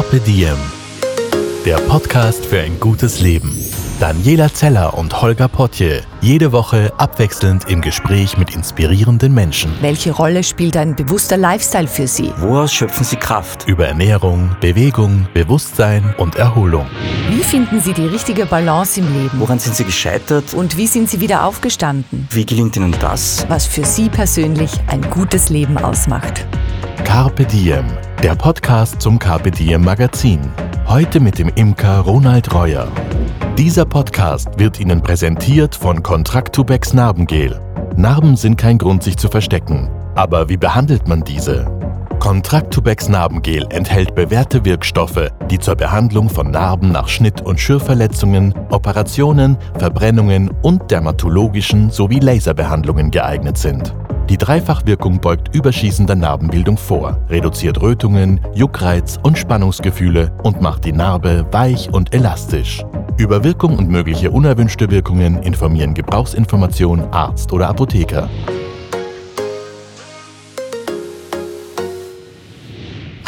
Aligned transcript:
Carpe 0.00 0.20
Diem, 0.20 0.56
der 1.66 1.76
Podcast 1.76 2.46
für 2.46 2.58
ein 2.58 2.80
gutes 2.80 3.20
Leben. 3.20 3.54
Daniela 4.00 4.50
Zeller 4.50 4.96
und 4.96 5.20
Holger 5.20 5.46
Potje, 5.46 6.00
jede 6.22 6.52
Woche 6.52 6.90
abwechselnd 6.96 7.68
im 7.68 7.82
Gespräch 7.82 8.38
mit 8.38 8.54
inspirierenden 8.56 9.34
Menschen. 9.34 9.70
Welche 9.82 10.12
Rolle 10.12 10.42
spielt 10.42 10.78
ein 10.78 10.96
bewusster 10.96 11.36
Lifestyle 11.36 11.86
für 11.86 12.06
Sie? 12.06 12.32
Woraus 12.38 12.72
schöpfen 12.72 13.04
Sie 13.04 13.16
Kraft? 13.16 13.68
Über 13.68 13.88
Ernährung, 13.88 14.56
Bewegung, 14.62 15.28
Bewusstsein 15.34 16.14
und 16.16 16.36
Erholung. 16.36 16.86
Wie 17.28 17.42
finden 17.42 17.82
Sie 17.82 17.92
die 17.92 18.06
richtige 18.06 18.46
Balance 18.46 19.00
im 19.00 19.12
Leben? 19.12 19.38
Woran 19.38 19.58
sind 19.58 19.76
Sie 19.76 19.84
gescheitert? 19.84 20.54
Und 20.54 20.78
wie 20.78 20.86
sind 20.86 21.10
Sie 21.10 21.20
wieder 21.20 21.44
aufgestanden? 21.44 22.26
Wie 22.30 22.46
gelingt 22.46 22.74
Ihnen 22.74 22.96
das? 23.00 23.44
Was 23.50 23.66
für 23.66 23.84
Sie 23.84 24.08
persönlich 24.08 24.70
ein 24.86 25.02
gutes 25.10 25.50
Leben 25.50 25.76
ausmacht. 25.76 26.46
Carpe 27.04 27.44
Diem, 27.44 27.84
der 28.22 28.34
Podcast 28.34 29.00
zum 29.00 29.18
Carpe 29.18 29.50
Diem 29.50 29.82
Magazin. 29.82 30.40
Heute 30.86 31.20
mit 31.20 31.38
dem 31.38 31.48
Imker 31.56 32.00
Ronald 32.00 32.54
Reuer. 32.54 32.88
Dieser 33.58 33.84
Podcast 33.84 34.48
wird 34.58 34.78
Ihnen 34.78 35.02
präsentiert 35.02 35.74
von 35.74 36.02
Contractubex 36.02 36.92
Narbengel. 36.92 37.60
Narben 37.96 38.36
sind 38.36 38.56
kein 38.56 38.78
Grund, 38.78 39.02
sich 39.02 39.16
zu 39.16 39.28
verstecken. 39.28 39.90
Aber 40.14 40.48
wie 40.48 40.56
behandelt 40.56 41.08
man 41.08 41.22
diese? 41.24 41.79
Contractubex 42.20 43.08
Narbengel 43.08 43.66
enthält 43.70 44.14
bewährte 44.14 44.62
Wirkstoffe, 44.66 45.30
die 45.50 45.58
zur 45.58 45.74
Behandlung 45.74 46.28
von 46.28 46.50
Narben 46.50 46.92
nach 46.92 47.08
Schnitt- 47.08 47.40
und 47.40 47.58
Schürfverletzungen, 47.58 48.54
Operationen, 48.68 49.56
Verbrennungen 49.78 50.50
und 50.62 50.90
dermatologischen 50.90 51.90
sowie 51.90 52.18
Laserbehandlungen 52.18 53.10
geeignet 53.10 53.56
sind. 53.56 53.96
Die 54.28 54.36
Dreifachwirkung 54.36 55.18
beugt 55.18 55.54
überschießender 55.54 56.14
Narbenbildung 56.14 56.76
vor, 56.76 57.18
reduziert 57.30 57.80
Rötungen, 57.80 58.38
Juckreiz 58.54 59.18
und 59.22 59.38
Spannungsgefühle 59.38 60.30
und 60.42 60.60
macht 60.60 60.84
die 60.84 60.92
Narbe 60.92 61.46
weich 61.50 61.88
und 61.90 62.14
elastisch. 62.14 62.84
Über 63.16 63.42
Wirkung 63.44 63.78
und 63.78 63.88
mögliche 63.88 64.30
unerwünschte 64.30 64.90
Wirkungen 64.90 65.42
informieren 65.42 65.94
Gebrauchsinformation 65.94 67.00
Arzt 67.12 67.50
oder 67.52 67.68
Apotheker. 67.70 68.28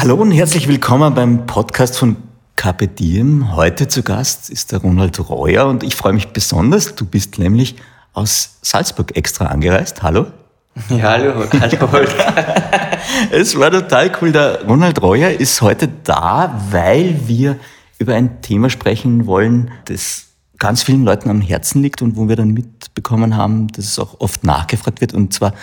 Hallo 0.03 0.17
und 0.17 0.33
herzlich 0.33 0.67
willkommen 0.67 1.14
beim 1.14 1.47
Podcast 1.47 1.97
von 1.97 2.17
Carpe 2.56 2.89
Diem. 2.89 3.55
Heute 3.55 3.86
zu 3.86 4.03
Gast 4.03 4.50
ist 4.50 4.72
der 4.72 4.81
Ronald 4.81 5.28
Reuer 5.31 5.69
und 5.69 5.84
ich 5.84 5.95
freue 5.95 6.12
mich 6.12 6.31
besonders. 6.31 6.97
Du 6.97 7.06
bist 7.06 7.39
nämlich 7.39 7.77
aus 8.12 8.58
Salzburg 8.62 9.17
extra 9.17 9.45
angereist. 9.45 10.03
Hallo. 10.03 10.27
Ja, 10.89 11.12
hallo, 11.12 11.45
hallo 11.53 11.92
Holger. 11.92 12.98
es 13.30 13.56
war 13.56 13.70
total 13.70 14.11
cool. 14.20 14.33
Der 14.33 14.64
Ronald 14.64 15.00
Reuer 15.00 15.30
ist 15.30 15.62
heute 15.62 15.86
da, 15.86 16.61
weil 16.73 17.28
wir 17.28 17.61
über 18.00 18.17
ein 18.17 18.42
Thema 18.42 18.70
sprechen 18.70 19.27
wollen, 19.27 19.70
das 19.84 20.30
ganz 20.58 20.83
vielen 20.83 21.05
Leuten 21.05 21.30
am 21.30 21.41
Herzen 21.41 21.80
liegt 21.80 22.03
und 22.03 22.17
wo 22.17 22.28
wir 22.28 22.34
dann 22.34 22.48
mitbekommen 22.48 23.36
haben, 23.36 23.69
dass 23.69 23.84
es 23.84 24.00
auch 24.00 24.19
oft 24.19 24.42
nachgefragt 24.42 25.00
wird. 25.00 25.14
Und 25.14 25.33
zwar, 25.33 25.55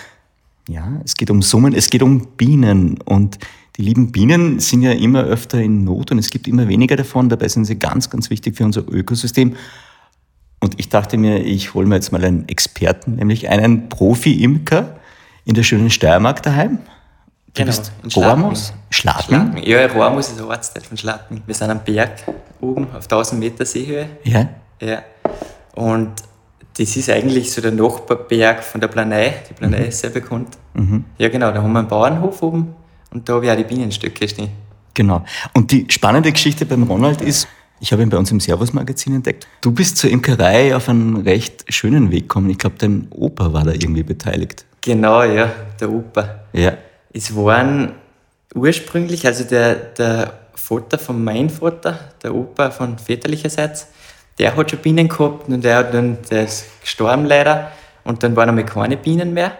ja, 0.70 0.88
es 1.04 1.16
geht 1.16 1.30
um 1.30 1.42
Summen, 1.42 1.73
es 1.73 1.90
geht 1.90 2.04
um 2.04 2.26
Bienen. 2.38 3.02
Und 3.02 3.38
die 3.78 3.81
lieben 3.84 4.12
Bienen 4.12 4.59
sind 4.59 4.81
ja 4.81 4.92
immer 4.92 5.23
öfter 5.23 5.59
in 5.59 5.84
Not 5.84 6.12
und 6.12 6.20
es 6.20 6.30
gibt 6.30 6.48
immer 6.48 6.67
weniger 6.67 6.95
davon. 6.95 7.30
Dabei 7.30 7.48
sind 7.48 7.66
sie 7.66 7.80
ganz, 7.80 8.09
ganz 8.09 8.30
wichtig 8.30 8.58
für 8.58 8.66
unser 8.66 8.88
Ökosystem. 8.88 9.56
Und 10.59 10.78
ich 10.78 10.89
dachte 10.89 11.17
mir, 11.17 11.38
ich 11.39 11.73
hole 11.73 11.88
mir 11.88 11.95
jetzt 11.95 12.11
mal 12.11 12.23
einen 12.23 12.48
Experten, 12.50 13.16
nämlich 13.16 13.48
einen 13.50 13.88
Profi-Imker 13.88 14.98
in 15.45 15.53
der 15.53 15.64
schönen 15.64 15.89
Steiermark 15.89 16.44
daheim. 16.44 16.80
Du 16.80 17.64
Genau, 17.64 17.67
bist 17.67 17.92
in 18.03 18.11
Schladming. 18.11 18.56
Schladming? 18.89 19.64
Ja, 19.64 19.86
Rohrmus 19.88 20.30
ist 20.30 20.39
ein 20.39 20.45
Ortsteil 20.45 20.83
von 20.83 20.98
Schladming. 20.98 21.42
Wir 21.45 21.56
sind 21.56 21.70
am 21.72 21.80
Berg 21.83 22.11
oben 22.61 22.88
auf 22.95 23.04
1000 23.06 23.39
Meter 23.39 23.66
Seehöhe. 23.66 24.09
Ja. 24.23 24.50
Ja. 24.81 25.02
Und 25.76 26.11
das 26.78 26.95
ist 26.95 27.09
eigentlich 27.09 27.52
so 27.52 27.61
der 27.61 27.72
Nachbarberg 27.72 28.64
von 28.64 28.80
der 28.82 28.88
Planei. 28.88 29.33
Die 29.49 29.54
Planei 29.54 29.86
ist 29.88 29.99
sehr 29.99 30.11
bekannt. 30.11 30.58
Ja, 31.17 31.30
genau, 31.30 31.52
da 31.52 31.61
haben 31.64 31.72
wir 31.73 31.80
einen 31.80 31.88
Bauernhof 31.88 32.42
oben 32.43 32.76
und 33.11 33.27
da 33.27 33.33
habe 33.33 33.45
ich 33.45 33.52
auch 33.52 33.55
die 33.55 33.64
Bienenstöcke 33.64 34.27
stehen. 34.27 34.49
Genau. 34.93 35.23
Und 35.53 35.71
die 35.71 35.86
spannende 35.89 36.31
Geschichte 36.31 36.65
beim 36.65 36.83
Ronald 36.83 37.21
ist, 37.21 37.47
ich 37.80 37.93
habe 37.93 38.02
ihn 38.02 38.09
bei 38.09 38.17
uns 38.17 38.31
im 38.31 38.39
Servus-Magazin 38.39 39.15
entdeckt. 39.15 39.47
Du 39.61 39.71
bist 39.71 39.97
zur 39.97 40.09
Imkerei 40.09 40.75
auf 40.75 40.89
einen 40.89 41.17
recht 41.17 41.64
schönen 41.73 42.11
Weg 42.11 42.23
gekommen. 42.23 42.49
Ich 42.49 42.58
glaube, 42.58 42.75
dein 42.77 43.08
Opa 43.11 43.53
war 43.53 43.64
da 43.64 43.71
irgendwie 43.71 44.03
beteiligt. 44.03 44.65
Genau, 44.81 45.23
ja, 45.23 45.52
der 45.80 45.89
Opa. 45.89 46.42
Ja. 46.53 46.73
Es 47.14 47.36
waren 47.36 47.93
ursprünglich, 48.53 49.25
also 49.25 49.45
der, 49.45 49.75
der 49.75 50.33
Vater 50.55 50.99
von 50.99 51.23
meinem 51.23 51.49
Vater, 51.49 51.98
der 52.21 52.36
Opa 52.36 52.71
von 52.71 52.98
väterlicherseits, 52.98 53.87
der 54.37 54.55
hat 54.55 54.71
schon 54.71 54.80
Bienen 54.80 55.08
gehabt 55.08 55.48
und 55.48 55.64
der, 55.64 55.77
hat 55.77 55.93
dann, 55.93 56.17
der 56.30 56.43
ist 56.43 56.81
gestorben 56.81 57.25
leider 57.25 57.71
und 58.03 58.23
dann 58.23 58.36
waren 58.36 58.49
einmal 58.49 58.65
keine 58.65 58.98
Bienen 58.98 59.33
mehr. 59.33 59.58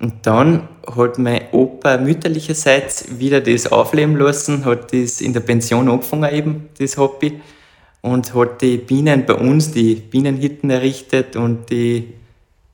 Und 0.00 0.14
dann 0.26 0.68
hat 0.96 1.18
mein 1.18 1.42
Opa 1.52 1.98
mütterlicherseits 1.98 3.18
wieder 3.18 3.40
das 3.40 3.70
aufleben 3.72 4.16
lassen, 4.16 4.64
hat 4.64 4.92
das 4.92 5.20
in 5.20 5.32
der 5.32 5.40
Pension 5.40 5.88
angefangen 5.88 6.32
eben, 6.32 6.68
das 6.78 6.96
Hobby, 6.96 7.40
und 8.00 8.32
hat 8.34 8.62
die 8.62 8.76
Bienen 8.78 9.26
bei 9.26 9.34
uns, 9.34 9.72
die 9.72 9.96
Bienenhütten 9.96 10.70
errichtet 10.70 11.34
und 11.34 11.68
die 11.70 12.14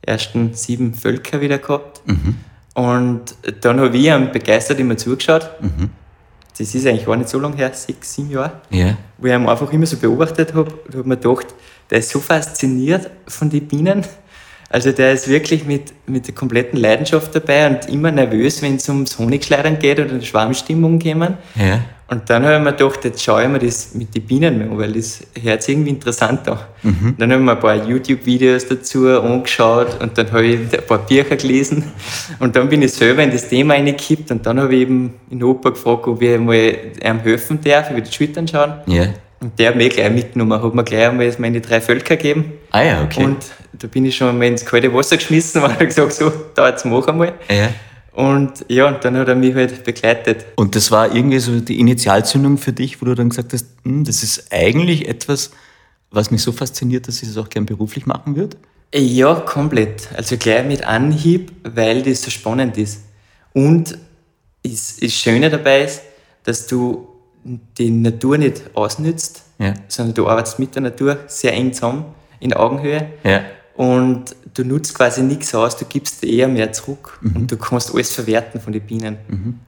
ersten 0.03 0.53
sieben 0.53 0.93
Völker 0.93 1.41
wieder 1.41 1.57
gehabt. 1.59 2.03
Und 2.75 3.35
dann 3.63 3.81
habe 3.81 3.97
ich 3.97 4.05
ihm 4.05 4.31
begeistert 4.31 4.79
immer 4.81 4.97
zugeschaut. 4.99 5.49
Das 6.59 6.75
ist 6.75 6.87
eigentlich 6.87 7.07
gar 7.07 7.17
nicht 7.17 7.31
so 7.31 7.39
lange 7.39 7.57
her, 7.57 7.73
sechs, 7.73 8.15
sieben 8.15 8.31
Jahre, 8.31 8.61
Ja. 8.71 8.97
wo 9.19 9.27
ich 9.27 9.33
ihn 9.33 9.49
einfach 9.49 9.73
immer 9.73 9.87
so 9.87 9.97
beobachtet 9.97 10.53
habe. 10.55 10.71
Da 10.91 10.99
habe 10.99 11.09
mir 11.09 11.17
gedacht, 11.17 11.47
der 11.91 11.99
ist 12.01 12.11
so 12.11 12.21
fasziniert 12.21 13.11
von 13.27 13.49
den 13.49 13.67
Bienen. 13.67 14.05
Also 14.75 14.91
der 14.91 15.13
ist 15.13 15.29
wirklich 15.29 15.65
mit, 15.67 15.93
mit 16.09 16.27
der 16.27 16.35
kompletten 16.35 16.81
Leidenschaft 16.81 17.33
dabei 17.33 17.69
und 17.69 17.89
immer 17.89 18.11
nervös, 18.11 18.61
wenn 18.61 18.75
es 18.75 18.89
ums 18.89 19.17
Honigschleudern 19.17 19.79
geht 19.79 20.01
oder 20.01 20.21
Schwarmstimmung 20.21 20.99
kommen. 20.99 21.35
Ja. 21.55 21.85
Und 22.09 22.29
dann 22.29 22.45
habe 22.45 22.57
ich 22.57 22.61
mir 22.61 22.73
gedacht, 22.73 23.05
jetzt 23.05 23.23
schaue 23.23 23.45
ich 23.45 23.49
mir 23.49 23.61
das 23.61 23.95
mit 23.95 24.13
den 24.17 24.23
Bienen 24.23 24.63
an, 24.63 24.77
weil 24.77 24.95
das 24.95 25.21
hört 25.41 25.63
sich 25.63 25.77
irgendwie 25.77 25.91
interessant 25.91 26.49
an. 26.49 26.59
Dann 27.19 27.31
habe 27.31 27.41
ich 27.41 27.47
mir 27.47 27.53
ein 27.53 27.61
paar 27.61 27.89
YouTube-Videos 27.89 28.67
dazu 28.67 29.07
angeschaut 29.07 30.03
und 30.03 30.19
dann 30.19 30.33
habe 30.33 30.45
ich 30.45 30.59
ein 30.59 30.87
paar 30.89 30.99
Bücher 30.99 31.37
gelesen 31.37 31.85
und 32.41 32.57
dann 32.57 32.69
bin 32.69 32.83
ich 32.83 32.95
selber 32.95 33.23
in 33.23 33.31
das 33.31 33.49
Thema 33.49 33.75
reingekippt 33.75 34.33
und 34.33 34.45
dann 34.45 34.59
habe 34.59 34.75
ich 34.75 34.81
eben 34.81 35.15
in 35.31 35.41
Opa 35.45 35.71
gefragt, 35.71 36.09
ob 36.09 36.21
ich 36.21 36.37
mal 36.37 36.77
ihm 37.01 37.21
helfen 37.21 37.61
darf, 37.63 37.93
über 37.93 38.01
die 38.01 38.13
Schultern 38.13 38.49
schauen. 38.49 38.73
Ja. 38.87 39.07
Und 39.41 39.57
der 39.57 39.69
hat 39.69 39.77
mich 39.77 39.91
gleich 39.91 40.11
mitgenommen, 40.11 40.61
hat 40.61 40.75
mir 40.75 40.83
gleich 40.83 41.07
einmal 41.07 41.33
meine 41.39 41.61
drei 41.61 41.81
Völker 41.81 42.17
gegeben. 42.17 42.55
Ah 42.73 42.83
ja, 42.83 43.05
okay. 43.05 43.23
Und 43.23 43.39
da 43.79 43.87
bin 43.89 44.05
ich 44.05 44.17
schon 44.17 44.29
einmal 44.29 44.49
ins 44.49 44.65
kalte 44.65 44.93
Wasser 44.95 45.17
geschmissen 45.17 45.63
und 45.65 45.73
habe 45.73 45.87
gesagt, 45.87 46.13
so, 46.13 46.33
da 46.55 46.69
jetzt 46.69 46.85
mach 46.85 47.07
einmal. 47.09 47.35
ja. 47.49 47.71
Und 48.13 48.65
ja, 48.69 48.87
und 48.87 49.05
dann 49.05 49.17
hat 49.17 49.27
er 49.27 49.35
mich 49.35 49.57
halt 49.57 49.83
begleitet. 49.83 50.47
Und 50.55 50.77
das 50.77 50.93
war 50.93 51.13
irgendwie 51.13 51.41
so 51.41 51.59
die 51.59 51.81
Initialzündung 51.81 52.59
für 52.59 52.73
dich, 52.73 53.03
wo 53.03 53.07
du 53.07 53.17
dann 53.17 53.29
gesagt 53.29 53.53
hast, 53.53 53.67
hm, 53.83 54.05
das 54.05 54.23
ist 54.23 54.53
eigentlich 54.53 55.09
etwas, 55.09 55.51
was 56.13 56.31
mich 56.31 56.41
so 56.41 56.53
fasziniert, 56.53 57.09
dass 57.09 57.21
ich 57.23 57.29
das 57.29 57.37
auch 57.39 57.49
gern 57.49 57.67
beruflich 57.67 58.07
machen 58.07 58.37
würde? 58.37 58.57
Ja, 58.95 59.35
komplett. 59.35 60.09
Also 60.17 60.37
gleich 60.37 60.65
mit 60.65 60.85
Anhieb, 60.87 61.51
weil 61.65 62.03
das 62.03 62.23
so 62.23 62.31
spannend 62.31 62.79
ist. 62.79 63.01
Und 63.53 63.99
das, 64.63 64.97
das 65.01 65.13
Schöne 65.13 65.51
dabei 65.51 65.83
ist, 65.83 66.03
dass 66.45 66.69
du 66.69 67.09
die 67.43 67.91
Natur 67.91 68.39
nicht 68.39 68.63
ausnützt, 68.75 69.43
Ja. 69.59 69.75
sondern 69.89 70.15
du 70.15 70.29
arbeitest 70.29 70.61
mit 70.61 70.73
der 70.77 70.83
Natur 70.83 71.19
sehr 71.27 71.53
eng 71.53 71.73
zusammen, 71.73 72.05
in 72.39 72.53
Augenhöhe. 72.55 73.09
Ja. 73.25 73.43
Und 73.77 74.37
du 74.55 74.65
nutzt 74.65 74.95
quasi 74.95 75.23
nichts 75.23 75.53
aus, 75.53 75.77
du 75.77 75.85
gibst 75.85 76.23
eher 76.23 76.47
mehr 76.47 76.73
zurück 76.73 77.19
und 77.23 77.51
du 77.51 77.57
kannst 77.57 77.93
alles 77.93 78.13
verwerten 78.13 78.61
von 78.61 78.73
den 78.73 78.83
Bienen. 78.83 79.17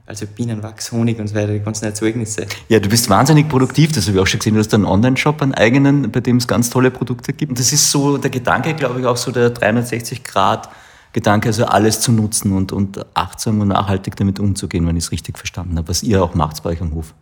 Also 0.05 0.25
Bienenwachs, 0.25 0.93
Honig 0.93 1.19
und 1.19 1.27
so 1.27 1.35
weiter, 1.35 1.51
die 1.51 1.59
ganzen 1.59 1.85
Erzeugnisse. 1.85 2.45
Ja, 2.69 2.79
du 2.79 2.87
bist 2.87 3.09
wahnsinnig 3.09 3.49
produktiv, 3.49 3.91
das 3.91 4.07
habe 4.07 4.17
ich 4.17 4.23
auch 4.23 4.27
schon 4.27 4.39
gesehen. 4.39 4.53
Du 4.53 4.59
hast 4.61 4.73
einen 4.73 4.85
Online-Shop, 4.85 5.41
einen 5.41 5.53
eigenen, 5.53 6.09
bei 6.09 6.21
dem 6.21 6.37
es 6.37 6.47
ganz 6.47 6.69
tolle 6.69 6.89
Produkte 6.89 7.33
gibt. 7.33 7.49
Und 7.49 7.59
das 7.59 7.73
ist 7.73 7.91
so 7.91 8.17
der 8.17 8.29
Gedanke, 8.29 8.73
glaube 8.75 9.01
ich, 9.01 9.05
auch 9.05 9.17
so 9.17 9.31
der 9.31 9.53
360-Grad-Gedanke, 9.53 11.49
also 11.49 11.65
alles 11.65 11.99
zu 11.99 12.13
nutzen 12.13 12.53
und, 12.53 12.71
und 12.71 13.05
achtsam 13.13 13.59
und 13.59 13.67
nachhaltig 13.67 14.15
damit 14.15 14.39
umzugehen, 14.39 14.87
wenn 14.87 14.95
ich 14.95 15.03
es 15.03 15.11
richtig 15.11 15.37
verstanden 15.37 15.77
habe, 15.77 15.89
was 15.89 16.01
ihr 16.01 16.23
auch 16.23 16.33
macht 16.33 16.63
bei 16.63 16.69
euch 16.69 16.81
am 16.81 16.93
Hof. 16.93 17.13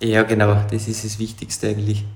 Ja, 0.00 0.22
genau, 0.22 0.56
das 0.70 0.86
ist 0.86 1.04
das 1.04 1.18
Wichtigste 1.18 1.68
eigentlich. 1.68 2.06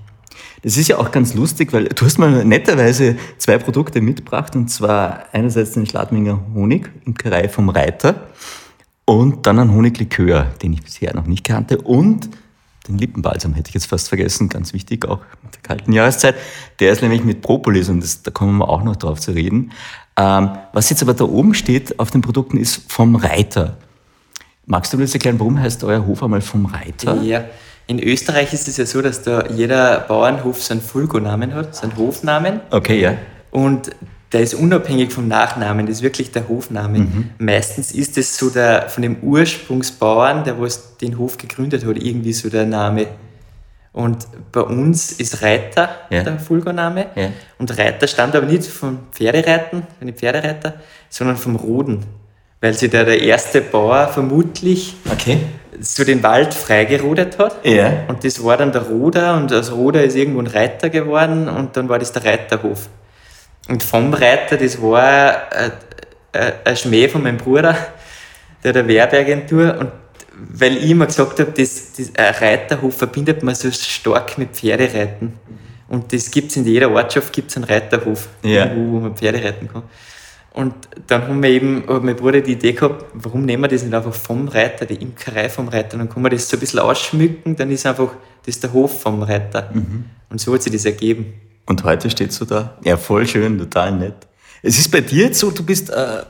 Das 0.63 0.77
ist 0.77 0.87
ja 0.87 0.97
auch 0.97 1.11
ganz 1.11 1.33
lustig, 1.33 1.73
weil 1.73 1.85
du 1.85 2.05
hast 2.05 2.17
mal 2.17 2.43
netterweise 2.43 3.17
zwei 3.37 3.57
Produkte 3.57 4.01
mitgebracht, 4.01 4.55
und 4.55 4.69
zwar 4.69 5.25
einerseits 5.31 5.71
den 5.71 5.85
Schladminger 5.85 6.39
Honig, 6.53 6.89
Imkerei 7.05 7.49
vom 7.49 7.69
Reiter, 7.69 8.27
und 9.05 9.45
dann 9.45 9.59
einen 9.59 9.73
Honiglikör, 9.73 10.47
den 10.61 10.73
ich 10.73 10.81
bisher 10.81 11.15
noch 11.15 11.27
nicht 11.27 11.43
kannte, 11.43 11.79
und 11.79 12.29
den 12.87 12.97
Lippenbalsam 12.97 13.53
hätte 13.53 13.69
ich 13.69 13.73
jetzt 13.75 13.87
fast 13.87 14.09
vergessen, 14.09 14.49
ganz 14.49 14.73
wichtig, 14.73 15.05
auch 15.05 15.19
in 15.43 15.51
der 15.51 15.61
kalten 15.61 15.91
Jahreszeit. 15.91 16.35
Der 16.79 16.91
ist 16.91 17.01
nämlich 17.01 17.23
mit 17.23 17.41
Propolis 17.41 17.89
und 17.89 18.01
das, 18.01 18.21
da 18.21 18.31
kommen 18.31 18.57
wir 18.59 18.69
auch 18.69 18.83
noch 18.83 18.95
drauf 18.95 19.19
zu 19.19 19.31
reden. 19.31 19.71
Ähm, 20.17 20.51
was 20.71 20.89
jetzt 20.89 21.01
aber 21.01 21.13
da 21.13 21.25
oben 21.25 21.53
steht 21.53 21.99
auf 21.99 22.11
den 22.11 22.21
Produkten 22.21 22.57
ist 22.57 22.91
vom 22.91 23.15
Reiter. 23.15 23.77
Magst 24.65 24.93
du 24.93 24.97
mir 24.97 25.03
das 25.03 25.13
erklären, 25.13 25.39
warum 25.39 25.59
heißt 25.59 25.83
euer 25.83 26.05
Hof 26.05 26.23
einmal 26.23 26.41
vom 26.41 26.65
Reiter? 26.65 27.21
Ja, 27.21 27.45
In 27.87 27.99
Österreich 28.01 28.51
ist 28.53 28.67
es 28.67 28.77
ja 28.77 28.85
so, 28.85 29.01
dass 29.01 29.21
da 29.21 29.45
jeder 29.47 29.99
Bauernhof 30.01 30.63
so 30.63 30.73
einen 30.73 30.81
Fulgo-Namen 30.81 31.53
hat, 31.53 31.75
so 31.75 31.83
einen 31.83 31.95
Hofnamen. 31.97 32.61
Okay, 32.71 32.99
ja. 32.99 33.15
Und 33.51 33.91
der 34.31 34.41
ist 34.41 34.55
unabhängig 34.55 35.13
vom 35.13 35.27
Nachnamen, 35.27 35.85
das 35.85 35.97
ist 35.97 36.01
wirklich 36.01 36.31
der 36.31 36.47
Hofname. 36.49 36.99
Mhm. 36.99 37.29
Meistens 37.37 37.91
ist 37.91 38.17
es 38.17 38.37
so 38.37 38.49
der 38.49 38.89
von 38.89 39.03
dem 39.03 39.17
Ursprungsbauern, 39.21 40.43
der 40.43 40.59
was 40.59 40.97
den 40.97 41.17
Hof 41.17 41.37
gegründet 41.37 41.85
hat, 41.85 41.97
irgendwie 41.97 42.33
so 42.33 42.49
der 42.49 42.65
Name. 42.65 43.07
Und 43.93 44.27
bei 44.51 44.61
uns 44.61 45.13
ist 45.13 45.41
Reiter 45.41 45.89
Ja. 46.09 46.23
der 46.23 46.37
Fulgo-Name. 46.39 47.05
Ja. 47.15 47.29
Und 47.59 47.77
Reiter 47.77 48.07
stammt 48.07 48.35
aber 48.35 48.45
nicht 48.45 48.65
vom 48.65 48.99
Pferdereiten, 49.13 49.83
von 49.97 50.07
den 50.07 50.15
Pferdereiter, 50.15 50.73
sondern 51.09 51.37
vom 51.37 51.55
Roden. 51.55 52.03
Weil 52.59 52.73
sich 52.73 52.89
da 52.89 53.03
der 53.03 53.21
erste 53.21 53.61
Bauer 53.61 54.07
vermutlich 54.07 54.95
Okay. 55.09 55.37
So 55.79 56.03
den 56.03 56.23
Wald 56.23 56.53
freigerodet 56.53 57.37
hat. 57.37 57.65
Ja. 57.65 58.05
Und 58.07 58.23
das 58.23 58.43
war 58.43 58.57
dann 58.57 58.71
der 58.71 58.83
Roder 58.83 59.35
und 59.35 59.51
aus 59.53 59.71
Roder 59.71 60.03
ist 60.03 60.15
irgendwo 60.15 60.39
ein 60.39 60.47
Reiter 60.47 60.89
geworden 60.89 61.47
und 61.47 61.75
dann 61.77 61.89
war 61.89 61.99
das 61.99 62.11
der 62.11 62.25
Reiterhof. 62.25 62.89
Und 63.67 63.83
vom 63.83 64.13
Reiter, 64.13 64.57
das 64.57 64.81
war 64.81 65.51
äh, 65.51 65.71
äh, 66.33 66.51
ein 66.63 66.77
Schmäh 66.77 67.07
von 67.07 67.23
meinem 67.23 67.37
Bruder, 67.37 67.75
der 68.63 68.75
eine 68.75 68.87
Werbeagentur 68.87 69.77
und 69.79 69.91
weil 70.37 70.77
ich 70.77 70.89
immer 70.89 71.05
gesagt 71.05 71.39
habe, 71.39 71.51
das, 71.51 71.93
das, 71.93 72.11
ein 72.15 72.33
Reiterhof 72.33 72.97
verbindet 72.97 73.41
man 73.41 73.55
so 73.55 73.71
stark 73.71 74.37
mit 74.37 74.51
Pferdereiten. 74.51 75.33
Und 75.87 76.11
das 76.11 76.29
gibt 76.29 76.51
es 76.51 76.57
in 76.57 76.65
jeder 76.65 76.91
Ortschaft, 76.91 77.31
gibt 77.31 77.51
es 77.51 77.55
einen 77.55 77.65
Reiterhof, 77.65 78.27
Ja. 78.43 78.69
wo, 78.75 78.93
wo 78.93 78.99
man 78.99 79.15
Pferde 79.15 79.41
reiten 79.43 79.69
kann. 79.71 79.83
Und 80.55 80.73
dann 81.07 81.27
haben 81.27 81.43
wir 81.43 81.49
eben, 81.49 81.83
hat 81.85 82.01
mein 82.01 82.15
Bruder 82.15 82.39
die 82.39 82.53
Idee 82.53 82.71
gehabt, 82.71 83.03
warum 83.13 83.43
nehmen 83.43 83.63
wir 83.63 83.67
das 83.67 83.83
nicht 83.83 83.93
einfach 83.93 84.13
vom 84.13 84.47
Reiter, 84.47 84.85
die 84.85 84.95
Imkerei 84.95 85.49
vom 85.49 85.67
Reiter, 85.67 85.97
dann 85.97 86.09
kann 86.09 86.21
man 86.21 86.31
das 86.31 86.47
so 86.47 86.55
ein 86.55 86.61
bisschen 86.61 86.79
ausschmücken, 86.79 87.57
dann 87.57 87.69
ist 87.71 87.85
einfach, 87.85 88.11
das 88.45 88.55
ist 88.55 88.63
der 88.63 88.71
Hof 88.71 89.01
vom 89.01 89.21
Reiter. 89.21 89.69
Und 90.29 90.39
so 90.39 90.53
hat 90.53 90.63
sich 90.63 90.71
das 90.71 90.85
ergeben. 90.85 91.33
Und 91.65 91.83
heute 91.83 92.09
stehst 92.09 92.39
du 92.39 92.45
da. 92.45 92.77
Ja, 92.85 92.95
voll 92.95 93.27
schön, 93.27 93.59
total 93.59 93.97
nett. 93.97 94.15
Es 94.61 94.79
ist 94.79 94.89
bei 94.91 95.01
dir 95.01 95.25
jetzt 95.25 95.39
so, 95.39 95.51
du 95.51 95.61
bist, 95.61 95.89
äh, 95.89 96.23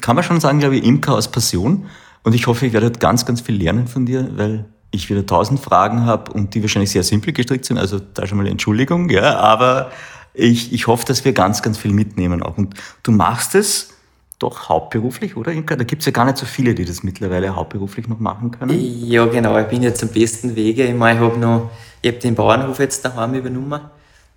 kann 0.00 0.16
man 0.16 0.24
schon 0.24 0.40
sagen, 0.40 0.60
glaube 0.60 0.76
ich, 0.76 0.84
Imker 0.84 1.12
aus 1.12 1.30
Passion. 1.30 1.86
Und 2.22 2.34
ich 2.34 2.46
hoffe, 2.46 2.64
ich 2.64 2.72
werde 2.72 2.86
heute 2.86 2.98
ganz, 2.98 3.26
ganz 3.26 3.42
viel 3.42 3.56
lernen 3.62 3.86
von 3.86 4.06
dir, 4.06 4.30
weil 4.34 4.64
ich 4.92 5.10
wieder 5.10 5.26
tausend 5.26 5.60
Fragen 5.60 6.06
habe 6.06 6.32
und 6.32 6.54
die 6.54 6.62
wahrscheinlich 6.62 6.90
sehr 6.90 7.02
simpel 7.02 7.34
gestrickt 7.34 7.66
sind. 7.66 7.76
Also 7.76 8.00
da 8.14 8.26
schon 8.26 8.38
mal 8.38 8.46
Entschuldigung, 8.46 9.10
ja. 9.10 9.36
Aber 9.36 9.90
ich, 10.34 10.72
ich 10.72 10.86
hoffe, 10.86 11.04
dass 11.06 11.24
wir 11.24 11.32
ganz, 11.32 11.62
ganz 11.62 11.78
viel 11.78 11.92
mitnehmen 11.92 12.42
auch. 12.42 12.58
Und 12.58 12.74
du 13.02 13.12
machst 13.12 13.54
es 13.54 13.94
doch 14.38 14.68
hauptberuflich, 14.68 15.36
oder 15.36 15.52
Imker? 15.52 15.76
Da 15.76 15.84
gibt 15.84 16.02
es 16.02 16.06
ja 16.06 16.12
gar 16.12 16.24
nicht 16.24 16.36
so 16.36 16.46
viele, 16.46 16.74
die 16.74 16.84
das 16.84 17.02
mittlerweile 17.02 17.54
hauptberuflich 17.54 18.06
noch 18.08 18.20
machen 18.20 18.52
können. 18.52 18.78
Ja, 19.04 19.26
genau, 19.26 19.58
ich 19.58 19.66
bin 19.66 19.82
jetzt 19.82 20.02
am 20.02 20.10
besten 20.10 20.54
Wege. 20.54 20.84
Ich 20.84 20.94
meine, 20.94 21.18
ich 21.18 21.24
habe 21.24 21.38
noch, 21.38 21.70
ich 22.02 22.12
habe 22.12 22.20
den 22.20 22.34
Bauernhof 22.34 22.78
jetzt 22.78 23.04
daheim 23.04 23.34
übernommen 23.34 23.80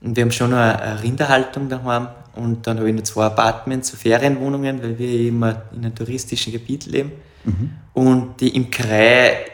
und 0.01 0.15
wir 0.15 0.23
haben 0.23 0.31
schon 0.31 0.49
noch 0.51 0.57
eine 0.57 1.03
Rinderhaltung 1.03 1.69
daheim 1.69 2.07
und 2.33 2.65
dann 2.65 2.79
habe 2.79 2.89
ich 2.89 2.95
noch 2.95 3.03
zwei 3.03 3.25
Apartments, 3.25 3.89
so 3.89 3.97
Ferienwohnungen, 3.97 4.81
weil 4.81 4.97
wir 4.97 5.27
immer 5.27 5.63
in 5.71 5.85
einem 5.85 5.93
touristischen 5.93 6.51
Gebiet 6.51 6.87
leben. 6.87 7.11
Und 7.93 8.39
die 8.39 8.55
Imkerei, 8.55 9.45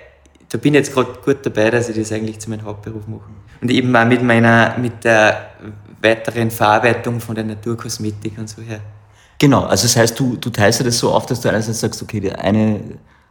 da 0.50 0.58
bin 0.58 0.74
ich 0.74 0.80
jetzt 0.80 0.94
gerade 0.94 1.12
gut 1.24 1.46
dabei, 1.46 1.72
dass 1.72 1.90
ich 1.90 1.98
das 1.98 2.12
eigentlich 2.12 2.40
zu 2.40 2.50
meinem 2.50 2.64
Hauptberuf 2.64 3.08
mache. 3.08 3.30
Und 3.62 3.72
eben 3.72 3.96
auch 3.96 4.06
mit 4.06 4.22
meiner, 4.22 4.78
mit 4.78 5.04
der 5.04 5.52
weiteren 6.02 6.52
Verarbeitung 6.52 7.20
von 7.20 7.36
der 7.36 7.44
Naturkosmetik 7.44 8.38
und 8.38 8.50
so 8.50 8.62
her. 8.62 8.80
Genau, 9.40 9.64
also 9.64 9.84
das 9.84 9.96
heißt, 9.96 10.20
du, 10.20 10.36
du 10.38 10.50
teilst 10.50 10.80
dir 10.80 10.84
das 10.86 10.98
so 10.98 11.12
auf, 11.12 11.26
dass 11.28 11.42
du 11.42 11.50
einerseits 11.50 11.80
sagst, 11.80 12.02
okay, 12.02 12.20
der 12.20 12.40
eine, 12.44 12.82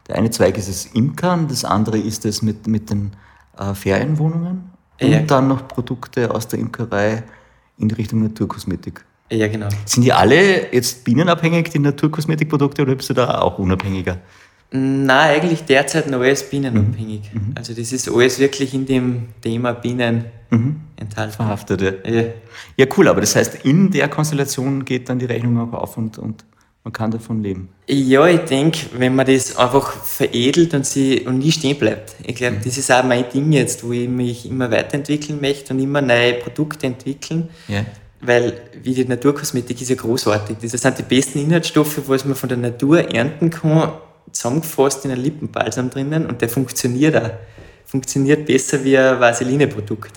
der 0.07 0.17
eine 0.17 0.31
Zweig 0.31 0.57
ist 0.57 0.69
das 0.69 0.87
Imkern, 0.87 1.49
das 1.49 1.65
andere 1.65 1.99
ist 1.99 2.25
das 2.25 2.43
mit, 2.43 2.67
mit 2.69 2.91
den 2.91 3.11
äh, 3.59 3.75
Ferienwohnungen 3.75 4.71
und 5.01 5.09
Ja. 5.11 5.21
dann 5.23 5.49
noch 5.49 5.67
Produkte 5.67 6.33
aus 6.33 6.47
der 6.49 6.61
Imkerei 6.61 7.25
in 7.79 7.91
Richtung 7.91 8.23
Naturkosmetik. 8.23 9.05
Ja, 9.31 9.49
genau. 9.49 9.69
Sind 9.85 10.05
die 10.05 10.12
alle 10.12 10.73
jetzt 10.73 11.03
bienenabhängig, 11.05 11.71
die 11.71 11.81
Naturkosmetikprodukte, 11.81 12.83
oder 12.83 12.95
bist 12.95 13.11
du 13.11 13.15
da 13.15 13.41
auch 13.41 13.59
unabhängiger? 13.59 14.19
Nein, 14.71 15.41
eigentlich 15.41 15.65
derzeit 15.65 16.11
noch 16.11 16.21
alles 16.21 16.49
bienenabhängig. 16.49 17.31
Also 17.55 17.73
das 17.73 17.93
ist 17.93 18.11
alles 18.11 18.39
wirklich 18.39 18.75
in 18.75 18.87
dem 18.87 19.29
Thema 19.41 19.73
Bienen 19.73 20.25
enthalten. 20.97 21.33
Verhaftet, 21.33 21.83
ja. 21.83 21.93
Ja. 22.05 22.25
Ja, 22.77 22.87
cool, 22.97 23.09
aber 23.09 23.21
das 23.21 23.37
heißt, 23.37 23.65
in 23.65 23.91
der 23.91 24.09
Konstellation 24.09 24.85
geht 24.85 25.09
dann 25.09 25.19
die 25.19 25.27
Rechnung 25.27 25.73
auch 25.73 25.73
auf 25.79 25.97
und, 25.97 26.19
und 26.19 26.45
man 26.85 26.93
kann 26.93 27.11
davon 27.11 27.43
leben. 27.43 27.69
ja, 27.89 28.27
ich 28.29 28.43
denke, 28.43 28.79
wenn 28.97 29.17
man 29.17 29.27
das 29.27 29.57
einfach 29.57 29.91
veredelt 29.91 30.73
und, 30.73 30.87
sie, 30.87 31.23
und 31.23 31.39
nie 31.39 31.51
stehen 31.51 31.77
bleibt. 31.77 32.15
Ich 32.23 32.37
glaube, 32.37 32.59
das 32.62 32.79
ist 32.79 32.93
auch 32.93 33.03
mein 33.03 33.25
Ding 33.29 33.51
jetzt, 33.51 33.83
wo 33.83 33.91
ich 33.91 34.09
mich 34.09 34.49
immer 34.49 34.71
weiterentwickeln 34.71 35.41
möchte 35.41 35.75
und 35.75 35.81
immer 35.81 36.01
neue 36.01 36.35
Produkte 36.35 36.87
entwickeln. 36.87 37.49
Ja. 37.67 37.85
Weil, 38.21 38.53
wie 38.83 38.95
die 38.95 39.05
Naturkosmetik 39.05 39.83
ist 39.83 39.91
ja 39.91 39.97
großartig. 39.97 40.59
Das 40.62 40.71
sind 40.71 40.99
die 40.99 41.03
besten 41.03 41.41
Inhaltsstoffe, 41.41 42.03
was 42.07 42.25
man 42.25 42.37
von 42.37 42.49
der 42.49 42.59
Natur 42.59 43.12
ernten 43.12 43.51
kann, 43.51 43.91
zusammengefasst 44.32 45.05
in 45.05 45.11
einem 45.12 45.23
Lippenbalsam 45.23 45.90
drinnen 45.90 46.26
und 46.26 46.40
der 46.40 46.49
funktioniert 46.49 47.17
auch. 47.17 47.31
Funktioniert 47.84 48.46
besser 48.46 48.82
wie 48.84 48.99
ein 48.99 49.20
Vaseline-Produkt. 49.20 50.12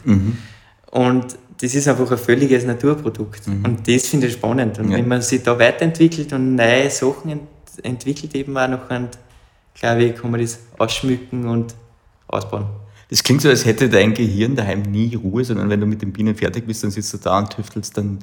Und 0.91 1.25
das 1.61 1.75
ist 1.75 1.87
einfach 1.87 2.09
ein 2.11 2.17
völliges 2.17 2.65
Naturprodukt. 2.65 3.47
Und 3.47 3.87
das 3.87 4.07
finde 4.07 4.27
ich 4.27 4.33
spannend. 4.33 4.79
Und 4.79 4.91
Ja. 4.91 4.97
wenn 4.97 5.07
man 5.07 5.21
sich 5.21 5.43
da 5.43 5.57
weiterentwickelt 5.59 6.33
und 6.33 6.55
neue 6.55 6.89
Sachen 6.89 7.31
ent 7.31 7.41
entwickelt, 7.83 8.35
eben 8.35 8.57
auch 8.57 8.67
noch, 8.67 8.87
glaube 9.73 10.03
ich, 10.03 10.15
kann 10.15 10.31
man 10.31 10.41
das 10.41 10.59
ausschmücken 10.77 11.47
und 11.47 11.75
ausbauen. 12.27 12.65
Das 13.09 13.23
klingt 13.23 13.41
so, 13.41 13.49
als 13.49 13.65
hätte 13.65 13.87
dein 13.89 14.13
Gehirn 14.13 14.55
daheim 14.55 14.81
nie 14.81 15.15
Ruhe, 15.15 15.43
sondern 15.45 15.69
wenn 15.69 15.79
du 15.79 15.85
mit 15.85 16.01
den 16.01 16.11
Bienen 16.11 16.35
fertig 16.35 16.67
bist, 16.67 16.83
dann 16.83 16.91
sitzt 16.91 17.13
du 17.13 17.17
da 17.17 17.37
und 17.37 17.49
tüftelst 17.51 17.97
dann 17.97 18.19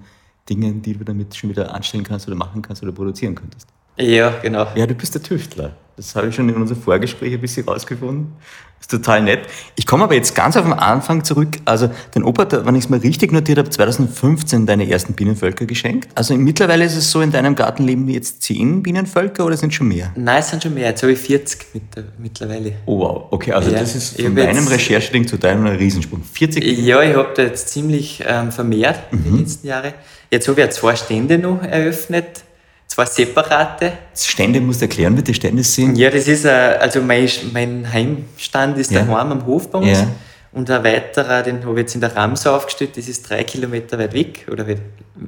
Dinge, 0.48 0.72
die 0.72 0.94
du 0.94 1.04
damit 1.04 1.34
schon 1.34 1.50
wieder 1.50 1.74
anstellen 1.74 2.04
kannst 2.04 2.26
oder 2.28 2.36
machen 2.36 2.62
kannst 2.62 2.82
oder 2.82 2.92
produzieren 2.92 3.34
könntest. 3.34 3.66
Ja, 3.98 4.34
genau. 4.42 4.66
Ja, 4.74 4.86
du 4.86 4.94
bist 4.94 5.14
der 5.14 5.22
Tüftler. 5.22 5.72
Das 5.96 6.14
habe 6.14 6.28
ich 6.28 6.34
schon 6.34 6.48
in 6.48 6.56
unserem 6.56 6.82
Vorgespräch 6.82 7.32
ein 7.32 7.40
bisschen 7.40 7.66
rausgefunden. 7.66 8.32
Ist 8.78 8.90
total 8.90 9.22
nett. 9.22 9.40
Ich 9.76 9.86
komme 9.86 10.04
aber 10.04 10.14
jetzt 10.14 10.34
ganz 10.34 10.54
auf 10.58 10.64
den 10.64 10.74
Anfang 10.74 11.24
zurück. 11.24 11.56
Also, 11.64 11.88
dein 12.12 12.22
Opa 12.24 12.46
wenn 12.66 12.74
ich 12.74 12.84
es 12.84 12.90
mal 12.90 12.98
richtig 13.00 13.32
notiert 13.32 13.56
habe, 13.56 13.70
2015 13.70 14.66
deine 14.66 14.88
ersten 14.90 15.14
Bienenvölker 15.14 15.64
geschenkt. 15.64 16.10
Also, 16.14 16.34
mittlerweile 16.36 16.84
ist 16.84 16.94
es 16.94 17.10
so, 17.10 17.22
in 17.22 17.32
deinem 17.32 17.54
Garten 17.54 17.84
leben 17.84 18.06
jetzt 18.10 18.42
zehn 18.42 18.82
Bienenvölker 18.82 19.46
oder 19.46 19.56
sind 19.56 19.72
schon 19.72 19.88
mehr? 19.88 20.12
Nein, 20.14 20.40
es 20.40 20.50
sind 20.50 20.62
schon 20.62 20.74
mehr. 20.74 20.90
Jetzt 20.90 21.02
habe 21.02 21.12
ich 21.12 21.18
40 21.18 21.66
mit, 21.72 21.82
mittlerweile. 22.18 22.72
Oh, 22.84 22.98
wow. 22.98 23.24
Okay, 23.30 23.52
also 23.52 23.70
Ja, 23.70 23.78
das 23.80 23.94
ist 23.96 24.20
von 24.20 24.36
deinem 24.36 24.54
jetzt- 24.56 24.70
Rechercheding 24.70 25.26
zu 25.26 25.38
deinem 25.38 25.64
ein 25.64 25.76
Riesensprung. 25.76 26.22
40 26.22 26.62
Ja, 26.78 27.00
ich 27.02 27.16
habe 27.16 27.30
da 27.34 27.42
jetzt 27.44 27.70
ziemlich 27.70 28.22
ähm, 28.26 28.52
vermehrt 28.52 29.00
in 29.10 29.24
den 29.24 29.38
letzten 29.38 29.66
Jahren. 29.66 29.94
Jetzt 30.30 30.46
habe 30.48 30.60
ich 30.60 30.66
ja 30.66 30.70
zwei 30.70 30.94
Stände 30.96 31.38
noch 31.38 31.62
eröffnet, 31.62 32.44
zwei 32.86 33.04
separate. 33.06 33.92
Stände 34.14 34.60
musst 34.60 34.80
du 34.80 34.84
erklären, 34.86 35.14
bitte 35.14 35.34
Stände 35.34 35.62
sind. 35.62 35.96
Ja, 35.96 36.10
das 36.10 36.28
ist, 36.28 36.44
äh, 36.44 36.48
also 36.80 37.00
mein, 37.02 37.28
mein 37.52 37.92
Heimstand 37.92 38.78
ist 38.78 38.90
Ja. 38.90 39.02
daheim 39.02 39.32
am 39.32 39.46
Hof 39.46 39.70
bei 39.70 39.78
uns. 39.78 39.98
Ja. 39.98 40.08
Und 40.52 40.70
ein 40.70 40.82
weiterer, 40.84 41.42
den 41.42 41.60
habe 41.64 41.72
ich 41.72 41.78
jetzt 41.80 41.94
in 41.96 42.00
der 42.00 42.16
Ramsau 42.16 42.56
aufgestellt, 42.56 42.96
das 42.96 43.08
ist 43.08 43.28
drei 43.28 43.44
Kilometer 43.44 43.98
weit 43.98 44.14
weg, 44.14 44.46
oder 44.50 44.66
weit- 44.66 44.80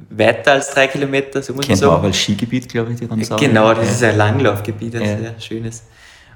weiter 0.09 0.53
als 0.53 0.71
drei 0.71 0.87
Kilometer, 0.87 1.43
so 1.43 1.53
muss 1.53 1.67
man 1.67 1.67
Kennt 1.67 1.81
man 1.81 1.89
auch 1.91 1.93
sagen. 1.97 2.07
als 2.07 2.17
Skigebiet, 2.17 2.67
glaube 2.69 2.93
ich, 2.93 2.99
die 2.99 3.05
Ramsau. 3.05 3.35
Genau, 3.35 3.73
das 3.75 3.85
ja. 3.85 3.91
ist 3.91 4.03
ein 4.03 4.17
Langlaufgebiet, 4.17 4.95
ein 4.95 5.01
Ja. 5.03 5.17
sehr 5.19 5.35
schönes. 5.39 5.83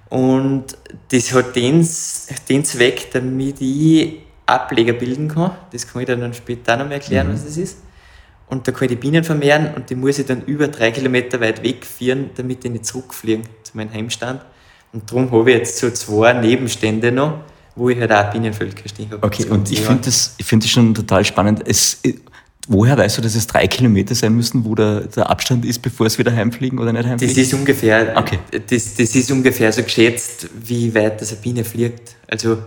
Und 0.10 0.66
das 1.12 1.34
hat 1.34 1.56
den, 1.56 1.88
den 2.50 2.66
Zweck, 2.66 3.10
damit 3.12 3.60
ich 3.62 4.20
Ableger 4.46 4.94
bilden 4.94 5.28
kann. 5.30 5.52
Das 5.72 5.88
kann 5.88 6.02
ich 6.04 6.08
dann, 6.08 6.20
dann 6.22 6.34
später 6.36 6.74
auch 6.74 6.78
noch 6.80 6.86
mal 6.86 6.94
erklären, 6.94 7.30
Mhm. 7.30 7.34
was 7.34 7.46
das 7.46 7.58
ist. 7.58 7.78
Und 8.54 8.68
da 8.68 8.72
kann 8.72 8.84
ich 8.84 8.90
die 8.90 8.96
Bienen 8.96 9.24
vermehren 9.24 9.70
und 9.76 9.90
die 9.90 9.96
muss 9.96 10.20
ich 10.20 10.28
dann 10.28 10.44
über 10.46 10.68
drei 10.68 10.92
Kilometer 10.92 11.42
weit 11.42 11.64
wegführen, 11.64 12.30
damit 12.36 12.64
die 12.64 12.70
nicht 12.70 12.86
zurückfliegen 12.86 13.44
zu 13.64 13.76
meinem 13.76 13.92
Heimstand. 13.92 14.42
Und 14.94 15.10
darum 15.10 15.32
habe 15.32 15.50
ich 15.52 15.58
jetzt 15.58 15.80
so 15.80 15.90
zwei 15.90 16.34
Nebenstände 16.34 17.12
noch, 17.12 17.40
wo 17.76 17.90
ich 17.90 18.00
halt 18.00 18.12
auch 18.12 18.30
Bienenvölker 18.32 18.88
stehen 18.88 19.10
habe. 19.12 19.26
Okay, 19.26 19.42
Das 19.42 19.52
und 19.52 19.72
ich 19.72 19.82
finde 19.82 20.04
das, 20.04 20.36
ich 20.38 20.46
find 20.46 20.64
das 20.64 20.70
schon 20.70 20.94
total 20.94 21.26
spannend. 21.26 21.64
Es, 21.66 22.00
woher 22.68 22.96
weißt 22.96 23.18
du, 23.18 23.24
dass 23.24 23.34
es 23.34 23.48
drei 23.48 23.66
Kilometer 23.66 24.14
sein 24.14 24.36
müssen, 24.36 24.64
wo 24.66 24.76
der, 24.76 25.02
der 25.02 25.32
Abstand 25.32 25.66
ist, 25.66 25.80
bevor 25.82 26.06
es 26.06 26.20
wieder 26.20 26.32
heimfliegen 26.32 26.78
oder 26.78 26.94
nicht 26.94 27.06
Das 27.06 27.10
heimfliegen? 27.12 27.42
ist 27.42 27.54
ungefähr, 27.56 28.14
Okay. 28.16 28.38
das, 28.52 28.94
das 28.94 29.16
ist 29.16 29.32
ungefähr 29.32 29.74
so 29.74 29.82
geschätzt, 29.82 30.48
wie 30.64 30.94
weit 30.94 31.20
das 31.20 31.32
eine 31.32 31.42
Biene 31.42 31.64
fliegt. 31.64 32.16
Also, 32.28 32.60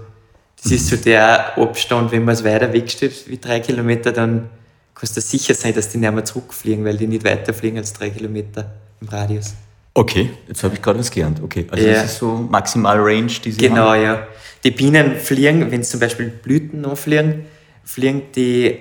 das 0.60 0.72
ist 0.72 0.88
so 0.88 0.96
der 0.96 1.56
Abstand, 1.56 2.10
wenn 2.10 2.24
man 2.24 2.34
es 2.34 2.42
weiter 2.42 2.72
wegstellt 2.72 3.14
wie 3.28 3.38
drei 3.38 3.60
Kilometer, 3.60 4.10
dann 4.10 4.48
kannst 4.98 5.16
du 5.16 5.20
sicher 5.20 5.54
sein, 5.54 5.74
dass 5.74 5.88
die 5.90 5.98
nicht 5.98 6.12
mehr 6.12 6.24
zurückfliegen, 6.24 6.84
weil 6.84 6.96
die 6.96 7.06
nicht 7.06 7.24
weiter 7.24 7.52
fliegen 7.54 7.76
als 7.78 7.92
drei 7.92 8.10
Kilometer 8.10 8.74
im 9.00 9.08
Radius. 9.08 9.54
Okay, 9.94 10.30
jetzt 10.48 10.62
habe 10.64 10.74
ich 10.74 10.82
gerade 10.82 10.98
was 10.98 11.10
gelernt. 11.10 11.40
Okay, 11.42 11.66
also 11.70 11.86
Ja. 11.86 11.94
das 11.94 12.12
ist 12.12 12.18
so 12.18 12.34
maximal 12.36 12.98
Range, 12.98 13.26
die 13.44 13.52
sie 13.52 13.58
Genau, 13.58 13.90
haben. 13.90 14.02
ja. 14.02 14.26
Die 14.64 14.70
Bienen 14.70 15.16
fliegen, 15.16 15.70
wenn 15.70 15.82
sie 15.82 15.90
zum 15.92 16.00
Beispiel 16.00 16.28
Blüten 16.28 16.84
anfliegen, 16.84 17.44
fliegen 17.84 18.22
die 18.34 18.78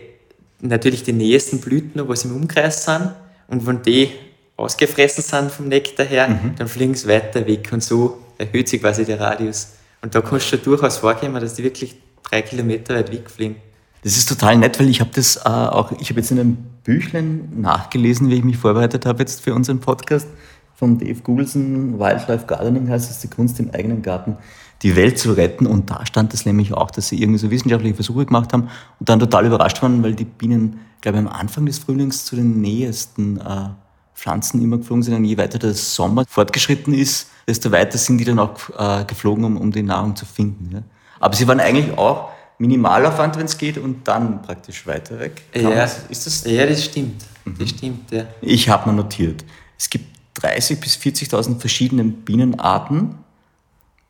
natürlich 0.61 1.03
die 1.03 1.13
nächsten 1.13 1.59
Blüten, 1.61 2.07
was 2.07 2.25
im 2.25 2.35
Umkreis 2.35 2.83
sind. 2.85 3.11
Und 3.47 3.67
wenn 3.67 3.81
die 3.83 4.09
ausgefressen 4.57 5.23
sind 5.23 5.51
vom 5.51 5.67
Nektar 5.67 6.05
her, 6.05 6.27
Mhm. 6.29 6.55
dann 6.57 6.67
fliegen 6.67 6.95
sie 6.95 7.07
weiter 7.07 7.45
weg 7.45 7.69
und 7.71 7.83
so 7.83 8.19
erhöht 8.37 8.67
sich 8.69 8.81
quasi 8.81 9.05
der 9.05 9.19
Radius. 9.19 9.73
Und 10.01 10.15
da 10.15 10.21
kannst 10.21 10.51
du 10.51 10.57
durchaus 10.57 10.97
vorkommen, 10.97 11.39
dass 11.41 11.53
die 11.55 11.63
wirklich 11.63 11.95
drei 12.29 12.41
Kilometer 12.41 12.95
weit 12.95 13.11
wegfliegen. 13.11 13.57
Das 14.05 14.17
ist 14.17 14.29
total 14.29 14.55
nett, 14.57 14.79
weil 14.79 14.87
ich 14.87 15.01
habe 15.01 15.09
das 15.15 15.37
äh, 15.37 15.49
auch, 15.49 15.91
ich 15.93 16.11
habe 16.11 16.19
jetzt 16.19 16.29
in 16.29 16.39
einem 16.39 16.57
Büchlein 16.83 17.49
nachgelesen, 17.59 18.29
wie 18.29 18.35
ich 18.35 18.43
mich 18.43 18.55
vorbereitet 18.55 19.03
habe 19.07 19.23
jetzt 19.23 19.41
für 19.41 19.55
unseren 19.55 19.79
Podcast 19.79 20.27
von 20.75 20.99
Dave 20.99 21.21
Googleson, 21.21 21.97
Wildlife 21.97 22.45
Gardening 22.45 22.87
heißt 22.87 23.09
es, 23.09 23.21
die 23.21 23.29
Kunst 23.29 23.59
im 23.59 23.71
eigenen 23.71 24.03
Garten, 24.03 24.37
die 24.83 24.95
Welt 24.95 25.17
zu 25.17 25.31
retten. 25.31 25.65
Und 25.65 25.89
da 25.89 26.05
stand 26.05 26.33
das 26.33 26.45
nämlich 26.45 26.71
auch, 26.71 26.91
dass 26.91 27.07
sie 27.07 27.19
irgendwie 27.19 27.39
so 27.39 27.49
wissenschaftliche 27.49 27.95
Versuche 27.95 28.27
gemacht 28.27 28.53
haben 28.53 28.69
und 28.99 29.09
dann 29.09 29.19
total 29.19 29.47
überrascht 29.47 29.81
waren, 29.81 30.03
weil 30.03 30.13
die 30.13 30.25
Bienen, 30.25 30.81
glaube 31.01 31.17
ich, 31.17 31.25
am 31.25 31.31
Anfang 31.31 31.65
des 31.65 31.79
Frühlings 31.79 32.25
zu 32.25 32.35
den 32.35 32.61
nähesten 32.61 33.37
äh, 33.37 33.69
Pflanzen 34.13 34.61
immer 34.61 34.77
geflogen 34.77 35.01
sind. 35.01 35.15
Und 35.15 35.25
je 35.25 35.39
weiter 35.39 35.57
der 35.57 35.73
Sommer 35.73 36.25
fortgeschritten 36.27 36.93
ist, 36.93 37.31
desto 37.47 37.71
weiter 37.71 37.97
sind 37.97 38.19
die 38.19 38.25
dann 38.25 38.37
auch 38.37 38.53
äh, 38.77 39.03
geflogen, 39.05 39.45
um, 39.45 39.57
um 39.57 39.71
die 39.71 39.81
Nahrung 39.81 40.15
zu 40.15 40.27
finden. 40.27 40.69
Ja. 40.71 40.83
Aber 41.19 41.35
sie 41.35 41.47
waren 41.47 41.59
eigentlich 41.59 41.97
auch 41.97 42.34
Minimalaufwand, 42.57 43.37
wenn 43.37 43.45
es 43.45 43.57
geht, 43.57 43.77
und 43.77 44.07
dann 44.07 44.41
praktisch 44.41 44.87
weiter 44.87 45.19
weg. 45.19 45.41
ja, 45.53 45.69
das, 45.69 46.05
ist 46.09 46.25
das? 46.25 46.43
ja, 46.45 46.65
das 46.65 46.85
stimmt. 46.85 47.23
Mhm. 47.43 47.55
Das 47.59 47.69
stimmt, 47.69 48.11
ja. 48.11 48.25
Ich 48.41 48.69
habe 48.69 48.87
mal 48.87 48.95
notiert. 48.95 49.43
Es 49.77 49.89
gibt 49.89 50.05
30.000 50.41 50.79
bis 50.79 50.95
40.000 50.95 51.59
verschiedene 51.59 52.03
Bienenarten. 52.03 53.15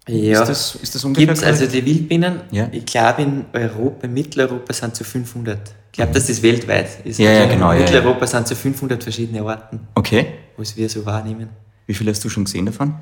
Ja, 0.08 0.42
ist 0.42 0.50
das, 0.50 0.76
ist 0.76 0.94
das 0.94 1.04
ungefähr 1.04 1.26
gibt's 1.26 1.44
also 1.44 1.66
die 1.66 1.84
Wildbienen, 1.84 2.42
ja. 2.52 2.70
ich 2.72 2.86
glaube 2.86 3.24
in 3.24 3.46
Europa, 3.54 4.06
in 4.06 4.14
Mitteleuropa 4.14 4.72
sind 4.72 4.94
es 4.94 5.00
so 5.00 5.04
500. 5.04 5.58
Ich 5.92 5.92
glaube, 5.94 6.12
mhm. 6.12 6.14
dass 6.14 6.28
das 6.28 6.44
weltweit 6.44 7.06
ist. 7.06 7.18
Ja, 7.18 7.32
ja, 7.32 7.46
genau. 7.48 7.72
In 7.72 7.80
Mitteleuropa 7.80 8.22
ja, 8.22 8.28
sind 8.28 8.44
es 8.44 8.50
so 8.50 8.56
500 8.56 9.02
verschiedene 9.02 9.42
Arten. 9.42 9.88
Okay. 9.96 10.28
Was 10.58 10.78
wir 10.78 10.88
so 10.90 11.06
wahrnehmen. 11.06 11.50
Wie 11.88 11.94
viele 11.94 12.12
hast 12.12 12.24
du 12.24 12.30
schon 12.30 12.46
gesehen 12.46 12.68
davon? 12.68 12.96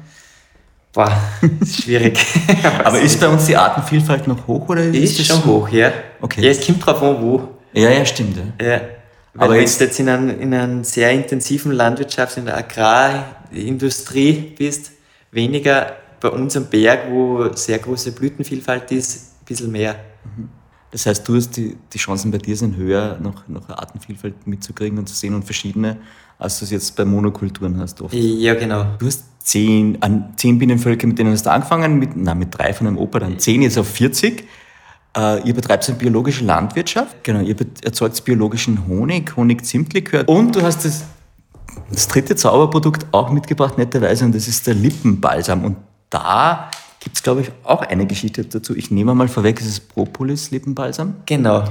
Boah, 0.94 1.12
das 1.60 1.70
ist 1.70 1.84
schwierig. 1.84 2.20
Aber 2.84 3.00
ist 3.00 3.20
bei 3.20 3.28
uns 3.28 3.48
die 3.48 3.58
Artenvielfalt 3.58 4.28
noch 4.28 4.46
hoch 4.46 4.70
oder 4.70 4.84
ist, 4.84 5.20
ist 5.20 5.28
schon 5.28 5.44
hoch, 5.44 5.68
ja. 5.70 5.92
Okay. 6.22 6.42
Ja, 6.42 6.52
es 6.52 6.66
kommt 6.66 6.86
drauf 6.86 7.02
an, 7.02 7.18
wo. 7.20 7.50
Ja, 7.74 7.90
ja, 7.90 8.06
stimmt. 8.06 8.38
Ja. 8.38 8.66
ja. 8.66 8.82
Weil 9.34 9.46
Aber 9.48 9.54
wenn 9.56 9.66
du 9.66 9.72
jetzt 9.72 10.00
in 10.00 10.08
einem, 10.08 10.40
in 10.40 10.54
einem 10.54 10.84
sehr 10.84 11.12
intensiven 11.12 11.72
Landwirtschaft, 11.72 12.38
in 12.38 12.46
der 12.46 12.58
Agrarindustrie 12.58 14.54
bist, 14.56 14.92
weniger 15.32 15.96
bei 16.22 16.30
uns 16.30 16.56
am 16.56 16.68
Berg, 16.68 17.10
wo 17.10 17.52
sehr 17.56 17.80
große 17.80 18.12
Blütenvielfalt 18.12 18.92
ist, 18.92 19.34
ein 19.42 19.46
bisschen 19.46 19.72
mehr. 19.72 19.96
Mhm. 20.24 20.50
Das 20.94 21.08
heißt, 21.08 21.28
du 21.28 21.36
hast 21.36 21.58
die, 21.58 21.76
die 21.92 21.98
Chancen 21.98 22.30
bei 22.30 22.38
dir 22.38 22.56
sind 22.56 22.78
höher, 22.78 23.18
noch, 23.20 23.48
noch 23.48 23.68
Artenvielfalt 23.68 24.46
mitzukriegen 24.46 25.00
und 25.00 25.10
zu 25.10 25.16
sehen 25.16 25.34
und 25.34 25.44
verschiedene, 25.44 25.98
als 26.38 26.60
du 26.60 26.66
es 26.66 26.72
jetzt 26.72 26.96
bei 26.96 27.04
Monokulturen 27.04 27.80
hast. 27.80 28.00
Oft. 28.00 28.14
Ja, 28.14 28.54
genau. 28.54 28.86
Du 29.00 29.08
hast 29.08 29.24
zehn, 29.40 30.00
an 30.04 30.34
zehn 30.38 30.60
Bienenvölker, 30.60 31.08
mit 31.08 31.18
denen 31.18 31.34
hast 31.34 31.48
du 31.48 31.52
angefangen, 31.52 31.98
mit, 31.98 32.12
na, 32.16 32.36
mit 32.36 32.56
drei 32.56 32.74
von 32.74 32.86
einem 32.86 33.00
Opa, 33.00 33.18
dann 33.18 33.40
zehn, 33.40 33.64
jetzt 33.64 33.80
auf 33.80 33.88
40. 33.88 34.48
Äh, 35.18 35.48
ihr 35.48 35.56
betreibt 35.56 35.90
eine 35.90 35.98
biologische 35.98 36.44
Landwirtschaft. 36.44 37.24
Genau, 37.24 37.40
ihr 37.40 37.56
erzeugt 37.84 38.24
biologischen 38.24 38.88
Honig, 38.88 39.36
Honig-Zimtlikör. 39.36 40.30
Und 40.30 40.56
du 40.56 40.62
hast 40.62 40.86
das, 40.86 41.06
das 41.90 42.08
dritte 42.08 42.36
Zauberprodukt 42.36 43.08
auch 43.12 43.32
mitgebracht, 43.32 43.80
netterweise, 43.80 44.26
und 44.26 44.36
das 44.36 44.48
ist 44.48 44.68
der 44.68 44.76
Lippenbalsam. 44.76 45.66
Und 45.66 45.78
da 46.12 46.70
gibt 47.04 47.18
es, 47.18 47.24
glaube 47.24 47.42
ich, 47.42 47.52
auch 47.64 47.82
eine 47.82 48.08
Geschichte 48.08 48.46
dazu. 48.46 48.76
Ich 48.76 48.90
nehme 48.90 49.14
mal 49.14 49.28
vorweg, 49.28 49.60
es 49.60 49.68
ist 49.68 49.90
Propolis-Lippenbalsam. 49.90 51.16
Genau. 51.26 51.66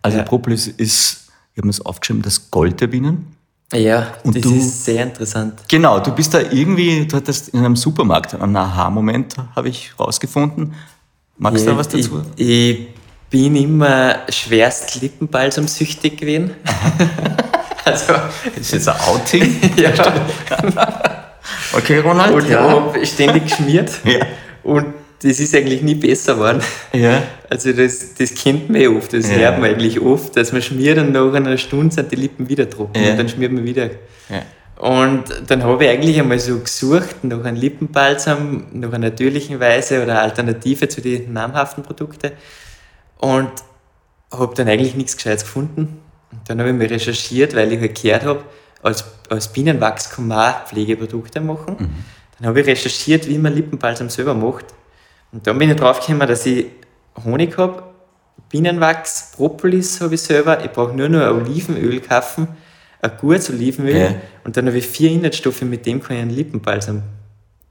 Also 0.00 0.18
ja. 0.18 0.24
Propolis 0.24 0.66
ist, 0.66 1.28
ich 1.52 1.58
habe 1.58 1.66
mir 1.66 1.72
das 1.72 1.84
aufgeschrieben, 1.84 2.22
das 2.22 2.50
Gold 2.50 2.80
der 2.80 2.86
Bienen. 2.86 3.36
Ja, 3.74 4.14
und 4.24 4.34
das 4.34 4.42
du, 4.42 4.54
ist 4.54 4.86
sehr 4.86 5.02
interessant. 5.02 5.60
Genau, 5.68 6.00
du 6.00 6.10
bist 6.12 6.32
da 6.32 6.40
irgendwie, 6.40 7.06
du 7.06 7.16
hattest 7.16 7.50
in 7.50 7.58
einem 7.60 7.76
Supermarkt 7.76 8.34
einen 8.34 8.56
Aha-Moment, 8.56 9.36
habe 9.54 9.68
ich 9.68 9.92
rausgefunden. 10.00 10.72
Magst 11.36 11.66
du 11.66 11.70
da 11.70 11.76
was 11.76 11.88
dazu? 11.88 12.22
Ich, 12.36 12.48
ich, 12.48 12.86
bin 13.28 13.56
immer 13.56 14.20
schwerst 14.30 15.02
Lippenbalsam-süchtig 15.02 16.16
gewesen. 16.16 16.52
also, 17.84 18.14
das 18.14 18.56
ist 18.56 18.72
jetzt 18.72 18.88
ein 18.88 18.96
Outing? 19.06 19.60
ja. 19.76 19.92
okay, 21.74 21.98
Ronald. 21.98 22.32
Und 22.32 22.48
ja. 22.48 22.70
habe 22.70 23.04
ständig 23.04 23.48
geschmiert. 23.48 23.92
ja. 24.04 24.24
Und 24.68 24.84
das 25.22 25.40
ist 25.40 25.54
eigentlich 25.54 25.80
nie 25.80 25.94
besser 25.94 26.34
geworden. 26.34 26.60
Ja. 26.92 27.22
Also 27.48 27.72
das, 27.72 28.14
das 28.14 28.34
kennt 28.34 28.68
man 28.68 28.82
ja 28.82 28.90
oft, 28.90 29.14
das 29.14 29.30
ja. 29.30 29.36
hört 29.36 29.60
man 29.60 29.70
eigentlich 29.70 29.98
oft, 29.98 30.36
dass 30.36 30.52
man 30.52 30.60
schmiert 30.60 30.98
und 30.98 31.12
nach 31.12 31.32
einer 31.32 31.56
Stunde 31.56 31.94
sind 31.94 32.12
die 32.12 32.16
Lippen 32.16 32.50
wieder 32.50 32.68
trocken 32.68 33.02
ja. 33.02 33.12
und 33.12 33.16
dann 33.16 33.28
schmiert 33.30 33.50
man 33.50 33.64
wieder. 33.64 33.86
Ja. 34.28 34.42
Und 34.76 35.24
dann 35.46 35.64
habe 35.64 35.84
ich 35.84 35.90
eigentlich 35.90 36.20
einmal 36.20 36.38
so 36.38 36.60
gesucht 36.60 37.24
nach 37.24 37.42
einem 37.42 37.56
Lippenbalsam, 37.56 38.66
nach 38.74 38.92
einer 38.92 39.08
natürlichen 39.08 39.58
Weise 39.58 40.02
oder 40.02 40.20
Alternative 40.20 40.86
zu 40.86 41.00
den 41.00 41.32
namhaften 41.32 41.82
Produkten 41.82 42.32
und 43.16 43.50
habe 44.30 44.54
dann 44.54 44.68
eigentlich 44.68 44.94
nichts 44.94 45.16
Gescheites 45.16 45.44
gefunden. 45.44 45.98
Und 46.30 46.40
dann 46.46 46.60
habe 46.60 46.68
ich 46.68 46.76
mir 46.76 46.90
recherchiert, 46.90 47.56
weil 47.56 47.72
ich 47.72 47.80
halt 47.80 48.00
gehört 48.00 48.24
habe, 48.24 48.42
als, 48.82 49.04
als 49.30 49.50
Bienenwachs 49.50 50.10
kann 50.10 50.28
man 50.28 50.52
auch 50.52 50.66
Pflegeprodukte 50.66 51.40
machen. 51.40 51.76
Mhm. 51.78 52.17
Dann 52.38 52.48
habe 52.48 52.60
ich 52.60 52.66
recherchiert, 52.66 53.28
wie 53.28 53.38
man 53.38 53.54
Lippenbalsam 53.54 54.08
selber 54.08 54.34
macht. 54.34 54.66
Und 55.32 55.46
dann 55.46 55.58
bin 55.58 55.70
ich 55.70 55.76
drauf 55.76 56.00
gekommen, 56.00 56.26
dass 56.26 56.46
ich 56.46 56.66
Honig 57.24 57.56
habe, 57.58 57.82
Bienenwachs, 58.48 59.32
Propolis 59.36 60.00
habe 60.00 60.14
ich 60.14 60.22
selber. 60.22 60.64
Ich 60.64 60.70
brauche 60.70 60.94
nur 60.94 61.08
noch 61.08 61.20
ein 61.20 61.42
Olivenöl 61.42 62.00
kaufen, 62.00 62.48
ein 63.02 63.10
gutes 63.20 63.50
Olivenöl. 63.50 63.96
Ja. 63.96 64.14
Und 64.44 64.56
dann 64.56 64.66
habe 64.66 64.78
ich 64.78 64.86
vier 64.86 65.10
Inhaltsstoffe, 65.10 65.62
mit 65.62 65.84
dem 65.84 66.02
kann 66.02 66.16
ich 66.16 66.22
einen 66.22 66.30
Lippenbalsam 66.30 67.02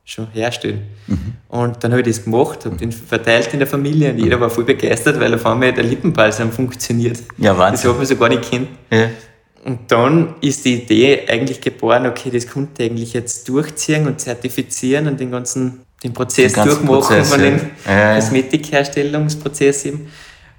schon 0.05 0.27
herstellen. 0.31 0.88
Mhm. 1.07 1.33
Und 1.50 1.83
dann 1.83 1.91
habe 1.91 2.01
ich 2.01 2.07
das 2.07 2.24
gemacht, 2.24 2.65
habe 2.65 2.77
den 2.77 2.91
verteilt 2.91 3.51
in 3.53 3.59
der 3.59 3.67
Familie 3.67 4.12
und 4.12 4.19
jeder 4.19 4.39
war 4.39 4.50
voll 4.50 4.63
begeistert, 4.63 5.19
weil 5.19 5.33
auf 5.33 5.45
einmal 5.45 5.74
der 5.74 5.83
Lippenbalsam 5.83 6.51
funktioniert. 6.51 7.19
Ja, 7.38 7.57
Wahnsinn. 7.57 7.83
Das 7.83 7.91
hat 7.91 7.97
man 7.97 8.05
so 8.05 8.15
gar 8.15 8.29
nicht 8.29 8.50
kennt. 8.50 8.69
Ja. 8.89 9.09
Und 9.67 9.91
dann 9.91 10.36
ist 10.39 10.63
die 10.63 10.75
Idee 10.75 11.27
eigentlich 11.27 11.59
geboren, 11.59 12.05
okay, 12.05 12.29
das 12.29 12.47
konnte 12.47 12.83
ich 12.83 12.89
eigentlich 12.89 13.12
jetzt 13.12 13.50
durchziehen 13.50 14.07
und 14.07 14.17
zertifizieren 14.21 15.07
und 15.09 15.19
den 15.19 15.29
ganzen 15.29 15.81
den 16.01 16.13
Prozess 16.13 16.53
den 16.53 16.63
durchmachen 16.63 16.88
Prozess, 16.88 17.29
von 17.29 17.41
den 17.41 17.59
ja. 17.86 18.15
Kosmetikherstellungsprozess 18.15 19.86
eben. 19.86 20.07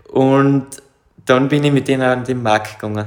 Und 0.09 0.67
dann 1.25 1.49
bin 1.49 1.65
ich 1.65 1.73
mit 1.73 1.89
denen 1.89 2.03
an 2.03 2.23
den 2.23 2.43
Markt 2.43 2.79
gegangen. 2.79 3.07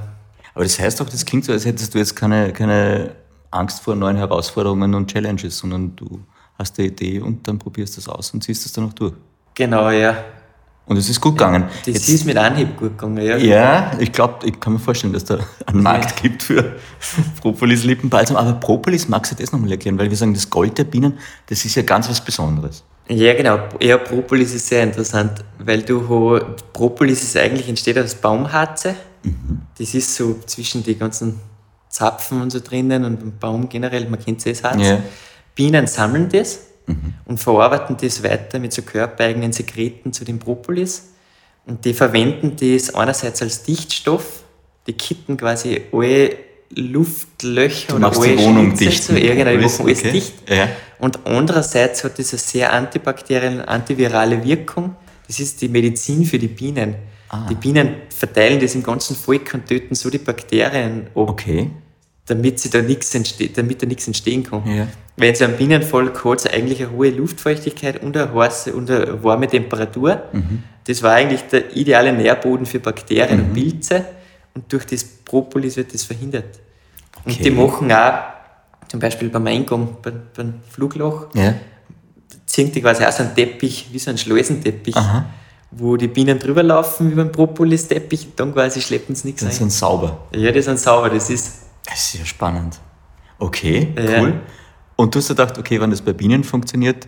Aber 0.55 0.63
das 0.63 0.79
heißt 0.79 0.99
doch, 0.99 1.07
das 1.07 1.23
klingt 1.23 1.45
so, 1.45 1.51
als 1.51 1.65
hättest 1.65 1.93
du 1.93 1.99
jetzt 1.99 2.15
keine, 2.15 2.51
keine 2.51 3.11
Angst 3.51 3.83
vor 3.83 3.95
neuen 3.95 4.17
Herausforderungen 4.17 4.95
und 4.95 5.11
Challenges, 5.11 5.59
sondern 5.59 5.95
du 5.95 6.19
hast 6.57 6.79
eine 6.79 6.87
Idee 6.87 7.19
und 7.19 7.47
dann 7.47 7.59
probierst 7.59 7.97
du 7.97 8.01
es 8.01 8.09
aus 8.09 8.31
und 8.31 8.43
ziehst 8.43 8.65
es 8.65 8.73
dann 8.73 8.87
auch 8.87 8.93
durch. 8.93 9.13
Genau, 9.53 9.91
ja. 9.91 10.15
Und 10.85 10.97
es 10.97 11.07
ist 11.09 11.21
gut 11.21 11.37
gegangen. 11.37 11.65
Das 11.85 11.93
Jetzt, 11.93 12.09
ist 12.09 12.25
mit 12.25 12.35
Anhieb 12.37 12.75
gut 12.75 12.97
gegangen, 12.97 13.23
ja. 13.23 13.37
Ja, 13.37 13.91
ich 13.99 14.11
glaube, 14.11 14.45
ich 14.45 14.59
kann 14.59 14.73
mir 14.73 14.79
vorstellen, 14.79 15.13
dass 15.13 15.23
da 15.23 15.39
einen 15.65 15.83
Markt 15.83 16.11
ja. 16.11 16.21
gibt 16.23 16.43
für 16.43 16.75
Propolis 17.39 17.83
Lippenbalsam. 17.83 18.35
Aber 18.35 18.53
Propolis, 18.53 19.07
magst 19.07 19.31
du 19.31 19.35
das 19.35 19.51
nochmal 19.51 19.71
erklären? 19.71 19.97
Weil 19.97 20.09
wir 20.09 20.17
sagen, 20.17 20.33
das 20.33 20.49
Gold 20.49 20.77
der 20.77 20.83
Bienen, 20.83 21.17
das 21.47 21.63
ist 21.63 21.75
ja 21.75 21.83
ganz 21.83 22.09
was 22.09 22.19
Besonderes. 22.19 22.83
Ja, 23.07 23.33
genau. 23.33 23.59
Ja, 23.79 23.97
Propolis 23.97 24.53
ist 24.53 24.67
sehr 24.67 24.83
interessant, 24.83 25.43
weil 25.59 25.83
du 25.83 26.39
Propolis 26.73 27.23
ist 27.23 27.37
eigentlich 27.37 27.69
entsteht 27.69 27.97
aus 27.97 28.15
Baumharze. 28.15 28.95
Mhm. 29.23 29.61
Das 29.77 29.93
ist 29.93 30.15
so 30.15 30.39
zwischen 30.45 30.83
die 30.83 30.97
ganzen 30.97 31.39
Zapfen 31.89 32.41
und 32.41 32.51
so 32.51 32.59
drinnen 32.59 33.05
und 33.05 33.39
Baum 33.39 33.69
generell, 33.69 34.09
man 34.09 34.19
kennt 34.19 34.45
es 34.45 34.63
Harz. 34.63 34.81
Ja. 34.81 34.99
Bienen 35.55 35.87
sammeln 35.87 36.29
das 36.29 36.59
mhm. 36.87 37.13
und 37.25 37.39
verarbeiten 37.39 37.97
das 37.99 38.23
weiter 38.23 38.59
mit 38.59 38.73
so 38.73 38.81
körpereigenen 38.81 39.53
Sekreten 39.53 40.13
zu 40.13 40.25
dem 40.25 40.39
Propolis. 40.39 41.09
Und 41.65 41.85
die 41.85 41.93
verwenden 41.93 42.55
das 42.59 42.93
einerseits 42.95 43.41
als 43.41 43.63
Dichtstoff, 43.63 44.43
die 44.87 44.93
kitten 44.93 45.37
quasi 45.37 45.81
alle 45.91 46.35
Luftlöcher 46.73 47.95
oder 47.95 48.15
alle 48.15 48.35
die 48.35 48.43
Wohnung 48.43 48.75
dicht. 48.75 49.03
So, 49.03 49.13
die 49.13 49.27
machen 49.27 49.47
alles 49.47 49.79
okay. 49.79 50.11
dicht. 50.11 50.49
Ja. 50.49 50.69
Und 50.99 51.19
andererseits 51.25 52.03
hat 52.03 52.17
das 52.17 52.33
eine 52.33 52.39
sehr 52.39 52.73
antibakterielle, 52.73 53.67
antivirale 53.67 54.43
Wirkung. 54.43 54.95
Das 55.27 55.39
ist 55.39 55.61
die 55.61 55.69
Medizin 55.69 56.25
für 56.25 56.39
die 56.39 56.47
Bienen. 56.47 56.95
Ah. 57.29 57.47
Die 57.49 57.55
Bienen 57.55 57.95
verteilen 58.09 58.59
das 58.59 58.75
im 58.75 58.83
ganzen 58.83 59.15
Volk 59.15 59.53
und 59.53 59.67
töten 59.67 59.95
so 59.95 60.09
die 60.09 60.17
Bakterien 60.17 61.07
ab. 61.07 61.29
Okay 61.29 61.71
damit, 62.31 62.59
sie 62.59 62.69
da 62.69 62.81
nichts 62.81 63.13
entsteht, 63.13 63.57
damit 63.57 63.81
da 63.81 63.85
nichts 63.85 64.07
entstehen 64.07 64.43
kann. 64.43 64.65
Ja. 64.65 64.87
Wenn 65.17 65.35
so 65.35 65.43
ein 65.45 65.57
Bienenvolk 65.57 66.23
hat, 66.23 66.39
es 66.39 66.47
eigentlich 66.47 66.81
eine 66.81 66.91
hohe 66.91 67.09
Luftfeuchtigkeit 67.09 68.01
und 68.01 68.15
eine, 68.15 68.33
heiße, 68.33 68.73
und 68.73 68.89
eine 68.89 69.23
warme 69.23 69.47
Temperatur. 69.47 70.23
Mhm. 70.31 70.63
Das 70.85 71.03
war 71.03 71.13
eigentlich 71.13 71.41
der 71.43 71.75
ideale 71.75 72.13
Nährboden 72.13 72.65
für 72.65 72.79
Bakterien 72.79 73.37
mhm. 73.37 73.45
und 73.45 73.53
Pilze. 73.53 74.05
Und 74.55 74.71
durch 74.71 74.85
das 74.85 75.03
Propolis 75.03 75.77
wird 75.77 75.93
das 75.93 76.03
verhindert. 76.03 76.59
Okay. 77.25 77.35
Und 77.35 77.45
die 77.45 77.51
machen 77.51 77.91
auch, 77.91 78.23
zum 78.87 78.99
Beispiel 78.99 79.29
beim 79.29 79.47
Eingang, 79.47 79.97
beim, 80.01 80.21
beim 80.35 80.53
Flugloch, 80.69 81.27
ja. 81.35 81.53
ziehen 82.45 82.71
die 82.71 82.81
quasi 82.81 83.05
auch 83.05 83.11
so 83.11 83.23
einen 83.23 83.35
Teppich, 83.35 83.89
wie 83.91 83.99
so 83.99 84.09
einen 84.09 84.17
Schleusenteppich. 84.17 84.95
Aha 84.95 85.25
wo 85.71 85.95
die 85.95 86.09
Bienen 86.09 86.37
drüber 86.37 86.63
laufen 86.63 87.11
über 87.11 87.23
den 87.23 87.31
Propolis-Teppich 87.31 88.35
dann 88.35 88.53
quasi 88.53 88.81
schleppen 88.81 89.15
sie 89.15 89.29
nichts 89.29 89.41
ein. 89.41 89.47
Das 89.47 89.57
sind 89.57 89.71
sauber. 89.71 90.27
Ja, 90.35 90.51
die 90.51 90.61
sind 90.61 90.77
sauber. 90.77 91.09
Das 91.09 91.29
ist 91.29 91.61
das 91.91 92.13
ist 92.13 92.19
ja 92.19 92.25
spannend. 92.25 92.79
Okay, 93.39 93.93
cool. 93.97 94.29
Ja. 94.29 94.33
Und 94.95 95.13
du 95.15 95.19
hast 95.19 95.29
gedacht, 95.29 95.57
okay, 95.57 95.79
wenn 95.81 95.89
das 95.89 96.01
bei 96.01 96.13
Bienen 96.13 96.43
funktioniert, 96.43 97.07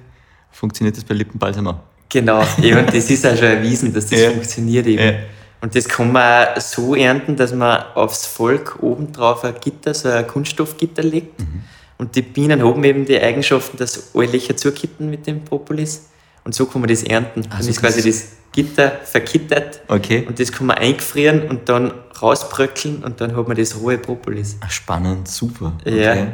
funktioniert 0.51 0.97
das 0.97 1.03
bei 1.03 1.13
Lippenbalsam 1.13 1.67
auch? 1.67 1.79
Genau, 2.09 2.43
ja, 2.61 2.79
und 2.79 2.93
das 2.93 3.09
ist 3.09 3.25
auch 3.25 3.35
schon 3.35 3.45
erwiesen, 3.47 3.93
dass 3.93 4.07
das 4.07 4.19
Ja. 4.19 4.29
funktioniert 4.31 4.85
eben. 4.87 5.03
Ja. 5.03 5.13
Und 5.61 5.75
das 5.75 5.87
kann 5.87 6.11
man 6.11 6.47
auch 6.49 6.61
so 6.61 6.95
ernten, 6.95 7.35
dass 7.35 7.53
man 7.53 7.81
aufs 7.95 8.25
Volk 8.25 8.77
obendrauf 8.81 9.43
ein 9.45 9.55
Gitter, 9.61 9.93
so 9.93 10.09
ein 10.09 10.27
Kunststoffgitter 10.27 11.01
legt. 11.03 11.39
Mhm. 11.39 11.63
Und 11.97 12.15
die 12.15 12.21
Bienen 12.21 12.61
haben 12.61 12.83
eben 12.83 13.05
die 13.05 13.19
Eigenschaften, 13.19 13.77
dass 13.77 14.13
alle 14.13 14.27
Löcher 14.27 14.57
zukitten 14.57 15.09
mit 15.09 15.25
dem 15.25 15.45
Propolis. 15.45 16.09
Und 16.45 16.53
so 16.55 16.65
kann 16.65 16.81
man 16.81 16.89
das 16.89 17.03
ernten. 17.03 17.43
Dann 17.49 17.61
so 17.61 17.69
ist 17.69 17.81
kann 17.81 17.91
quasi 17.91 18.09
das- 18.09 18.27
Gitter 18.53 18.99
verkittet. 19.03 19.81
Okay. 19.87 20.25
Und 20.27 20.39
das 20.39 20.51
kann 20.51 20.67
man 20.67 20.77
eingefrieren 20.77 21.47
und 21.49 21.67
dann 21.69 21.91
rausbröckeln 22.21 23.03
und 23.03 23.19
dann 23.19 23.35
hat 23.35 23.47
man 23.47 23.57
das 23.57 23.79
rohe 23.79 23.97
Propolis. 23.97 24.57
Ah, 24.61 24.69
Spannend, 24.69 25.27
super. 25.27 25.73
Ja. 25.85 26.33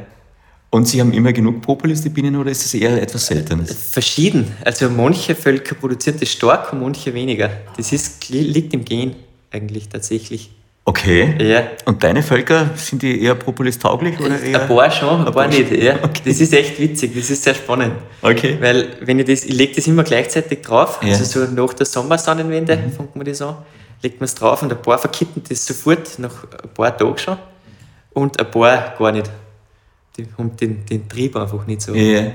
Und 0.69 0.87
Sie 0.87 0.99
haben 0.99 1.13
immer 1.13 1.31
genug 1.31 1.61
Propolis, 1.61 2.01
die 2.01 2.09
Bienen, 2.09 2.35
oder 2.35 2.51
ist 2.51 2.63
das 2.65 2.73
eher 2.73 3.01
etwas 3.01 3.25
Seltenes? 3.25 3.71
Verschieden. 3.73 4.51
Also 4.65 4.89
manche 4.89 5.33
Völker 5.33 5.75
produzieren 5.75 6.17
das 6.19 6.29
stark 6.29 6.73
und 6.73 6.81
manche 6.81 7.13
weniger. 7.13 7.49
Das 7.77 7.91
ist, 7.93 8.29
liegt 8.29 8.73
im 8.73 8.83
Gen 8.85 9.15
eigentlich 9.49 9.87
tatsächlich. 9.89 10.51
Okay. 10.89 11.35
Ja. 11.39 11.67
Und 11.85 12.03
deine 12.03 12.23
Völker, 12.23 12.71
sind 12.75 13.03
die 13.03 13.21
eher 13.21 13.35
Propolis-tauglich? 13.35 14.19
Oder 14.19 14.41
eher? 14.41 14.61
Ein 14.63 14.67
paar 14.67 14.89
schon, 14.89 15.21
ein, 15.21 15.27
Ein 15.27 15.33
paar 15.33 15.47
nicht. 15.47 15.71
Ja. 15.71 15.97
Okay. 16.03 16.21
Das 16.25 16.41
ist 16.41 16.51
echt 16.51 16.79
witzig, 16.79 17.13
das 17.15 17.29
ist 17.29 17.43
sehr 17.43 17.53
spannend. 17.53 17.93
Okay. 18.23 18.57
Weil 18.59 18.97
wenn 19.01 19.19
ich 19.19 19.27
das, 19.27 19.43
ich 19.45 19.53
lege 19.53 19.75
das 19.75 19.85
immer 19.85 20.03
gleichzeitig 20.03 20.61
drauf, 20.63 20.99
Ja. 21.03 21.09
also 21.09 21.45
so 21.45 21.51
nach 21.51 21.73
der 21.73 21.85
Sommersonnenwende 21.85 22.75
fängt 22.97 23.15
man 23.15 23.23
das 23.23 23.39
an, 23.39 23.57
legt 24.01 24.19
man 24.19 24.25
es 24.25 24.33
drauf 24.33 24.63
und 24.63 24.71
ein 24.71 24.81
paar 24.81 24.97
verkitten 24.97 25.43
das 25.47 25.63
sofort, 25.63 26.17
nach 26.17 26.43
ein 26.63 26.69
paar 26.73 26.97
Tagen 26.97 27.17
schon 27.19 27.37
und 28.13 28.39
ein 28.39 28.49
paar 28.49 28.95
gar 28.97 29.11
nicht. 29.11 29.29
Die 30.17 30.25
haben 30.39 30.57
den, 30.57 30.85
den 30.87 31.07
Trieb 31.07 31.35
einfach 31.35 31.67
nicht 31.67 31.83
so. 31.83 31.93
Ja. 31.93 32.31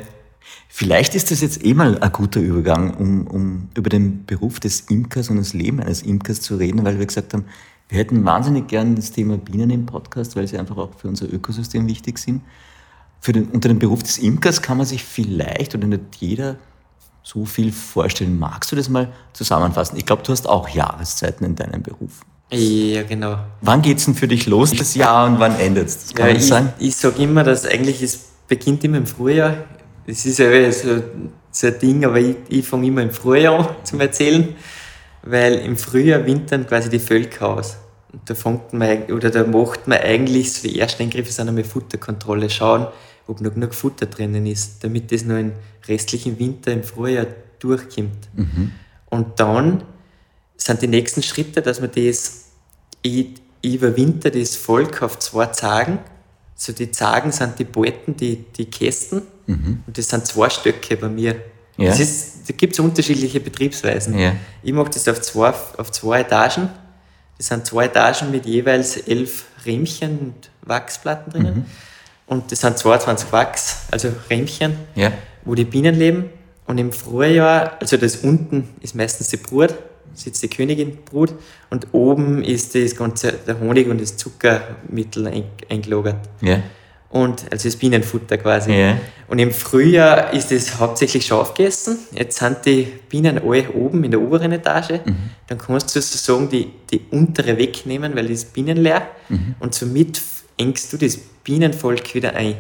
Vielleicht 0.68 1.16
ist 1.16 1.32
das 1.32 1.40
jetzt 1.40 1.64
eh 1.64 1.74
mal 1.74 1.98
ein 1.98 2.12
guter 2.12 2.38
Übergang, 2.40 2.94
um, 2.94 3.26
um 3.26 3.68
über 3.76 3.90
den 3.90 4.24
Beruf 4.26 4.60
des 4.60 4.82
Imkers 4.90 5.28
und 5.28 5.38
das 5.38 5.54
Leben 5.54 5.80
eines 5.80 6.02
Imkers 6.02 6.40
zu 6.40 6.54
reden, 6.56 6.84
weil 6.84 7.00
wir 7.00 7.06
gesagt 7.06 7.32
haben, 7.34 7.46
wir 7.88 7.98
hätten 7.98 8.24
wahnsinnig 8.24 8.68
gern 8.68 8.96
das 8.96 9.12
Thema 9.12 9.36
Bienen 9.36 9.70
im 9.70 9.86
Podcast, 9.86 10.36
weil 10.36 10.48
sie 10.48 10.58
einfach 10.58 10.76
auch 10.76 10.90
für 10.96 11.08
unser 11.08 11.32
Ökosystem 11.32 11.86
wichtig 11.86 12.18
sind. 12.18 12.42
Den, 13.26 13.48
unter 13.48 13.68
dem 13.68 13.78
Beruf 13.78 14.02
des 14.02 14.18
Imkers 14.18 14.60
kann 14.60 14.76
man 14.76 14.86
sich 14.86 15.02
vielleicht 15.02 15.74
oder 15.74 15.86
nicht 15.86 16.16
jeder 16.18 16.56
so 17.22 17.46
viel 17.46 17.72
vorstellen. 17.72 18.38
Magst 18.38 18.70
du 18.70 18.76
das 18.76 18.90
mal 18.90 19.12
zusammenfassen? 19.32 19.96
Ich 19.96 20.04
glaube, 20.04 20.22
du 20.22 20.32
hast 20.32 20.46
auch 20.46 20.68
Jahreszeiten 20.68 21.44
in 21.44 21.56
deinem 21.56 21.82
Beruf. 21.82 22.20
Ja, 22.52 23.02
genau. 23.02 23.38
Wann 23.62 23.80
geht's 23.80 24.04
denn 24.04 24.14
für 24.14 24.28
dich 24.28 24.46
los, 24.46 24.72
das 24.72 24.94
Jahr, 24.94 25.26
und 25.26 25.40
wann 25.40 25.58
endet 25.58 25.88
es? 25.88 25.98
Das 25.98 26.14
kann 26.14 26.28
Ja, 26.28 26.34
ich, 26.78 26.88
ich 26.88 26.96
sage 26.96 27.22
immer, 27.22 27.42
dass 27.42 27.66
eigentlich 27.66 28.02
es 28.02 28.28
beginnt 28.46 28.84
immer 28.84 28.98
im 28.98 29.06
Frühjahr. 29.06 29.56
Das 30.06 30.26
ist 30.26 30.38
ja 30.38 30.50
eh 30.50 30.70
so, 30.70 31.02
so 31.50 31.66
ein 31.66 31.78
Ding, 31.78 32.04
aber 32.04 32.20
ich, 32.20 32.36
ich 32.48 32.66
fange 32.66 32.86
immer 32.86 33.02
im 33.02 33.10
Frühjahr 33.10 33.58
an 33.58 33.76
zum 33.84 34.00
Erzählen, 34.00 34.54
weil 35.26 35.54
im 35.54 35.76
Frühjahr 35.76 36.26
wintern 36.26 36.66
quasi 36.66 36.90
die 36.90 36.98
Völker 36.98 37.48
aus. 37.48 37.78
Und 38.12 38.28
da 38.28 38.34
fängt 38.34 38.72
man, 38.72 39.04
oder 39.04 39.30
da 39.30 39.44
macht 39.44 39.88
man 39.88 39.98
eigentlich 39.98 40.52
so 40.52 40.68
die 40.68 40.78
ersten 40.78 41.02
Eingriffe 41.02 41.32
sind 41.32 41.48
einmal 41.48 41.64
Futterkontrolle, 41.64 42.50
schauen, 42.50 42.86
ob 43.26 43.40
noch 43.40 43.54
genug 43.54 43.74
Futter 43.74 44.06
drinnen 44.06 44.46
ist, 44.46 44.84
damit 44.84 45.10
das 45.10 45.24
noch 45.24 45.38
im 45.38 45.52
restlichen 45.88 46.38
Winter 46.38 46.72
im 46.72 46.82
Frühjahr 46.82 47.26
durchkommt. 47.58 48.28
Und 49.10 49.40
dann 49.40 49.82
sind 50.56 50.82
die 50.82 50.88
nächsten 50.88 51.22
Schritte, 51.22 51.62
dass 51.62 51.80
man 51.80 51.90
das, 51.94 52.50
ich 53.02 53.28
überwinter 53.62 54.30
das 54.30 54.56
Volk 54.56 55.02
auf 55.02 55.18
zwei 55.18 55.46
Zagen. 55.46 55.98
So 56.54 56.72
die 56.72 56.90
Zagen 56.90 57.32
sind 57.32 57.58
die 57.58 57.64
Bolten, 57.64 58.16
die, 58.16 58.44
die 58.56 58.66
Kästen. 58.66 59.22
Und 59.86 59.98
das 59.98 60.08
sind 60.08 60.26
zwei 60.26 60.50
Stöcke 60.50 60.96
bei 60.96 61.08
mir. 61.08 61.36
Ja. 61.76 61.88
Das 61.88 62.00
ist, 62.00 62.48
da 62.48 62.54
gibt 62.56 62.74
es 62.74 62.80
unterschiedliche 62.80 63.40
Betriebsweisen. 63.40 64.18
Ja. 64.18 64.32
Ich 64.62 64.72
mache 64.72 64.90
das 64.90 65.08
auf 65.08 65.20
zwei, 65.20 65.52
auf 65.76 65.90
zwei 65.92 66.20
Etagen. 66.20 66.68
Das 67.36 67.48
sind 67.48 67.66
zwei 67.66 67.86
Etagen 67.86 68.30
mit 68.30 68.46
jeweils 68.46 68.96
elf 68.96 69.44
Rähmchen 69.66 70.18
und 70.18 70.50
Wachsplatten 70.62 71.32
drinnen. 71.32 71.66
Und 72.26 72.52
das 72.52 72.60
sind 72.60 72.78
22 72.78 73.32
Wachs, 73.32 73.82
also 73.90 74.08
Rähmchen 74.30 74.76
Ja. 74.94 75.12
wo 75.44 75.54
die 75.54 75.64
Bienen 75.64 75.94
leben. 75.94 76.30
Und 76.66 76.78
im 76.78 76.92
Frühjahr, 76.92 77.76
also 77.80 77.96
das 77.96 78.16
unten 78.16 78.68
ist 78.80 78.94
meistens 78.94 79.28
die 79.28 79.36
Brut, 79.36 79.74
sitzt 80.14 80.42
die 80.42 80.48
Königin 80.48 80.98
Brut, 81.04 81.34
und 81.70 81.88
oben 81.92 82.42
ist 82.42 82.74
das 82.74 82.96
ganze, 82.96 83.32
der 83.32 83.58
Honig 83.60 83.88
und 83.88 84.00
das 84.00 84.16
Zuckermittel 84.16 85.26
ein, 85.26 85.44
eingelagert. 85.68 86.16
Ja. 86.40 86.62
Und, 87.14 87.44
also 87.52 87.68
das 87.68 87.76
Bienenfutter 87.76 88.38
quasi. 88.38 88.72
Ja. 88.72 88.98
Und 89.28 89.38
im 89.38 89.52
Frühjahr 89.52 90.32
ist 90.32 90.50
es 90.50 90.80
hauptsächlich 90.80 91.24
Schaf 91.26 91.54
gegessen. 91.54 91.98
Jetzt 92.10 92.38
sind 92.38 92.58
die 92.66 92.88
Bienen 93.08 93.38
alle 93.38 93.70
oben 93.70 94.02
in 94.02 94.10
der 94.10 94.20
oberen 94.20 94.50
Etage. 94.50 95.00
Dann 95.46 95.58
kannst 95.58 95.94
du 95.94 96.00
sozusagen 96.00 96.48
die, 96.48 96.70
die 96.90 97.02
untere 97.12 97.56
wegnehmen, 97.56 98.16
weil 98.16 98.26
die 98.26 98.32
ist 98.32 98.52
bienenleer. 98.52 99.06
Und 99.60 99.74
somit 99.74 100.20
engst 100.56 100.92
du 100.92 100.96
das 100.96 101.16
Bienenvolk 101.16 102.14
wieder 102.14 102.34
ein. 102.34 102.56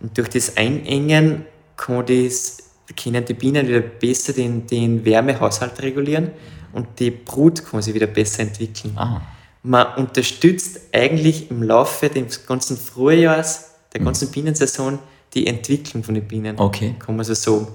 Und 0.00 0.18
durch 0.18 0.28
das 0.28 0.56
Einengen 0.56 1.44
kann 1.76 2.04
das, 2.04 2.58
können 3.00 3.24
die 3.24 3.34
Bienen 3.34 3.68
wieder 3.68 3.80
besser 3.80 4.32
den, 4.32 4.66
den 4.66 5.04
Wärmehaushalt 5.04 5.80
regulieren 5.82 6.32
und 6.72 6.98
die 6.98 7.10
Brut 7.10 7.64
kann 7.64 7.80
sich 7.80 7.94
wieder 7.94 8.08
besser 8.08 8.42
entwickeln. 8.42 8.92
Ah. 8.96 9.22
Man 9.62 9.86
unterstützt 9.96 10.80
eigentlich 10.92 11.50
im 11.50 11.62
Laufe 11.62 12.08
des 12.08 12.46
ganzen 12.46 12.76
Frühjahrs, 12.76 13.73
der 13.94 14.02
ganzen 14.02 14.28
Bienensaison, 14.30 14.98
die 15.34 15.46
Entwicklung 15.46 16.02
von 16.02 16.14
den 16.14 16.24
Bienen. 16.26 16.58
Okay. 16.58 16.94
Kann 16.98 17.16
man 17.16 17.24
so 17.24 17.34
sagen. 17.34 17.68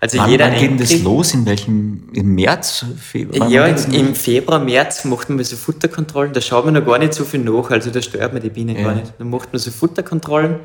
Also 0.00 0.18
Wann, 0.18 0.30
jeder 0.30 0.50
wann 0.52 0.58
geht 0.58 0.80
das 0.80 1.00
los? 1.02 1.32
In 1.34 1.46
welchem? 1.46 2.10
Im 2.12 2.34
März? 2.34 2.84
Februar? 3.00 3.48
ja, 3.48 3.66
im, 3.66 3.92
im 3.92 4.14
Februar, 4.14 4.58
März 4.58 5.04
macht 5.06 5.30
man 5.30 5.42
so 5.44 5.56
Futterkontrollen, 5.56 6.32
da 6.34 6.40
schaut 6.42 6.66
man 6.66 6.74
noch 6.74 6.84
gar 6.84 6.98
nicht 6.98 7.14
so 7.14 7.24
viel 7.24 7.40
nach, 7.40 7.70
also 7.70 7.90
da 7.90 8.02
stört 8.02 8.32
man 8.34 8.42
die 8.42 8.50
Bienen 8.50 8.76
Ja. 8.76 8.82
gar 8.84 8.94
nicht. 8.94 9.14
Da 9.18 9.24
macht 9.24 9.52
man 9.52 9.60
so 9.60 9.70
Futterkontrollen 9.70 10.56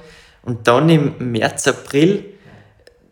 und 0.44 0.68
dann 0.68 0.90
im 0.90 1.32
März, 1.32 1.68
April, 1.70 2.26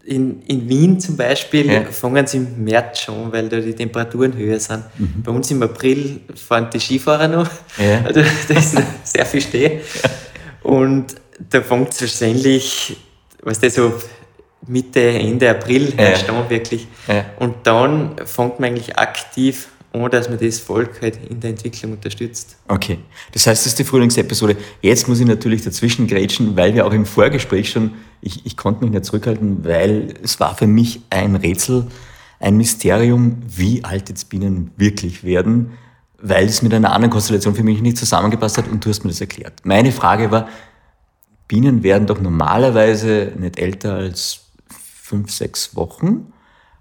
in, 0.04 0.42
in 0.44 0.68
Wien 0.68 1.00
zum 1.00 1.16
Beispiel, 1.16 1.72
Ja. 1.72 1.84
fangen 1.86 2.28
sie 2.28 2.38
im 2.38 2.64
März 2.64 3.00
schon, 3.00 3.32
weil 3.32 3.48
da 3.48 3.60
die 3.62 3.74
Temperaturen 3.74 4.36
höher 4.36 4.60
sind. 4.60 4.84
Mhm. 4.98 5.24
Bei 5.24 5.32
uns 5.32 5.50
im 5.52 5.64
April 5.64 6.22
fahren 6.36 6.68
die 6.74 6.80
Skifahrer 6.80 7.30
noch, 7.30 7.50
Ja. 7.78 8.02
also 8.04 8.22
da 8.50 8.54
ist 8.54 8.74
noch 8.74 8.84
sehr 9.04 9.26
viel 9.26 9.42
Steh. 9.42 9.80
Und 10.64 11.16
da 11.50 11.62
fängt 11.62 11.94
es 11.94 12.02
wahrscheinlich, 12.02 12.98
was 13.44 13.60
das 13.60 13.76
so 13.76 13.94
Mitte, 14.68 15.00
Ende 15.00 15.50
April 15.50 15.90
Ja. 15.92 15.98
herrscht 16.06 16.30
an 16.30 16.50
wirklich. 16.50 16.88
Ja. 17.08 17.26
Und 17.40 17.56
dann 17.64 18.16
fängt 18.26 18.60
man 18.60 18.70
eigentlich 18.72 18.98
aktiv 18.98 19.70
an, 19.94 20.10
dass 20.12 20.30
man 20.30 20.38
das 20.40 20.60
Volk 20.60 21.02
halt 21.02 21.20
in 21.30 21.40
der 21.40 21.52
Entwicklung 21.52 21.94
unterstützt. 21.94 22.58
Okay, 22.68 23.00
das 23.32 23.48
heißt, 23.48 23.62
das 23.66 23.72
ist 23.74 23.80
die 23.80 23.84
Frühlingsepisode. 23.84 24.58
Jetzt 24.82 25.08
muss 25.08 25.20
ich 25.20 25.26
natürlich 25.26 25.64
dazwischen 25.64 26.08
grätschen, 26.08 26.56
weil 26.58 26.74
wir 26.76 26.86
auch 26.86 26.92
im 26.94 27.06
Vorgespräch 27.06 27.70
schon, 27.70 27.94
ich, 28.22 28.46
ich 28.46 28.58
konnte 28.58 28.84
mich 28.84 28.92
nicht 28.94 29.06
zurückhalten, 29.06 29.64
weil 29.64 30.16
es 30.24 30.40
war 30.40 30.56
für 30.56 30.68
mich 30.68 31.02
ein 31.10 31.36
Rätsel, 31.36 31.88
ein 32.40 32.58
Mysterium, 32.58 33.38
wie 33.48 33.84
alt 33.84 34.10
jetzt 34.10 34.30
Bienen 34.30 34.72
wirklich 34.76 35.24
werden, 35.24 35.72
weil 36.22 36.46
es 36.46 36.62
mit 36.62 36.74
einer 36.74 36.92
anderen 36.92 37.12
Konstellation 37.12 37.56
für 37.56 37.64
mich 37.64 37.82
nicht 37.82 37.98
zusammengepasst 37.98 38.58
hat 38.58 38.68
und 38.68 38.84
du 38.84 38.90
hast 38.90 39.04
mir 39.04 39.12
das 39.12 39.22
erklärt. 39.22 39.54
Meine 39.64 39.92
Frage 39.92 40.30
war, 40.32 40.48
Bienen 41.48 41.84
werden 41.84 42.08
doch 42.08 42.20
normalerweise 42.20 43.34
nicht 43.38 43.60
älter 43.60 43.96
als 43.96 44.42
fünf, 44.70 45.32
sechs 45.32 45.76
Wochen. 45.76 46.34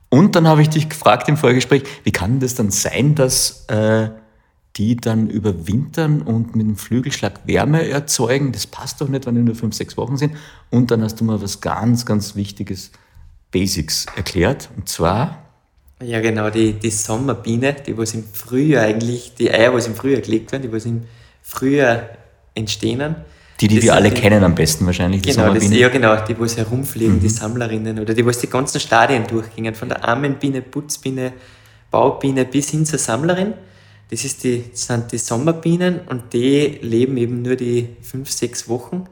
Und 0.08 0.34
dann 0.34 0.48
habe 0.48 0.62
ich 0.62 0.68
dich 0.68 0.88
gefragt 0.88 1.28
im 1.28 1.36
Vorgespräch, 1.36 1.82
wie 2.04 2.12
kann 2.12 2.40
das 2.40 2.54
dann 2.54 2.70
sein, 2.70 3.14
dass 3.14 3.66
äh, 3.68 4.10
die 4.76 4.96
dann 4.96 5.28
überwintern 5.30 6.22
und 6.22 6.54
mit 6.54 6.66
dem 6.66 6.76
Flügelschlag 6.76 7.46
Wärme 7.46 7.88
erzeugen? 7.88 8.52
Das 8.52 8.66
passt 8.66 9.00
doch 9.00 9.08
nicht, 9.08 9.26
wenn 9.26 9.34
die 9.34 9.42
nur 9.42 9.54
fünf, 9.54 9.74
sechs 9.74 9.96
Wochen 9.96 10.16
sind. 10.16 10.36
Und 10.70 10.90
dann 10.90 11.02
hast 11.02 11.20
du 11.20 11.24
mal 11.24 11.40
was 11.40 11.60
ganz, 11.60 12.04
ganz 12.06 12.34
Wichtiges, 12.34 12.90
Basics 13.52 14.06
erklärt. 14.16 14.68
Und 14.76 14.88
zwar, 14.88 15.46
Ja, 16.02 16.20
genau, 16.20 16.50
die, 16.50 16.74
die 16.74 16.90
Sommerbiene, 16.90 17.74
die 17.74 17.96
was 17.96 18.12
im 18.12 18.24
Frühjahr 18.24 18.84
eigentlich, 18.84 19.34
die 19.34 19.50
Eier, 19.50 19.72
was 19.72 19.86
im 19.86 19.94
Frühjahr 19.94 20.20
gelegt 20.20 20.52
werden, 20.52 20.62
die 20.62 20.72
was 20.72 20.84
im 20.84 21.04
Frühjahr 21.40 22.10
entstehen. 22.54 23.16
Die, 23.60 23.68
die 23.68 23.76
Das 23.76 23.84
wir 23.84 23.94
alle 23.94 24.10
die- 24.10 24.20
kennen 24.20 24.44
am 24.44 24.54
besten 24.54 24.86
wahrscheinlich, 24.86 25.22
die 25.22 25.30
Genau, 25.32 25.52
das, 25.54 25.70
ja 25.70 25.88
genau, 25.88 26.16
die 26.26 26.38
was 26.38 26.56
herumfliegen, 26.56 27.20
die 27.20 27.28
Sammlerinnen 27.28 27.98
oder 27.98 28.12
die 28.14 28.24
was 28.26 28.38
die 28.38 28.48
ganzen 28.48 28.80
Stadien 28.80 29.26
durchgingen, 29.26 29.74
von 29.74 29.88
der 29.88 30.04
armen 30.06 30.34
Biene, 30.34 30.62
Putzbiene, 30.62 31.32
Baubiene 31.90 32.44
bis 32.44 32.70
hin 32.70 32.84
zur 32.84 32.98
Sammlerin. 32.98 33.54
Das 34.08 34.24
ist 34.24 34.44
die, 34.44 34.62
das 34.70 34.86
sind 34.86 35.10
die 35.10 35.18
Sommerbienen 35.18 36.00
und 36.08 36.32
die 36.32 36.78
leben 36.80 37.16
eben 37.16 37.42
nur 37.42 37.56
die 37.56 37.88
fünf, 38.02 38.30
sechs 38.30 38.68
Wochen, 38.68 39.04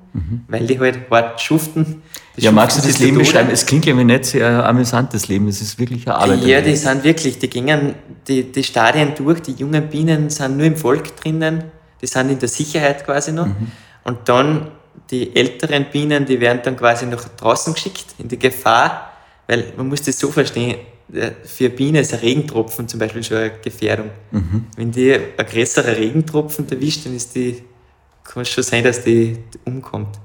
weil 0.46 0.66
die 0.68 0.78
halt 0.78 1.10
hart 1.10 1.40
schuften. 1.40 1.80
Mhm. 1.80 2.02
Ja, 2.36 2.52
magst 2.52 2.78
du 2.78 2.86
das 2.86 3.00
Leben 3.00 3.18
beschreiben? 3.18 3.48
Es 3.52 3.66
klingt 3.66 3.86
irgendwie 3.88 4.04
nicht 4.04 4.26
sehr 4.26 4.64
amüsantes 4.64 5.26
Leben, 5.26 5.48
es 5.48 5.60
ist 5.60 5.80
wirklich 5.80 6.06
eine 6.06 6.16
Arbeit. 6.16 6.44
Ja, 6.44 6.60
die 6.60 6.76
sind 6.76 7.02
wirklich, 7.02 7.38
die 7.40 7.50
gingen 7.50 7.94
die, 8.28 8.44
die 8.52 8.62
Stadien 8.62 9.14
durch, 9.16 9.40
die 9.40 9.52
jungen 9.52 9.88
Bienen 9.88 10.30
sind 10.30 10.56
nur 10.58 10.66
im 10.66 10.76
Volk 10.76 11.16
drinnen, 11.16 11.64
die 12.00 12.06
sind 12.06 12.30
in 12.30 12.38
der 12.38 12.48
Sicherheit 12.48 13.04
quasi 13.04 13.32
noch. 13.32 13.46
Mhm. 13.46 13.72
Und 14.04 14.28
dann 14.28 14.70
die 15.10 15.34
älteren 15.34 15.86
Bienen, 15.90 16.24
die 16.24 16.40
werden 16.40 16.60
dann 16.62 16.76
quasi 16.76 17.06
nach 17.06 17.28
draußen 17.28 17.74
geschickt, 17.74 18.14
in 18.18 18.28
die 18.28 18.38
Gefahr, 18.38 19.12
weil 19.46 19.72
man 19.76 19.88
muss 19.88 20.02
das 20.02 20.18
so 20.18 20.30
verstehen, 20.30 20.76
äh, 21.12 21.32
für 21.44 21.68
Biene 21.70 22.00
ist 22.00 22.12
ein 22.14 22.20
Regentropfen 22.20 22.88
zum 22.88 23.00
Beispiel 23.00 23.22
schon 23.22 23.36
eine 23.36 23.52
Gefährdung. 23.62 24.10
Wenn 24.76 24.90
die 24.90 25.14
ein 25.14 25.46
größerer 25.46 25.96
Regentropfen 25.96 26.70
erwischt, 26.70 27.06
dann 27.06 27.14
ist 27.14 27.34
die, 27.34 27.62
kann 28.22 28.42
es 28.42 28.48
schon 28.48 28.64
sein, 28.64 28.84
dass 28.84 29.02
die 29.02 29.38
umkommt. 29.64 30.18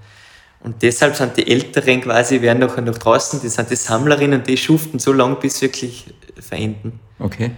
Und 0.62 0.82
deshalb 0.82 1.15
sind 1.15 1.38
die 1.38 1.50
Älteren 1.50 2.02
quasi, 2.02 2.42
werden 2.42 2.60
nachher 2.60 2.82
noch 2.82 2.98
draußen, 2.98 3.39
die 3.42 3.48
sind 3.48 3.70
die 3.70 3.78
Sammlerinnen, 3.78 4.44
die 4.44 4.58
schuften 4.58 5.00
so 5.00 5.13
lange, 5.13 5.36
bis 5.36 5.60
sie 5.60 5.68
wirklich 5.68 6.06
verenden. 6.38 7.00
Okay. 7.18 7.52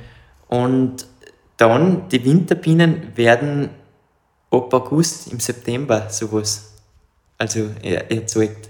Und 0.47 1.07
dann, 1.57 2.09
die 2.09 2.23
Winterbienen 2.25 3.15
werden 3.15 3.69
ab 4.51 4.73
August, 4.73 5.31
im 5.31 5.39
September 5.39 6.07
sowas, 6.09 6.73
also 7.37 7.69
er- 7.81 8.11
erzeugt. 8.11 8.69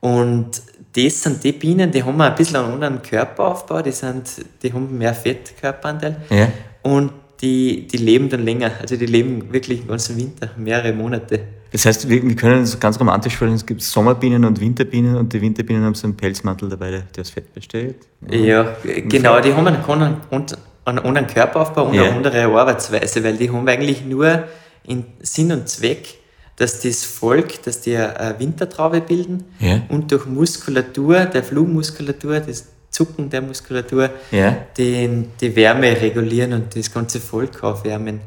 Und 0.00 0.50
das 0.94 1.22
sind 1.22 1.42
die 1.44 1.52
Bienen, 1.52 1.90
die 1.90 2.02
haben 2.02 2.20
ein 2.20 2.34
bisschen 2.34 2.56
einen 2.56 2.74
anderen 2.74 3.02
Körperaufbau, 3.02 3.82
die, 3.82 3.92
sind, 3.92 4.28
die 4.62 4.72
haben 4.72 4.96
mehr 4.96 5.14
Fettkörperanteil 5.14 6.16
Ja. 6.30 6.48
und 6.82 7.12
die, 7.40 7.86
die 7.86 7.96
leben 7.96 8.28
dann 8.28 8.44
länger. 8.44 8.70
Also 8.80 8.96
die 8.96 9.06
leben 9.06 9.50
wirklich 9.52 9.80
den 9.80 9.88
ganzen 9.88 10.16
Winter, 10.16 10.50
mehrere 10.56 10.92
Monate. 10.92 11.40
Das 11.72 11.86
heißt, 11.86 12.08
wir, 12.08 12.22
wir 12.22 12.34
können 12.36 12.60
uns 12.60 12.78
ganz 12.78 12.98
romantisch 12.98 13.34
vorstellen, 13.34 13.54
es 13.54 13.64
gibt 13.64 13.80
Sommerbienen 13.82 14.44
und 14.44 14.60
Winterbienen 14.60 15.16
und 15.16 15.32
die 15.32 15.40
Winterbienen 15.40 15.84
haben 15.84 15.94
so 15.94 16.06
einen 16.06 16.16
Pelzmantel 16.16 16.68
dabei, 16.68 16.90
der 17.14 17.20
aus 17.20 17.30
Fett 17.30 17.54
besteht. 17.54 17.96
Ja, 18.28 18.76
genau, 19.08 19.40
die 19.40 19.54
haben 19.54 19.66
einen, 19.66 19.82
einen, 19.84 20.46
einen 20.84 20.98
anderen 20.98 21.26
Körperaufbau 21.28 21.84
und 21.86 21.94
Ja. 21.94 22.02
eine 22.04 22.16
andere 22.16 22.44
Arbeitsweise, 22.44 23.22
weil 23.24 23.36
die 23.36 23.48
haben 23.50 23.66
eigentlich 23.68 24.04
nur 24.04 24.44
in 24.84 25.04
Sinn 25.20 25.52
und 25.52 25.68
Zweck, 25.68 26.18
dass 26.56 26.80
das 26.80 27.04
Volk, 27.04 27.62
dass 27.62 27.80
die 27.80 27.96
eine 27.96 28.38
Wintertraube 28.38 29.00
bilden 29.00 29.44
Ja. 29.58 29.82
und 29.88 30.10
durch 30.12 30.26
Muskulatur, 30.26 31.24
der 31.26 31.42
Flugmuskulatur, 31.42 32.40
das 32.40 32.66
Zucken 32.90 33.30
der 33.30 33.40
Muskulatur, 33.42 34.10
Ja. 34.30 34.56
den, 34.76 35.28
die 35.40 35.54
Wärme 35.56 36.00
regulieren 36.00 36.52
und 36.52 36.74
das 36.76 36.92
ganze 36.92 37.20
Volk 37.20 37.62
aufwärmen. 37.62 38.20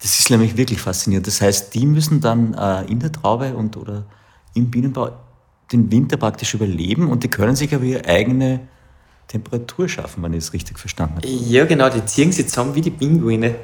Das 0.00 0.18
ist 0.18 0.30
nämlich 0.30 0.56
wirklich 0.56 0.80
faszinierend. 0.80 1.26
Das 1.26 1.42
heißt, 1.42 1.74
die 1.74 1.84
müssen 1.84 2.20
dann 2.20 2.54
äh, 2.54 2.84
in 2.90 3.00
der 3.00 3.12
Traube 3.12 3.54
und 3.54 3.76
oder 3.76 4.06
im 4.54 4.70
Bienenbau 4.70 5.10
den 5.72 5.90
Winter 5.92 6.16
praktisch 6.16 6.54
überleben 6.54 7.10
und 7.10 7.22
die 7.22 7.28
können 7.28 7.54
sich 7.56 7.74
aber 7.74 7.84
ihre 7.84 8.04
eigene 8.06 8.60
Temperatur 9.28 9.88
schaffen, 9.88 10.22
wenn 10.22 10.32
ich 10.32 10.38
es 10.44 10.52
richtig 10.52 10.78
verstanden 10.78 11.16
habe. 11.16 11.26
Ja, 11.28 11.64
genau, 11.66 11.88
die 11.90 12.04
ziehen 12.06 12.32
sich 12.32 12.48
zusammen 12.48 12.74
wie 12.74 12.80
die 12.80 12.90
Pinguine. 12.90 13.54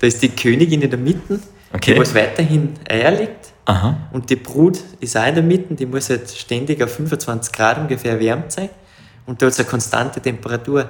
Da 0.00 0.06
ist 0.06 0.22
die 0.22 0.28
Königin 0.28 0.82
in 0.82 0.90
der 0.90 0.98
Mitte, 0.98 1.38
Okay. 1.76 1.94
die 1.94 2.00
was 2.00 2.14
weiterhin 2.14 2.74
Eier 2.88 3.10
legt. 3.10 3.52
Aha. 3.66 3.96
Und 4.12 4.30
die 4.30 4.36
Brut 4.36 4.78
ist 5.00 5.16
auch 5.16 5.26
in 5.26 5.34
der 5.34 5.42
Mitte, 5.42 5.74
die 5.74 5.86
muss 5.86 6.08
halt 6.08 6.30
ständig 6.30 6.82
auf 6.82 6.94
25 6.94 7.52
Grad 7.52 7.78
ungefähr 7.78 8.12
erwärmt 8.12 8.52
sein. 8.52 8.70
Und 9.26 9.42
da 9.42 9.46
hat 9.46 9.52
es 9.52 9.58
eine 9.58 9.68
konstante 9.68 10.20
Temperatur. 10.20 10.88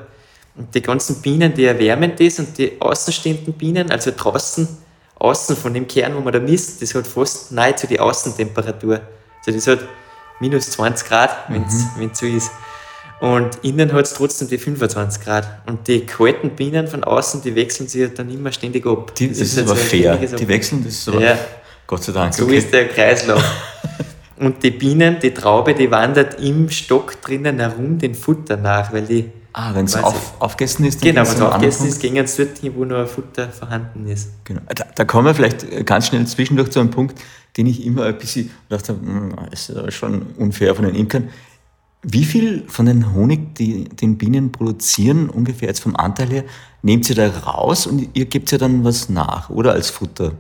Und 0.55 0.75
die 0.75 0.83
ganzen 0.83 1.20
Bienen, 1.22 1.53
die 1.55 1.64
erwärmen 1.64 2.12
das 2.18 2.38
und 2.38 2.57
die 2.57 2.81
außenstehenden 2.81 3.55
Bienen, 3.55 3.90
also 3.90 4.12
draußen, 4.14 4.68
außen 5.18 5.57
von 5.57 5.72
dem 5.72 5.87
Kern, 5.87 6.14
wo 6.14 6.20
man 6.20 6.33
da 6.33 6.38
misst, 6.38 6.83
das 6.83 6.94
hat 6.94 7.07
fast 7.07 7.53
nahezu 7.53 7.87
die 7.87 7.99
Außentemperatur. 7.99 9.01
Also 9.46 9.53
das 9.53 9.66
hat 9.66 9.88
minus 10.40 10.70
20 10.70 11.09
Grad, 11.09 11.31
wenn 11.49 11.62
es 11.62 12.18
so 12.18 12.27
ist. 12.27 12.51
Und 13.20 13.59
innen 13.62 13.92
hat 13.92 14.05
es 14.05 14.14
trotzdem 14.14 14.48
die 14.48 14.59
25 14.59 15.24
Grad. 15.24 15.62
Und 15.66 15.88
die 15.88 16.00
kalten 16.05 16.50
Bienen 16.50 16.87
von 16.87 17.02
außen, 17.02 17.42
die 17.42 17.55
wechseln 17.55 17.88
sich 17.88 18.12
dann 18.12 18.31
immer 18.31 18.52
ständig 18.52 18.87
ab. 18.87 19.14
Die, 19.14 19.29
das, 19.29 19.38
ist 19.38 19.57
halt 19.57 19.68
aber 19.68 19.76
so 19.76 19.85
fair. 19.85 20.16
Die 20.16 20.48
wechseln, 20.48 20.85
das 20.85 20.94
ist 20.94 21.09
aber 21.09 21.20
Ja. 21.20 21.38
Gott 21.87 22.02
sei 22.02 22.12
Dank. 22.12 22.35
so 22.35 22.44
okay. 22.44 22.59
ist 22.59 22.72
der 22.72 22.88
Kreislauf. 22.88 23.42
Und 24.38 24.62
die 24.62 24.70
Bienen, 24.70 25.18
die 25.22 25.33
Traube, 25.33 25.74
die 25.74 25.90
wandert 25.90 26.40
im 26.40 26.68
Stock 26.68 27.22
drinnen 27.22 27.59
herum 27.59 27.98
den 27.98 28.14
Futter 28.14 28.59
nach, 28.59 28.92
weil 28.92 29.02
die. 29.02 29.31
ah, 29.55 29.74
wenn 29.74 29.87
es 29.87 29.96
auf, 29.96 30.35
aufgegessen 30.40 30.85
ist, 30.85 31.02
dann 31.02 31.14
Genau, 31.14 31.26
wenn 31.26 31.33
es 31.35 31.40
aufgegessen 31.40 31.88
ist, 31.88 32.00
gehen 32.00 32.26
sie 32.26 32.44
dorthin, 32.44 32.72
wo 32.76 32.85
noch 32.85 33.07
Futter 33.07 33.48
vorhanden 33.48 34.07
ist. 34.07 34.31
Genau. 34.44 34.61
Da, 34.74 34.85
da 34.94 35.05
kommen 35.07 35.26
wir 35.26 35.35
vielleicht 35.35 35.62
äh, 35.64 35.85
ganz 35.85 36.09
schnell 36.09 36.26
zwischendurch 36.26 36.70
zu 36.70 36.81
einem 36.81 36.90
Punkt, 36.90 37.18
den 37.57 37.66
ich 37.66 37.83
immer 37.87 38.05
ein 38.05 38.18
bisschen 38.18 38.50
dachte, 38.68 38.92
hm, 38.92 39.35
ist 39.50 39.72
schon 39.90 40.22
unfair 40.37 40.74
von 40.74 40.85
den 40.85 40.94
Imkern. 40.94 41.31
Wie 42.08 42.24
viel 42.24 42.62
von 42.68 42.86
den 42.86 43.14
Honig, 43.14 43.56
die 43.56 43.84
den 43.84 44.16
Bienen 44.16 44.52
produzieren, 44.52 45.28
ungefähr 45.28 45.66
jetzt 45.68 45.80
vom 45.80 45.96
Anteil 45.96 46.28
her, 46.28 46.44
nehmt 46.82 47.08
ihr 47.10 47.16
da 47.16 47.28
raus 47.28 47.86
und 47.86 48.08
ihr 48.14 48.26
gebt 48.26 48.52
ja 48.52 48.58
dann 48.58 48.84
was 48.84 49.08
nach, 49.08 49.50
oder 49.50 49.72
als 49.72 49.90
Futter? 49.90 50.32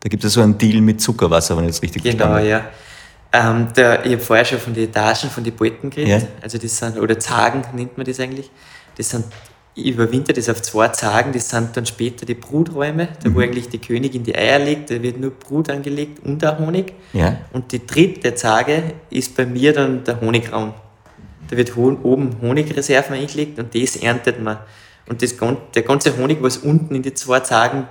Da 0.00 0.08
gibt 0.08 0.22
es 0.22 0.34
so 0.34 0.42
einen 0.42 0.56
Deal 0.58 0.80
mit 0.80 1.00
Zuckerwasser, 1.00 1.56
wenn 1.56 1.64
ich 1.64 1.70
das 1.72 1.82
richtig 1.82 2.04
Genau, 2.04 2.16
verstanden 2.16 2.36
habe. 2.38 2.48
ja. 2.48 2.64
Ähm, 3.32 3.68
der, 3.76 4.06
ich 4.06 4.12
habe 4.12 4.22
vorher 4.22 4.44
schon 4.44 4.58
von 4.60 4.72
den 4.74 4.84
Etagen, 4.84 5.28
von 5.28 5.42
den 5.44 5.54
Bolten 5.54 5.90
geredet. 5.90 6.22
Ja. 6.22 6.28
Also 6.40 6.56
das 6.56 6.78
sind, 6.78 6.98
oder 6.98 7.18
Zagen 7.18 7.62
nennt 7.74 7.98
man 7.98 8.06
das 8.06 8.20
eigentlich. 8.20 8.48
Das 8.96 9.10
sind, 9.10 9.24
ich 9.74 9.86
überwinter 9.88 10.32
das 10.32 10.48
auf 10.48 10.62
zwei 10.62 10.88
Zagen, 10.88 11.32
das 11.32 11.50
sind 11.50 11.76
dann 11.76 11.84
später 11.84 12.24
die 12.26 12.34
Bruträume, 12.34 13.08
da 13.22 13.28
Mhm. 13.28 13.34
wo 13.34 13.40
eigentlich 13.40 13.68
die 13.68 13.78
Königin 13.78 14.22
die 14.22 14.34
Eier 14.36 14.60
legt, 14.60 14.90
da 14.90 15.02
wird 15.02 15.18
nur 15.20 15.32
Brut 15.32 15.68
angelegt 15.68 16.24
und 16.24 16.44
auch 16.46 16.58
Honig. 16.58 16.94
Ja. 17.12 17.38
Und 17.52 17.72
die 17.72 17.84
dritte 17.84 18.34
Zage 18.34 18.94
ist 19.10 19.36
bei 19.36 19.44
mir 19.46 19.72
dann 19.72 20.04
der 20.04 20.20
Honigraum. 20.20 20.72
Da 21.50 21.56
wird 21.56 21.76
oben 21.76 22.36
Honigreserven 22.42 23.16
eingelegt 23.16 23.58
und 23.58 23.74
das 23.74 23.96
erntet 23.96 24.42
man. 24.42 24.58
Und 25.08 25.22
das, 25.22 25.34
der 25.74 25.82
ganze 25.82 26.16
Honig, 26.18 26.38
was 26.42 26.58
unten 26.58 26.94
in 26.94 27.02
die 27.02 27.14
zwei 27.14 27.40
Zagen 27.40 27.86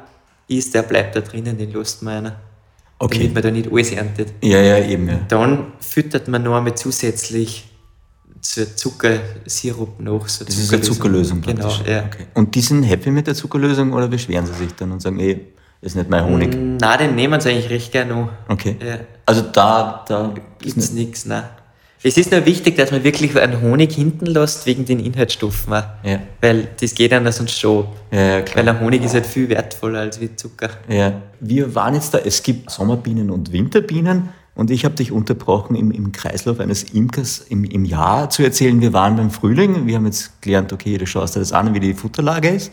ist, 0.47 0.73
der 0.75 0.83
bleibt 0.83 1.15
da 1.15 1.21
drinnen, 1.21 1.57
den 1.57 1.71
lässt 1.73 2.03
man 2.03 2.17
einer. 2.17 2.35
Okay. 2.99 3.17
Damit 3.19 3.33
man 3.33 3.43
da 3.43 3.51
nicht 3.51 3.71
alles 3.71 3.91
erntet. 3.91 4.33
Ja, 4.41 4.59
ja, 4.59 4.79
eben. 4.79 5.07
Ja. 5.07 5.19
Dann 5.27 5.71
füttert 5.79 6.27
man 6.27 6.43
noch 6.43 6.55
einmal 6.57 6.75
zusätzlich 6.75 7.65
zur 8.41 8.75
Zuckersirup 8.75 9.99
noch. 9.99 10.27
So 10.27 10.45
Das 10.45 10.57
ist 10.57 10.71
eine 10.71 10.81
Zuckerlösung 10.81 11.41
Genau, 11.41 11.67
praktisch. 11.67 11.87
ja. 11.87 12.05
Okay. 12.05 12.27
Und 12.33 12.53
die 12.55 12.61
sind 12.61 12.83
happy 12.83 13.11
mit 13.11 13.27
der 13.27 13.35
Zuckerlösung 13.35 13.93
oder 13.93 14.07
beschweren 14.07 14.45
sie 14.45 14.53
sich 14.53 14.73
dann 14.75 14.91
und 14.91 15.01
sagen, 15.01 15.19
ey, 15.19 15.47
ist 15.81 15.95
nicht 15.95 16.09
mein 16.09 16.25
Honig? 16.25 16.55
Nein, 16.55 16.99
den 16.99 17.15
nehmen 17.15 17.39
sie 17.39 17.49
eigentlich 17.49 17.69
recht 17.69 17.91
gerne 17.91 18.13
noch. 18.15 18.29
Okay. 18.47 18.77
Ja. 18.83 18.99
Also 19.25 19.41
da, 19.41 20.05
da 20.07 20.33
Gibt 20.59 20.77
es 20.77 20.91
nichts, 20.91 21.25
nein. 21.25 21.43
Es 22.03 22.15
ist 22.17 22.31
nur 22.31 22.45
wichtig, 22.45 22.75
dass 22.75 22.91
man 22.91 23.03
wirklich 23.03 23.39
einen 23.39 23.61
Honig 23.61 23.91
hinten 23.93 24.27
lässt, 24.27 24.65
wegen 24.65 24.85
den 24.85 24.99
Inhaltsstoffen 24.99 25.73
auch. 25.73 25.83
Ja. 26.03 26.19
Weil 26.41 26.67
das 26.79 26.93
geht 26.93 27.11
dann 27.11 27.29
sonst 27.31 27.59
schon. 27.59 27.85
Ja, 28.11 28.39
ja. 28.39 28.43
Weil 28.53 28.69
ein 28.69 28.79
Honig 28.79 29.03
ist 29.03 29.13
halt 29.13 29.25
viel 29.25 29.49
wertvoller 29.49 30.01
als 30.01 30.21
wie 30.21 30.35
Zucker. 30.35 30.69
Ja, 30.87 31.13
wir 31.39 31.73
waren 31.73 31.95
jetzt 31.95 32.13
da, 32.13 32.19
es 32.19 32.43
gibt 32.43 32.69
Sommerbienen 32.69 33.31
und 33.31 33.51
Winterbienen 33.51 34.29
und 34.53 34.71
ich 34.71 34.85
habe 34.85 34.95
dich 34.95 35.11
unterbrochen, 35.11 35.75
im, 35.75 35.91
im 35.91 36.11
Kreislauf 36.11 36.59
eines 36.59 36.83
Imkers 36.83 37.39
im, 37.39 37.63
im 37.63 37.85
Jahr 37.85 38.29
zu 38.29 38.43
erzählen, 38.43 38.79
wir 38.81 38.93
waren 38.93 39.15
beim 39.15 39.31
Frühling, 39.31 39.85
wir 39.85 39.95
haben 39.95 40.05
jetzt 40.05 40.41
gelernt, 40.41 40.73
okay, 40.73 40.97
du 40.97 41.05
schaust 41.05 41.35
dir 41.35 41.39
das 41.39 41.51
an, 41.51 41.73
wie 41.73 41.79
die 41.79 41.93
Futterlage 41.93 42.49
ist. 42.49 42.71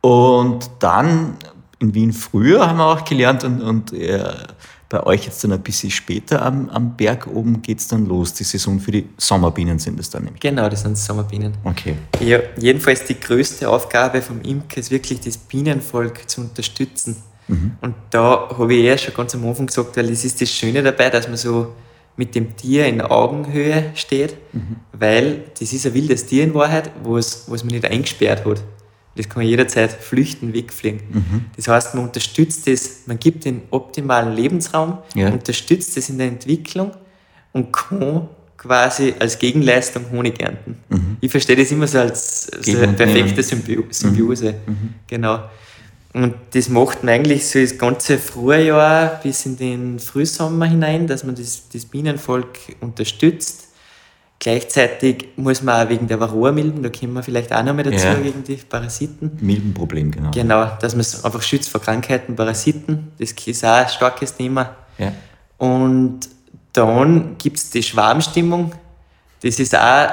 Und 0.00 0.70
dann 0.78 1.36
in 1.78 1.94
Wien 1.94 2.12
früher 2.12 2.68
haben 2.68 2.78
wir 2.78 2.86
auch 2.86 3.04
gelernt 3.04 3.44
und, 3.44 3.62
und 3.62 3.92
äh, 3.92 4.24
bei 4.88 5.02
euch 5.04 5.26
jetzt 5.26 5.44
dann 5.44 5.52
ein 5.52 5.60
bisschen 5.60 5.90
später 5.90 6.40
am, 6.42 6.70
am 6.70 6.96
Berg 6.96 7.26
oben 7.26 7.60
geht's 7.60 7.88
dann 7.88 8.06
los. 8.06 8.32
Die 8.32 8.44
Saison 8.44 8.80
für 8.80 8.90
die 8.90 9.08
Sommerbienen 9.18 9.78
sind 9.78 10.00
es 10.00 10.08
dann 10.08 10.24
nämlich. 10.24 10.40
Genau, 10.40 10.68
das 10.68 10.82
sind 10.82 10.96
Sommerbienen. 10.96 11.52
Okay. 11.64 11.96
Ja, 12.20 12.40
jedenfalls 12.56 13.04
die 13.04 13.20
größte 13.20 13.68
Aufgabe 13.68 14.22
vom 14.22 14.40
Imker 14.40 14.78
ist 14.78 14.90
wirklich, 14.90 15.20
das 15.20 15.36
Bienenvolk 15.36 16.28
zu 16.28 16.40
unterstützen. 16.40 17.16
Und 17.80 17.94
da 18.10 18.48
habe 18.58 18.74
ich 18.74 18.84
ja 18.84 18.98
schon 18.98 19.14
ganz 19.14 19.34
am 19.34 19.46
Anfang 19.46 19.66
gesagt, 19.66 19.96
weil 19.96 20.08
das 20.08 20.22
ist 20.22 20.40
das 20.40 20.50
Schöne 20.50 20.82
dabei, 20.82 21.08
dass 21.08 21.28
man 21.28 21.38
so 21.38 21.72
mit 22.16 22.34
dem 22.34 22.56
Tier 22.56 22.86
in 22.86 23.00
Augenhöhe 23.00 23.90
steht, 23.94 24.36
weil 24.92 25.44
das 25.58 25.72
ist 25.72 25.86
ein 25.86 25.94
wildes 25.94 26.26
Tier 26.26 26.44
in 26.44 26.52
Wahrheit, 26.52 26.90
was, 27.02 27.44
was 27.48 27.64
man 27.64 27.72
nicht 27.72 27.86
eingesperrt 27.86 28.44
hat. 28.44 28.62
Das 29.18 29.28
kann 29.28 29.42
jederzeit 29.42 29.90
flüchten, 29.92 30.52
wegfliegen. 30.54 31.44
Das 31.56 31.66
heißt, 31.66 31.94
man 31.96 32.04
unterstützt 32.04 32.68
es, 32.68 33.00
man 33.06 33.18
gibt 33.18 33.44
den 33.44 33.62
optimalen 33.70 34.34
Lebensraum, 34.34 34.98
Ja. 35.14 35.30
unterstützt 35.30 35.96
es 35.96 36.08
in 36.08 36.18
der 36.18 36.28
Entwicklung 36.28 36.92
und 37.52 37.72
kann 37.72 38.28
quasi 38.56 39.14
als 39.18 39.38
Gegenleistung 39.38 40.04
Honig 40.12 40.40
ernten. 40.40 40.78
Ich 41.20 41.30
verstehe 41.30 41.56
das 41.56 41.70
immer 41.72 41.88
so 41.88 41.98
als 41.98 42.48
und 42.66 42.96
perfekte 42.96 43.42
Symbio 43.42 43.84
Symbiose. 43.90 44.54
Genau. 45.08 45.40
Und 46.14 46.34
das 46.52 46.68
macht 46.68 47.02
man 47.04 47.14
eigentlich 47.14 47.46
so 47.46 47.60
das 47.60 47.76
ganze 47.76 48.18
Frühjahr 48.18 49.20
bis 49.22 49.46
in 49.46 49.56
den 49.56 49.98
Frühsommer 49.98 50.66
hinein, 50.66 51.06
dass 51.06 51.22
man 51.24 51.34
das, 51.34 51.68
das 51.72 51.84
Bienenvolk 51.84 52.58
unterstützt. 52.80 53.67
Gleichzeitig 54.40 55.30
muss 55.36 55.62
man 55.62 55.84
auch 55.84 55.90
wegen 55.90 56.06
der 56.06 56.20
Varroa-Milben, 56.20 56.82
da 56.82 56.90
kommen 56.90 57.12
wir 57.14 57.22
vielleicht 57.24 57.52
auch 57.52 57.62
noch 57.64 57.74
mal 57.74 57.82
dazu, 57.82 58.06
Ja. 58.06 58.14
gegen 58.14 58.44
die 58.44 58.54
Parasiten. 58.54 59.36
Milbenproblem, 59.40 60.12
genau. 60.12 60.30
Genau, 60.30 60.70
dass 60.80 60.92
man 60.94 61.00
es 61.00 61.24
einfach 61.24 61.42
schützt 61.42 61.68
vor 61.70 61.80
Krankheiten, 61.80 62.36
Parasiten. 62.36 63.10
Das 63.18 63.32
ist 63.32 63.64
auch 63.64 63.68
ein 63.72 63.88
starkes 63.88 64.36
Thema. 64.36 64.76
Ja. 64.96 65.12
Und 65.58 66.20
dann 66.72 67.36
gibt 67.38 67.56
es 67.56 67.70
die 67.70 67.82
Schwarmstimmung. 67.82 68.72
Das 69.42 69.58
ist 69.58 69.74
auch 69.76 70.08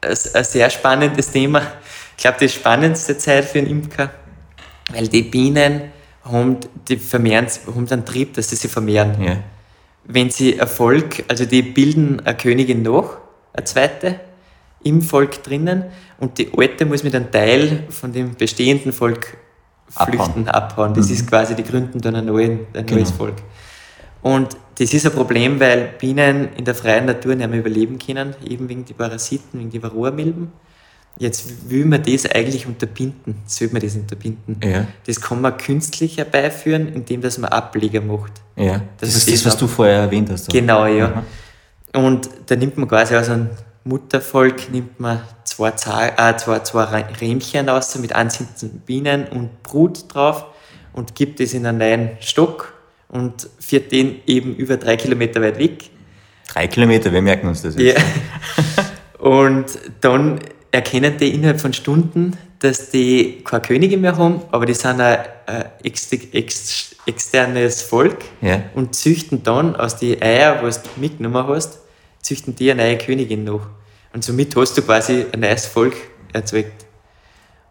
ein, 0.00 0.14
sehr 0.44 0.70
spannendes 0.70 1.32
Thema. 1.32 1.62
Ich 2.16 2.22
glaube, 2.22 2.38
die 2.40 2.48
spannendste 2.48 3.18
Zeit 3.18 3.46
für 3.46 3.58
einen 3.58 3.66
Imker, 3.66 4.10
weil 4.92 5.08
die 5.08 5.22
Bienen 5.22 5.90
haben, 6.22 6.58
die 6.88 6.98
vermehren, 6.98 7.48
haben 7.66 7.86
den 7.86 8.04
Trieb, 8.04 8.34
dass 8.34 8.50
sie 8.50 8.56
sich 8.56 8.70
vermehren. 8.70 9.20
Ja. 9.20 9.36
Wenn 10.04 10.30
sie 10.30 10.56
Erfolg, 10.56 11.24
also 11.26 11.44
die 11.44 11.62
bilden 11.62 12.20
eine 12.24 12.36
Königin 12.36 12.82
nach, 12.82 13.18
eine 13.56 13.64
zweite. 13.64 14.20
im 14.84 15.02
Volk 15.02 15.42
drinnen 15.42 15.84
und 16.20 16.38
die 16.38 16.48
alte 16.56 16.86
muss 16.86 17.02
mit 17.02 17.14
einem 17.14 17.30
Teil 17.30 17.84
von 17.90 18.12
dem 18.12 18.34
bestehenden 18.36 18.92
Volk 18.92 19.36
flüchten, 19.88 20.18
abhauen. 20.18 20.48
abhauen. 20.48 20.94
Das 20.94 21.08
mhm. 21.08 21.14
ist 21.14 21.26
quasi 21.26 21.54
die 21.54 21.64
Gründen 21.64 22.00
dann 22.00 22.14
ein, 22.14 22.26
neuen, 22.26 22.60
ein 22.72 22.86
genau. 22.86 23.00
neues 23.00 23.10
Volk. 23.10 23.34
Und 24.22 24.56
das 24.78 24.92
ist 24.92 25.06
ein 25.06 25.12
Problem, 25.12 25.58
weil 25.60 25.94
Bienen 25.98 26.48
in 26.56 26.64
der 26.64 26.74
freien 26.74 27.06
Natur 27.06 27.34
nicht 27.34 27.48
mehr 27.48 27.58
überleben 27.58 27.98
können, 27.98 28.34
eben 28.44 28.68
wegen 28.68 28.84
die 28.84 28.92
Parasiten, 28.92 29.60
wegen 29.60 29.70
die 29.70 29.82
Varroa-Milben. 29.82 30.52
Jetzt 31.18 31.70
will 31.70 31.86
man 31.86 32.02
das 32.02 32.26
eigentlich 32.26 32.66
unterbinden, 32.66 33.36
sollte 33.46 33.72
man 33.72 33.82
das 33.82 33.94
unterbinden. 33.94 34.60
Ja. 34.62 34.86
Das 35.06 35.20
kann 35.20 35.40
man 35.40 35.56
künstlich 35.56 36.18
herbeiführen, 36.18 36.88
indem 36.92 37.22
dass 37.22 37.38
man 37.38 37.50
Ableger 37.50 38.02
macht. 38.02 38.32
Ja, 38.54 38.82
das, 38.98 39.14
das 39.14 39.16
ist 39.16 39.32
das, 39.32 39.46
was 39.46 39.56
du 39.56 39.66
vorher 39.66 40.00
erwähnt 40.00 40.28
hast. 40.30 40.50
Genau, 40.50 40.86
ja. 40.86 41.08
Mhm. 41.08 41.22
Und 41.92 42.28
da 42.46 42.56
nimmt 42.56 42.76
man 42.76 42.88
quasi 42.88 43.16
aus 43.16 43.28
einem 43.28 43.50
Muttervolk 43.86 44.70
nimmt 44.72 44.98
man 44.98 45.22
zwei, 45.44 45.70
äh, 45.70 46.36
zwei, 46.36 46.58
zwei 46.58 47.04
Rähmchen 47.20 47.68
aus 47.68 47.96
mit 47.98 48.14
anziehenden 48.14 48.80
Bienen 48.80 49.26
und 49.28 49.62
Brut 49.62 50.12
drauf 50.12 50.46
und 50.92 51.14
gibt 51.14 51.40
es 51.40 51.54
in 51.54 51.64
einen 51.66 51.78
neuen 51.78 52.10
Stock 52.20 52.74
und 53.08 53.48
führt 53.60 53.92
den 53.92 54.20
eben 54.26 54.56
über 54.56 54.76
drei 54.76 54.96
Kilometer 54.96 55.40
weit 55.40 55.58
weg. 55.58 55.90
Drei 56.48 56.66
Kilometer, 56.66 57.12
wir 57.12 57.22
merken 57.22 57.46
uns 57.46 57.62
das 57.62 57.76
jetzt. 57.76 57.98
Ja. 57.98 59.24
und 59.24 59.66
dann 60.00 60.40
erkennen 60.72 61.16
die 61.18 61.32
innerhalb 61.32 61.60
von 61.60 61.72
Stunden, 61.72 62.36
dass 62.58 62.90
die 62.90 63.42
keine 63.44 63.62
Könige 63.62 63.96
mehr 63.98 64.16
haben, 64.16 64.42
aber 64.50 64.66
die 64.66 64.74
sind 64.74 65.00
ein, 65.00 65.18
ex 65.84 66.10
ex 66.12 66.95
externes 67.06 67.82
Volk 67.82 68.18
ja. 68.40 68.64
und 68.74 68.94
züchten 68.94 69.42
dann 69.42 69.76
aus 69.76 69.96
den 69.96 70.20
Eier, 70.20 70.62
was 70.62 70.82
du 70.82 70.88
mitgenommen 70.96 71.46
hast, 71.46 71.78
züchten 72.20 72.56
die 72.56 72.70
eine 72.70 72.82
neue 72.82 72.98
Königin 72.98 73.44
noch. 73.44 73.66
Und 74.12 74.24
somit 74.24 74.56
hast 74.56 74.76
du 74.76 74.82
quasi 74.82 75.26
ein 75.32 75.40
neues 75.40 75.66
Volk 75.66 75.94
erzeugt. 76.32 76.86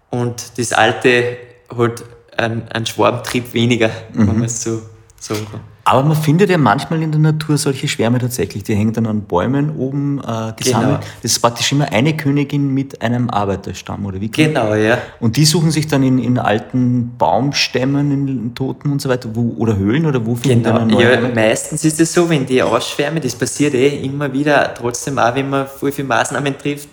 Und 0.09 0.57
das 0.57 0.73
alte 0.73 1.37
hat 1.75 2.03
einen, 2.37 2.67
einen 2.69 2.85
Schwarmtrieb 2.85 3.53
weniger, 3.53 3.89
mhm. 4.13 4.27
wenn 4.27 4.39
man 4.39 4.43
es 4.45 4.63
so 4.63 4.81
sagen 5.19 5.45
kann. 5.51 5.61
Aber 5.87 6.01
man 6.01 6.17
findet 6.17 6.49
ja 6.49 6.57
manchmal 6.57 7.03
in 7.03 7.11
der 7.11 7.21
Natur 7.21 7.59
solche 7.59 7.87
Schwärme 7.87 8.17
tatsächlich. 8.17 8.63
Die 8.63 8.73
hängen 8.73 8.93
dann 8.93 9.05
an 9.05 9.21
Bäumen 9.21 9.75
oben 9.77 10.19
äh, 10.19 10.51
gesammelt. 10.57 11.01
Genau. 11.01 11.11
Das 11.21 11.31
ist 11.31 11.39
praktisch 11.39 11.71
immer 11.71 11.91
eine 11.91 12.17
Königin 12.17 12.73
mit 12.73 13.03
einem 13.03 13.29
Arbeiterstamm, 13.29 14.03
oder 14.07 14.19
wie? 14.19 14.29
Genau, 14.29 14.73
ja. 14.73 14.97
Und 15.19 15.37
die 15.37 15.45
suchen 15.45 15.69
sich 15.69 15.87
dann 15.87 16.01
in, 16.01 16.17
in 16.17 16.39
alten 16.39 17.15
Baumstämmen, 17.19 18.11
in 18.11 18.55
Toten 18.55 18.91
und 18.91 18.99
so 18.99 19.09
weiter, 19.09 19.29
wo, 19.35 19.53
oder 19.59 19.77
Höhlen, 19.77 20.07
oder 20.07 20.25
wo 20.25 20.33
finden 20.33 20.63
genau. 20.63 20.85
die 20.85 20.95
neue 20.95 21.21
ja, 21.21 21.29
Meistens 21.35 21.85
ist 21.85 22.01
es 22.01 22.11
so, 22.11 22.27
wenn 22.27 22.47
die 22.47 22.63
ausschwärmen, 22.63 23.21
das 23.21 23.35
passiert 23.35 23.75
eh 23.75 24.03
immer 24.03 24.33
wieder, 24.33 24.73
trotzdem 24.73 25.19
auch, 25.19 25.35
wenn 25.35 25.51
man 25.51 25.67
voll 25.67 25.91
viele 25.91 26.07
Maßnahmen 26.07 26.57
trifft. 26.57 26.89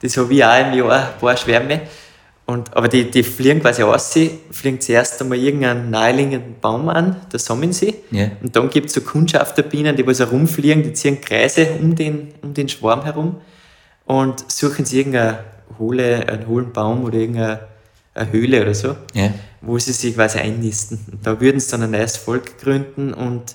Das 0.00 0.16
habe 0.16 0.32
ich 0.32 0.44
auch 0.44 0.66
im 0.68 0.78
Jahr 0.78 0.92
ein 0.92 1.20
paar 1.20 1.36
Schwärme 1.36 1.80
und, 2.50 2.76
aber 2.76 2.88
die, 2.88 3.10
die 3.10 3.22
fliegen 3.22 3.60
quasi 3.60 3.82
aus, 3.82 4.12
fliegen 4.50 4.80
zuerst 4.80 5.20
einmal 5.22 5.38
irgendeinen 5.38 5.90
naheliegenden 5.90 6.56
Baum 6.60 6.88
an, 6.88 7.16
da 7.30 7.38
sammeln 7.38 7.72
sie. 7.72 7.94
Yeah. 8.12 8.32
Und 8.42 8.56
dann 8.56 8.70
gibt 8.70 8.88
es 8.88 8.94
so 8.94 9.00
Kundschafterbienen, 9.00 9.94
die 9.96 10.06
was 10.06 10.18
herumfliegen, 10.18 10.82
die 10.82 10.92
ziehen 10.92 11.20
Kreise 11.20 11.68
um 11.80 11.94
den, 11.94 12.34
um 12.42 12.52
den 12.52 12.68
Schwarm 12.68 13.04
herum 13.04 13.36
und 14.04 14.50
suchen 14.50 14.84
sie 14.84 14.98
irgendeine 14.98 15.44
hohle, 15.78 16.28
einen 16.28 16.46
hohlen 16.48 16.72
Baum 16.72 17.04
oder 17.04 17.18
irgendeine 17.18 17.60
eine 18.12 18.32
Höhle 18.32 18.62
oder 18.62 18.74
so, 18.74 18.96
yeah. 19.14 19.32
wo 19.60 19.78
sie 19.78 19.92
sich 19.92 20.14
quasi 20.14 20.38
einnisten. 20.38 20.98
Und 21.12 21.24
da 21.24 21.40
würden 21.40 21.60
sie 21.60 21.70
dann 21.70 21.82
ein 21.82 21.92
neues 21.92 22.16
Volk 22.16 22.58
gründen 22.58 23.14
und 23.14 23.54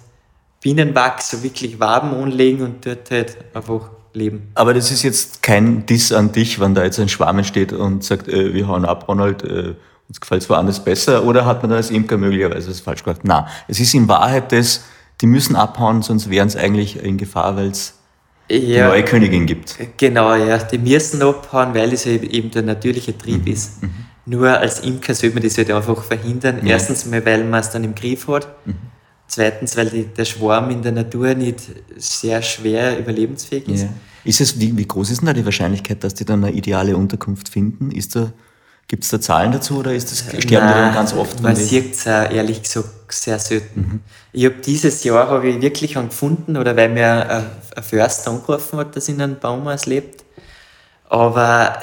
Bienenwachs, 0.61 1.31
so 1.31 1.43
wirklich 1.43 1.79
Waben 1.79 2.13
anlegen 2.13 2.61
und 2.63 2.85
dort 2.85 3.11
halt 3.11 3.37
einfach 3.53 3.89
leben. 4.15 4.49
Aber 4.55 4.73
das 4.73 4.91
ist 4.91 5.03
jetzt 5.03 5.43
kein 5.43 5.85
Diss 5.85 6.11
an 6.11 6.31
dich, 6.31 6.59
wenn 6.59 6.73
da 6.73 6.83
jetzt 6.83 6.99
ein 6.99 7.09
Schwarm 7.09 7.43
steht 7.43 7.73
und 7.73 8.03
sagt, 8.03 8.27
äh, 8.27 8.53
wir 8.53 8.67
hauen 8.67 8.85
ab, 8.85 9.07
Ronald, 9.07 9.43
äh, 9.43 9.75
uns 10.07 10.21
gefällt 10.21 10.41
es 10.43 10.49
woanders 10.49 10.83
besser, 10.83 11.23
oder 11.23 11.45
hat 11.45 11.61
man 11.61 11.71
da 11.71 11.77
als 11.77 11.89
Imker 11.89 12.17
möglicherweise 12.17 12.67
das 12.67 12.79
falsch 12.79 13.03
gemacht? 13.03 13.21
Nein, 13.23 13.45
es 13.67 13.79
ist 13.79 13.93
in 13.93 14.07
Wahrheit 14.07 14.51
das, 14.51 14.83
die 15.21 15.27
müssen 15.27 15.55
abhauen, 15.55 16.01
sonst 16.01 16.29
wären 16.29 16.47
es 16.47 16.55
eigentlich 16.55 17.01
in 17.01 17.17
Gefahr, 17.17 17.55
weil 17.55 17.69
es 17.69 17.93
ja, 18.49 18.89
neue 18.89 19.03
Königin 19.03 19.45
gibt. 19.45 19.77
Genau, 19.97 20.35
ja, 20.35 20.57
die 20.57 20.77
müssen 20.77 21.21
abhauen, 21.21 21.73
weil 21.73 21.91
es 21.93 22.05
eben 22.05 22.51
der 22.51 22.61
natürliche 22.61 23.17
Trieb 23.17 23.45
mhm. 23.45 23.51
ist. 23.51 23.81
Mhm. 23.81 23.89
Nur 24.27 24.49
als 24.49 24.79
Imker 24.81 25.13
sollte 25.13 25.35
man 25.35 25.43
das 25.43 25.57
halt 25.57 25.71
einfach 25.71 26.03
verhindern. 26.03 26.59
Ja. 26.63 26.73
Erstens 26.73 27.05
mal, 27.05 27.25
weil 27.25 27.43
man 27.43 27.59
es 27.59 27.69
dann 27.69 27.83
im 27.83 27.95
Griff 27.95 28.27
hat. 28.27 28.47
Mhm. 28.65 28.75
Zweitens, 29.27 29.75
weil 29.75 29.89
die, 29.89 30.03
der 30.05 30.25
Schwarm 30.25 30.69
in 30.69 30.81
der 30.81 30.91
Natur 30.91 31.33
nicht 31.33 31.59
sehr 31.97 32.41
schwer 32.41 32.99
überlebensfähig 32.99 33.67
ist. 33.67 33.83
Ja. 33.83 33.89
Ist 34.23 34.41
es, 34.41 34.59
wie, 34.59 34.77
wie, 34.77 34.87
groß 34.87 35.11
ist 35.11 35.21
denn 35.21 35.27
da 35.27 35.33
die 35.33 35.45
Wahrscheinlichkeit, 35.45 36.03
dass 36.03 36.13
die 36.13 36.25
dann 36.25 36.43
eine 36.43 36.53
ideale 36.53 36.95
Unterkunft 36.95 37.49
finden? 37.49 37.91
Ist 37.91 38.15
da, 38.15 38.31
Gibt 38.87 39.03
es 39.03 39.09
da 39.09 39.19
Zahlen 39.19 39.51
dazu 39.51 39.79
oder 39.79 39.95
ist 39.95 40.11
das, 40.11 40.19
sterben 40.19 40.67
Nein, 40.67 40.75
die 40.75 40.81
dann 40.81 40.93
ganz 40.93 41.13
oft? 41.13 41.41
Man 41.41 41.55
sieht 41.55 41.95
es 41.95 42.05
ehrlich 42.05 42.61
gesagt 42.61 42.89
sehr 43.09 43.39
selten. 43.39 43.79
Mhm. 43.79 43.99
Ich 44.31 44.45
habe 44.45 44.55
dieses 44.63 45.03
Jahr 45.03 45.27
habe 45.27 45.47
ich 45.49 45.61
wirklich 45.61 45.97
einen 45.97 46.09
gefunden, 46.09 46.55
oder 46.55 46.75
weil 46.75 46.89
mir 46.89 47.29
ein, 47.29 47.45
ein 47.75 47.83
Förster 47.83 48.29
angerufen 48.29 48.77
hat, 48.77 48.95
dass 48.95 49.09
in 49.09 49.19
einem 49.21 49.39
Baumhaus 49.39 49.87
lebt. 49.87 50.23
Aber 51.09 51.79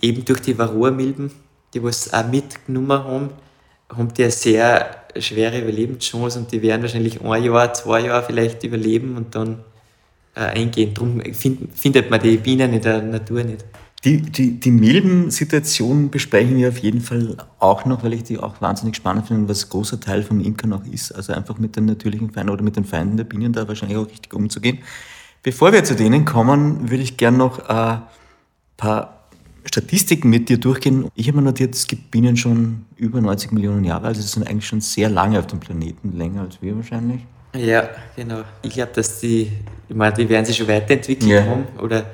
eben 0.00 0.24
durch 0.24 0.40
die 0.40 0.58
Varroa-Milben, 0.58 1.30
die 1.74 1.82
was 1.82 2.12
auch 2.12 2.26
mitgenommen 2.26 3.04
haben, 3.04 3.30
haben 3.96 4.12
die 4.14 4.22
eine 4.22 4.32
sehr 4.32 5.04
schwere 5.18 5.60
Überlebenschance 5.60 6.38
und 6.38 6.52
die 6.52 6.62
werden 6.62 6.82
wahrscheinlich 6.82 7.20
ein 7.20 7.44
Jahr, 7.44 7.72
zwei 7.74 8.00
Jahre 8.00 8.24
vielleicht 8.24 8.62
überleben 8.64 9.16
und 9.16 9.34
dann 9.34 9.60
äh, 10.34 10.40
eingehen. 10.40 10.94
Darum 10.94 11.20
find, 11.32 11.76
findet 11.76 12.10
man 12.10 12.20
die 12.20 12.36
Bienen 12.36 12.72
in 12.72 12.80
der 12.80 13.02
Natur 13.02 13.44
nicht. 13.44 13.64
Die, 14.04 14.20
die, 14.20 14.60
die 14.60 14.70
Milben-Situation 14.70 16.10
besprechen 16.10 16.58
wir 16.58 16.68
auf 16.68 16.78
jeden 16.78 17.00
Fall 17.00 17.38
auch 17.58 17.86
noch, 17.86 18.04
weil 18.04 18.12
ich 18.12 18.24
die 18.24 18.38
auch 18.38 18.60
wahnsinnig 18.60 18.96
spannend 18.96 19.28
finde, 19.28 19.48
was 19.48 19.64
ein 19.64 19.70
großer 19.70 19.98
Teil 19.98 20.22
vom 20.22 20.40
Imker 20.40 20.66
noch 20.66 20.84
ist. 20.84 21.12
Also 21.12 21.32
einfach 21.32 21.58
mit 21.58 21.76
den 21.76 21.86
natürlichen 21.86 22.30
Feinden 22.30 22.52
oder 22.52 22.62
mit 22.62 22.76
den 22.76 22.84
Feinden 22.84 23.16
der 23.16 23.24
Bienen 23.24 23.54
da 23.54 23.66
wahrscheinlich 23.66 23.96
auch 23.96 24.06
richtig 24.06 24.34
umzugehen. 24.34 24.80
Bevor 25.42 25.72
wir 25.72 25.84
zu 25.84 25.94
denen 25.94 26.26
kommen, 26.26 26.90
würde 26.90 27.02
ich 27.02 27.16
gerne 27.16 27.38
noch 27.38 27.66
ein 27.66 28.02
paar 28.76 29.13
Statistiken 29.64 30.30
mit 30.30 30.48
dir 30.48 30.58
durchgehen. 30.58 31.10
Ich 31.14 31.28
habe 31.28 31.38
mir 31.38 31.44
notiert, 31.44 31.74
es 31.74 31.86
gibt 31.86 32.10
Bienen 32.10 32.36
schon 32.36 32.84
über 32.96 33.20
90 33.20 33.52
Millionen 33.52 33.84
Jahre, 33.84 34.08
also 34.08 34.20
sie 34.20 34.28
sind 34.28 34.48
eigentlich 34.48 34.66
schon 34.66 34.80
sehr 34.80 35.08
lange 35.08 35.38
auf 35.38 35.46
dem 35.46 35.60
Planeten, 35.60 36.16
länger 36.16 36.42
als 36.42 36.60
wir 36.60 36.76
wahrscheinlich. 36.76 37.20
Ja, 37.56 37.88
genau. 38.16 38.42
Ich 38.62 38.74
glaube, 38.74 38.92
dass 38.94 39.20
die, 39.20 39.50
ich 39.88 39.94
meine, 39.94 40.14
die 40.14 40.28
werden 40.28 40.44
sich 40.44 40.56
schon 40.56 40.68
weiterentwickelt 40.68 41.30
ja. 41.30 41.44
haben. 41.44 41.66
Oder 41.80 42.06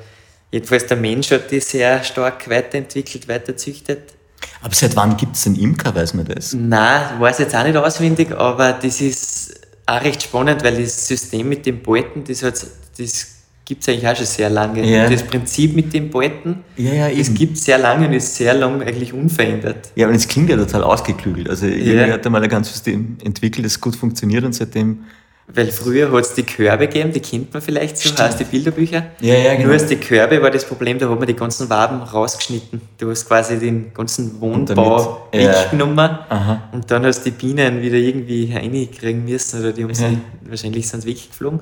jedenfalls 0.51 0.87
der 0.87 0.97
Mensch 0.97 1.31
hat 1.31 1.51
die 1.51 1.61
sehr 1.61 2.03
stark 2.05 2.49
weiterentwickelt, 2.49 3.27
weiterzüchtet. 3.27 4.15
Aber 4.63 4.75
seit 4.75 4.95
wann 4.97 5.17
gibt 5.17 5.37
es 5.37 5.45
denn 5.45 5.55
Imker, 5.55 5.95
weiß 5.95 6.15
man 6.15 6.27
das? 6.27 6.53
Nein, 6.53 7.21
weiß 7.21 7.39
jetzt 7.39 7.55
auch 7.55 7.65
nicht 7.65 7.77
auswendig, 7.77 8.33
aber 8.33 8.73
das 8.75 9.01
ist 9.01 9.61
auch 9.87 10.03
recht 10.03 10.23
spannend, 10.23 10.63
weil 10.63 10.83
das 10.83 11.07
System 11.07 11.49
mit 11.49 11.65
den 11.65 11.83
Bolten, 11.83 12.25
das, 12.25 12.41
das 12.41 13.40
gibt 13.71 13.83
es 13.83 13.89
eigentlich 13.89 14.09
auch 14.09 14.17
schon 14.17 14.27
sehr 14.27 14.51
lange. 14.51 14.85
Ja. 14.85 15.09
Das 15.09 15.23
Prinzip 15.23 15.77
mit 15.77 15.95
den 15.95 16.11
Bolten, 16.11 16.65
ja, 16.77 16.93
ja, 16.93 17.09
das 17.09 17.33
gibt 17.33 17.57
es 17.57 17.63
sehr 17.63 17.79
lange 17.79 18.09
und 18.09 18.15
ist 18.15 18.35
sehr 18.35 18.53
lang 18.53 18.83
eigentlich 18.83 19.13
unverändert. 19.13 19.93
Ja, 19.95 20.09
und 20.09 20.15
es 20.17 20.27
klingt 20.27 20.51
ja 20.51 20.57
total 20.57 20.83
ausgeklügelt. 20.83 21.49
Also 21.49 21.67
ja. 21.67 22.09
hat 22.09 22.27
einmal 22.27 22.43
ein 22.43 22.49
ganzes 22.49 22.73
System 22.73 23.17
entwickelt, 23.23 23.65
das 23.65 23.81
gut 23.81 23.95
funktioniert 23.95 24.43
und 24.43 24.57
seitdem 24.57 25.05
weil 25.53 25.67
früher 25.73 26.13
hat 26.13 26.21
es 26.21 26.35
die 26.35 26.45
Körbe 26.45 26.87
gegeben, 26.87 27.13
die 27.13 27.19
kennt 27.19 27.53
man 27.53 27.61
vielleicht 27.61 27.97
so, 27.97 28.09
Stimmt. 28.09 28.21
heißt 28.21 28.39
die 28.39 28.45
Bilderbücher. 28.45 29.07
Ja, 29.21 29.35
ja, 29.35 29.55
genau. 29.55 29.67
Nur 29.67 29.73
als 29.73 29.87
die 29.87 29.97
Körbe 29.97 30.41
war 30.41 30.51
das 30.51 30.65
Problem, 30.65 30.97
da 30.99 31.09
hat 31.09 31.19
man 31.19 31.27
die 31.27 31.35
ganzen 31.35 31.69
Waben 31.69 32.03
rausgeschnitten. 32.03 32.81
Du 32.99 33.11
hast 33.11 33.27
quasi 33.27 33.59
den 33.59 33.93
ganzen 33.93 34.41
Wohnbau 34.41 35.29
damit, 35.33 35.49
weggenommen 35.49 36.19
ja. 36.31 36.69
und 36.71 36.89
dann 36.89 37.05
hast 37.05 37.27
du 37.27 37.31
die 37.31 37.37
Bienen 37.37 37.83
wieder 37.83 37.97
irgendwie 37.97 38.53
reinkriegen 38.53 39.25
müssen 39.25 39.59
oder 39.59 39.73
die 39.73 39.83
haben 39.83 39.93
sie, 39.93 40.19
wahrscheinlich 40.49 40.87
sind 40.89 41.03
sie 41.03 41.09
weggeflogen. 41.09 41.61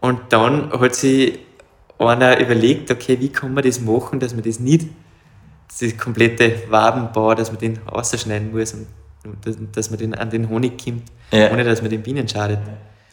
Und 0.00 0.20
dann 0.30 0.70
hat 0.72 0.94
sich 0.94 1.38
einer 1.98 2.38
überlegt, 2.38 2.90
okay, 2.90 3.18
wie 3.20 3.28
kann 3.28 3.54
man 3.54 3.64
das 3.64 3.80
machen, 3.80 4.20
dass 4.20 4.34
man 4.34 4.44
das 4.44 4.60
nicht, 4.60 4.86
das 5.80 5.96
komplette 5.96 6.62
Wabenbau, 6.68 7.34
dass 7.34 7.50
man 7.50 7.60
den 7.60 7.78
ausschneiden 7.86 8.52
muss 8.52 8.74
und 8.74 8.86
dass 9.76 9.90
man 9.90 9.98
den 9.98 10.14
an 10.14 10.30
den 10.30 10.48
Honig 10.48 10.82
kommt, 10.82 11.02
ja. 11.32 11.50
ohne 11.50 11.64
dass 11.64 11.82
man 11.82 11.90
den 11.90 12.02
Bienen 12.02 12.28
schadet. 12.28 12.60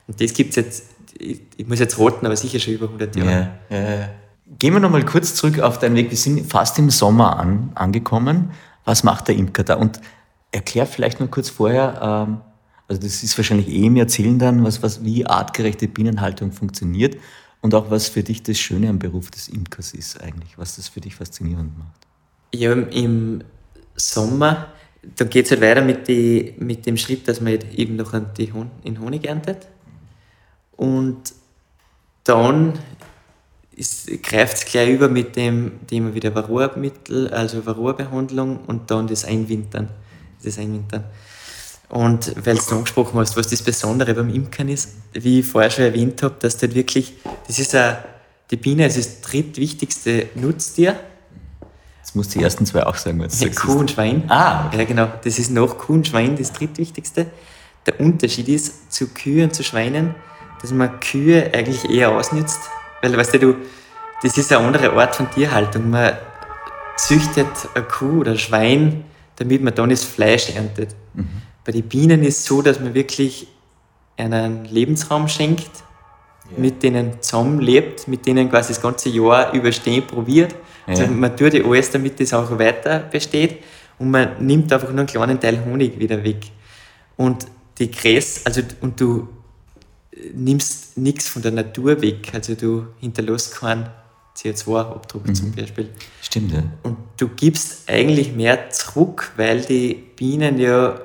Und 0.07 0.21
das 0.21 0.33
gibt 0.33 0.51
es 0.51 0.55
jetzt, 0.55 0.85
ich, 1.17 1.41
ich, 1.57 1.67
muss 1.67 1.79
jetzt 1.79 1.97
roten, 1.97 2.25
aber 2.25 2.35
sicher 2.35 2.59
schon 2.59 2.73
über 2.73 2.85
100 2.85 3.15
Jahre. 3.15 3.49
Ja, 3.69 3.77
ja, 3.77 4.09
Gehen 4.59 4.73
wir 4.73 4.79
nochmal 4.79 5.03
kurz 5.03 5.33
zurück 5.33 5.59
auf 5.59 5.79
deinen 5.79 5.95
Weg. 5.95 6.11
Wir 6.11 6.17
sind 6.17 6.49
fast 6.49 6.77
im 6.77 6.91
Sommer 6.91 7.39
an, 7.39 7.71
angekommen. 7.73 8.51
Was 8.83 9.03
macht 9.03 9.27
der 9.27 9.35
Imker 9.35 9.63
da? 9.63 9.75
Und 9.75 9.99
erklär 10.51 10.85
vielleicht 10.85 11.19
noch 11.19 11.31
kurz 11.31 11.49
vorher, 11.49 12.27
ähm, 12.27 12.41
also 12.87 13.01
das 13.01 13.23
ist 13.23 13.37
wahrscheinlich 13.37 13.67
eh 13.67 13.85
im 13.85 13.95
Erzählen 13.95 14.37
dann, 14.37 14.63
was, 14.63 14.83
was, 14.83 15.03
wie 15.03 15.25
artgerechte 15.25 15.87
Bienenhaltung 15.87 16.51
funktioniert 16.51 17.17
und 17.61 17.73
auch 17.73 17.89
was 17.89 18.09
für 18.09 18.21
dich 18.21 18.43
das 18.43 18.59
Schöne 18.59 18.89
am 18.89 18.99
Beruf 18.99 19.31
des 19.31 19.47
Imkers 19.47 19.93
ist 19.93 20.21
eigentlich, 20.21 20.57
was 20.57 20.75
das 20.75 20.87
für 20.87 21.01
dich 21.01 21.15
faszinierend 21.15 21.77
macht. 21.77 22.05
Ja, 22.53 22.73
im 22.73 23.43
Sommer, 23.95 24.67
dann 25.15 25.29
geht 25.29 25.45
es 25.45 25.51
halt 25.51 25.61
weiter 25.61 25.81
mit, 25.81 26.07
die, 26.07 26.53
mit 26.59 26.85
dem 26.85 26.97
Schritt, 26.97 27.27
dass 27.27 27.41
man 27.41 27.57
eben 27.75 27.95
noch 27.95 28.13
die 28.37 28.53
Hon 28.53 28.69
in 28.83 28.99
Honig 28.99 29.25
erntet. 29.25 29.67
Und 30.77 31.33
dann 32.23 32.73
greift 34.23 34.57
es 34.57 34.65
gleich 34.65 34.89
über 34.89 35.09
mit 35.09 35.35
dem 35.35 35.85
Thema 35.87 36.13
wieder 36.13 36.33
Varroamittel, 36.33 37.29
also 37.29 37.65
Varroa-Behandlung 37.65 38.59
und 38.67 38.91
dann 38.91 39.07
das 39.07 39.25
Einwintern. 39.25 39.89
Das 40.43 40.57
Einwintern. 40.57 41.05
Und 41.89 42.33
weil 42.45 42.57
du 42.57 42.75
angesprochen 42.75 43.19
hast, 43.19 43.37
was 43.37 43.47
das 43.47 43.61
Besondere 43.61 44.13
beim 44.13 44.29
Imkern 44.29 44.69
ist, 44.69 44.95
wie 45.13 45.39
ich 45.39 45.47
vorher 45.47 45.69
schon 45.69 45.85
erwähnt 45.85 46.21
habe, 46.23 46.35
dass 46.39 46.57
das 46.57 46.73
wirklich, 46.73 47.13
das 47.47 47.59
ist 47.59 47.75
a, 47.75 48.03
die 48.51 48.57
Biene 48.57 48.87
ist 48.87 48.97
das 48.97 49.21
drittwichtigste 49.21 50.27
Nutztier. 50.35 50.95
Jetzt 51.99 52.15
musst 52.15 52.33
du 52.33 52.39
die 52.39 52.43
ersten 52.43 52.65
zwei 52.65 52.85
auch 52.85 52.95
sagen, 52.95 53.19
was 53.19 53.39
du 53.39 53.47
ja, 53.47 53.53
Kuh 53.53 53.79
und 53.79 53.91
Schwein. 53.91 54.23
Ah, 54.29 54.67
okay. 54.67 54.79
Ja, 54.79 54.83
genau. 54.85 55.07
Das 55.23 55.39
ist 55.39 55.51
nach 55.51 55.77
Kuh 55.77 55.93
und 55.93 56.07
Schwein 56.07 56.35
das 56.35 56.53
drittwichtigste. 56.53 57.27
Der 57.85 57.99
Unterschied 57.99 58.47
ist 58.49 58.91
zu 58.91 59.07
Kühen 59.07 59.45
und 59.45 59.55
zu 59.55 59.63
Schweinen, 59.63 60.15
dass 60.61 60.71
man 60.71 60.99
Kühe 60.99 61.51
eigentlich 61.53 61.89
eher 61.89 62.11
ausnützt, 62.11 62.59
weil, 63.01 63.15
weißt 63.15 63.35
du, 63.35 63.55
das 64.23 64.37
ist 64.37 64.51
eine 64.51 64.65
andere 64.65 64.93
Art 64.93 65.15
von 65.15 65.29
Tierhaltung. 65.29 65.89
Man 65.89 66.13
züchtet 66.97 67.47
eine 67.73 67.85
Kuh 67.85 68.21
oder 68.21 68.31
ein 68.31 68.39
Schwein, 68.39 69.03
damit 69.35 69.61
man 69.61 69.75
dann 69.75 69.89
das 69.89 70.03
Fleisch 70.03 70.49
erntet. 70.55 70.95
Mhm. 71.13 71.41
Bei 71.65 71.71
den 71.71 71.83
Bienen 71.83 72.23
ist 72.23 72.39
es 72.39 72.45
so, 72.45 72.61
dass 72.61 72.79
man 72.79 72.93
wirklich 72.93 73.47
einen 74.17 74.65
Lebensraum 74.65 75.27
schenkt, 75.27 75.71
yeah. 76.51 76.59
mit 76.59 76.83
denen 76.83 77.21
zusammenlebt, 77.21 78.07
mit 78.07 78.25
denen 78.25 78.49
quasi 78.49 78.73
das 78.73 78.81
ganze 78.81 79.09
Jahr 79.09 79.51
überstehen 79.53 80.05
probiert. 80.05 80.53
Yeah. 80.87 80.99
Also 80.99 81.07
man 81.07 81.35
tut 81.35 81.53
ja 81.53 81.65
alles, 81.65 81.91
damit 81.91 82.19
das 82.19 82.33
auch 82.33 82.57
weiter 82.57 82.99
besteht 82.99 83.57
und 83.97 84.11
man 84.11 84.45
nimmt 84.45 84.71
einfach 84.71 84.89
nur 84.89 84.99
einen 84.99 85.07
kleinen 85.07 85.39
Teil 85.39 85.65
Honig 85.65 85.99
wieder 85.99 86.23
weg. 86.23 86.51
Und 87.17 87.47
die 87.77 87.91
Gräs, 87.91 88.45
also 88.45 88.61
und 88.81 89.01
du 89.01 89.27
nimmst 90.33 90.97
nichts 90.97 91.27
von 91.27 91.41
der 91.41 91.51
Natur 91.51 92.01
weg. 92.01 92.31
Also 92.33 92.55
du 92.55 92.87
hinterlässt 92.99 93.55
keinen 93.55 93.89
CO2-Abdruck 94.37 95.27
mhm. 95.27 95.35
zum 95.35 95.51
Beispiel. 95.51 95.89
Stimmt, 96.21 96.51
ja. 96.51 96.63
Und 96.83 96.97
du 97.17 97.29
gibst 97.29 97.89
eigentlich 97.89 98.33
mehr 98.33 98.69
zurück, 98.69 99.31
weil 99.37 99.61
die 99.61 99.93
Bienen 100.15 100.57
ja 100.59 100.99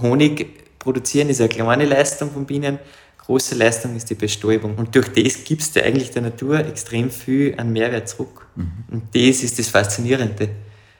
Honig 0.00 0.78
produzieren, 0.78 1.28
ist 1.28 1.40
eine 1.40 1.48
kleine 1.48 1.84
Leistung 1.84 2.30
von 2.30 2.46
Bienen. 2.46 2.78
Große 3.18 3.54
Leistung 3.54 3.94
ist 3.96 4.10
die 4.10 4.14
Bestäubung. 4.14 4.76
Und 4.76 4.94
durch 4.94 5.08
das 5.08 5.44
gibst 5.44 5.76
du 5.76 5.84
eigentlich 5.84 6.10
der 6.10 6.22
Natur 6.22 6.58
extrem 6.60 7.10
viel 7.10 7.54
an 7.58 7.72
Mehrwert 7.72 8.08
zurück. 8.08 8.46
Mhm. 8.56 8.72
Und 8.90 9.02
das 9.14 9.42
ist 9.42 9.58
das 9.58 9.68
Faszinierende. 9.68 10.48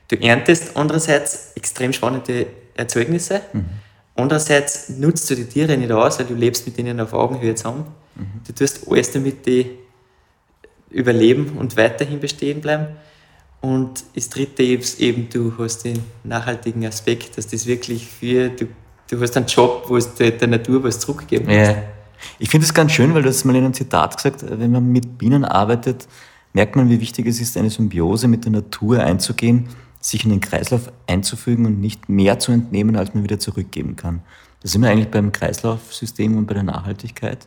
Du 0.09 0.16
erntest 0.16 0.77
andererseits 0.77 1.53
extrem 1.55 1.92
spannende 1.92 2.46
Erzeugnisse. 2.75 3.40
Mhm 3.53 3.64
Andererseits 4.20 4.90
nutzt 4.90 5.31
du 5.31 5.35
die 5.35 5.46
Tiere 5.46 5.77
nicht 5.77 5.90
aus, 5.90 6.18
weil 6.18 6.27
du 6.27 6.35
lebst 6.35 6.66
mit 6.66 6.79
ihnen 6.79 7.01
auf 7.01 7.12
Augenhöhe 7.12 7.55
zusammen. 7.55 7.87
Mhm. 8.14 8.42
Du 8.46 8.53
tust 8.53 8.87
alles, 8.88 9.11
damit 9.12 9.46
die 9.46 9.79
überleben 10.90 11.57
und 11.59 11.77
weiterhin 11.77 12.20
bestehen 12.20 12.61
bleiben. 12.61 12.88
Und 13.61 14.05
das 14.14 14.31
dritte 14.31 14.62
ist 14.62 15.01
eben, 15.01 15.29
du 15.29 15.53
hast 15.59 15.85
den 15.85 15.99
nachhaltigen 16.25 16.87
Aspekt, 16.87 17.37
dass 17.37 17.46
das 17.46 17.66
wirklich 17.66 18.07
für, 18.07 18.49
du, 18.49 18.66
du 19.11 19.20
hast 19.20 19.37
einen 19.37 19.46
Job, 19.46 19.85
wo 19.88 19.96
es 19.96 20.14
der, 20.14 20.31
der 20.33 20.49
Natur 20.49 20.83
was 20.83 21.01
zurückgeben 21.01 21.51
ja. 21.51 21.77
Ich 22.38 22.51
finde 22.51 22.66
es 22.66 22.75
ganz 22.75 22.92
schön, 22.92 23.14
weil 23.14 23.23
du 23.23 23.31
hast 23.31 23.44
mal 23.44 23.57
in 23.57 23.64
einem 23.64 23.75
Zitat 23.75 24.16
gesagt, 24.16 24.44
wenn 24.46 24.73
man 24.73 24.90
mit 24.92 25.16
Bienen 25.16 25.44
arbeitet, 25.44 26.07
merkt 26.53 26.77
man, 26.77 26.90
wie 26.90 27.01
wichtig 27.01 27.27
es 27.27 27.40
ist, 27.40 27.57
eine 27.57 27.70
Symbiose 27.70 28.29
mit 28.29 28.44
der 28.44 28.53
Natur 28.53 29.01
einzugehen 29.01 29.68
sich 30.01 30.25
in 30.25 30.31
den 30.31 30.40
Kreislauf 30.40 30.90
einzufügen 31.07 31.66
und 31.66 31.81
nicht 31.81 32.09
mehr 32.09 32.38
zu 32.38 32.53
entnehmen, 32.53 32.96
als 32.96 33.14
man 33.14 33.23
wieder 33.23 33.38
zurückgeben 33.38 33.96
kann. 33.96 34.23
Da 34.62 34.68
sind 34.68 34.83
wir 34.83 34.90
eigentlich 34.90 35.11
beim 35.11 35.31
Kreislaufsystem 35.31 36.37
und 36.37 36.46
bei 36.46 36.55
der 36.55 36.62
Nachhaltigkeit. 36.62 37.46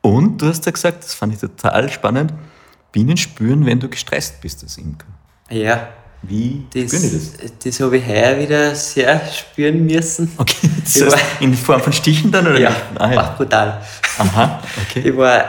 Und 0.00 0.40
du 0.40 0.46
hast 0.46 0.64
ja 0.64 0.72
gesagt, 0.72 1.04
das 1.04 1.14
fand 1.14 1.34
ich 1.34 1.40
total 1.40 1.90
spannend, 1.90 2.32
Bienen 2.92 3.16
spüren, 3.16 3.66
wenn 3.66 3.80
du 3.80 3.88
gestresst 3.88 4.40
bist 4.40 4.62
als 4.62 4.78
Imker. 4.78 5.06
Ja. 5.50 5.88
Wie 6.22 6.66
das, 6.74 6.90
spüren 6.90 7.10
die 7.10 7.42
das? 7.42 7.52
Das 7.64 7.80
habe 7.80 7.96
ich 7.98 8.06
heuer 8.06 8.38
wieder 8.40 8.74
sehr 8.74 9.20
spüren 9.32 9.86
müssen. 9.86 10.32
Okay, 10.36 10.68
das 10.84 11.00
heißt, 11.00 11.40
in 11.40 11.54
Form 11.54 11.80
von 11.80 11.92
Stichen 11.92 12.32
dann? 12.32 12.46
Oder 12.46 12.58
ja, 12.58 12.76
ah, 12.96 13.12
ja. 13.12 13.34
brutal. 13.36 13.80
Aha, 14.18 14.60
okay. 14.82 15.08
Ich 15.08 15.16
war 15.16 15.44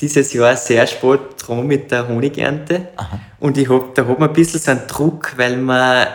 dieses 0.00 0.32
Jahr 0.32 0.56
sehr 0.56 0.86
spät 0.86 1.20
dran 1.38 1.66
mit 1.66 1.90
der 1.90 2.08
Honigernte. 2.08 2.88
Aha. 2.96 3.20
Und 3.40 3.58
ich 3.58 3.68
hab, 3.68 3.94
da 3.94 4.06
hat 4.06 4.18
man 4.18 4.30
ein 4.30 4.34
bisschen 4.34 4.60
so 4.60 4.70
einen 4.70 4.86
Druck, 4.86 5.34
weil 5.36 5.58
man 5.58 6.06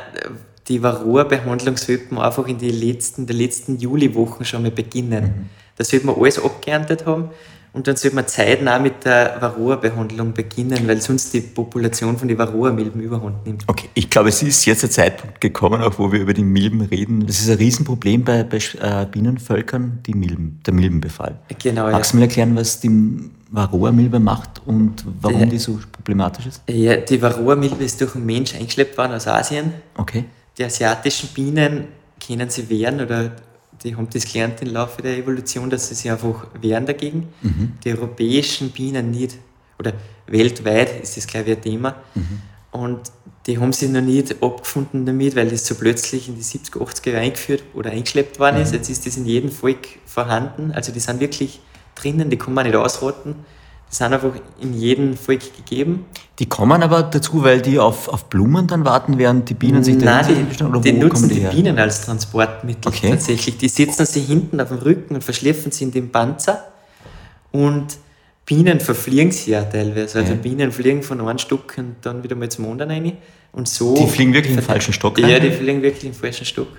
die 0.68 0.82
Varroa-Behandlung 0.82 1.78
sollte 1.78 2.14
man 2.14 2.26
einfach 2.26 2.48
in 2.48 2.58
die 2.58 2.72
letzten, 2.72 3.28
der 3.28 3.36
letzten 3.36 3.78
Juliwochen 3.78 4.46
schon 4.46 4.64
mal 4.64 4.72
beginnen. 4.72 5.24
Mhm. 5.24 5.50
Da 5.76 5.84
sollte 5.84 6.08
man 6.08 6.16
alles 6.16 6.44
abgeerntet 6.44 7.06
haben. 7.06 7.30
Und 7.74 7.88
dann 7.88 7.96
sollte 7.96 8.16
man 8.16 8.28
zeitnah 8.28 8.80
mit 8.80 9.06
der 9.06 9.38
Varroa-Behandlung 9.40 10.34
beginnen, 10.34 10.86
weil 10.88 11.02
sonst 11.02 11.34
die 11.34 11.40
Population 11.40 12.18
von 12.18 12.28
den 12.28 12.38
Varroa-Milben 12.38 13.00
überhand 13.00 13.46
nimmt. 13.46 13.64
Okay, 13.68 13.88
ich 13.94 14.10
glaube, 14.10 14.28
es 14.28 14.44
ist 14.44 14.66
jetzt 14.66 14.84
der 14.84 14.92
Zeitpunkt 14.92 15.40
gekommen, 15.40 15.82
auch 15.82 15.98
wo 15.98 16.12
wir 16.12 16.20
über 16.20 16.34
die 16.34 16.44
Milben 16.44 16.82
reden. 16.82 17.26
Das 17.26 17.40
ist 17.40 17.50
ein 17.50 17.58
Riesenproblem 17.58 18.26
bei, 18.26 18.44
bei 18.44 18.58
äh, 18.58 19.06
Bienenvölkern, 19.06 20.00
die 20.06 20.14
Milben, 20.14 20.60
der 20.66 20.74
Milbenbefall. 20.74 21.40
Genau, 21.64 21.90
Magst 21.90 22.12
du 22.12 22.18
mir 22.18 22.24
erklären, 22.24 22.58
was 22.58 22.82
die 22.82 23.32
Varroa-Milbe 23.52 24.20
macht 24.20 24.62
und 24.66 25.06
warum 25.22 25.40
der, 25.40 25.48
die 25.48 25.58
so 25.58 25.80
problematisch 25.94 26.48
ist? 26.48 26.64
Ja, 26.70 26.98
die 26.98 27.22
Varroa-Milbe 27.22 27.86
ist 27.86 28.02
durch 28.02 28.16
einen 28.16 28.26
Mensch 28.26 28.54
eingeschleppt 28.54 28.98
worden 28.98 29.14
aus 29.14 29.28
Asien. 29.28 29.74
Okay. 29.96 30.26
Die 30.58 30.66
asiatischen 30.66 31.30
Bienen 31.30 31.86
können 32.26 32.50
sie 32.50 32.70
wehren 32.70 33.00
oder 33.00 33.32
die 33.84 33.96
haben 33.96 34.08
das 34.12 34.26
gelernt 34.26 34.62
im 34.62 34.70
Laufe 34.70 35.02
der 35.02 35.18
Evolution, 35.18 35.70
dass 35.70 35.90
sie 35.90 35.96
sich 35.96 36.12
einfach 36.12 36.48
wehren 36.60 36.86
dagegen. 36.86 37.30
Mhm. 37.42 37.74
Die 37.84 37.92
europäischen 37.92 38.72
Bienen 38.72 39.12
nicht. 39.12 39.38
Oder 39.80 39.94
weltweit 40.28 41.02
ist 41.02 41.18
das, 41.18 41.28
glaube 41.28 41.52
ich, 41.52 41.58
ein 41.58 41.62
Thema. 41.62 41.96
Mhm. 42.14 42.42
Und 42.72 43.00
die 43.48 43.58
haben 43.58 43.74
sich 43.74 43.90
noch 43.90 44.02
nicht 44.02 44.42
abgefunden 44.42 45.06
damit, 45.06 45.36
weil 45.36 45.50
das 45.50 45.66
so 45.66 45.76
plötzlich 45.76 46.30
in 46.30 46.36
die 46.36 46.44
70er, 46.44 46.78
80er 46.78 47.10
Jahre 47.10 47.24
eingeführt 47.24 47.64
oder 47.74 47.92
eingeschleppt 47.92 48.40
worden 48.40 48.58
mhm. 48.58 48.64
ist. 48.64 48.74
Jetzt 48.74 48.90
ist 48.90 49.06
das 49.06 49.18
in 49.18 49.26
jedem 49.26 49.52
Volk 49.52 49.88
vorhanden. 50.06 50.72
Also 50.72 50.92
die 50.92 51.00
sind 51.00 51.20
wirklich 51.20 51.60
drinnen, 51.96 52.30
die 52.30 52.38
kann 52.38 52.54
man 52.54 52.66
nicht 52.66 52.76
ausrotten. 52.76 53.36
Sind 53.92 54.14
einfach 54.14 54.32
in 54.62 54.74
jedem 54.74 55.18
Volk 55.18 55.42
gegeben. 55.58 56.06
Die 56.40 56.46
kommen 56.46 56.82
aber 56.82 57.04
dazu, 57.04 57.44
weil 57.44 57.62
die 57.62 57.78
auf, 57.78 58.08
auf 58.08 58.30
Blumen 58.30 58.66
dann 58.66 58.86
warten, 58.86 59.18
während 59.18 59.50
die 59.50 59.54
Bienen 59.54 59.84
sich 59.84 59.98
Nein, 59.98 60.48
die, 60.58 60.64
oder 60.64 60.80
die 60.80 60.94
nutzen 60.94 61.28
die, 61.28 61.42
die 61.42 61.48
Bienen 61.48 61.78
als 61.78 62.06
Transportmittel 62.06 62.88
okay. 62.88 63.10
tatsächlich. 63.10 63.58
Die 63.58 63.68
setzen 63.68 64.06
sie 64.06 64.22
hinten 64.22 64.62
auf 64.62 64.70
dem 64.70 64.78
Rücken 64.78 65.16
und 65.16 65.24
verschleppen 65.26 65.74
sie 65.74 65.84
in 65.84 65.92
den 65.92 66.10
Panzer. 66.10 66.72
Und 67.52 67.98
Bienen 68.46 68.80
verfliegen 68.80 69.32
sie 69.32 69.52
ja 69.52 69.64
teilweise. 69.64 70.20
Also 70.20 70.34
ja. 70.34 70.40
Bienen 70.40 70.72
fliegen 70.72 71.04
von 71.04 71.20
einem 71.20 71.38
Stück 71.38 71.76
und 71.78 71.98
dann 72.02 72.24
wieder 72.24 72.38
mal 72.38 72.50
zum 72.50 72.72
anderen 72.72 72.92
rein. 72.92 73.18
Und 73.52 73.68
so 73.68 73.94
die 73.94 74.08
fliegen 74.08 74.34
wirklich 74.34 74.52
in 74.52 74.58
den 74.60 74.66
falschen 74.66 74.94
Stock 74.94 75.18
rein? 75.22 75.30
Ja, 75.30 75.40
die 75.40 75.52
fliegen 75.52 75.82
wirklich 75.82 76.06
in 76.06 76.12
den 76.12 76.18
falschen 76.18 76.46
Stock. 76.46 76.70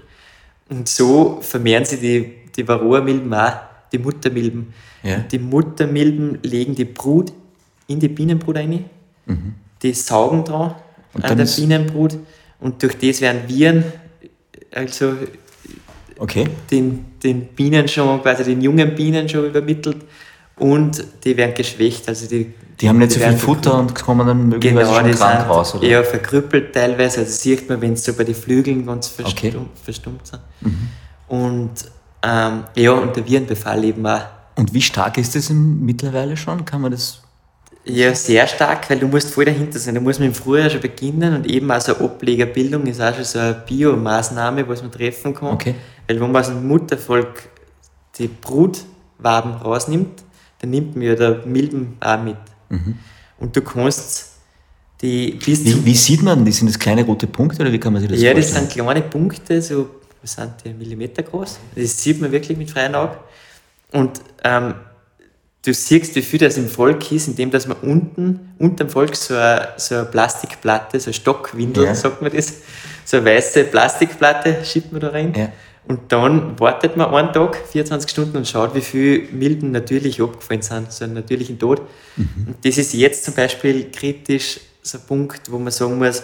Und 0.70 0.88
so 0.88 1.40
vermehren 1.42 1.84
sie 1.84 1.98
die, 1.98 2.32
die 2.56 2.66
Varroa-Milben 2.66 3.32
auch, 3.34 3.52
die 3.92 3.98
Muttermilben. 3.98 4.72
Ja. 5.02 5.18
Die 5.18 5.38
Muttermilben 5.38 6.38
legen 6.42 6.74
die 6.74 6.84
Brut 6.84 7.32
in 7.86 8.00
die 8.00 8.08
Bienenbrut 8.08 8.56
rein, 8.56 8.84
mhm. 9.26 9.54
die 9.82 9.92
saugen 9.92 10.44
dran 10.44 10.74
und 11.14 11.24
an 11.24 11.36
der 11.36 11.44
Bienenbrut 11.44 12.16
und 12.60 12.82
durch 12.82 12.96
das 12.98 13.20
werden 13.20 13.42
Viren, 13.48 13.84
also 14.70 15.14
okay. 16.18 16.46
den, 16.70 17.04
den 17.22 17.46
Bienen 17.46 17.88
schon, 17.88 18.22
quasi 18.22 18.44
den 18.44 18.60
jungen 18.60 18.94
Bienen 18.94 19.28
schon 19.28 19.46
übermittelt 19.46 19.98
und 20.56 21.04
die 21.24 21.36
werden 21.36 21.54
geschwächt. 21.54 22.08
Also 22.08 22.28
die, 22.28 22.54
die 22.80 22.88
haben 22.88 22.98
nicht 22.98 23.16
die 23.16 23.20
so 23.20 23.26
viel 23.26 23.36
Futter 23.36 23.78
und 23.78 23.94
kommen 23.94 24.26
dann 24.26 24.48
möglicherweise 24.48 24.90
genau, 24.90 25.00
schon 25.00 25.10
krank 25.12 25.48
raus, 25.48 25.74
oder? 25.74 25.86
Ja, 25.86 26.02
verkrüppelt 26.02 26.72
teilweise. 26.72 27.20
Also 27.20 27.32
sieht 27.32 27.68
man, 27.68 27.80
wenn 27.80 27.94
es 27.94 28.04
so 28.04 28.14
bei 28.14 28.24
den 28.24 28.34
Flügeln 28.34 28.86
ganz 28.86 29.08
verstummt, 29.08 29.56
okay. 29.56 29.66
verstummt 29.82 30.26
sind. 30.26 30.40
Mhm. 30.60 30.88
Und 31.28 31.70
ähm, 32.22 32.64
ja, 32.76 32.92
und 32.92 33.16
der 33.16 33.26
Virenbefall 33.26 33.84
eben 33.84 34.06
auch 34.06 34.22
und 34.54 34.74
wie 34.74 34.82
stark 34.82 35.18
ist 35.18 35.34
das 35.34 35.50
mittlerweile 35.50 36.36
schon? 36.36 36.64
Kann 36.64 36.82
man 36.82 36.92
das? 36.92 37.20
Ja, 37.84 38.14
sehr 38.14 38.46
stark, 38.46 38.88
weil 38.88 38.98
du 38.98 39.08
musst 39.08 39.30
voll 39.30 39.44
dahinter 39.44 39.78
sein. 39.78 39.94
Du 39.94 40.00
musst 40.00 40.20
mit 40.20 40.28
dem 40.28 40.34
Frühjahr 40.34 40.70
schon 40.70 40.80
beginnen 40.80 41.34
und 41.34 41.46
eben 41.46 41.70
auch 41.70 41.80
so 41.80 41.96
eine 41.96 42.04
Ablegerbildung 42.04 42.86
ist 42.86 43.00
auch 43.00 43.14
schon 43.14 43.24
so 43.24 43.38
eine 43.38 43.54
Biomaßnahme, 43.66 44.68
was 44.68 44.82
man 44.82 44.92
treffen 44.92 45.34
kann. 45.34 45.54
Okay. 45.54 45.74
Weil 46.06 46.20
wenn 46.20 46.30
man 46.30 46.42
aus 46.42 46.48
dem 46.48 46.66
Muttervolk 46.66 47.48
die 48.18 48.28
Brutwaben 48.28 49.54
rausnimmt, 49.54 50.22
dann 50.60 50.70
nimmt 50.70 50.94
man 50.94 51.06
ja 51.06 51.14
der 51.16 51.44
Milben 51.44 51.96
auch 51.98 52.22
mit. 52.22 52.36
Mhm. 52.68 52.98
Und 53.40 53.56
du 53.56 53.62
kannst 53.62 54.28
die 55.00 55.32
bis 55.44 55.64
wie, 55.64 55.84
wie 55.84 55.96
sieht 55.96 56.22
man 56.22 56.44
die? 56.44 56.52
Sind 56.52 56.68
das 56.68 56.78
kleine 56.78 57.04
rote 57.04 57.26
Punkte 57.26 57.62
oder 57.62 57.72
wie 57.72 57.80
kann 57.80 57.92
man 57.92 58.00
sich 58.00 58.08
das 58.08 58.20
ja, 58.20 58.30
vorstellen? 58.30 58.54
Ja, 58.54 58.60
das 58.60 58.74
sind 58.74 58.84
kleine 58.84 59.02
Punkte, 59.02 59.60
so 59.60 59.90
sind 60.26 60.52
die, 60.64 60.72
Millimeter 60.72 61.22
groß. 61.22 61.58
Das 61.74 62.02
sieht 62.02 62.20
man 62.20 62.32
wirklich 62.32 62.56
mit 62.56 62.70
freiem 62.70 62.94
Auge. 62.94 63.16
Und 63.92 64.20
ähm, 64.44 64.74
du 65.64 65.72
siehst, 65.72 66.14
wie 66.14 66.22
viel 66.22 66.38
das 66.38 66.56
im 66.56 66.68
Volk 66.68 67.10
ist, 67.12 67.28
indem 67.28 67.50
dass 67.50 67.66
man 67.66 67.78
unten, 67.78 68.54
unter 68.58 68.84
dem 68.84 68.90
Volk 68.90 69.14
so 69.16 69.34
eine, 69.34 69.68
so 69.76 69.96
eine 69.96 70.04
Plastikplatte, 70.06 70.98
so 71.00 71.06
eine 71.06 71.14
Stockwindel, 71.14 71.84
ja. 71.84 71.94
sagt 71.94 72.22
man 72.22 72.32
das, 72.32 72.54
so 73.04 73.18
eine 73.18 73.26
weiße 73.26 73.64
Plastikplatte 73.64 74.64
schiebt 74.64 74.92
man 74.92 75.00
da 75.00 75.08
rein. 75.08 75.34
Ja. 75.36 75.52
Und 75.88 76.12
dann 76.12 76.58
wartet 76.60 76.96
man 76.96 77.12
einen 77.12 77.32
Tag, 77.32 77.56
24 77.56 78.08
Stunden 78.08 78.36
und 78.36 78.46
schaut, 78.46 78.74
wie 78.74 78.80
viele 78.80 79.26
Milben 79.32 79.72
natürlich 79.72 80.22
abgefallen 80.22 80.62
sind, 80.62 80.92
so 80.92 81.04
einen 81.04 81.14
natürlichen 81.14 81.58
Tod. 81.58 81.82
Und 82.16 82.56
das 82.64 82.78
ist 82.78 82.94
jetzt 82.94 83.24
zum 83.24 83.34
Beispiel 83.34 83.90
kritisch 83.90 84.60
so 84.80 84.98
ein 84.98 85.04
Punkt, 85.06 85.50
wo 85.50 85.58
man 85.58 85.72
sagen 85.72 85.98
muss, 85.98 86.22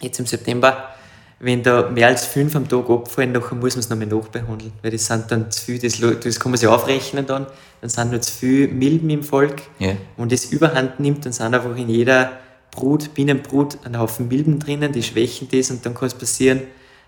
jetzt 0.00 0.20
im 0.20 0.26
September, 0.26 0.90
wenn 1.38 1.62
da 1.62 1.90
mehr 1.90 2.08
als 2.08 2.24
fünf 2.24 2.56
am 2.56 2.68
Tag 2.68 2.88
abfallen, 2.88 3.32
nachher 3.32 3.54
muss 3.54 3.74
man 3.74 3.80
es 3.80 3.90
nochmal 3.90 4.06
nachbehandeln. 4.06 4.72
Weil 4.82 4.90
das 4.90 5.06
sind 5.06 5.30
dann 5.30 5.50
zu 5.50 5.64
viel, 5.64 5.78
das, 5.78 6.00
das 6.00 6.40
kann 6.40 6.50
man 6.50 6.58
sich 6.58 6.68
aufrechnen 6.68 7.26
dann, 7.26 7.46
dann 7.80 7.90
sind 7.90 8.12
noch 8.12 8.20
zu 8.20 8.32
viele 8.32 8.68
Milben 8.68 9.10
im 9.10 9.22
Volk. 9.22 9.62
Ja. 9.78 9.92
Und 10.16 10.32
das 10.32 10.46
überhand 10.46 10.98
nimmt, 10.98 11.26
dann 11.26 11.32
sind 11.32 11.54
einfach 11.54 11.76
in 11.76 11.88
jeder 11.88 12.32
Brut, 12.70 13.12
Bienenbrut, 13.14 13.78
ein 13.84 13.98
Haufen 13.98 14.28
Milben 14.28 14.58
drinnen, 14.58 14.92
die 14.92 15.02
schwächen 15.02 15.48
das 15.50 15.70
und 15.70 15.84
dann 15.84 15.94
kann 15.94 16.06
es 16.06 16.14
passieren, 16.14 16.62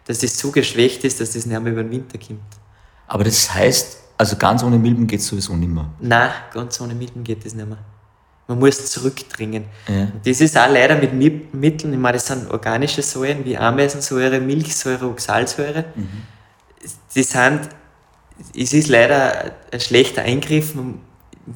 dass 0.06 0.18
das 0.18 0.38
so 0.38 0.50
geschwächt 0.50 1.04
ist, 1.04 1.20
dass 1.20 1.32
das 1.32 1.46
nicht 1.46 1.62
mehr 1.62 1.72
über 1.72 1.82
den 1.82 1.90
Winter 1.90 2.18
kommt. 2.18 2.40
Aber 3.06 3.24
das 3.24 3.52
heißt, 3.52 3.98
also 4.18 4.36
ganz 4.36 4.62
ohne 4.62 4.78
Milben 4.78 5.06
geht 5.06 5.20
es 5.20 5.26
sowieso 5.26 5.56
nicht 5.56 5.70
mehr. 5.70 5.90
Nein, 6.00 6.30
ganz 6.52 6.80
ohne 6.80 6.94
Milben 6.94 7.24
geht 7.24 7.44
das 7.44 7.54
nicht 7.54 7.68
mehr. 7.68 7.78
Man 8.48 8.60
muss 8.60 8.90
zurückdringen. 8.90 9.64
Ja. 9.86 10.08
Das 10.24 10.40
ist 10.40 10.56
auch 10.56 10.70
leider 10.70 10.96
mit 10.96 11.12
Mi- 11.12 11.42
Mitteln, 11.52 11.92
ich 11.92 11.98
meine, 11.98 12.14
das 12.14 12.26
sind 12.26 12.50
organische 12.50 13.02
Säuren 13.02 13.44
wie 13.44 13.56
Ameisensäure, 13.58 14.40
Milchsäure, 14.40 15.06
Oxalsäure. 15.06 15.84
Die 17.14 17.22
sind, 17.22 17.60
es 18.56 18.72
ist 18.72 18.88
leider 18.88 19.52
ein 19.70 19.80
schlechter 19.80 20.22
Eingriff. 20.22 20.74
Man, 20.74 21.00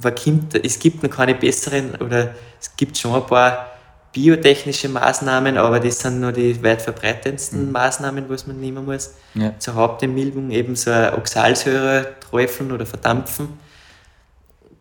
man 0.02 0.14
kommt, 0.14 0.54
es 0.54 0.78
gibt 0.78 1.02
noch 1.02 1.08
keine 1.08 1.34
besseren 1.34 1.94
oder 1.94 2.34
es 2.60 2.76
gibt 2.76 2.98
schon 2.98 3.14
ein 3.14 3.26
paar 3.26 3.68
biotechnische 4.12 4.90
Maßnahmen, 4.90 5.56
aber 5.56 5.80
das 5.80 6.00
sind 6.00 6.20
nur 6.20 6.32
die 6.32 6.62
weit 6.62 6.82
verbreitetsten 6.82 7.72
Maßnahmen, 7.72 8.28
was 8.28 8.46
man 8.46 8.60
nehmen 8.60 8.84
muss. 8.84 9.14
Ja. 9.32 9.58
Zur 9.58 9.76
Hauptentmilbung 9.76 10.50
eben 10.50 10.76
so 10.76 10.90
eine 10.90 11.16
Oxalsäure 11.16 12.16
träufeln 12.20 12.70
oder 12.70 12.84
verdampfen 12.84 13.48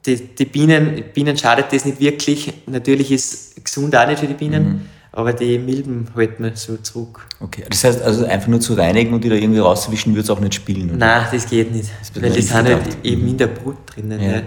die, 0.06 0.16
die 0.16 0.46
Bienen, 0.46 1.04
Bienen 1.14 1.38
schadet 1.38 1.72
das 1.72 1.86
nicht 1.86 2.00
wirklich. 2.00 2.54
Natürlich 2.66 3.12
ist 3.12 3.34
es 3.58 3.64
gesund 3.64 3.96
auch 3.96 4.08
nicht 4.08 4.20
für 4.20 4.28
die 4.28 4.34
Bienen, 4.34 4.64
Mhm. 4.64 4.82
aber 5.12 5.34
die 5.34 5.60
Milben 5.60 6.08
halten 6.16 6.44
wir 6.44 6.56
so 6.56 6.78
zurück. 6.78 7.28
Okay. 7.40 7.64
Das 7.70 7.84
heißt 7.84 8.02
also 8.02 8.26
einfach 8.26 8.48
nur 8.48 8.60
zu 8.60 8.74
reinigen 8.74 9.14
und 9.14 9.24
die 9.24 9.30
da 9.30 9.36
irgendwie 9.36 9.60
rauszuwischen, 9.60 10.14
würde 10.14 10.22
es 10.24 10.30
auch 10.30 10.40
nicht 10.40 10.56
spielen. 10.56 10.90
Oder? 10.90 10.98
Nein, 10.98 11.26
das 11.32 11.48
geht 11.50 11.72
nicht. 11.72 11.90
wird 12.14 12.24
weil 12.24 12.32
nicht 12.32 12.38
die 12.38 12.48
sind 12.48 12.66
halt 12.68 12.98
eben 13.04 13.28
in 13.28 13.38
der 13.38 13.48
Brut 13.48 13.78
drinnen. 13.86 14.20
Ja. 14.22 14.32
Ja. 14.32 14.42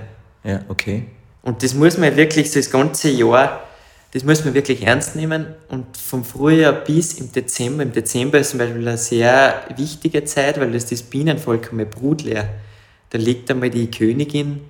Ja, 0.47 0.61
okay. 0.69 1.05
Und 1.43 1.63
das 1.63 1.75
muss 1.75 1.97
man 1.99 2.17
wirklich 2.17 2.51
so 2.51 2.59
das 2.59 2.71
ganze 2.71 3.11
Jahr, 3.11 3.63
das 4.13 4.25
muss 4.25 4.45
man 4.45 4.55
wirklich 4.55 4.83
ernst 4.87 5.17
nehmen. 5.17 5.47
Und 5.69 5.85
vom 5.97 6.25
Frühjahr 6.25 6.73
bis 6.73 7.15
im 7.15 7.31
Dezember, 7.33 7.83
im 7.83 7.93
Dezember 7.93 8.39
ist 8.39 8.51
zum 8.51 8.59
Beispiel 8.59 8.87
eine 8.87 8.99
sehr 8.99 9.63
wichtige 9.77 10.25
Zeit, 10.25 10.59
weil 10.61 10.73
das 10.73 10.87
das 10.87 11.03
Bienenvolk 11.03 11.71
einmal 11.71 11.87
brutleer. 11.87 12.49
Da 13.11 13.19
legt 13.19 13.51
einmal 13.51 13.71
die 13.71 13.91
Königin 13.91 14.61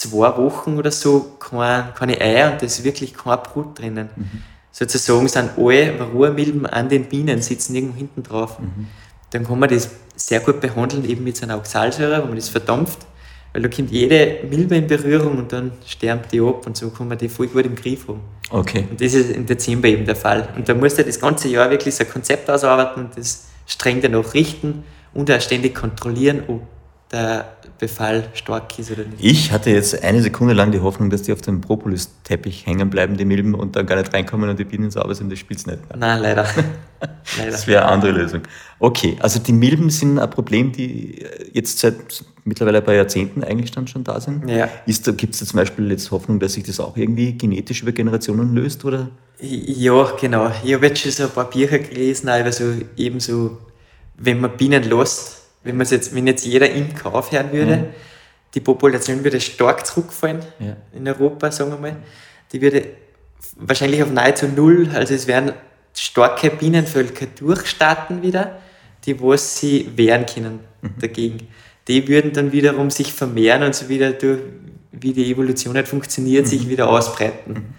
zwei 0.00 0.34
Wochen 0.38 0.78
oder 0.78 0.90
so 0.90 1.32
kein, 1.38 1.92
keine 1.94 2.18
Eier 2.20 2.52
und 2.52 2.62
da 2.62 2.66
ist 2.66 2.82
wirklich 2.84 3.12
keine 3.12 3.36
Brut 3.36 3.78
drinnen. 3.78 4.08
Sozusagen 4.72 5.28
sind 5.28 5.50
alle 5.58 5.98
Varroamilben 5.98 6.64
an 6.66 6.88
den 6.88 7.04
Bienen, 7.04 7.42
sitzen 7.42 7.74
irgendwo 7.74 7.98
hinten 7.98 8.22
drauf. 8.22 8.58
Dann 9.30 9.46
kann 9.46 9.58
man 9.58 9.68
das 9.68 9.90
sehr 10.16 10.40
gut 10.40 10.60
behandeln, 10.60 11.04
eben 11.04 11.22
mit 11.22 11.36
so 11.36 11.44
einer 11.44 11.58
Oxalsäure, 11.58 12.22
wo 12.22 12.28
man 12.28 12.36
das 12.36 12.48
verdampft. 12.48 13.00
Weil 13.52 13.62
da 13.62 13.68
kommt 13.68 13.90
jede 13.90 14.38
Milbe 14.48 14.76
in 14.76 14.86
Berührung 14.86 15.36
und 15.36 15.52
dann 15.52 15.72
sterbt 15.84 16.32
die 16.32 16.40
ab 16.40 16.66
und 16.66 16.76
so 16.76 16.88
kann 16.90 17.08
man 17.08 17.18
die 17.18 17.28
voll 17.28 17.48
gut 17.48 17.66
im 17.66 17.74
Griff 17.74 18.08
haben. 18.08 18.20
Okay. 18.48 18.86
Und 18.88 19.00
das 19.00 19.12
ist 19.12 19.32
im 19.32 19.44
Dezember 19.44 19.88
eben 19.88 20.06
der 20.06 20.16
Fall. 20.16 20.48
Und 20.56 20.68
da 20.68 20.74
musst 20.74 20.98
du 20.98 21.04
das 21.04 21.20
ganze 21.20 21.48
Jahr 21.48 21.68
wirklich 21.68 21.94
so 21.94 22.04
ein 22.04 22.10
Konzept 22.10 22.48
ausarbeiten 22.48 23.04
und 23.04 23.18
das 23.18 23.48
streng 23.66 24.00
danach 24.00 24.32
richten 24.34 24.84
und 25.12 25.30
auch 25.30 25.40
ständig 25.40 25.74
kontrollieren, 25.74 26.44
ob 26.46 26.62
der 27.10 27.56
Befall 27.80 28.28
stark 28.34 28.78
ist 28.78 28.90
oder 28.90 29.04
nicht. 29.04 29.16
Ich 29.24 29.50
hatte 29.50 29.70
jetzt 29.70 30.04
eine 30.04 30.20
Sekunde 30.20 30.52
lang 30.52 30.70
die 30.70 30.80
Hoffnung, 30.80 31.08
dass 31.08 31.22
die 31.22 31.32
auf 31.32 31.40
dem 31.40 31.62
Propolis-Teppich 31.62 32.66
hängen 32.66 32.90
bleiben, 32.90 33.16
die 33.16 33.24
Milben, 33.24 33.54
und 33.54 33.74
dann 33.74 33.86
gar 33.86 33.96
nicht 33.96 34.12
reinkommen 34.12 34.50
und 34.50 34.58
die 34.58 34.64
Bienen 34.64 34.90
sauber 34.90 35.14
sind. 35.14 35.32
Das 35.32 35.38
spielt's 35.38 35.66
nicht. 35.66 35.78
Nein, 35.96 36.20
leider. 36.20 36.44
leider. 37.38 37.50
Das 37.50 37.66
wäre 37.66 37.82
eine 37.82 37.92
andere 37.92 38.12
Lösung. 38.12 38.42
Okay, 38.78 39.16
also 39.20 39.40
die 39.40 39.54
Milben 39.54 39.88
sind 39.88 40.18
ein 40.18 40.28
Problem, 40.28 40.72
die 40.72 41.24
jetzt 41.52 41.78
seit 41.78 41.96
mittlerweile 42.44 42.78
ein 42.78 42.84
paar 42.84 42.94
Jahrzehnten 42.94 43.42
eigentlich 43.42 43.70
dann 43.70 43.86
schon 43.86 44.04
da 44.04 44.20
sind. 44.20 44.48
Ja. 44.48 44.68
Gibt 44.86 45.34
es 45.34 45.40
da 45.40 45.46
zum 45.46 45.56
Beispiel 45.56 45.90
jetzt 45.90 46.10
Hoffnung, 46.10 46.38
dass 46.38 46.52
sich 46.52 46.64
das 46.64 46.80
auch 46.80 46.96
irgendwie 46.96 47.36
genetisch 47.36 47.82
über 47.82 47.92
Generationen 47.92 48.54
löst? 48.54 48.84
Oder? 48.84 49.08
Ja, 49.40 50.12
genau. 50.20 50.52
Ich 50.62 50.74
habe 50.74 50.86
jetzt 50.86 51.00
schon 51.00 51.12
so 51.12 51.24
ein 51.24 51.30
paar 51.30 51.48
Bücher 51.48 51.78
gelesen, 51.78 52.28
also 52.28 52.74
ebenso, 52.96 53.56
wenn 54.18 54.38
man 54.38 54.54
Bienen 54.56 54.82
lässt, 54.82 55.39
wenn, 55.62 55.76
man's 55.76 55.90
jetzt, 55.90 56.14
wenn 56.14 56.26
jetzt 56.26 56.44
jeder 56.44 56.70
Imker 56.70 57.14
aufhören 57.14 57.52
würde, 57.52 57.88
die 58.54 58.60
Population 58.60 59.22
würde 59.22 59.40
stark 59.40 59.86
zurückfallen 59.86 60.40
Ja. 60.58 60.76
in 60.92 61.06
Europa, 61.06 61.50
sagen 61.50 61.70
wir 61.70 61.78
mal. 61.78 61.96
Die 62.52 62.60
würde 62.60 62.84
wahrscheinlich 63.56 64.02
auf 64.02 64.10
nahezu 64.10 64.46
null, 64.48 64.88
also 64.94 65.14
es 65.14 65.26
werden 65.26 65.52
starke 65.94 66.50
Bienenvölker 66.50 67.26
durchstarten 67.38 68.22
wieder, 68.22 68.58
die 69.04 69.20
was 69.20 69.58
sie 69.58 69.88
wehren 69.96 70.26
können 70.26 70.60
dagegen. 70.98 71.48
Die 71.88 72.06
würden 72.08 72.32
dann 72.32 72.52
wiederum 72.52 72.90
sich 72.90 73.12
vermehren 73.12 73.62
und 73.62 73.74
so 73.74 73.88
wieder 73.88 74.12
durch, 74.12 74.40
wie 74.92 75.12
die 75.12 75.30
Evolution 75.30 75.74
halt 75.74 75.88
funktioniert, 75.88 76.46
sich 76.46 76.68
wieder 76.68 76.88
ausbreiten. 76.88 77.74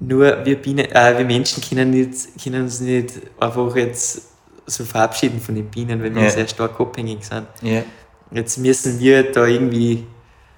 Nur 0.00 0.44
wir, 0.44 0.56
Bienen, 0.56 0.90
äh, 0.90 1.16
wir 1.18 1.24
Menschen 1.24 1.62
können, 1.62 1.90
nicht, 1.90 2.10
können 2.42 2.62
uns 2.62 2.80
nicht 2.80 3.12
einfach 3.38 3.76
jetzt 3.76 4.31
so 4.66 4.84
verabschieden 4.84 5.40
von 5.40 5.54
den 5.54 5.66
Bienen, 5.66 6.02
weil 6.02 6.14
wir 6.14 6.22
Ja. 6.22 6.30
sehr 6.30 6.48
stark 6.48 6.78
abhängig 6.80 7.24
sind. 7.24 7.46
Ja. 7.62 7.82
Jetzt 8.30 8.58
müssen 8.58 8.98
wir 9.00 9.30
da 9.32 9.46
irgendwie 9.46 10.04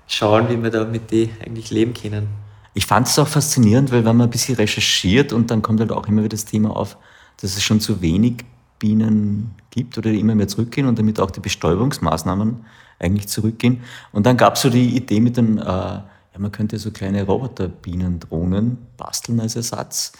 schauen, 0.06 0.48
wie 0.48 0.62
wir 0.62 0.70
da 0.70 0.84
mit 0.84 1.10
denen 1.10 1.32
eigentlich 1.44 1.70
leben 1.70 1.94
können. 1.94 2.28
Ich 2.74 2.86
fand 2.86 3.06
es 3.06 3.18
auch 3.18 3.28
faszinierend, 3.28 3.90
weil 3.92 4.04
wenn 4.04 4.16
man 4.16 4.28
ein 4.28 4.30
bisschen 4.30 4.56
recherchiert 4.56 5.32
und 5.32 5.50
dann 5.50 5.62
kommt 5.62 5.80
halt 5.80 5.92
auch 5.92 6.06
immer 6.08 6.22
wieder 6.22 6.30
das 6.30 6.44
Thema 6.44 6.76
auf, 6.76 6.96
dass 7.40 7.56
es 7.56 7.62
schon 7.62 7.80
zu 7.80 8.00
wenig 8.00 8.44
Bienen 8.78 9.54
gibt 9.70 9.96
oder 9.96 10.10
die 10.10 10.20
immer 10.20 10.34
mehr 10.34 10.48
zurückgehen 10.48 10.86
und 10.86 10.98
damit 10.98 11.20
auch 11.20 11.30
die 11.30 11.40
Bestäubungsmaßnahmen 11.40 12.64
eigentlich 12.98 13.28
zurückgehen. 13.28 13.82
Und 14.12 14.26
dann 14.26 14.36
gab 14.36 14.56
es 14.56 14.62
so 14.62 14.70
die 14.70 14.96
Idee 14.96 15.20
mit 15.20 15.36
den, 15.36 15.58
äh, 15.58 15.62
ja, 15.64 16.02
man 16.38 16.52
könnte 16.52 16.78
so 16.78 16.90
kleine 16.90 17.24
Roboterbienendrohnen 17.24 18.78
basteln 18.96 19.40
als 19.40 19.56
Ersatz 19.56 20.12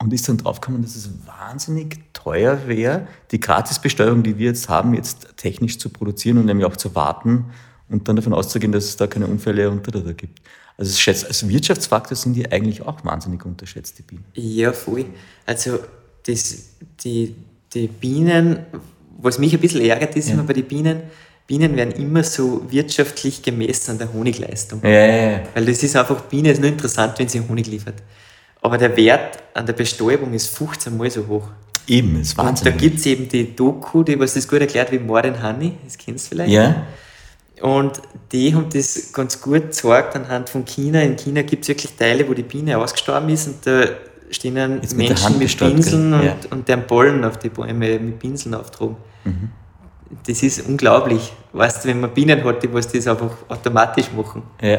und 0.00 0.12
ist 0.12 0.28
dann 0.28 0.38
draufgekommen, 0.38 0.82
dass 0.82 0.96
es 0.96 1.10
wahnsinnig 1.26 1.98
teuer 2.12 2.66
wäre, 2.66 3.06
die 3.30 3.38
Gratisbestäubung, 3.38 4.22
die 4.22 4.38
wir 4.38 4.46
jetzt 4.46 4.68
haben, 4.68 4.94
jetzt 4.94 5.36
technisch 5.36 5.78
zu 5.78 5.90
produzieren 5.90 6.38
und 6.38 6.46
nämlich 6.46 6.66
auch 6.66 6.76
zu 6.76 6.94
warten 6.94 7.46
und 7.88 8.08
dann 8.08 8.16
davon 8.16 8.32
auszugehen, 8.32 8.72
dass 8.72 8.84
es 8.84 8.96
da 8.96 9.06
keine 9.06 9.26
Unfälle 9.26 9.70
und 9.70 9.86
da, 9.86 10.00
da 10.00 10.12
gibt. 10.12 10.40
Also, 10.78 10.96
schätzt, 10.96 11.26
als 11.26 11.46
Wirtschaftsfaktor 11.46 12.16
sind 12.16 12.32
die 12.34 12.50
eigentlich 12.50 12.80
auch 12.80 13.04
wahnsinnig 13.04 13.44
unterschätzt, 13.44 13.98
die 13.98 14.02
Bienen. 14.02 14.24
Ja, 14.34 14.72
voll. 14.72 15.04
Also 15.44 15.78
das, 16.26 16.70
die, 17.04 17.34
die 17.74 17.86
Bienen, 17.86 18.60
was 19.18 19.38
mich 19.38 19.52
ein 19.52 19.60
bisschen 19.60 19.82
ärgert, 19.82 20.16
ist 20.16 20.30
immer 20.30 20.44
bei 20.44 20.54
den 20.54 20.64
Bienen, 20.64 21.02
Bienen 21.46 21.76
werden 21.76 21.92
immer 21.92 22.22
so 22.22 22.62
wirtschaftlich 22.70 23.42
gemessen 23.42 23.90
an 23.90 23.98
der 23.98 24.12
Honigleistung. 24.12 24.80
Ja, 24.82 24.88
ja, 24.88 25.30
ja. 25.32 25.40
Weil 25.52 25.66
das 25.66 25.82
ist 25.82 25.96
einfach, 25.96 26.22
Biene 26.22 26.52
ist 26.52 26.60
nur 26.60 26.70
interessant, 26.70 27.18
wenn 27.18 27.28
sie 27.28 27.40
Honig 27.40 27.66
liefert. 27.66 27.96
Aber 28.62 28.76
der 28.78 28.96
Wert 28.96 29.38
an 29.54 29.66
der 29.66 29.72
Bestäubung 29.72 30.32
ist 30.34 30.48
15 30.56 30.96
Mal 30.96 31.10
so 31.10 31.26
hoch. 31.26 31.48
Eben, 31.86 32.20
ist 32.20 32.32
Und 32.32 32.44
da 32.44 32.48
Wahnsinn. 32.48 32.76
gibt 32.76 32.98
es 32.98 33.06
eben 33.06 33.28
die 33.28 33.56
Doku, 33.56 34.02
die 34.02 34.18
was 34.20 34.34
das 34.34 34.46
gut 34.46 34.60
erklärt, 34.60 34.92
wie 34.92 34.98
Morden 34.98 35.42
Honey, 35.42 35.72
das 35.84 35.96
kennst 35.98 36.26
du 36.26 36.36
vielleicht. 36.36 36.52
Ja, 36.52 36.86
Und 37.62 38.00
die 38.32 38.54
haben 38.54 38.66
das 38.72 39.12
ganz 39.12 39.40
gut 39.40 39.62
gezeigt 39.62 40.14
anhand 40.14 40.48
von 40.50 40.64
China. 40.64 41.00
In 41.00 41.16
China 41.16 41.42
gibt 41.42 41.62
es 41.64 41.68
wirklich 41.68 41.92
Teile, 41.96 42.28
wo 42.28 42.34
die 42.34 42.42
Biene 42.42 42.76
ausgestorben 42.78 43.28
ist 43.30 43.46
und 43.48 43.66
da 43.66 43.84
stehen 44.30 44.54
dann 44.54 44.80
Jetzt 44.82 44.96
mit 44.96 45.08
Menschen 45.08 45.32
mit 45.32 45.40
bestäubt, 45.40 45.74
Pinseln 45.74 46.10
gell? 46.10 46.20
und, 46.20 46.26
Ja. 46.26 46.36
und 46.50 46.68
deren 46.68 46.86
Pollen 46.86 47.24
auf 47.24 47.38
die 47.38 47.48
Bäume 47.48 47.98
mit 47.98 48.18
Pinseln 48.20 48.54
auftragen. 48.54 48.96
Mhm. 49.24 49.50
Das 50.26 50.42
ist 50.42 50.66
unglaublich. 50.68 51.32
Weißt 51.52 51.84
du, 51.84 51.88
wenn 51.88 52.00
man 52.00 52.10
Bienen 52.14 52.42
hat, 52.44 52.62
die 52.62 52.72
was 52.72 52.86
das 52.88 53.06
einfach 53.08 53.30
automatisch 53.48 54.06
machen. 54.14 54.42
ja. 54.60 54.78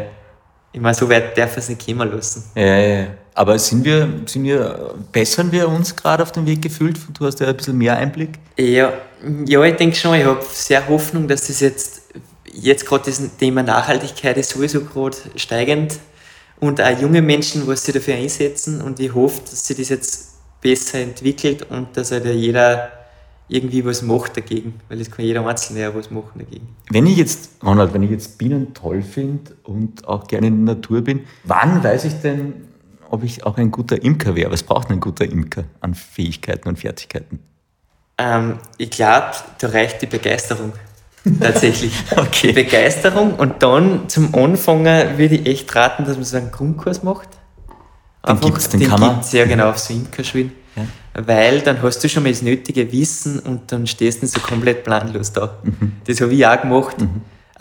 Ich 0.74 0.80
meine, 0.80 0.94
so 0.96 1.10
weit 1.10 1.38
darf 1.38 1.58
es 1.58 1.68
nicht 1.68 1.86
kommen 1.86 2.10
lassen. 2.10 2.44
Ja, 2.56 2.64
ja, 2.64 2.78
ja. 3.02 3.08
Aber 3.34 3.58
sind 3.58 3.86
wir, 3.86 4.10
sind 4.26 4.44
wir, 4.44 4.94
bessern 5.12 5.52
wir 5.52 5.70
uns 5.70 5.96
gerade 5.96 6.24
auf 6.24 6.32
dem 6.32 6.46
Weg 6.46 6.62
gefühlt? 6.62 6.98
Du 7.18 7.26
hast 7.26 7.40
ja 7.40 7.48
ein 7.48 7.56
bisschen 7.56 7.78
mehr 7.78 7.98
Einblick. 7.98 8.32
Ja, 8.58 8.94
ja 9.46 9.64
ich 9.64 9.76
denke 9.76 9.96
schon, 9.96 10.16
ich 10.16 10.26
habe 10.26 10.44
sehr 10.52 10.88
Hoffnung, 10.90 11.28
dass 11.28 11.48
das 11.48 11.62
jetzt, 11.62 12.04
jetzt 12.52 12.86
gerade 12.86 13.06
das 13.06 13.22
Thema 13.38 13.64
Nachhaltigkeit 13.64 14.38
ist 14.38 14.50
sowieso 14.50 14.82
gerade 14.82 15.18
steigend 15.38 15.98
und 16.60 16.82
auch 16.82 17.00
junge 17.00 17.22
Menschen, 17.22 17.66
was 17.68 17.86
sich 17.86 17.94
dafür 17.94 18.16
einsetzen 18.16 18.82
und 18.82 19.00
ich 19.00 19.14
hoffe, 19.14 19.42
dass 19.50 19.66
sich 19.66 19.78
das 19.78 19.90
jetzt 19.90 20.32
besser 20.62 21.00
entwickelt 21.00 21.64
und 21.70 21.96
dass 21.96 22.12
halt 22.12 22.26
jeder 22.26 22.92
irgendwie 23.48 23.84
was 23.84 24.02
macht 24.02 24.38
dagegen, 24.38 24.80
weil 24.88 25.02
es 25.02 25.12
kann 25.12 25.26
jeder 25.26 25.46
Einzelne 25.46 25.82
ja 25.82 25.96
was 25.96 26.10
machen 26.10 26.40
dagegen. 26.40 26.70
Wenn 26.90 27.06
ich 27.06 27.18
jetzt, 27.18 27.50
Ronald, 27.64 27.94
wenn 27.94 28.04
ich 28.04 28.12
jetzt 28.12 28.38
Bienen 28.38 28.74
toll 28.74 29.02
finde 29.02 29.56
und 29.64 30.08
auch 30.08 30.28
gerne 30.28 30.48
in 30.48 30.66
der 30.66 30.76
Natur 30.76 31.02
bin, 31.02 31.22
wann 31.44 31.84
weiß 31.84 32.06
ich 32.06 32.14
denn, 32.22 32.71
ob 33.12 33.24
ich 33.24 33.46
auch 33.46 33.58
ein 33.58 33.72
guter 33.72 34.02
Imker 34.02 34.36
wäre? 34.36 34.52
Was 34.52 34.64
braucht 34.64 34.90
ein 34.90 35.00
guter 35.00 35.26
Imker 35.26 35.64
an 35.82 35.94
Fähigkeiten 35.94 36.68
und 36.70 36.80
Fertigkeiten? 36.80 37.40
Ähm, 38.18 38.58
ich 38.78 38.90
glaube, 38.92 39.32
da 39.60 39.68
reicht 39.70 40.02
die 40.02 40.06
Begeisterung. 40.08 40.74
Tatsächlich. 41.40 41.94
Okay. 42.16 42.48
Die 42.48 42.54
Begeisterung 42.54 43.36
und 43.36 43.62
dann 43.62 44.10
zum 44.10 44.34
Anfangen 44.34 45.18
würde 45.18 45.36
ich 45.36 45.46
echt 45.48 45.76
raten, 45.76 46.06
dass 46.06 46.16
man 46.16 46.24
so 46.26 46.38
einen 46.38 46.52
Grundkurs 46.52 47.04
macht. 47.04 47.30
Den 48.28 48.40
gibt's, 48.40 48.70
den 48.70 48.82
kann 48.88 49.00
man- 49.00 49.14
gibt's, 49.16 49.32
ja 49.32 49.46
genau, 49.46 49.70
auf 49.70 49.78
so 49.80 49.94
Imkerschulen. 49.94 50.52
Ja. 50.76 50.84
Weil 51.26 51.62
dann 51.62 51.82
hast 51.82 52.04
du 52.04 52.10
schon 52.10 52.24
mal 52.24 52.30
das 52.32 52.42
nötige 52.42 52.92
Wissen 52.92 53.40
und 53.40 53.72
dann 53.72 53.86
stehst 53.88 54.22
du 54.22 54.26
nicht 54.26 54.34
so 54.34 54.40
komplett 54.42 54.84
planlos 54.84 55.32
da. 55.34 55.58
Mhm. 55.64 55.94
Das 56.06 56.22
habe 56.22 56.34
ich 56.34 56.46
auch 56.46 56.62
gemacht. 56.62 56.96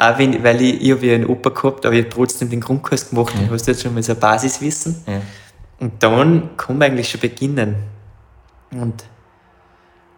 Auch 0.01 0.17
wenn, 0.17 0.43
weil 0.43 0.63
ich, 0.63 0.81
ich 0.81 0.93
habe 0.93 1.07
ja 1.07 1.15
einen 1.15 1.27
Opa 1.27 1.51
gehabt, 1.51 1.85
aber 1.85 1.95
ich 1.95 2.05
habe 2.05 2.15
trotzdem 2.15 2.49
den 2.49 2.61
Grundkurs 2.61 3.11
gemacht 3.11 3.35
und 3.39 3.51
hast 3.51 3.67
jetzt 3.67 3.83
schon 3.83 3.93
mal 3.93 4.03
so 4.03 4.13
ein 4.13 4.19
Basiswissen. 4.19 4.97
Ja. 5.07 5.21
Und 5.79 6.03
dann 6.03 6.57
kann 6.57 6.79
man 6.79 6.91
eigentlich 6.91 7.11
schon 7.11 7.21
beginnen. 7.21 7.77
Und, 8.71 9.05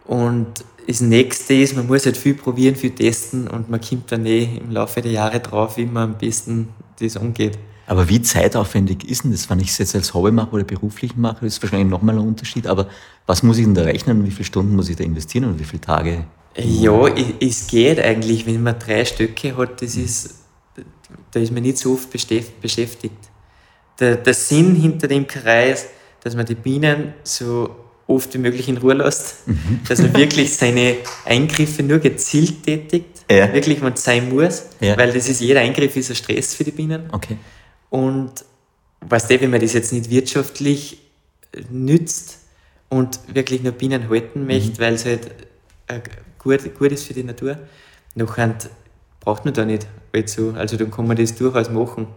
und 0.05 0.47
das 0.87 1.01
nächste 1.01 1.55
ist, 1.55 1.75
man 1.75 1.85
muss 1.87 2.05
halt 2.05 2.15
viel 2.15 2.33
probieren, 2.33 2.77
viel 2.77 2.91
testen 2.91 3.49
und 3.49 3.69
man 3.69 3.81
kommt 3.81 4.09
dann 4.09 4.25
eh 4.25 4.57
im 4.57 4.71
Laufe 4.71 5.01
der 5.01 5.11
Jahre 5.11 5.41
drauf, 5.41 5.75
wie 5.75 5.85
man 5.85 6.11
am 6.11 6.17
besten 6.17 6.69
das 7.01 7.17
angeht. 7.17 7.59
Aber 7.85 8.07
wie 8.07 8.21
zeitaufwendig 8.21 9.03
ist 9.09 9.25
denn 9.25 9.31
das, 9.31 9.49
wenn 9.49 9.59
ich 9.59 9.67
es 9.67 9.79
jetzt 9.79 9.95
als 9.95 10.13
Hobby 10.13 10.31
mache 10.31 10.51
oder 10.51 10.63
beruflich 10.63 11.17
mache? 11.17 11.43
Das 11.43 11.55
ist 11.55 11.61
wahrscheinlich 11.61 11.89
nochmal 11.89 12.15
ein 12.15 12.25
Unterschied. 12.25 12.67
Aber 12.67 12.87
was 13.25 13.43
muss 13.43 13.57
ich 13.57 13.65
denn 13.65 13.75
da 13.75 13.81
rechnen 13.81 14.21
und 14.21 14.27
wie 14.27 14.31
viele 14.31 14.45
Stunden 14.45 14.77
muss 14.77 14.87
ich 14.87 14.95
da 14.95 15.03
investieren 15.03 15.43
und 15.43 15.59
wie 15.59 15.65
viele 15.65 15.81
Tage? 15.81 16.23
Ja, 16.55 17.07
es 17.39 17.67
geht 17.67 17.99
eigentlich, 17.99 18.45
wenn 18.45 18.61
man 18.61 18.77
drei 18.77 19.03
Stöcke 19.05 19.57
hat, 19.57 19.81
das 19.81 19.95
ist, 19.95 20.35
da 21.31 21.39
ist 21.39 21.51
man 21.51 21.63
nicht 21.63 21.77
so 21.79 21.93
oft 21.93 22.13
beschäf- 22.13 22.51
beschäftigt. 22.61 23.17
Der, 23.99 24.17
der 24.17 24.33
Sinn 24.33 24.75
hinter 24.75 25.07
dem 25.07 25.25
Kreis, 25.27 25.87
dass 26.23 26.35
man 26.35 26.45
die 26.45 26.55
Bienen 26.55 27.13
so 27.23 27.75
oft 28.05 28.33
wie 28.33 28.37
möglich 28.37 28.67
in 28.69 28.77
Ruhe 28.77 28.93
lässt, 28.95 29.37
dass 29.87 29.99
man 30.01 30.13
wirklich 30.15 30.55
seine 30.55 30.97
Eingriffe 31.25 31.81
nur 31.83 31.99
gezielt 31.99 32.63
tätigt, 32.63 33.23
Ja. 33.31 33.51
wirklich, 33.53 33.81
wenn 33.81 33.93
es 33.93 34.03
sein 34.03 34.29
muss, 34.29 34.63
Ja. 34.79 34.97
weil 34.97 35.11
das 35.11 35.29
ist, 35.29 35.39
jeder 35.41 35.61
Eingriff 35.61 35.95
ist 35.95 36.09
ein 36.09 36.15
Stress 36.15 36.53
für 36.53 36.63
die 36.65 36.71
Bienen. 36.71 37.03
Okay. 37.11 37.37
Und 37.89 38.31
weißt 39.01 39.29
du, 39.31 39.41
wenn 39.41 39.49
man 39.51 39.61
das 39.61 39.73
jetzt 39.73 39.93
nicht 39.93 40.09
wirtschaftlich 40.09 40.99
nützt 41.69 42.39
und 42.89 43.19
wirklich 43.33 43.63
nur 43.63 43.71
Bienen 43.73 44.09
halten 44.09 44.45
möchte, 44.45 44.79
weil 44.79 44.93
es 44.95 45.05
halt 45.05 45.27
äh, 45.87 45.99
gut, 46.43 46.59
gut 46.77 46.91
ist 46.91 47.05
für 47.05 47.13
die 47.13 47.23
Natur, 47.23 47.57
nachher 48.15 48.55
braucht 49.19 49.45
man 49.45 49.53
da 49.53 49.65
nicht 49.65 49.87
allzu. 50.13 50.53
Also 50.57 50.77
dann 50.77 50.91
kann 50.91 51.07
man 51.07 51.17
das 51.17 51.35
durchaus 51.35 51.69
machen. 51.69 52.07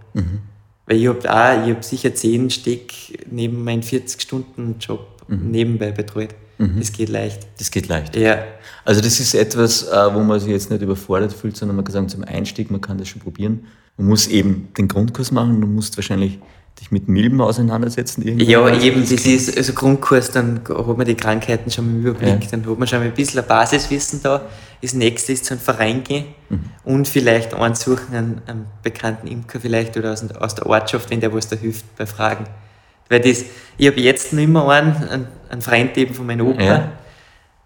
Weil 0.87 0.97
ich 0.99 1.09
habe 1.09 1.19
auch, 1.31 1.67
ich 1.67 1.75
habe 1.75 1.83
sicher 1.83 2.15
10 2.15 2.51
Steck 2.51 2.93
neben 3.31 3.65
meinem 3.65 3.81
40-Stunden-Job 3.81 5.01
nebenbei 5.29 5.91
betreut. 5.93 6.35
Das 6.79 6.93
geht 6.93 7.09
leicht. 7.11 7.47
Das 7.59 7.71
geht 7.71 7.87
leicht. 7.89 8.17
Ja, 8.17 8.43
Also 8.85 9.01
das 9.03 9.21
ist 9.21 9.35
etwas, 9.35 9.83
äh, 9.89 10.15
wo 10.15 10.21
man 10.21 10.41
sich 10.41 10.49
jetzt 10.51 10.71
nicht 10.71 10.81
überfordert 10.83 11.33
fühlt, 11.33 11.57
sondern 11.57 11.77
man 11.77 11.85
kann 11.85 11.93
sagen, 11.93 12.09
zum 12.09 12.25
Einstieg, 12.25 12.71
man 12.71 12.81
kann 12.81 12.97
das 12.99 13.09
schon 13.09 13.21
probieren. 13.21 13.67
Man 13.99 14.09
muss 14.09 14.27
eben 14.27 14.69
den 14.79 14.89
Grundkurs 14.89 15.33
machen, 15.33 15.61
du 15.61 15.67
musst 15.67 15.97
wahrscheinlich 15.99 16.39
dich 16.81 16.91
mit 16.91 17.09
Milben 17.09 17.41
auseinandersetzen. 17.41 18.23
irgendwann. 18.23 18.49
Ja, 18.49 18.81
eben, 18.81 19.01
das 19.01 19.11
ist, 19.27 19.57
also 19.57 19.73
Grundkurs, 19.73 20.31
dann 20.31 20.61
hat 20.69 20.97
man 20.97 21.07
die 21.07 21.15
Krankheiten 21.15 21.71
schon 21.71 21.87
mal 21.87 21.93
im 21.93 22.01
Überblick, 22.07 22.45
Ja. 22.45 22.51
dann 22.51 22.67
hat 22.69 22.79
man 22.79 22.87
schon 22.87 22.99
mal 22.99 23.07
ein 23.07 23.15
bisschen 23.15 23.41
ein 23.41 23.47
Basiswissen 23.47 24.21
da. 24.23 24.43
Das 24.83 24.93
nächste 24.93 25.33
ist 25.33 25.47
zu 25.47 25.55
einem 25.55 25.61
Verein 25.63 26.05
gehen 26.05 26.27
Mhm. 26.51 26.61
und 26.85 27.09
vielleicht 27.09 27.55
einen 27.55 27.75
suchen, 27.75 28.15
einen, 28.15 28.43
einen 28.47 28.67
bekannten 28.83 29.27
Imker 29.27 29.59
vielleicht 29.59 29.97
oder 29.97 30.13
aus, 30.13 30.23
aus 30.39 30.55
der 30.55 30.67
Ortschaft, 30.67 31.11
wenn 31.11 31.21
der 31.21 31.33
was 31.35 31.49
da 31.49 31.57
hilft 31.57 31.97
bei 31.97 32.05
Fragen. 32.07 32.45
Weil 33.09 33.21
das, 33.21 33.45
ich 33.79 33.87
habe 33.87 34.01
jetzt 34.01 34.33
noch 34.35 34.43
immer 34.43 34.69
einen, 34.69 34.95
einen, 35.09 35.27
einen 35.49 35.63
Freund 35.63 35.97
eben 35.97 36.13
von 36.15 36.27
meinem 36.27 36.47
Opa, 36.47 36.63
Ja. 36.63 36.93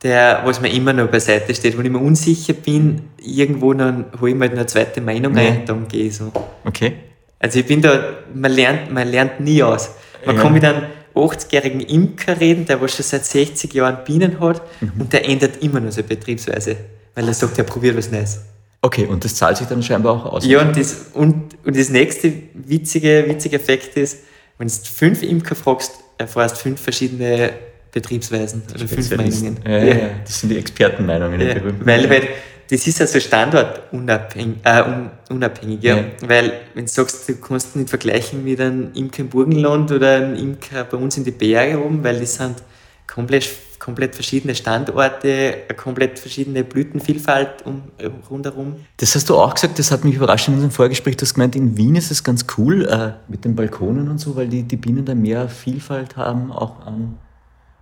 der, 0.02 0.42
was 0.44 0.60
mir 0.60 0.68
immer 0.72 0.92
noch 0.92 1.08
beiseite 1.08 1.52
steht. 1.54 1.76
Wenn 1.76 1.84
ich 1.86 1.92
mir 1.92 1.98
unsicher 1.98 2.52
bin, 2.52 3.02
irgendwo 3.20 3.74
dann 3.74 4.04
hole 4.20 4.30
ich 4.30 4.36
mir 4.36 4.44
halt 4.48 4.52
eine 4.52 4.66
zweite 4.66 5.00
Meinung 5.00 5.36
Ja. 5.36 5.42
ein, 5.42 5.66
dann 5.66 5.88
gehe 5.88 6.04
ich 6.06 6.16
so. 6.16 6.30
Okay. 6.64 6.92
Also 7.40 7.58
ich 7.58 7.66
bin 7.66 7.82
da, 7.82 8.04
man 8.34 8.52
lernt, 8.52 8.92
man 8.92 9.08
lernt 9.08 9.40
nie 9.40 9.62
aus. 9.62 9.90
Man 10.24 10.36
Ja. 10.36 10.42
kann 10.42 10.52
mit 10.52 10.64
einem 10.64 10.82
80-jährigen 11.14 11.80
Imker 11.80 12.38
reden, 12.40 12.66
der 12.66 12.80
was 12.80 12.94
schon 12.94 13.04
seit 13.04 13.24
60 13.26 13.72
Jahren 13.74 14.04
Bienen 14.04 14.38
hat 14.38 14.62
Mhm. 14.80 14.92
und 15.00 15.12
der 15.12 15.28
ändert 15.28 15.62
immer 15.62 15.80
noch 15.80 15.90
seine 15.90 16.06
Betriebsweise, 16.06 16.76
weil 17.14 17.26
er 17.26 17.34
sagt, 17.34 17.58
er 17.58 17.64
probiert 17.64 17.96
was 17.96 18.10
Neues. 18.12 18.40
Okay, 18.82 19.06
und 19.06 19.24
das 19.24 19.34
zahlt 19.34 19.56
sich 19.56 19.66
dann 19.66 19.82
scheinbar 19.82 20.14
auch 20.14 20.32
aus. 20.32 20.46
Ja, 20.46 20.60
und 20.62 20.76
das, 20.76 21.06
und, 21.14 21.56
und 21.64 21.76
das 21.76 21.88
nächste 21.90 22.32
witzige, 22.54 23.24
witzige 23.26 23.56
Effekt 23.56 23.96
ist, 23.96 24.20
wenn 24.58 24.68
du 24.68 24.74
fünf 24.84 25.22
Imker 25.22 25.54
fragst, 25.54 25.92
erfährst 26.18 26.58
fünf 26.58 26.80
verschiedene 26.80 27.50
Betriebsweisen 27.92 28.62
oder 28.74 28.86
fünf. 28.86 29.10
Meinungen. 29.16 29.58
Ja, 29.66 29.78
ja. 29.78 29.84
ja, 29.84 30.10
das 30.24 30.40
sind 30.40 30.50
die 30.50 30.58
Expertenmeinungen, 30.58 31.40
Ja, 31.40 31.56
weil 31.84 32.08
halt, 32.08 32.28
das 32.70 32.86
ist 32.86 33.00
also 33.00 33.18
standortunabhängig, 33.18 34.58
äh, 34.64 35.88
ja. 35.88 36.04
Weil, 36.20 36.52
wenn 36.74 36.84
du 36.84 36.90
sagst, 36.90 37.28
du 37.28 37.34
kannst 37.34 37.74
nicht 37.74 37.88
vergleichen 37.88 38.44
mit 38.44 38.60
einem 38.60 38.92
Imker 38.94 39.22
im 39.22 39.28
Burgenland 39.28 39.90
oder 39.90 40.16
einem 40.16 40.36
Imker 40.36 40.84
bei 40.84 40.96
uns 40.96 41.16
in 41.16 41.24
die 41.24 41.32
Berge 41.32 41.82
oben, 41.82 42.04
weil 42.04 42.20
das 42.20 42.36
sind 42.36 42.62
komplett, 43.08 43.48
komplett 43.80 44.14
verschiedene 44.14 44.54
Standorte, 44.54 45.54
eine 45.68 45.76
komplett 45.76 46.20
verschiedene 46.20 46.62
Blütenvielfalt 46.62 47.64
um, 47.64 47.82
rundherum. 48.30 48.76
Das 48.98 49.16
hast 49.16 49.28
du 49.28 49.36
auch 49.36 49.54
gesagt, 49.54 49.80
das 49.80 49.90
hat 49.90 50.04
mich 50.04 50.14
überrascht 50.14 50.46
in 50.46 50.54
unserem 50.54 50.70
Vorgespräch. 50.70 51.16
Du 51.16 51.22
hast 51.22 51.34
gemeint, 51.34 51.56
in 51.56 51.76
Wien 51.76 51.96
ist 51.96 52.12
es 52.12 52.22
ganz 52.22 52.46
cool 52.56 52.86
äh, 52.86 53.14
mit 53.26 53.44
den 53.44 53.56
Balkonen 53.56 54.08
und 54.08 54.18
so, 54.18 54.36
weil 54.36 54.46
die, 54.46 54.62
die 54.62 54.76
Bienen 54.76 55.04
da 55.04 55.16
mehr 55.16 55.48
Vielfalt 55.48 56.16
haben, 56.16 56.52
auch 56.52 56.86
an 56.86 57.18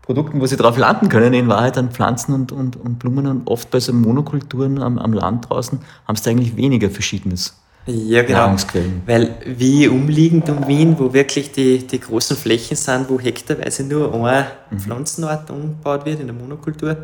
Produkten, 0.08 0.40
wo 0.40 0.46
sie 0.46 0.56
drauf 0.56 0.78
landen 0.78 1.10
können, 1.10 1.34
in 1.34 1.48
Wahrheit 1.48 1.76
an 1.76 1.90
Pflanzen 1.90 2.32
und, 2.32 2.50
und, 2.50 2.76
und 2.76 2.98
Blumen. 2.98 3.26
Und 3.26 3.46
oft 3.46 3.70
bei 3.70 3.78
so 3.78 3.92
Monokulturen 3.92 4.80
am, 4.80 4.96
am 4.96 5.12
Land 5.12 5.50
draußen 5.50 5.78
haben 6.06 6.16
sie 6.16 6.24
da 6.24 6.30
eigentlich 6.30 6.56
weniger 6.56 6.88
Verschiedenes. 6.88 7.54
Ja, 7.84 8.22
genau. 8.22 8.56
Weil 9.04 9.34
wie 9.44 9.86
umliegend 9.86 10.48
um 10.48 10.66
Wien, 10.66 10.98
wo 10.98 11.12
wirklich 11.12 11.52
die, 11.52 11.86
die 11.86 12.00
großen 12.00 12.38
Flächen 12.38 12.74
sind, 12.74 13.10
wo 13.10 13.20
hektarweise 13.20 13.84
nur 13.84 14.14
eine 14.14 14.46
Mhm. 14.70 14.78
Pflanzenart 14.80 15.50
umgebaut 15.50 16.06
wird 16.06 16.20
in 16.20 16.28
der 16.28 16.36
Monokultur, 16.36 16.96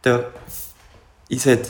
da 0.00 0.20
ist 1.28 1.44
halt 1.44 1.68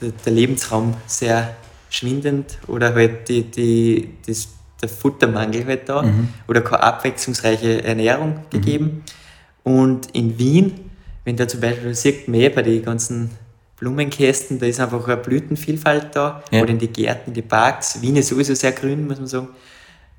der, 0.00 0.10
der 0.24 0.32
Lebensraum 0.32 0.94
sehr 1.04 1.56
schwindend 1.90 2.58
oder 2.68 2.94
halt 2.94 3.28
die, 3.28 3.42
die, 3.42 4.14
das, 4.24 4.46
der 4.80 4.88
Futtermangel 4.88 5.66
halt 5.66 5.88
da 5.88 6.02
Mhm. 6.02 6.28
oder 6.46 6.60
keine 6.60 6.84
abwechslungsreiche 6.84 7.82
Ernährung 7.82 8.36
gegeben. 8.50 9.02
Und 9.64 10.08
in 10.12 10.38
Wien, 10.38 10.90
wenn 11.24 11.36
da 11.36 11.46
zum 11.46 11.60
Beispiel, 11.60 11.84
man 11.84 11.94
sieht 11.94 12.28
mehr 12.28 12.50
bei 12.50 12.62
den 12.62 12.84
ganzen 12.84 13.30
Blumenkästen, 13.76 14.58
da 14.58 14.66
ist 14.66 14.80
einfach 14.80 15.06
eine 15.06 15.16
Blütenvielfalt 15.16 16.14
da. 16.14 16.42
Ja. 16.50 16.62
Oder 16.62 16.70
in 16.70 16.78
die 16.78 16.88
Gärten, 16.88 17.30
in 17.30 17.34
die 17.34 17.42
Parks. 17.42 18.00
Wien 18.00 18.16
ist 18.16 18.28
sowieso 18.28 18.54
sehr 18.54 18.72
grün, 18.72 19.06
muss 19.06 19.18
man 19.18 19.26
sagen. 19.26 19.48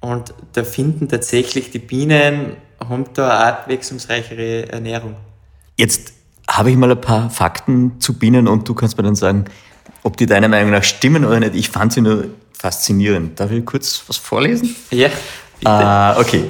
Und 0.02 0.34
da 0.52 0.64
finden 0.64 1.08
tatsächlich 1.08 1.72
die 1.72 1.80
Bienen, 1.80 2.58
haben 2.80 3.06
da 3.14 3.30
eine 3.30 3.54
abwechslungsreichere 3.54 4.70
Ernährung. 4.70 5.16
Jetzt 5.78 6.14
habe 6.50 6.72
ich 6.72 6.78
mal 6.78 6.92
ein 6.92 7.00
paar 7.00 7.30
Fakten 7.30 8.02
zu 8.02 8.20
Bienen 8.20 8.50
und 8.50 8.68
du 8.68 8.74
kannst 8.74 8.98
mir 8.98 9.04
dann 9.04 9.16
sagen, 9.16 9.46
ob 10.04 10.18
die 10.18 10.26
deiner 10.26 10.50
Meinung 10.50 10.72
nach 10.72 10.84
stimmen 10.84 11.24
oder 11.24 11.40
nicht. 11.40 11.56
Ich 11.56 11.70
fand 11.70 11.94
sie 11.94 12.02
nur 12.02 12.26
faszinierend. 12.52 13.40
Darf 13.40 13.52
ich 13.52 13.66
kurz 13.66 14.04
was 14.08 14.18
vorlesen? 14.18 14.76
Ja, 14.92 15.08
bitte. 15.60 15.72
Ah, 15.72 16.20
okay. 16.20 16.46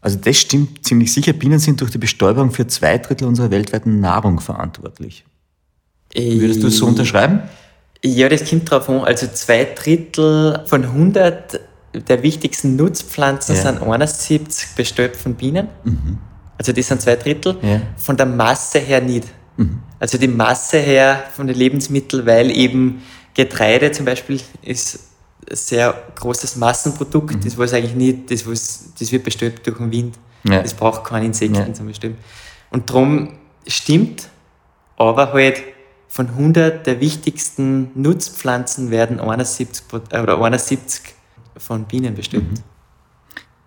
Also 0.00 0.18
das 0.18 0.36
stimmt 0.38 0.84
ziemlich 0.84 1.12
sicher. 1.12 1.32
Bienen 1.32 1.58
sind 1.58 1.80
durch 1.80 1.90
die 1.90 1.98
Bestäubung 1.98 2.50
für 2.52 2.66
zwei 2.66 2.98
Drittel 2.98 3.26
unserer 3.28 3.50
weltweiten 3.50 4.00
Nahrung 4.00 4.40
verantwortlich. 4.40 5.24
Würdest 6.14 6.62
du 6.62 6.68
es 6.68 6.78
so 6.78 6.86
unterschreiben? 6.86 7.40
Ja, 8.02 8.28
das 8.28 8.48
kommt 8.48 8.70
drauf 8.70 8.88
an. 8.88 9.00
Also 9.00 9.26
zwei 9.32 9.64
Drittel 9.64 10.62
von 10.66 10.84
100 10.84 11.60
der 12.08 12.22
wichtigsten 12.22 12.76
Nutzpflanzen 12.76 13.56
Ja. 13.56 13.62
sind 13.62 13.82
71 13.82 14.68
bestäubt 14.76 15.16
von 15.16 15.34
Bienen. 15.34 15.68
Also 16.56 16.72
das 16.72 16.86
sind 16.88 17.02
zwei 17.02 17.16
Drittel. 17.16 17.56
Ja. 17.62 17.82
Von 17.96 18.16
der 18.16 18.26
Masse 18.26 18.78
her 18.78 19.00
nicht. 19.00 19.26
Also 19.98 20.16
die 20.16 20.28
Masse 20.28 20.78
her 20.78 21.24
von 21.36 21.46
den 21.46 21.56
Lebensmitteln, 21.56 22.24
weil 22.24 22.50
eben 22.50 23.02
Getreide 23.34 23.92
zum 23.92 24.06
Beispiel 24.06 24.40
ist 24.62 24.98
sehr 25.50 25.94
großes 26.16 26.56
Massenprodukt. 26.56 27.44
Das 27.44 27.58
was 27.58 27.72
eigentlich 27.72 27.94
nicht, 27.94 28.30
das, 28.30 28.46
was, 28.46 28.90
das 28.98 29.10
wird 29.12 29.24
bestäubt 29.24 29.66
durch 29.66 29.78
den 29.78 29.90
Wind. 29.90 30.18
Ja. 30.44 30.62
Das 30.62 30.74
braucht 30.74 31.04
keine 31.04 31.26
Insekten 31.26 31.54
Ja. 31.56 31.72
zum 31.74 31.86
Bestimmen. 31.86 32.16
Und 32.70 32.88
darum 32.88 33.36
stimmt, 33.66 34.28
aber 34.96 35.32
halt 35.32 35.62
von 36.08 36.28
100 36.28 36.86
der 36.86 37.00
wichtigsten 37.00 37.90
Nutzpflanzen 37.94 38.90
werden 38.90 39.20
71, 39.20 39.86
Prot- 39.88 40.12
äh, 40.12 40.20
oder 40.20 40.42
71 40.42 41.14
von 41.56 41.84
Bienen 41.84 42.14
bestimmt. 42.14 42.62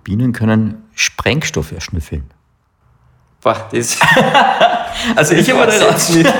Bienen 0.03 0.33
können 0.33 0.83
Sprengstoff 0.95 1.71
erschnüffeln. 1.71 2.23
Boah, 3.41 3.69
das 3.71 3.99
Also 5.15 5.33
ich 5.35 5.49
habe 5.51 5.65
das 5.65 6.09
nicht. 6.15 6.33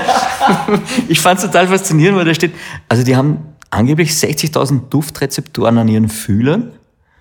ich 1.10 1.20
fand 1.20 1.39
es 1.39 1.46
total 1.46 1.68
faszinierend, 1.68 2.18
weil 2.18 2.26
da 2.26 2.34
steht, 2.34 2.54
also 2.88 3.04
die 3.04 3.16
haben 3.16 3.53
angeblich 3.74 4.12
60.000 4.12 4.90
Duftrezeptoren 4.90 5.78
an 5.78 5.88
ihren 5.88 6.10
Fühlern. 6.10 6.72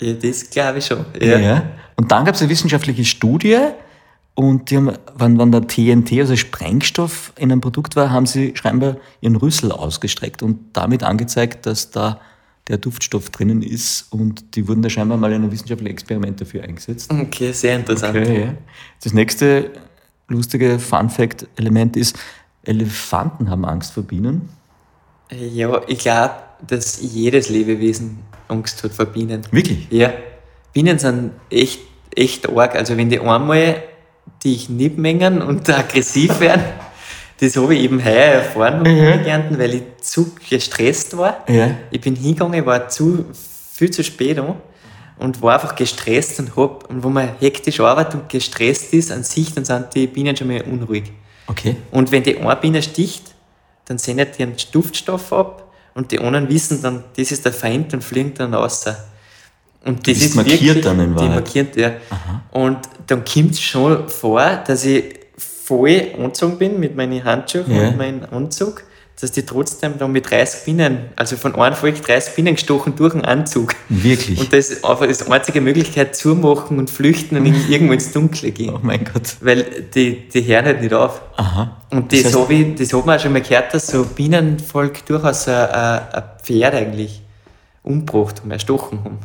ja, 0.00 0.12
das 0.12 0.50
glaube 0.50 0.78
ich 0.78 0.86
schon. 0.86 1.04
Ja. 1.20 1.64
Und 1.96 2.10
dann 2.10 2.24
gab 2.24 2.34
es 2.34 2.40
eine 2.40 2.50
wissenschaftliche 2.50 3.04
Studie, 3.04 3.58
Und 4.34 4.70
die 4.70 4.78
haben, 4.78 4.92
wenn, 5.16 5.38
wenn 5.38 5.52
der 5.52 5.66
TNT, 5.66 6.12
also 6.20 6.36
Sprengstoff, 6.36 7.32
in 7.36 7.52
einem 7.52 7.60
Produkt 7.60 7.96
war, 7.96 8.10
haben 8.10 8.26
sie 8.26 8.52
scheinbar 8.54 8.96
ihren 9.20 9.36
Rüssel 9.36 9.70
ausgestreckt 9.72 10.42
und 10.42 10.58
damit 10.72 11.02
angezeigt, 11.02 11.66
dass 11.66 11.90
da 11.90 12.18
der 12.68 12.78
Duftstoff 12.78 13.28
drinnen 13.30 13.62
ist. 13.62 14.06
Und 14.10 14.56
die 14.56 14.66
wurden 14.68 14.80
da 14.80 14.88
scheinbar 14.88 15.18
mal 15.18 15.30
in 15.32 15.42
einem 15.42 15.52
wissenschaftlichen 15.52 15.92
Experiment 15.92 16.40
dafür 16.40 16.64
eingesetzt. 16.64 17.12
Okay, 17.12 17.52
sehr 17.52 17.76
interessant. 17.76 18.16
Okay, 18.16 18.44
ja. 18.44 18.54
Das 19.02 19.12
nächste 19.12 19.70
lustige 20.28 20.78
Fun-Fact-Element 20.78 21.96
ist, 21.96 22.18
Elefanten 22.64 23.50
haben 23.50 23.64
Angst 23.66 23.92
vor 23.92 24.04
Bienen. 24.04 24.48
Ja, 25.32 25.80
ich 25.86 25.98
glaube, 25.98 26.34
dass 26.66 27.00
jedes 27.00 27.48
Lebewesen 27.48 28.18
Angst 28.48 28.82
hat 28.82 28.92
vor 28.92 29.06
Bienen. 29.06 29.42
Wirklich? 29.50 29.86
Ja. 29.90 30.12
Bienen 30.72 30.98
sind 30.98 31.32
echt, 31.50 31.80
echt 32.14 32.48
arg. 32.48 32.74
Also 32.76 32.96
wenn 32.96 33.10
die 33.10 33.20
einmal 33.20 33.82
dich 34.44 34.68
nicht 34.68 34.98
mengen 34.98 35.42
und 35.42 35.68
aggressiv 35.70 36.40
werden, 36.40 36.62
das 37.40 37.56
habe 37.56 37.74
ich 37.74 37.82
eben 37.82 38.04
heuer 38.04 38.34
erfahren 38.34 38.82
beim 38.84 38.96
Ernten, 38.96 39.58
weil 39.58 39.74
ich 39.74 39.82
zu 40.00 40.32
gestresst 40.48 41.16
war. 41.16 41.44
Ja. 41.48 41.76
Ich 41.90 42.00
bin 42.00 42.14
hingegangen, 42.14 42.64
war 42.66 42.88
zu, 42.88 43.24
viel 43.72 43.90
zu 43.90 44.04
spät 44.04 44.38
an 44.38 44.56
und 45.18 45.42
war 45.42 45.54
einfach 45.54 45.74
gestresst 45.74 46.38
und 46.40 46.56
hab, 46.56 46.88
und 46.90 47.02
wo 47.02 47.08
man 47.08 47.30
hektisch 47.40 47.80
arbeitet 47.80 48.14
und 48.14 48.28
gestresst 48.28 48.92
ist 48.92 49.10
an 49.10 49.24
sich, 49.24 49.54
dann 49.54 49.64
sind 49.64 49.94
die 49.94 50.06
Bienen 50.06 50.36
schon 50.36 50.48
mal 50.48 50.62
unruhig. 50.62 51.04
Okay. 51.46 51.76
Und 51.90 52.12
wenn 52.12 52.22
die 52.22 52.38
eine 52.38 52.56
Biene 52.56 52.82
sticht, 52.82 53.31
dann 53.92 53.98
sendet 53.98 54.38
die 54.38 54.42
einen 54.44 54.56
Duftstoff 54.72 55.34
ab 55.34 55.70
und 55.94 56.12
die 56.12 56.18
anderen 56.18 56.48
wissen 56.48 56.80
dann, 56.80 57.04
das 57.14 57.30
ist 57.30 57.44
der 57.44 57.52
Feind 57.52 57.92
und 57.92 58.02
fliegen 58.02 58.32
dann 58.34 58.54
raus. 58.54 58.86
Und 59.84 60.08
das 60.08 60.16
ist 60.18 60.34
markiert 60.34 60.62
wirklich, 60.62 60.84
dann 60.84 60.98
in 61.00 61.10
die 61.10 61.16
Wahrheit. 61.16 61.34
markiert, 61.34 61.76
ja. 61.76 61.92
Und 62.52 62.78
dann 63.06 63.22
kommt 63.24 63.50
es 63.52 63.60
schon 63.60 64.08
vor, 64.08 64.62
dass 64.66 64.86
ich 64.86 65.14
voll 65.36 66.06
angezogen 66.16 66.56
bin 66.56 66.80
mit 66.80 66.96
meinen 66.96 67.22
Handschuhen 67.22 67.70
Ja. 67.70 67.88
und 67.88 67.98
meinem 67.98 68.24
Anzug, 68.30 68.82
dass 69.20 69.30
die 69.30 69.42
trotzdem 69.46 69.98
dann 69.98 70.10
mit 70.10 70.28
30 70.30 70.64
Bienen, 70.64 70.98
also 71.16 71.36
von 71.36 71.54
einem 71.54 71.76
Volk 71.76 72.02
30 72.02 72.34
Bienen 72.34 72.54
gestochen 72.54 72.96
durch 72.96 73.12
den 73.12 73.24
Anzug. 73.24 73.74
Wirklich? 73.88 74.40
Und 74.40 74.52
das 74.52 74.70
ist 74.70 74.84
einfach 74.84 75.06
die 75.06 75.30
einzige 75.30 75.60
Möglichkeit, 75.60 76.16
zumachen 76.16 76.78
und 76.78 76.90
flüchten 76.90 77.36
und 77.36 77.46
irgendwo 77.68 77.92
ins 77.92 78.10
Dunkle 78.12 78.50
gehen. 78.50 78.74
oh 78.74 78.80
mein 78.82 79.04
Gott. 79.04 79.36
Weil 79.40 79.84
die, 79.94 80.28
die 80.28 80.44
hören 80.44 80.64
halt 80.64 80.80
nicht 80.80 80.92
auf. 80.92 81.20
Aha. 81.36 81.76
Und 81.90 82.12
Das 82.12 82.22
das, 82.22 82.34
heißt- 82.34 82.40
hab 82.42 82.50
ich, 82.50 82.74
das 82.74 82.92
hat 82.92 83.06
man 83.06 83.18
auch 83.18 83.22
schon 83.22 83.32
mal 83.32 83.42
gehört, 83.42 83.72
dass 83.74 83.86
so 83.86 84.04
Bienenvolk 84.04 85.06
durchaus 85.06 85.46
ein, 85.46 85.54
ein, 85.68 86.22
Pferd 86.42 86.74
eigentlich 86.74 87.22
umgebracht 87.84 88.40
haben, 88.40 88.50
erstochen 88.50 89.04
haben. 89.04 89.18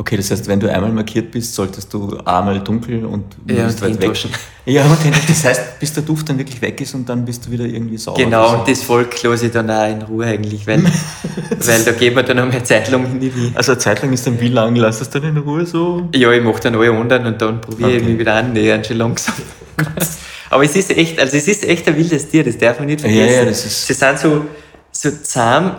Okay, 0.00 0.16
das 0.16 0.30
heißt, 0.30 0.48
wenn 0.48 0.58
du 0.58 0.72
einmal 0.72 0.90
markiert 0.92 1.30
bist, 1.30 1.54
solltest 1.54 1.92
du 1.92 2.16
einmal 2.24 2.58
dunkel 2.60 3.04
und 3.04 3.24
Ja, 3.46 3.66
und 3.66 3.82
weit 3.82 4.00
weg. 4.00 4.12
Ja, 4.64 4.84
und 4.84 4.96
hintaschen. 5.02 5.26
das 5.28 5.44
heißt, 5.44 5.78
bis 5.78 5.92
der 5.92 6.02
Duft 6.04 6.28
dann 6.28 6.38
wirklich 6.38 6.62
weg 6.62 6.80
ist 6.80 6.94
und 6.94 7.06
dann 7.08 7.24
bist 7.26 7.44
du 7.44 7.50
wieder 7.50 7.64
irgendwie 7.66 7.98
sauber. 7.98 8.22
Genau, 8.22 8.58
und 8.60 8.66
das 8.68 8.82
Volk 8.82 9.22
lasse 9.22 9.46
ich 9.46 9.52
dann 9.52 9.68
auch 9.70 9.88
in 9.90 10.00
Ruhe 10.02 10.24
eigentlich, 10.26 10.66
weil, 10.66 10.82
weil 11.66 11.84
da 11.84 11.92
geht 11.92 12.14
man 12.14 12.24
dann 12.24 12.38
noch 12.38 12.44
eine 12.50 12.62
Zeit 12.62 12.88
lang 12.90 13.18
nicht 13.18 13.34
hin. 13.34 13.52
Also 13.54 13.72
eine 13.72 13.78
Zeit 13.78 14.00
lang 14.00 14.12
ist 14.12 14.26
dann 14.26 14.40
wie 14.40 14.48
lang? 14.48 14.74
Lass 14.76 15.00
das 15.00 15.10
dann 15.10 15.24
in 15.24 15.36
Ruhe 15.36 15.66
so? 15.66 16.08
Ja, 16.14 16.30
ich 16.32 16.42
mache 16.42 16.60
dann 16.62 16.76
alle 16.76 16.92
anderen 16.92 17.26
und 17.26 17.42
dann 17.42 17.60
probiere 17.60 17.90
ich 17.90 17.96
Okay. 18.02 18.10
mich 18.10 18.18
wieder 18.20 18.34
annähern, 18.36 18.82
schon 18.84 18.96
langsam. 18.96 19.34
Aber 20.50 20.64
es 20.64 20.76
ist 20.76 20.96
echt, 20.96 21.18
also 21.20 21.36
es 21.36 21.46
ist 21.46 21.64
echt 21.68 21.86
ein 21.88 21.96
wildes 21.96 22.28
Tier, 22.28 22.42
das 22.44 22.56
darf 22.56 22.78
man 22.78 22.86
nicht 22.86 23.00
Ja, 23.02 23.08
vergessen. 23.08 23.34
ja, 23.36 23.44
das 23.44 23.66
ist- 23.66 23.86
Sie 23.86 23.92
sind 23.94 24.18
so, 24.18 24.44
so 24.92 25.10
zahm, 25.22 25.72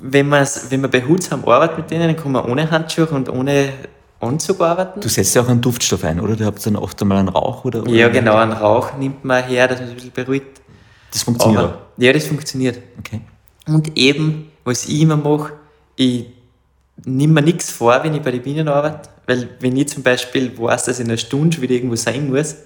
wenn, 0.00 0.30
wenn 0.30 0.80
man 0.80 0.90
behutsam 0.90 1.44
arbeitet 1.44 1.78
mit 1.78 1.90
denen, 1.90 2.08
dann 2.08 2.16
kann 2.16 2.32
man 2.32 2.44
ohne 2.44 2.70
Handschuhe 2.70 3.06
und 3.06 3.28
ohne 3.28 3.72
Anzug 4.20 4.60
arbeiten. 4.60 5.00
Du 5.00 5.08
setzt 5.08 5.34
ja 5.34 5.42
auch 5.42 5.48
einen 5.48 5.60
Duftstoff 5.60 6.04
ein, 6.04 6.20
oder? 6.20 6.36
Du 6.36 6.44
habt 6.44 6.64
dann 6.66 6.76
oft 6.76 7.00
einmal 7.00 7.18
einen 7.18 7.28
Rauch 7.28 7.64
oder? 7.64 7.82
oder 7.82 7.90
Ja, 7.90 8.08
genau, 8.08 8.36
einen 8.36 8.52
Rauch 8.52 8.96
nimmt 8.98 9.24
man 9.24 9.44
her, 9.44 9.68
dass 9.68 9.78
man 9.78 9.88
sich 9.88 9.94
ein 9.94 9.96
bisschen 9.96 10.24
beruhigt. 10.24 10.60
Das 11.12 11.22
funktioniert 11.22 11.62
Aber, 11.62 11.82
ja, 11.96 12.12
das 12.12 12.26
funktioniert. 12.26 12.80
Okay. 12.98 13.20
Und 13.66 13.96
eben, 13.96 14.50
was 14.64 14.86
ich 14.86 15.00
immer 15.00 15.16
mache, 15.16 15.52
ich 15.96 16.26
nehme 17.04 17.34
mir 17.34 17.42
nichts 17.42 17.70
vor, 17.70 18.02
wenn 18.02 18.14
ich 18.14 18.22
bei 18.22 18.30
den 18.30 18.42
Bienen 18.42 18.68
arbeite. 18.68 19.08
Weil 19.26 19.48
wenn 19.60 19.76
ich 19.76 19.88
zum 19.88 20.02
Beispiel 20.02 20.56
weiß, 20.56 20.84
dass 20.84 20.98
ich 20.98 21.04
in 21.04 21.10
einer 21.10 21.18
Stunde 21.18 21.54
schon 21.54 21.62
wieder 21.62 21.74
irgendwo 21.74 21.96
sein 21.96 22.30
muss, 22.30 22.56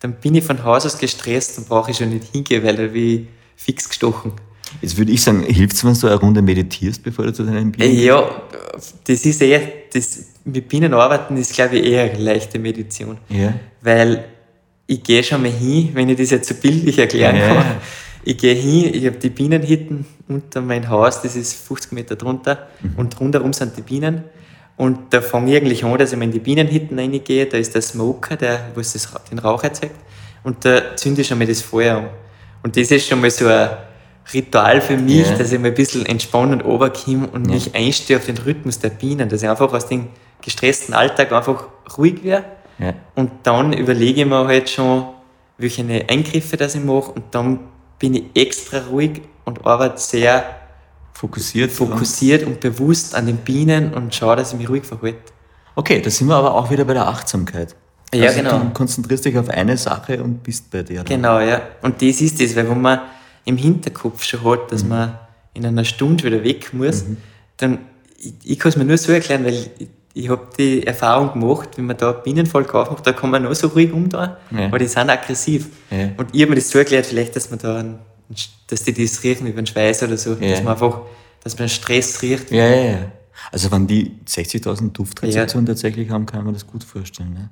dann 0.00 0.14
bin 0.14 0.34
ich 0.34 0.44
von 0.44 0.64
Haus 0.64 0.84
aus 0.86 0.98
gestresst 0.98 1.58
und 1.58 1.68
brauche 1.68 1.90
ich 1.90 1.98
schon 1.98 2.10
nicht 2.10 2.32
hingehen, 2.32 2.64
weil 2.64 2.76
da 2.76 2.86
bin 2.86 3.14
ich 3.14 3.28
fix 3.56 3.88
gestochen. 3.88 4.32
Jetzt 4.80 4.96
würde 4.98 5.12
ich 5.12 5.22
sagen, 5.22 5.42
hilft 5.42 5.76
es, 5.76 5.84
wenn 5.84 5.94
du 5.94 6.06
eine 6.06 6.16
Runde 6.16 6.42
meditierst, 6.42 7.02
bevor 7.02 7.24
du 7.24 7.32
zu 7.32 7.44
deinen 7.44 7.72
Äh, 7.74 7.76
Bienen 7.76 7.98
Ja, 8.00 8.42
das 9.06 9.24
ist 9.24 9.40
eher, 9.42 9.62
das, 9.92 10.26
mit 10.44 10.68
Bienen 10.68 10.94
arbeiten 10.94 11.36
ist, 11.36 11.54
glaube 11.54 11.78
ich, 11.78 11.86
eher 11.86 12.10
eine 12.10 12.18
leichte 12.18 12.58
Meditation. 12.58 13.18
Ja. 13.28 13.54
Weil 13.80 14.24
ich 14.86 15.02
gehe 15.02 15.22
schon 15.22 15.42
mal 15.42 15.50
hin, 15.50 15.90
wenn 15.94 16.08
ich 16.08 16.18
das 16.18 16.30
jetzt 16.30 16.48
so 16.48 16.54
bildlich 16.54 16.98
erklären 16.98 17.36
Ja, 17.36 17.48
kann. 17.48 17.76
Ich 18.24 18.36
gehe 18.38 18.54
hin, 18.54 18.92
ich 18.92 19.06
habe 19.06 19.16
die 19.18 19.30
Bienenhitten 19.30 20.04
unter 20.26 20.60
mein 20.60 20.88
Haus, 20.88 21.22
das 21.22 21.36
ist 21.36 21.54
50 21.54 21.92
Meter 21.92 22.16
drunter 22.16 22.66
und 22.96 23.18
rundherum 23.20 23.52
sind 23.52 23.76
die 23.76 23.82
Bienen. 23.82 24.24
Und 24.76 24.98
da 25.10 25.22
fange 25.22 25.52
ich 25.52 25.56
eigentlich 25.56 25.84
an, 25.84 25.96
dass 25.96 26.12
ich 26.12 26.18
mal 26.18 26.24
in 26.24 26.32
die 26.32 26.40
Bienenhitten 26.40 26.98
reingehe, 26.98 27.46
da 27.46 27.56
ist 27.56 27.74
der 27.74 27.82
Smoker, 27.82 28.36
der 28.36 28.72
was 28.74 28.92
das, 28.94 29.08
den 29.30 29.38
Rauch 29.38 29.62
erzeugt 29.62 29.94
und 30.42 30.64
da 30.64 30.96
zünde 30.96 31.22
ich 31.22 31.28
schon 31.28 31.38
mal 31.38 31.46
das 31.46 31.62
Feuer 31.62 31.98
an. 31.98 32.08
Und 32.62 32.76
das 32.76 32.90
ist 32.90 33.08
schon 33.08 33.20
mal 33.20 33.30
so 33.30 33.46
ein 33.46 33.70
Ritual 34.32 34.80
für 34.80 34.96
mich, 34.96 35.28
Ja. 35.28 35.36
dass 35.36 35.52
ich 35.52 35.58
mal 35.60 35.68
ein 35.68 35.74
bisschen 35.74 36.04
entspannen 36.06 36.60
und 36.60 36.62
runterkomme 36.62 37.28
und 37.28 37.46
mich 37.48 37.74
einstehe 37.74 38.16
auf 38.16 38.26
den 38.26 38.38
Rhythmus 38.38 38.78
der 38.78 38.90
Bienen, 38.90 39.28
dass 39.28 39.42
ich 39.42 39.48
einfach 39.48 39.72
aus 39.72 39.86
dem 39.86 40.08
gestressten 40.42 40.94
Alltag 40.94 41.32
einfach 41.32 41.66
ruhig 41.96 42.22
werde 42.24 42.44
Ja. 42.78 42.94
und 43.14 43.30
dann 43.44 43.72
überlege 43.72 44.22
ich 44.22 44.26
mir 44.26 44.46
halt 44.46 44.68
schon, 44.68 45.04
welche 45.58 45.82
Eingriffe 46.08 46.56
das 46.56 46.74
ich 46.74 46.84
mache 46.84 47.12
und 47.12 47.24
dann 47.30 47.60
bin 47.98 48.14
ich 48.14 48.24
extra 48.34 48.78
ruhig 48.90 49.22
und 49.44 49.64
arbeite 49.66 49.98
sehr 49.98 50.44
Fokussiert. 51.14 51.70
fokussiert 51.72 52.42
und 52.46 52.60
bewusst 52.60 53.14
an 53.14 53.24
den 53.26 53.38
Bienen 53.38 53.94
und 53.94 54.14
schaue, 54.14 54.36
dass 54.36 54.52
ich 54.52 54.58
mich 54.58 54.68
ruhig 54.68 54.84
verhalte. 54.84 55.16
Okay, 55.74 56.00
da 56.02 56.10
sind 56.10 56.28
wir 56.28 56.34
aber 56.36 56.54
auch 56.54 56.70
wieder 56.70 56.84
bei 56.84 56.92
der 56.92 57.06
Achtsamkeit. 57.06 57.74
Ja, 58.12 58.26
also 58.26 58.38
genau. 58.42 58.58
Du 58.58 58.70
konzentrierst 58.70 59.24
dich 59.24 59.38
auf 59.38 59.48
eine 59.48 59.76
Sache 59.78 60.22
und 60.22 60.42
bist 60.42 60.70
bei 60.70 60.82
der. 60.82 61.04
Genau, 61.04 61.40
ja. 61.40 61.60
Und 61.82 62.02
das 62.02 62.20
ist 62.20 62.40
das, 62.40 62.54
weil 62.54 62.68
wenn 62.68 62.80
man 62.80 63.00
im 63.46 63.56
Hinterkopf 63.56 64.22
schon 64.22 64.44
hat, 64.44 64.70
dass 64.70 64.84
man 64.84 65.18
in 65.54 65.64
einer 65.64 65.84
Stunde 65.84 66.24
wieder 66.24 66.44
weg 66.44 66.74
muss, 66.74 67.04
dann, 67.56 67.78
ich, 68.18 68.34
ich 68.44 68.58
kann 68.58 68.68
es 68.70 68.76
mir 68.76 68.84
nur 68.84 68.98
so 68.98 69.12
erklären, 69.12 69.44
weil 69.44 69.54
ich, 69.54 69.70
ich 70.12 70.28
habe 70.28 70.48
die 70.58 70.86
Erfahrung 70.86 71.32
gemacht, 71.40 71.70
wenn 71.76 71.86
man 71.86 71.96
da 71.96 72.12
Bienenvolk 72.12 72.74
aufmacht, 72.74 73.06
da 73.06 73.12
kann 73.12 73.30
man 73.30 73.42
noch 73.44 73.54
so 73.54 73.68
ruhig 73.68 73.92
umdrehen, 73.92 74.32
Ja. 74.50 74.66
aber 74.66 74.78
die 74.78 74.86
sind 74.86 75.08
aggressiv. 75.08 75.68
Ja. 75.90 76.10
Und 76.18 76.34
ich 76.34 76.42
habe 76.42 76.50
mir 76.50 76.56
das 76.56 76.68
so 76.68 76.78
erklärt, 76.78 77.06
vielleicht, 77.06 77.34
dass 77.36 77.48
man 77.50 77.58
da, 77.58 77.78
einen, 77.78 77.98
dass 78.66 78.82
die 78.84 78.92
das 78.92 79.22
riechen 79.22 79.46
über 79.46 79.62
den 79.62 79.66
Schweiß 79.66 80.02
oder 80.02 80.16
so, 80.18 80.34
Ja. 80.34 80.50
dass 80.50 80.62
man 80.62 80.72
einfach, 80.74 81.00
dass 81.42 81.58
man 81.58 81.68
Stress 81.68 82.20
riecht. 82.22 82.50
Ja, 82.50 82.66
ja, 82.66 82.84
ja. 82.92 82.98
Also 83.52 83.70
wenn 83.70 83.86
die 83.86 84.12
60.000 84.26 84.92
Duftrezeptionen 84.92 85.66
tatsächlich 85.66 86.10
haben, 86.10 86.26
kann 86.26 86.44
man 86.44 86.52
das 86.54 86.66
gut 86.66 86.82
vorstellen. 86.82 87.32
Ne? 87.34 87.50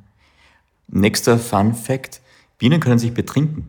Nächster 0.89 1.39
Fun 1.39 1.75
Fact. 1.75 2.21
Bienen 2.59 2.81
können 2.81 2.99
sich 2.99 3.13
betrinken. 3.15 3.69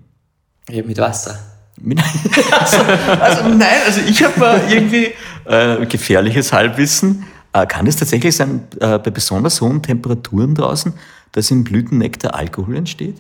Ja, 0.69 0.84
mit 0.84 0.97
Wasser. 0.97 1.39
Also, 1.84 2.78
also 3.19 3.47
nein, 3.49 3.67
also 3.86 4.01
ich 4.07 4.23
habe 4.23 4.39
mal 4.39 4.61
irgendwie 4.71 5.11
äh, 5.45 5.86
gefährliches 5.86 6.53
Halbwissen. 6.53 7.26
Äh, 7.53 7.65
kann 7.67 7.86
es 7.88 7.97
tatsächlich 7.97 8.36
sein, 8.36 8.67
äh, 8.80 8.97
bei 8.97 9.11
besonders 9.11 9.59
hohen 9.61 9.82
Temperaturen 9.82 10.55
draußen, 10.55 10.93
dass 11.34 11.51
im 11.51 11.63
Blütennektar 11.63 12.34
Alkohol 12.34 12.78
entsteht? 12.78 13.17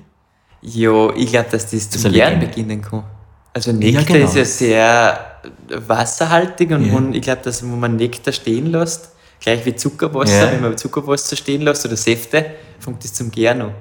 Ja, 0.61 1.13
ich 1.15 1.31
glaube, 1.31 1.47
dass 1.51 1.69
das 1.69 1.89
zum 1.89 2.11
Gären 2.11 2.39
beginnen 2.39 2.81
kann. 2.81 3.03
Also 3.53 3.71
Nektar 3.71 4.03
genau. 4.03 4.25
ist 4.25 4.35
ja 4.35 4.45
sehr 4.45 5.19
wasserhaltig 5.87 6.71
und 6.71 6.85
Ja. 6.85 7.01
ich 7.11 7.21
glaube, 7.21 7.41
dass 7.43 7.61
wenn 7.61 7.79
man 7.79 7.95
Nektar 7.95 8.33
stehen 8.33 8.67
lässt, 8.67 9.09
gleich 9.39 9.65
wie 9.65 9.75
Zuckerwasser, 9.75 10.45
Ja. 10.47 10.51
wenn 10.51 10.61
man 10.61 10.77
Zuckerwasser 10.77 11.35
stehen 11.35 11.61
lässt 11.61 11.85
oder 11.85 11.95
Säfte, 11.95 12.45
fängt 12.79 13.03
das 13.03 13.13
zum 13.13 13.31
Gären 13.31 13.61
an. 13.61 13.71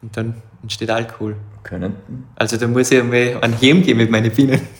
Und 0.00 0.16
dann 0.16 0.34
entsteht 0.62 0.90
Alkohol. 0.90 1.36
Können. 1.62 1.94
Also 2.34 2.56
da 2.56 2.66
muss 2.66 2.90
ich 2.90 3.00
einmal 3.00 3.38
einen 3.40 3.54
Heim 3.60 3.82
gehen 3.82 3.96
mit 3.96 4.10
meinen 4.10 4.30
Bienen. 4.30 4.60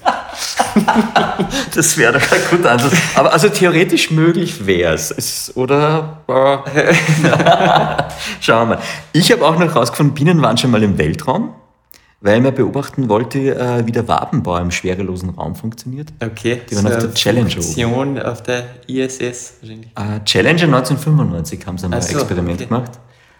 Das 1.75 1.99
wäre 1.99 2.15
doch 2.15 2.33
ein 2.33 2.41
gut 2.51 2.67
Ansatz. 2.67 2.95
Aber 3.15 3.33
also 3.33 3.49
theoretisch 3.49 4.11
möglich 4.11 4.67
wäre 4.67 4.95
es. 4.95 5.53
Oder? 5.55 6.23
Äh, 6.75 6.95
Schauen 8.41 8.71
wir 8.71 8.77
mal. 8.77 8.83
Ich 9.13 9.31
habe 9.33 9.47
auch 9.47 9.59
noch 9.59 9.75
rausgefunden, 9.75 10.15
Bienen 10.15 10.41
waren 10.43 10.57
schon 10.57 10.71
mal 10.71 10.83
im 10.83 10.97
Weltraum, 10.99 11.55
weil 12.21 12.41
man 12.41 12.55
beobachten 12.55 13.09
wollte, 13.09 13.55
äh, 13.55 13.87
wie 13.87 13.93
der 13.93 14.09
Wabenbau 14.09 14.59
im 14.59 14.71
schwerelosen 14.71 15.31
Raum 15.31 15.57
funktioniert. 15.57 16.09
Okay. 16.23 16.63
Die 16.71 16.77
waren 16.77 16.87
auf 16.87 16.93
so 16.93 16.99
der 17.01 17.09
eine 17.09 17.15
Challenger. 17.15 17.51
Funktion 17.51 18.19
auf 18.19 18.43
der 18.43 18.65
ISS 18.87 19.55
wahrscheinlich. 19.61 19.91
Challenger 20.25 20.65
1995 20.65 21.67
haben 21.67 21.79
sie 21.79 21.87
ein 21.87 22.01
so, 22.01 22.19
Experiment 22.19 22.61
okay. 22.61 22.67
gemacht. 22.67 22.93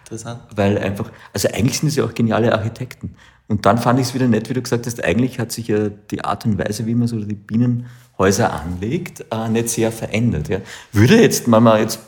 Interessant. 0.03 0.41
Weil 0.55 0.77
einfach, 0.77 1.11
also 1.33 1.47
eigentlich 1.49 1.79
sind 1.79 1.89
es 1.89 1.95
ja 1.95 2.05
auch 2.05 2.13
geniale 2.13 2.53
Architekten. 2.53 3.15
Und 3.47 3.65
dann 3.65 3.77
fand 3.77 3.99
ich 3.99 4.07
es 4.07 4.13
wieder 4.13 4.27
nett, 4.27 4.49
wie 4.49 4.53
du 4.53 4.61
gesagt 4.61 4.85
hast, 4.85 5.03
eigentlich 5.03 5.39
hat 5.39 5.51
sich 5.51 5.67
ja 5.67 5.89
die 5.89 6.23
Art 6.23 6.45
und 6.45 6.57
Weise, 6.57 6.85
wie 6.85 6.95
man 6.95 7.07
so 7.07 7.19
die 7.19 7.35
Bienenhäuser 7.35 8.53
anlegt, 8.53 9.25
äh, 9.31 9.49
nicht 9.49 9.69
sehr 9.69 9.91
verändert. 9.91 10.47
Ja. 10.47 10.59
Würde 10.91 11.21
jetzt, 11.21 11.51
wenn 11.51 11.63
man 11.63 11.79
jetzt 11.79 11.99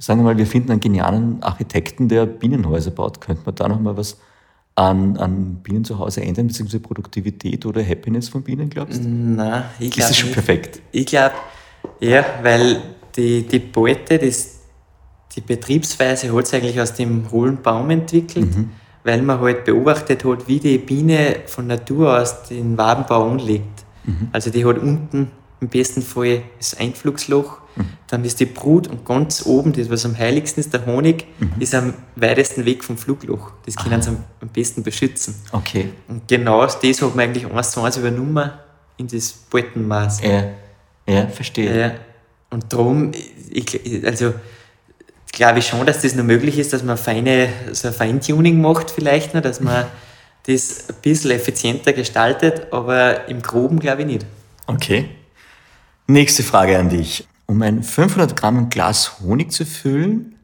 sagen 0.00 0.20
wir 0.20 0.24
mal, 0.24 0.38
wir 0.38 0.46
finden 0.46 0.72
einen 0.72 0.80
genialen 0.80 1.42
Architekten, 1.42 2.08
der 2.08 2.26
Bienenhäuser 2.26 2.90
baut. 2.90 3.20
Könnte 3.20 3.42
man 3.44 3.54
da 3.54 3.68
nochmal 3.68 3.96
was 3.96 4.18
an, 4.74 5.16
an 5.18 5.56
Bienen 5.62 5.84
zu 5.84 5.98
Hause 5.98 6.22
ändern, 6.22 6.46
beziehungsweise 6.48 6.80
Produktivität 6.80 7.66
oder 7.66 7.84
Happiness 7.84 8.30
von 8.30 8.42
Bienen, 8.42 8.70
glaubst 8.70 9.04
du? 9.04 9.08
Nein, 9.08 9.64
ich 9.78 9.90
glaube 9.90 10.04
Ist 10.04 10.10
es 10.10 10.16
schon 10.16 10.32
perfekt? 10.32 10.80
Ich 10.90 11.06
glaube, 11.06 11.34
ja, 12.00 12.24
weil 12.42 12.80
die, 13.14 13.42
die 13.42 13.58
Beute, 13.58 14.18
das, 14.18 14.59
die 15.36 15.40
Betriebsweise 15.40 16.34
hat 16.36 16.46
sich 16.46 16.60
eigentlich 16.62 16.80
aus 16.80 16.94
dem 16.94 17.30
hohlen 17.30 17.62
Baum 17.62 17.90
entwickelt, 17.90 18.56
Mhm. 18.56 18.70
weil 19.04 19.22
man 19.22 19.40
halt 19.40 19.64
beobachtet 19.64 20.24
hat, 20.24 20.48
wie 20.48 20.58
die 20.60 20.78
Biene 20.78 21.36
von 21.46 21.66
Natur 21.66 22.20
aus 22.20 22.44
den 22.44 22.76
Wabenbau 22.76 23.30
anlegt. 23.30 23.84
Mhm. 24.04 24.28
Also 24.32 24.50
die 24.50 24.64
hat 24.64 24.78
unten 24.78 25.30
im 25.60 25.68
besten 25.68 26.02
Fall 26.02 26.42
das 26.58 26.78
Einflugsloch, 26.78 27.58
Mhm. 27.76 27.84
dann 28.08 28.24
ist 28.24 28.40
die 28.40 28.46
Brut 28.46 28.88
und 28.88 29.04
ganz 29.04 29.46
oben, 29.46 29.72
das 29.72 29.88
was 29.90 30.04
am 30.04 30.18
heiligsten 30.18 30.60
ist, 30.60 30.72
der 30.72 30.84
Honig, 30.86 31.26
Mhm. 31.38 31.52
ist 31.60 31.74
am 31.74 31.94
weitesten 32.16 32.64
weg 32.64 32.82
vom 32.82 32.96
Flugloch. 32.98 33.52
Das 33.66 33.76
können 33.76 34.02
sie 34.02 34.08
am, 34.10 34.24
am 34.40 34.48
besten 34.48 34.82
beschützen. 34.82 35.34
Okay. 35.52 35.90
Und 36.08 36.26
genau 36.26 36.62
das 36.62 36.74
hat 36.76 37.14
man 37.14 37.20
eigentlich 37.26 37.46
eins 37.50 37.70
zu 37.70 37.80
eins 37.82 37.96
übernommen 37.96 38.50
in 38.96 39.06
das 39.06 39.32
Boltenmaß. 39.32 40.22
Ja, 40.22 40.44
ja 41.08 41.26
verstehe. 41.28 41.78
Ja. 41.80 41.92
Und 42.50 42.72
darum, 42.72 43.12
ich, 43.50 44.04
also 44.04 44.34
glaube 45.32 45.60
ich 45.60 45.66
schon, 45.66 45.86
dass 45.86 46.02
das 46.02 46.14
noch 46.14 46.24
möglich 46.24 46.58
ist, 46.58 46.72
dass 46.72 46.82
man 46.82 46.96
feine, 46.96 47.48
so 47.72 47.88
ein 47.88 47.94
Feintuning 47.94 48.60
macht 48.60 48.90
vielleicht 48.90 49.34
noch, 49.34 49.42
dass 49.42 49.60
man 49.60 49.86
das 50.46 50.88
ein 50.88 50.96
bisschen 51.02 51.30
effizienter 51.30 51.92
gestaltet, 51.92 52.72
aber 52.72 53.28
im 53.28 53.42
Groben 53.42 53.78
glaube 53.78 54.02
ich 54.02 54.06
nicht. 54.06 54.26
Okay. 54.66 55.08
Nächste 56.06 56.42
Frage 56.42 56.78
an 56.78 56.88
dich. 56.88 57.26
Um 57.46 57.62
ein 57.62 57.82
500 57.82 58.36
Gramm 58.36 58.70
Glas 58.70 59.20
Honig 59.20 59.52
zu 59.52 59.64
füllen, 59.64 60.36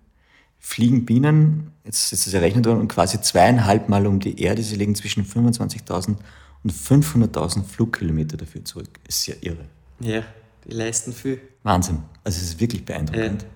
fliegen 0.59 1.07
Bienen, 1.07 1.73
jetzt 1.85 2.13
ist 2.13 2.27
es 2.27 2.35
errechnet 2.35 2.67
worden, 2.67 2.89
quasi 2.89 3.21
zweieinhalb 3.21 3.89
Mal 3.89 4.07
um 4.07 4.19
die 4.19 4.41
Erde. 4.41 4.63
Sie 4.63 4.77
legen 4.77 4.95
zwischen 4.95 5.25
25.000 5.25 6.17
und 6.65 6.73
500.000 6.73 7.65
Flugkilometer 7.65 8.37
dafür 8.37 8.65
zurück. 8.65 8.89
Ist 9.07 9.27
ja 9.27 9.35
irre. 9.41 9.65
Ja, 10.01 10.23
die 10.65 10.75
leisten 10.75 11.13
viel. 11.13 11.41
Wahnsinn. 11.63 11.99
Also 12.25 12.39
es 12.39 12.51
ist 12.51 12.61
wirklich 12.61 12.85
beeindruckend. 12.85 13.45
Und 13.45 13.56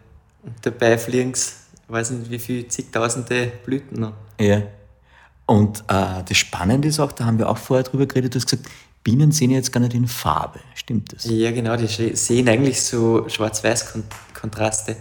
dabei 0.62 0.98
fliegen 0.98 1.32
es, 1.32 1.56
weiß 1.88 2.10
nicht 2.12 2.30
wie 2.30 2.38
viele, 2.38 2.68
zigtausende 2.68 3.52
Blüten 3.64 4.00
noch. 4.00 4.12
Ja. 4.40 4.62
Und 5.46 5.80
äh, 5.88 6.22
das 6.28 6.36
Spannende 6.36 6.88
ist 6.88 7.00
auch, 7.00 7.12
da 7.12 7.24
haben 7.24 7.38
wir 7.38 7.48
auch 7.48 7.58
vorher 7.58 7.82
drüber 7.84 8.06
geredet, 8.06 8.34
du 8.34 8.38
hast 8.38 8.46
gesagt, 8.48 8.68
Bienen 9.02 9.32
sehen 9.32 9.50
jetzt 9.50 9.72
gar 9.72 9.80
nicht 9.80 9.94
in 9.94 10.06
Farbe. 10.06 10.60
Stimmt 10.74 11.12
das? 11.12 11.24
Ja, 11.24 11.50
genau, 11.50 11.74
die 11.76 11.86
sehen 12.14 12.48
eigentlich 12.48 12.80
so 12.82 13.26
Schwarz-Weiß-Kontraste. 13.28 14.96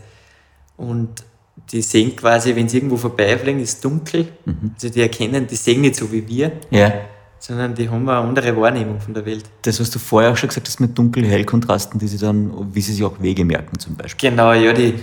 Und 0.77 1.23
die 1.71 1.81
sehen 1.81 2.15
quasi, 2.15 2.55
wenn 2.55 2.69
sie 2.69 2.77
irgendwo 2.77 2.97
vorbeifliegen, 2.97 3.59
ist 3.61 3.83
dunkel. 3.83 4.29
Also 4.75 4.89
die 4.89 5.01
erkennen, 5.01 5.45
die 5.45 5.55
sehen 5.55 5.81
nicht 5.81 5.95
so 5.97 6.09
wie 6.11 6.25
wir, 6.27 6.53
Ja. 6.71 6.93
sondern 7.39 7.75
die 7.75 7.89
haben 7.89 8.07
eine 8.07 8.17
andere 8.19 8.55
Wahrnehmung 8.55 9.01
von 9.01 9.13
der 9.13 9.25
Welt. 9.25 9.43
Das, 9.63 9.79
was 9.79 9.91
du 9.91 9.99
vorher 9.99 10.31
auch 10.31 10.37
schon 10.37 10.47
gesagt 10.49 10.67
hast 10.67 10.79
mit 10.79 10.97
dunkel-hell-Kontrasten, 10.97 11.99
die 11.99 12.07
sie 12.07 12.17
dann, 12.17 12.73
wie 12.73 12.81
sie 12.81 12.93
sich 12.93 13.03
auch 13.03 13.21
Wege 13.21 13.43
merken 13.43 13.77
zum 13.77 13.95
Beispiel. 13.95 14.29
Genau, 14.31 14.53
ja, 14.53 14.71
die 14.71 14.95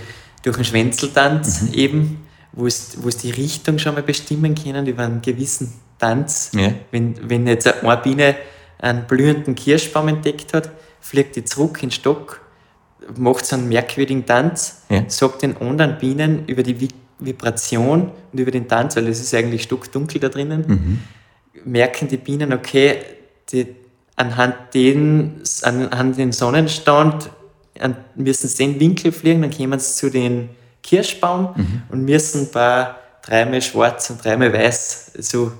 durch 0.43 0.55
den 0.57 0.65
Schwänzeltanz 0.65 1.69
eben, 1.73 2.25
wo 2.53 2.65
es 2.67 2.97
wo 3.03 3.07
es 3.09 3.17
die 3.17 3.31
Richtung 3.31 3.79
schon 3.79 3.93
mal 3.95 4.03
bestimmen 4.03 4.55
können 4.55 4.85
über 4.87 5.03
einen 5.03 5.21
gewissen 5.21 5.73
Tanz. 5.99 6.51
Ja. 6.53 6.71
Wenn, 6.91 7.29
wenn 7.29 7.47
jetzt 7.47 7.67
eine 7.67 7.97
Biene 7.97 8.35
einen 8.79 9.05
blühenden 9.07 9.55
Kirschbaum 9.55 10.07
entdeckt 10.07 10.53
hat, 10.53 10.69
fliegt 11.01 11.35
die 11.35 11.43
zurück 11.43 11.77
in 11.81 11.89
den 11.89 11.91
Stock, 11.93 12.41
macht 13.15 13.45
so 13.45 13.55
einen 13.55 13.67
merkwürdigen 13.69 14.25
Tanz, 14.25 14.81
Ja. 14.89 15.03
sagt 15.07 15.41
den 15.41 15.57
anderen 15.57 15.97
Bienen 15.97 16.45
über 16.47 16.63
die 16.63 16.79
Vi- 16.79 16.89
Vibration 17.19 18.11
und 18.31 18.39
über 18.39 18.51
den 18.51 18.67
Tanz, 18.67 18.95
weil 18.95 19.07
es 19.07 19.19
ist 19.19 19.33
eigentlich 19.33 19.63
stockdunkel 19.63 20.19
da 20.21 20.29
drinnen, 20.29 20.63
Mhm. 20.67 21.71
merken 21.71 22.07
die 22.07 22.17
Bienen, 22.17 22.53
okay, 22.53 22.97
die, 23.51 23.75
anhand 24.15 24.55
den, 24.73 25.41
anhand 25.63 26.17
den 26.17 26.31
Sonnenstand 26.31 27.23
an, 27.23 27.31
müssen 28.15 28.47
sie 28.47 28.57
den 28.65 28.79
Winkel 28.79 29.11
fliegen, 29.11 29.41
dann 29.41 29.51
kommen 29.51 29.79
sie 29.79 29.93
zu 29.93 30.09
den 30.09 30.49
Kirschbaum 30.83 31.49
Mhm. 31.55 31.81
und 31.89 32.05
müssen 32.05 32.49
bei 32.53 32.87
dreimal 33.25 33.61
schwarz 33.61 34.09
und 34.09 34.23
dreimal 34.23 34.53
weiß, 34.53 35.11
so 35.19 35.51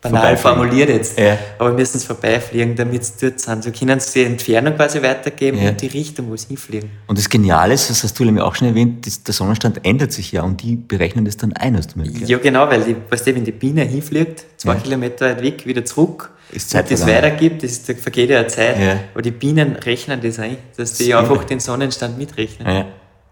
banal 0.00 0.34
formuliert 0.38 0.88
jetzt, 0.88 1.18
Ja. 1.18 1.36
aber 1.58 1.72
müssen 1.74 1.98
sie 1.98 2.06
vorbeifliegen, 2.06 2.74
damit 2.74 3.04
sie 3.04 3.12
dort 3.20 3.38
sind. 3.40 3.62
So 3.64 3.70
können 3.70 4.00
sie 4.00 4.20
die 4.20 4.24
Entfernung 4.24 4.74
quasi 4.74 5.02
weitergeben 5.02 5.58
Ja. 5.60 5.68
und 5.68 5.80
die 5.82 5.88
Richtung, 5.88 6.30
wo 6.30 6.36
sie 6.36 6.46
hinfliegen. 6.48 6.88
Und 7.06 7.18
das 7.18 7.28
Geniale 7.28 7.74
ist, 7.74 7.90
das 7.90 8.02
hast 8.02 8.18
du 8.18 8.24
nämlich 8.24 8.42
auch 8.42 8.54
schon 8.54 8.68
erwähnt, 8.68 9.06
das, 9.06 9.22
der 9.22 9.34
Sonnenstand 9.34 9.84
ändert 9.84 10.12
sich 10.12 10.32
ja 10.32 10.42
und 10.42 10.62
die 10.62 10.76
berechnen 10.76 11.26
das 11.26 11.36
dann 11.36 11.52
ein, 11.52 11.76
hast 11.76 11.94
du 11.94 11.98
mir 11.98 12.06
erklärt. 12.06 12.30
Ja, 12.30 12.38
genau, 12.38 12.66
weil 12.68 12.82
die, 12.84 12.96
weißt 13.10 13.26
du, 13.26 13.34
wenn 13.34 13.44
die 13.44 13.52
Biene 13.52 13.82
hinfliegt, 13.82 14.46
zwei 14.56 14.72
Ja. 14.74 14.80
Kilometer 14.80 15.26
weit 15.26 15.42
weg, 15.42 15.66
wieder 15.66 15.84
zurück, 15.84 16.30
Ist 16.52 16.74
und 16.74 16.90
das 16.90 17.02
vergangen. 17.02 17.24
weitergibt, 17.24 17.62
das, 17.62 17.84
da 17.84 17.94
vergeht 17.94 18.30
ja 18.30 18.38
eine 18.40 18.48
Zeit. 18.48 18.78
Ja. 18.78 19.00
Aber 19.12 19.22
die 19.22 19.30
Bienen 19.30 19.76
rechnen 19.76 20.20
das 20.20 20.38
ein, 20.38 20.56
dass 20.76 20.94
die 20.94 21.10
ist 21.10 21.14
einfach 21.14 21.44
den 21.44 21.60
Sonnenstand 21.60 22.18
mitrechnen. 22.18 22.66
Ja. 22.66 22.86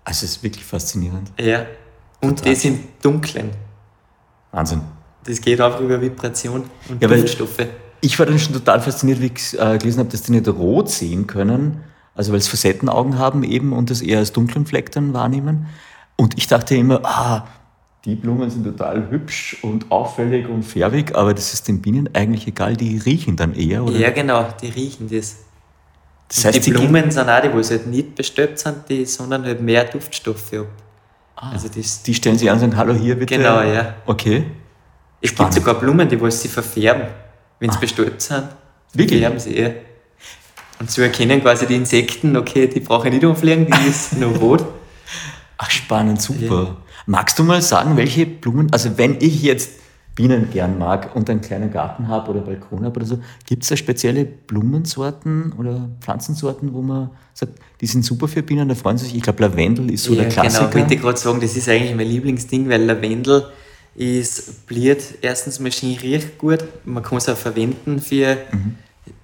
Also 0.05 0.25
es 0.25 0.33
ist 0.37 0.43
wirklich 0.43 0.65
faszinierend. 0.65 1.33
Ja. 1.41 1.67
Und 2.21 2.39
Total. 2.39 2.55
das 2.55 2.65
im 2.65 2.81
Dunklen. 3.03 3.51
Wahnsinn. 4.53 4.81
Das 5.25 5.41
geht 5.41 5.61
einfach 5.61 5.81
über 5.81 6.01
Vibration 6.01 6.65
und 6.89 7.03
Ja, 7.03 7.09
Duftstoffe. 7.09 7.67
Ich 8.01 8.19
war 8.19 8.27
dann 8.27 8.39
schon 8.39 8.55
total 8.55 8.81
fasziniert, 8.81 9.21
wie 9.21 9.33
ich 9.35 9.59
äh, 9.59 9.77
gelesen 9.79 9.99
habe, 9.99 10.09
dass 10.09 10.23
die 10.23 10.33
nicht 10.33 10.49
rot 10.49 10.89
sehen 10.89 11.27
können, 11.27 11.83
also 12.15 12.33
weil 12.33 12.41
sie 12.41 12.49
Facettenaugen 12.49 13.19
haben 13.19 13.43
eben 13.43 13.73
und 13.73 13.91
das 13.91 14.01
eher 14.01 14.19
als 14.19 14.33
dunklen 14.33 14.67
Fleck 14.67 14.93
dann 14.93 15.13
wahrnehmen. 15.13 15.67
Und 16.17 16.39
ich 16.39 16.47
dachte 16.47 16.75
immer, 16.77 17.01
ah, 17.05 17.47
die 18.05 18.15
Blumen 18.15 18.49
sind 18.49 18.65
total 18.65 19.11
hübsch 19.11 19.59
und 19.63 19.91
auffällig 19.91 20.49
und 20.49 20.63
färbig, 20.63 21.15
aber 21.15 21.35
das 21.35 21.53
ist 21.53 21.67
den 21.69 21.83
Bienen 21.83 22.09
eigentlich 22.15 22.47
egal, 22.47 22.77
die 22.77 22.99
riechen 22.99 23.37
dann 23.37 23.55
eher, 23.55 23.85
oder? 23.85 23.99
Ja, 23.99 24.11
genau, 24.11 24.47
die 24.63 24.69
riechen 24.69 25.09
das. 25.11 25.37
das 26.29 26.45
heißt, 26.45 26.67
die 26.67 26.71
Blumen 26.71 27.11
sind 27.11 27.29
auch 27.29 27.41
die, 27.43 27.53
wo 27.53 27.61
sie 27.61 27.75
halt 27.75 27.87
nicht 27.89 28.15
bestäubt 28.15 28.59
sind, 28.59 28.89
die 28.89 29.05
sondern 29.05 29.45
halt 29.45 29.61
mehr 29.61 29.85
Duftstoffe 29.85 30.53
ab. 30.55 30.67
also 31.53 31.69
das, 31.69 32.03
die 32.03 32.15
stellen 32.15 32.39
sich 32.39 32.49
an 32.49 32.55
und 32.55 32.61
sagen, 32.61 32.77
hallo 32.77 32.95
hier 32.95 33.17
bitte. 33.17 33.37
Genau, 33.37 33.63
ja. 33.63 33.95
Okay. 34.07 34.45
es 35.21 35.31
spannend. 35.31 35.55
gibt 35.55 35.67
sogar 35.67 35.81
Blumen, 35.81 36.09
die 36.09 36.21
was 36.21 36.41
sie 36.41 36.49
verfärben. 36.49 37.09
Wenn 37.59 37.73
sie 37.73 37.79
bestäubt 37.79 38.23
sind, 38.23 38.49
Wirklich? 38.93 39.21
verfärben 39.21 39.41
sie 39.41 39.57
eh. 39.57 39.75
Und 40.79 40.89
so 40.89 41.03
erkennen 41.03 41.41
quasi 41.43 41.67
die 41.67 41.75
Insekten, 41.75 42.37
okay, 42.37 42.69
die 42.69 42.79
brauche 42.79 43.09
ich 43.09 43.15
nicht 43.15 43.25
umfliegen, 43.25 43.67
die 43.67 43.89
ist 43.89 44.17
noch 44.17 44.41
rot. 44.41 44.65
Ach, 45.57 45.71
spannend, 45.71 46.23
super. 46.23 46.77
Magst 47.11 47.39
du 47.39 47.43
mal 47.43 47.63
sagen, 47.63 47.97
welche 47.97 48.27
Blumen, 48.27 48.71
also 48.71 48.99
wenn 48.99 49.17
ich 49.21 49.41
jetzt 49.43 49.71
Bienen 50.15 50.51
gern 50.51 50.77
mag 50.77 51.17
und 51.17 51.31
einen 51.31 51.41
kleinen 51.41 51.73
Garten 51.73 52.07
habe 52.09 52.33
oder 52.33 52.41
Balkon 52.43 52.85
habe 52.85 52.97
oder 53.01 53.07
so, 53.07 53.19
gibt 53.47 53.63
es 53.63 53.71
da 53.71 53.79
spezielle 53.79 54.27
Blumensorten 54.27 55.55
oder 55.57 55.89
Pflanzensorten, 56.03 56.75
wo 56.75 56.83
man 56.83 57.09
sagt, 57.33 57.53
die 57.81 57.87
sind 57.87 58.05
super 58.05 58.29
für 58.29 58.43
Bienen, 58.43 58.69
da 58.69 58.75
freuen 58.75 58.99
sie 58.99 59.07
sich. 59.07 59.17
Ich 59.17 59.23
glaube, 59.23 59.43
Lavendel 59.43 59.91
ist 59.91 60.05
so 60.05 60.15
der 60.15 60.29
Klassiker. 60.29 60.69
Genau, 60.69 60.83
wollte 60.83 60.97
gerade 60.99 61.19
sagen, 61.19 61.41
das 61.41 61.57
ist 61.57 61.67
eigentlich 61.71 61.95
mein 61.97 62.09
Lieblingsding, 62.09 62.69
weil 62.69 62.83
Lavendel 62.85 63.47
ist 63.95 64.67
bliert. 64.67 65.03
Erstens, 65.23 65.61
Maschine 65.61 65.99
riecht 66.03 66.37
gut. 66.37 66.63
Man 66.85 67.03
kann 67.03 67.17
es 67.17 67.29
auch 67.31 67.39
verwenden 67.39 68.01
für 68.01 68.37
Mhm. 68.53 68.75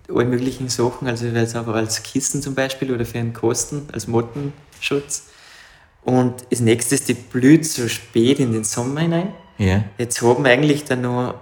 alle 0.08 0.24
möglichen 0.24 0.70
Sachen, 0.70 1.06
also 1.06 1.26
weil 1.26 1.36
es 1.44 1.54
einfach 1.54 1.74
als 1.74 2.02
Kissen 2.02 2.40
zum 2.40 2.54
Beispiel 2.54 2.90
oder 2.90 3.04
für 3.04 3.18
einen 3.18 3.34
Kosten, 3.34 3.82
als 3.92 4.06
Mottenschutz. 4.08 5.24
Und 6.04 6.34
das 6.50 6.60
nächste 6.60 6.94
ist, 6.94 7.08
die 7.08 7.14
blüht 7.14 7.64
so 7.66 7.88
spät 7.88 8.38
in 8.40 8.52
den 8.52 8.64
Sommer 8.64 9.00
hinein. 9.00 9.32
ja. 9.58 9.84
Jetzt 9.98 10.20
haben 10.22 10.44
wir 10.44 10.50
eigentlich 10.52 10.84
dann 10.84 11.02
noch 11.02 11.34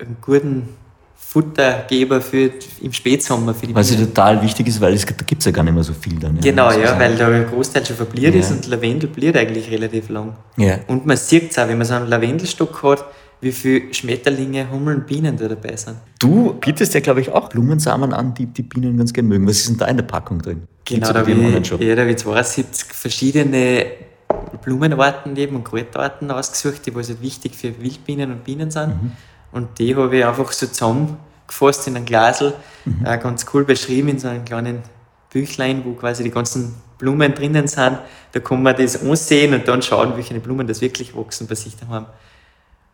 einen 0.00 0.16
guten 0.20 0.68
Futtergeber 1.16 2.20
für 2.20 2.50
im 2.82 2.92
Spätsommer 2.92 3.54
für 3.54 3.66
die 3.66 3.74
Was 3.74 3.90
ja 3.90 3.96
Bienen. 3.96 4.08
total 4.08 4.42
wichtig 4.42 4.66
ist, 4.66 4.80
weil 4.80 4.94
es, 4.94 5.06
da 5.06 5.12
gibt 5.24 5.40
es 5.42 5.46
ja 5.46 5.52
gar 5.52 5.62
nicht 5.62 5.74
mehr 5.74 5.84
so 5.84 5.92
viel 5.92 6.18
dann. 6.18 6.40
Genau, 6.40 6.64
muss 6.66 6.74
man 6.74 6.82
ja, 6.82 6.88
sagen. 6.88 7.00
weil 7.00 7.16
der 7.16 7.44
Großteil 7.44 7.86
schon 7.86 7.96
verbliert 7.96 8.34
Ja. 8.34 8.40
ist 8.40 8.50
und 8.50 8.66
Lavendel 8.66 9.08
bliert 9.08 9.36
eigentlich 9.36 9.70
relativ 9.70 10.08
lang. 10.08 10.34
Ja. 10.56 10.78
Und 10.88 11.06
man 11.06 11.16
sieht 11.16 11.52
es 11.52 11.58
auch, 11.58 11.68
wenn 11.68 11.78
man 11.78 11.86
so 11.86 11.94
einen 11.94 12.08
Lavendelstock 12.08 12.82
hat, 12.82 13.04
wie 13.40 13.52
viele 13.52 13.92
Schmetterlinge, 13.94 14.70
Hummeln, 14.70 15.04
Bienen 15.06 15.36
da 15.36 15.48
dabei 15.48 15.76
sind. 15.76 15.96
Du 16.18 16.54
bietest 16.54 16.92
ja, 16.94 17.00
glaube 17.00 17.20
ich, 17.20 17.30
auch 17.30 17.48
Blumensamen 17.48 18.12
an, 18.12 18.34
die 18.34 18.46
die 18.46 18.62
Bienen 18.62 18.98
ganz 18.98 19.12
gerne 19.12 19.28
mögen. 19.28 19.46
Was 19.46 19.58
ist 19.58 19.68
denn 19.70 19.78
da 19.78 19.86
in 19.86 19.96
der 19.96 20.04
Packung 20.04 20.40
drin? 20.40 20.62
Gibt's 20.84 21.08
Genau, 21.08 21.20
da 21.20 21.24
dir 21.24 21.32
im 21.32 21.54
habe 21.54 21.58
ich, 21.60 21.80
ja, 21.80 21.94
da 21.94 22.04
ich 22.06 22.16
72 22.18 22.92
verschiedene 22.92 23.86
Blumenarten 24.62 25.36
eben 25.36 25.56
und 25.56 25.64
Kräuterarten 25.64 26.30
ausgesucht, 26.30 26.86
die 26.86 26.94
halt 26.94 27.22
wichtig 27.22 27.54
für 27.54 27.80
Wildbienen 27.80 28.30
und 28.30 28.44
Bienen 28.44 28.70
sind. 28.70 28.88
Mhm. 28.88 29.12
Und 29.52 29.78
die 29.78 29.96
habe 29.96 30.16
ich 30.16 30.24
einfach 30.24 30.52
so 30.52 30.66
zusammengefasst 30.66 31.88
in 31.88 31.96
ein 31.96 32.04
Glasel, 32.04 32.54
Mhm. 32.84 33.04
äh, 33.04 33.18
ganz 33.18 33.46
cool 33.52 33.64
beschrieben 33.64 34.10
in 34.10 34.18
so 34.18 34.28
einem 34.28 34.44
kleinen 34.44 34.82
Büchlein, 35.30 35.82
wo 35.84 35.92
quasi 35.92 36.24
die 36.24 36.30
ganzen 36.30 36.74
Blumen 36.98 37.34
drinnen 37.34 37.66
sind. 37.66 37.98
Da 38.32 38.40
kann 38.40 38.62
man 38.62 38.76
das 38.76 39.02
ansehen 39.02 39.54
und 39.54 39.66
dann 39.66 39.80
schauen, 39.82 40.12
welche 40.16 40.38
Blumen 40.40 40.66
das 40.66 40.80
wirklich 40.80 41.16
wachsen 41.16 41.46
bei 41.46 41.54
sich 41.54 41.76
daheim. 41.76 42.06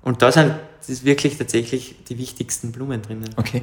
Und 0.07 0.23
da 0.23 0.31
sind 0.31 0.55
das 0.79 0.89
ist 0.89 1.05
wirklich 1.05 1.37
tatsächlich 1.37 1.97
die 2.09 2.17
wichtigsten 2.17 2.71
Blumen 2.71 3.03
drinnen. 3.03 3.29
Okay. 3.37 3.63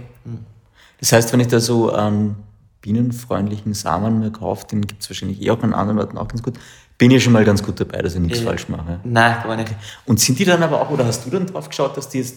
Das 1.00 1.14
heißt, 1.14 1.32
wenn 1.32 1.40
ich 1.40 1.48
da 1.48 1.62
so 1.62 1.90
an 1.90 2.36
bienenfreundlichen 2.82 3.74
Samen 3.74 4.20
mehr 4.20 4.30
kaufe, 4.32 4.68
den 4.68 4.82
gibt 4.86 5.02
es 5.04 5.10
wahrscheinlich 5.10 5.42
eh 5.42 5.52
auch 5.52 5.64
an 5.64 5.74
anderen 5.74 6.00
Orten 6.00 6.18
auch 6.18 6.28
ganz 6.28 6.44
gut, 6.44 6.56
bin 6.98 7.12
ich 7.12 7.24
schon 7.24 7.32
mal 7.32 7.46
ganz 7.46 7.64
gut 7.64 7.80
dabei, 7.80 8.02
dass 8.02 8.16
ich 8.16 8.20
nichts 8.20 8.40
Ja. 8.40 8.46
falsch 8.48 8.68
mache. 8.68 9.00
Nein, 9.06 9.38
gar 9.42 9.56
nicht. 9.56 9.74
Und 10.06 10.20
sind 10.20 10.38
die 10.38 10.44
dann 10.44 10.62
aber 10.62 10.82
auch, 10.82 10.90
oder 10.90 11.06
hast 11.06 11.26
du 11.26 11.30
dann 11.30 11.48
drauf 11.48 11.70
geschaut, 11.70 11.96
dass 11.96 12.10
die 12.10 12.18
jetzt 12.18 12.36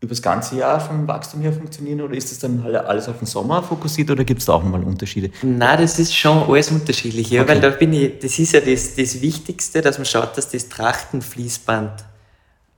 über 0.00 0.10
das 0.10 0.22
ganze 0.22 0.56
Jahr 0.56 0.80
vom 0.80 1.06
Wachstum 1.06 1.42
her 1.42 1.52
funktionieren 1.52 2.00
oder 2.00 2.14
ist 2.14 2.30
das 2.30 2.38
dann 2.38 2.62
alle- 2.64 2.86
alles 2.86 3.06
auf 3.06 3.18
den 3.18 3.26
Sommer 3.26 3.62
fokussiert 3.62 4.10
oder 4.10 4.24
gibt 4.24 4.40
es 4.40 4.46
da 4.46 4.54
auch 4.54 4.62
nochmal 4.62 4.82
Unterschiede? 4.82 5.30
Nein, 5.42 5.78
das 5.78 5.98
ist 5.98 6.16
schon 6.16 6.42
alles 6.50 6.70
unterschiedlich. 6.70 7.28
Ja, 7.30 7.42
Okay. 7.42 7.50
weil 7.52 7.60
da 7.60 7.68
bin 7.68 7.92
ich, 7.92 8.18
das 8.18 8.38
ist 8.38 8.52
ja 8.52 8.60
das, 8.60 8.94
das 8.94 9.20
Wichtigste, 9.20 9.82
dass 9.82 9.98
man 9.98 10.06
schaut, 10.06 10.38
dass 10.38 10.48
das 10.50 10.70
Trachtenfließband 10.70 12.04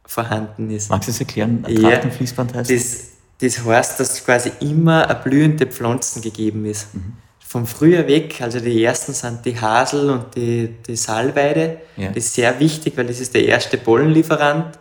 vorhanden 0.09 0.71
ist. 0.71 0.89
Magst 0.91 1.07
du 1.07 1.13
das 1.13 1.21
erklären, 1.21 1.65
ein 1.67 1.81
Ja. 1.81 1.91
Trachtenfließband 1.91 2.55
heißt? 2.55 2.71
Das, 2.71 3.09
das 3.41 3.65
heißt, 3.65 4.01
dass 4.01 4.25
quasi 4.25 4.51
immer 4.61 5.09
eine 5.09 5.21
blühende 5.21 5.67
Pflanzen 5.67 6.23
gegeben 6.23 6.65
ist. 6.65 6.95
Mhm. 6.95 7.13
Vom 7.47 7.67
Frühjahr 7.67 8.07
weg, 8.07 8.41
also 8.41 8.59
die 8.59 8.83
ersten 8.83 9.13
sind 9.13 9.45
die 9.45 9.59
Hasel 9.59 10.11
und 10.11 10.35
die, 10.35 10.75
die 10.87 10.97
Salweide. 10.97 11.79
Ja. 11.97 12.09
Das 12.09 12.25
ist 12.25 12.35
sehr 12.35 12.59
wichtig, 12.59 12.97
weil 12.97 13.07
das 13.07 13.21
ist 13.21 13.35
der 13.35 13.45
erste 13.45 13.77
Pollenlieferant. 13.77 14.79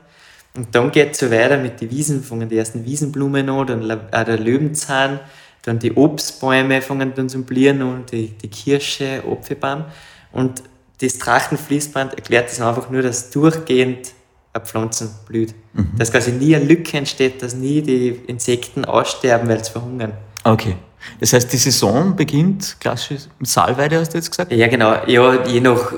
Und 0.56 0.74
dann 0.74 0.92
geht 0.92 1.12
es 1.12 1.20
so 1.20 1.30
weiter 1.30 1.58
mit 1.58 1.82
den 1.82 1.92
Wiesen, 1.92 2.24
fangen 2.24 2.50
die 2.50 2.58
ersten 2.58 2.84
Wiesenblumen 2.86 3.50
an, 3.50 3.68
dann 3.68 3.92
auch 3.92 4.24
der 4.24 4.40
Löwenzahn, 4.40 5.20
dann 5.62 5.80
die 5.80 5.94
Obstbäume 5.94 6.82
fangen 6.82 7.14
dann 7.16 7.28
zum 7.30 7.44
Blieren 7.44 7.82
und 7.82 8.12
die, 8.14 8.30
die 8.30 8.48
Kirsche, 8.48 9.24
Apfelbaum. 9.30 9.86
Und 10.32 10.64
das 11.02 11.18
Trachtenfließband 11.20 12.16
erklärt 12.16 12.50
das 12.50 12.62
einfach 12.62 12.90
nur, 12.90 13.02
dass 13.02 13.30
durchgehend 13.30 14.14
eine 14.58 14.66
Pflanze 14.66 15.10
blüht. 15.28 15.56
Dass 15.98 16.12
quasi 16.12 16.32
nie 16.32 16.56
eine 16.56 16.66
Lücke 16.66 16.98
entsteht, 16.98 17.42
dass 17.42 17.56
nie 17.56 17.82
die 17.82 18.10
Insekten 18.28 18.86
aussterben, 18.86 19.48
weil 19.48 19.64
sie 19.64 19.72
verhungern. 19.72 20.14
Okay. 20.44 20.76
Das 21.20 21.34
heißt, 21.34 21.52
die 21.54 21.58
Saison 21.58 22.16
beginnt 22.16 22.78
klassisch 22.80 23.24
mit 23.40 23.48
Salweide, 23.48 24.00
hast 24.00 24.14
du 24.14 24.18
jetzt 24.18 24.30
gesagt? 24.30 24.52
Ja, 24.52 24.68
genau. 24.68 24.96
Ja, 25.06 25.46
je 25.46 25.62
nach, 25.62 25.92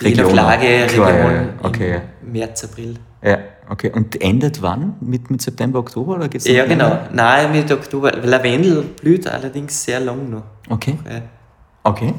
je 0.00 0.08
Region 0.08 0.34
nach 0.34 0.34
Lage, 0.34 0.66
Region, 0.84 1.08
ja. 1.08 1.48
Okay, 1.62 2.00
März, 2.22 2.64
April. 2.64 2.94
Ja, 3.22 3.38
okay. 3.68 3.90
Und 3.92 4.20
endet 4.22 4.62
wann? 4.62 4.94
Mit, 5.00 5.30
mit 5.30 5.42
September, 5.42 5.80
Oktober 5.80 6.14
oder 6.14 6.28
geht's 6.28 6.46
Ja, 6.46 6.64
genau. 6.64 6.88
länger? 6.88 7.08
Nein, 7.12 7.52
mit 7.52 7.70
Oktober. 7.70 8.12
Lavendel 8.12 8.82
blüht 8.82 9.26
allerdings 9.26 9.82
sehr 9.82 10.00
lang 10.00 10.30
noch. 10.30 10.44
Okay. 10.68 10.96
Okay, 11.82 12.14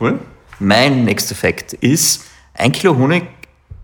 cool. 0.00 0.18
Mein 0.58 1.04
nächster 1.04 1.34
Fakt 1.34 1.72
ist, 1.74 2.24
ein 2.54 2.72
Kilo 2.72 2.96
Honig 2.96 3.24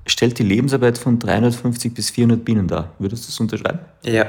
stellt 0.09 0.39
die 0.39 0.43
Lebensarbeit 0.43 0.99
von 0.99 1.19
350 1.19 1.95
bis 1.95 2.11
400 2.11 2.45
Bienen 2.45 2.67
dar. 2.67 2.91
Würdest 2.99 3.25
du 3.25 3.27
das 3.29 3.41
unterschreiben? 3.41 3.79
ja. 4.03 4.27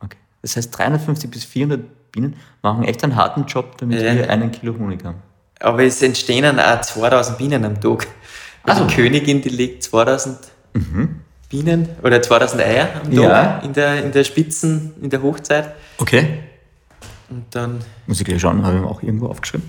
Okay. 0.00 0.16
Das 0.42 0.56
heißt, 0.56 0.76
350 0.76 1.30
bis 1.30 1.44
400 1.44 1.80
Bienen 2.12 2.36
machen 2.62 2.84
echt 2.84 3.02
einen 3.04 3.16
harten 3.16 3.44
Job, 3.46 3.76
damit 3.78 4.00
Ja. 4.00 4.14
wir 4.14 4.30
einen 4.30 4.50
Kilo 4.50 4.74
Honig 4.78 5.04
haben. 5.04 5.18
Aber 5.60 5.82
es 5.82 6.00
entstehen 6.02 6.42
dann 6.44 6.58
auch 6.60 6.80
2000 6.80 7.36
Bienen 7.38 7.64
am 7.64 7.80
Tag. 7.80 8.06
Also 8.64 8.84
die 8.84 8.94
Königin, 8.94 9.40
die 9.42 9.48
legt 9.48 9.82
2000 9.82 10.38
Bienen 11.48 11.88
oder 12.02 12.20
2000 12.22 12.62
Eier 12.62 12.88
am 12.94 13.02
Tag 13.02 13.12
Mhm. 13.12 13.18
Ja. 13.22 13.58
in, 13.58 13.72
der, 13.72 14.04
in 14.04 14.12
der 14.12 14.24
Spitzen, 14.24 14.92
in 15.02 15.10
der 15.10 15.22
Hochzeit. 15.22 15.72
Okay. 15.98 16.40
Und 17.30 17.44
dann, 17.54 17.80
Muss 18.06 18.20
ich 18.20 18.24
gleich 18.26 18.40
schauen, 18.40 18.64
habe 18.64 18.78
ich 18.78 18.84
auch 18.84 19.02
irgendwo 19.02 19.26
aufgeschrieben. 19.26 19.68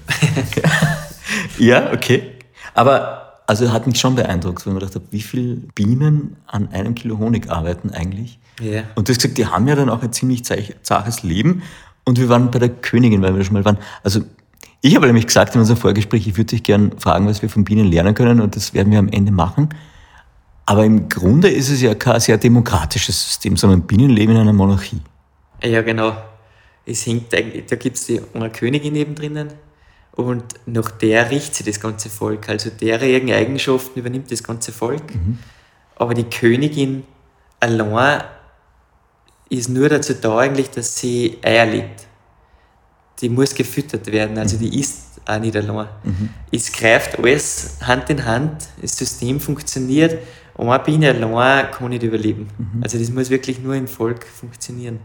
ja, 1.57 1.91
okay. 1.93 2.31
Aber 2.73 3.28
also 3.49 3.71
hat 3.71 3.87
mich 3.87 3.99
schon 3.99 4.13
beeindruckt, 4.15 4.65
weil 4.65 4.73
mir 4.73 4.79
gedacht 4.79 4.95
habe, 4.95 5.05
wie 5.09 5.21
viele 5.21 5.55
Bienen 5.55 6.35
an 6.45 6.69
einem 6.71 6.93
Kilo 6.93 7.17
Honig 7.17 7.49
arbeiten 7.49 7.89
eigentlich. 7.89 8.37
ja. 8.61 8.83
Und 8.95 9.07
du 9.07 9.11
hast 9.11 9.17
gesagt, 9.21 9.37
die 9.39 9.47
haben 9.47 9.67
ja 9.67 9.75
dann 9.75 9.89
auch 9.89 10.03
ein 10.03 10.13
ziemlich 10.13 10.45
zach- 10.45 10.75
zaches 10.83 11.23
Leben. 11.23 11.63
Und 12.05 12.19
wir 12.19 12.29
waren 12.29 12.51
bei 12.51 12.59
der 12.59 12.69
Königin, 12.69 13.21
weil 13.23 13.35
wir 13.35 13.43
schon 13.43 13.55
mal 13.55 13.65
waren. 13.65 13.77
Also 14.03 14.21
ich 14.81 14.95
habe 14.95 15.07
nämlich 15.07 15.25
gesagt 15.25 15.55
in 15.55 15.61
unserem 15.61 15.79
Vorgespräch, 15.79 16.27
ich 16.27 16.37
würde 16.37 16.45
dich 16.45 16.63
gern 16.63 16.91
fragen, 16.99 17.25
was 17.27 17.41
wir 17.41 17.49
von 17.49 17.63
Bienen 17.63 17.87
lernen 17.91 18.13
können 18.13 18.39
und 18.39 18.55
das 18.55 18.73
werden 18.75 18.91
wir 18.91 18.99
am 18.99 19.09
Ende 19.09 19.31
machen. 19.31 19.69
Aber 20.67 20.85
im 20.85 21.09
Grunde 21.09 21.49
ist 21.49 21.69
es 21.69 21.81
ja 21.81 21.95
kein 21.95 22.19
sehr 22.19 22.37
demokratisches 22.37 23.19
System, 23.29 23.57
sondern 23.57 23.81
Bienen 23.81 24.11
leben 24.11 24.33
in 24.33 24.37
einer 24.37 24.53
Monarchie. 24.53 25.01
Ja, 25.63 25.81
genau. 25.81 26.13
Es 26.85 27.05
hängt 27.07 27.33
eigentlich, 27.33 27.65
da 27.65 27.75
gibt 27.75 27.97
es 27.97 28.05
die 28.05 28.21
eine 28.33 28.51
Königin 28.51 28.93
neben 28.93 29.15
drinnen 29.15 29.49
und 30.19 30.43
nach 30.65 30.91
der 30.91 31.31
richtet 31.31 31.55
sich 31.55 31.65
das 31.65 31.79
ganze 31.79 32.09
Volk. 32.09 32.49
Also 32.49 32.69
deren 32.69 33.31
Eigenschaften 33.31 33.99
übernimmt 33.99 34.29
das 34.29 34.43
ganze 34.43 34.73
Volk. 34.73 35.01
Aber 35.95 36.13
die 36.13 36.25
Königin 36.25 37.03
allein 37.61 38.23
ist 39.49 39.69
nur 39.69 39.87
dazu 39.87 40.13
da 40.13 40.39
eigentlich, 40.39 40.69
dass 40.71 40.99
sie 40.99 41.37
Eier 41.41 41.65
legt. 41.65 42.05
Die 43.21 43.29
muss 43.29 43.55
gefüttert 43.55 44.07
werden, 44.11 44.37
also 44.37 44.57
die 44.57 44.77
isst 44.77 45.21
auch 45.25 45.39
nicht 45.39 45.55
allein. 45.55 45.87
Es 46.51 46.69
greift 46.71 47.17
alles 47.17 47.77
Hand 47.81 48.09
in 48.09 48.25
Hand, 48.25 48.67
das 48.81 48.97
System 48.97 49.39
funktioniert. 49.39 50.17
Eine 50.57 50.79
Biene 50.79 51.11
allein 51.11 51.71
kann 51.71 51.89
nicht 51.89 52.03
überleben. 52.03 52.49
Also 52.81 52.99
das 52.99 53.09
muss 53.09 53.29
wirklich 53.29 53.59
nur 53.59 53.75
im 53.75 53.87
Volk 53.87 54.25
funktionieren. 54.25 54.99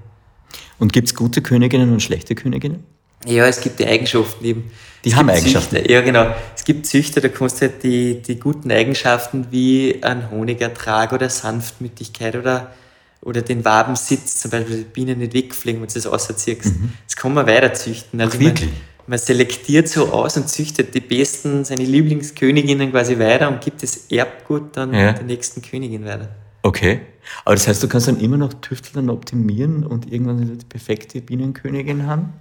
Und 0.80 0.92
gibt 0.92 1.06
es 1.06 1.14
gute 1.14 1.40
Königinnen 1.40 1.92
und 1.92 2.02
schlechte 2.02 2.34
Königinnen? 2.34 2.84
Ja, 3.26 3.46
es 3.46 3.60
gibt 3.60 3.78
die 3.78 3.86
Eigenschaften 3.86 4.44
eben. 4.44 4.70
Die 5.04 5.10
es 5.10 5.16
haben 5.16 5.28
Eigenschaften. 5.28 5.76
Züchter, 5.76 5.90
ja, 5.90 6.00
genau. 6.00 6.34
Es 6.56 6.64
gibt 6.64 6.86
Züchter, 6.86 7.20
da 7.20 7.28
kannst 7.28 7.58
du 7.60 7.66
halt 7.66 7.82
die, 7.82 8.22
die 8.22 8.38
guten 8.38 8.70
Eigenschaften 8.70 9.46
wie 9.50 9.98
ein 10.02 10.30
Honigertrag 10.30 11.12
oder 11.12 11.28
Sanftmütigkeit 11.28 12.36
oder, 12.36 12.72
oder 13.20 13.42
den 13.42 13.64
Wabensitz, 13.64 14.40
zum 14.40 14.50
Beispiel 14.50 14.78
die 14.78 14.84
Bienen 14.84 15.18
nicht 15.18 15.34
wegfliegen, 15.34 15.80
wenn 15.82 15.88
du 15.88 15.94
das 15.94 16.06
rausziehst. 16.10 16.72
Das 17.06 17.16
kann 17.16 17.34
man 17.34 17.46
weiter 17.46 17.72
züchten. 17.74 18.20
Also 18.20 18.38
Mhm. 18.38 18.42
Ach, 18.44 18.46
wirklich? 18.46 18.70
Man, 18.70 18.80
man 19.06 19.18
selektiert 19.18 19.88
so 19.88 20.10
aus 20.10 20.36
und 20.38 20.48
züchtet 20.48 20.94
die 20.94 21.00
besten, 21.00 21.64
seine 21.66 21.84
Lieblingsköniginnen 21.84 22.90
quasi 22.90 23.18
weiter 23.18 23.48
und 23.48 23.60
gibt 23.60 23.82
das 23.82 24.06
Erbgut 24.10 24.74
dann 24.76 24.94
Ja. 24.94 25.12
der 25.12 25.24
nächsten 25.24 25.60
Königin 25.60 26.06
weiter. 26.06 26.28
Okay. 26.62 27.00
Aber 27.44 27.54
das 27.54 27.68
heißt, 27.68 27.82
du 27.82 27.88
kannst 27.88 28.08
dann 28.08 28.20
immer 28.20 28.38
noch 28.38 28.54
tüfteln 28.54 29.10
und 29.10 29.14
optimieren 29.14 29.84
und 29.84 30.10
irgendwann 30.10 30.58
die 30.58 30.64
perfekte 30.64 31.20
Bienenkönigin 31.20 32.06
haben? 32.06 32.32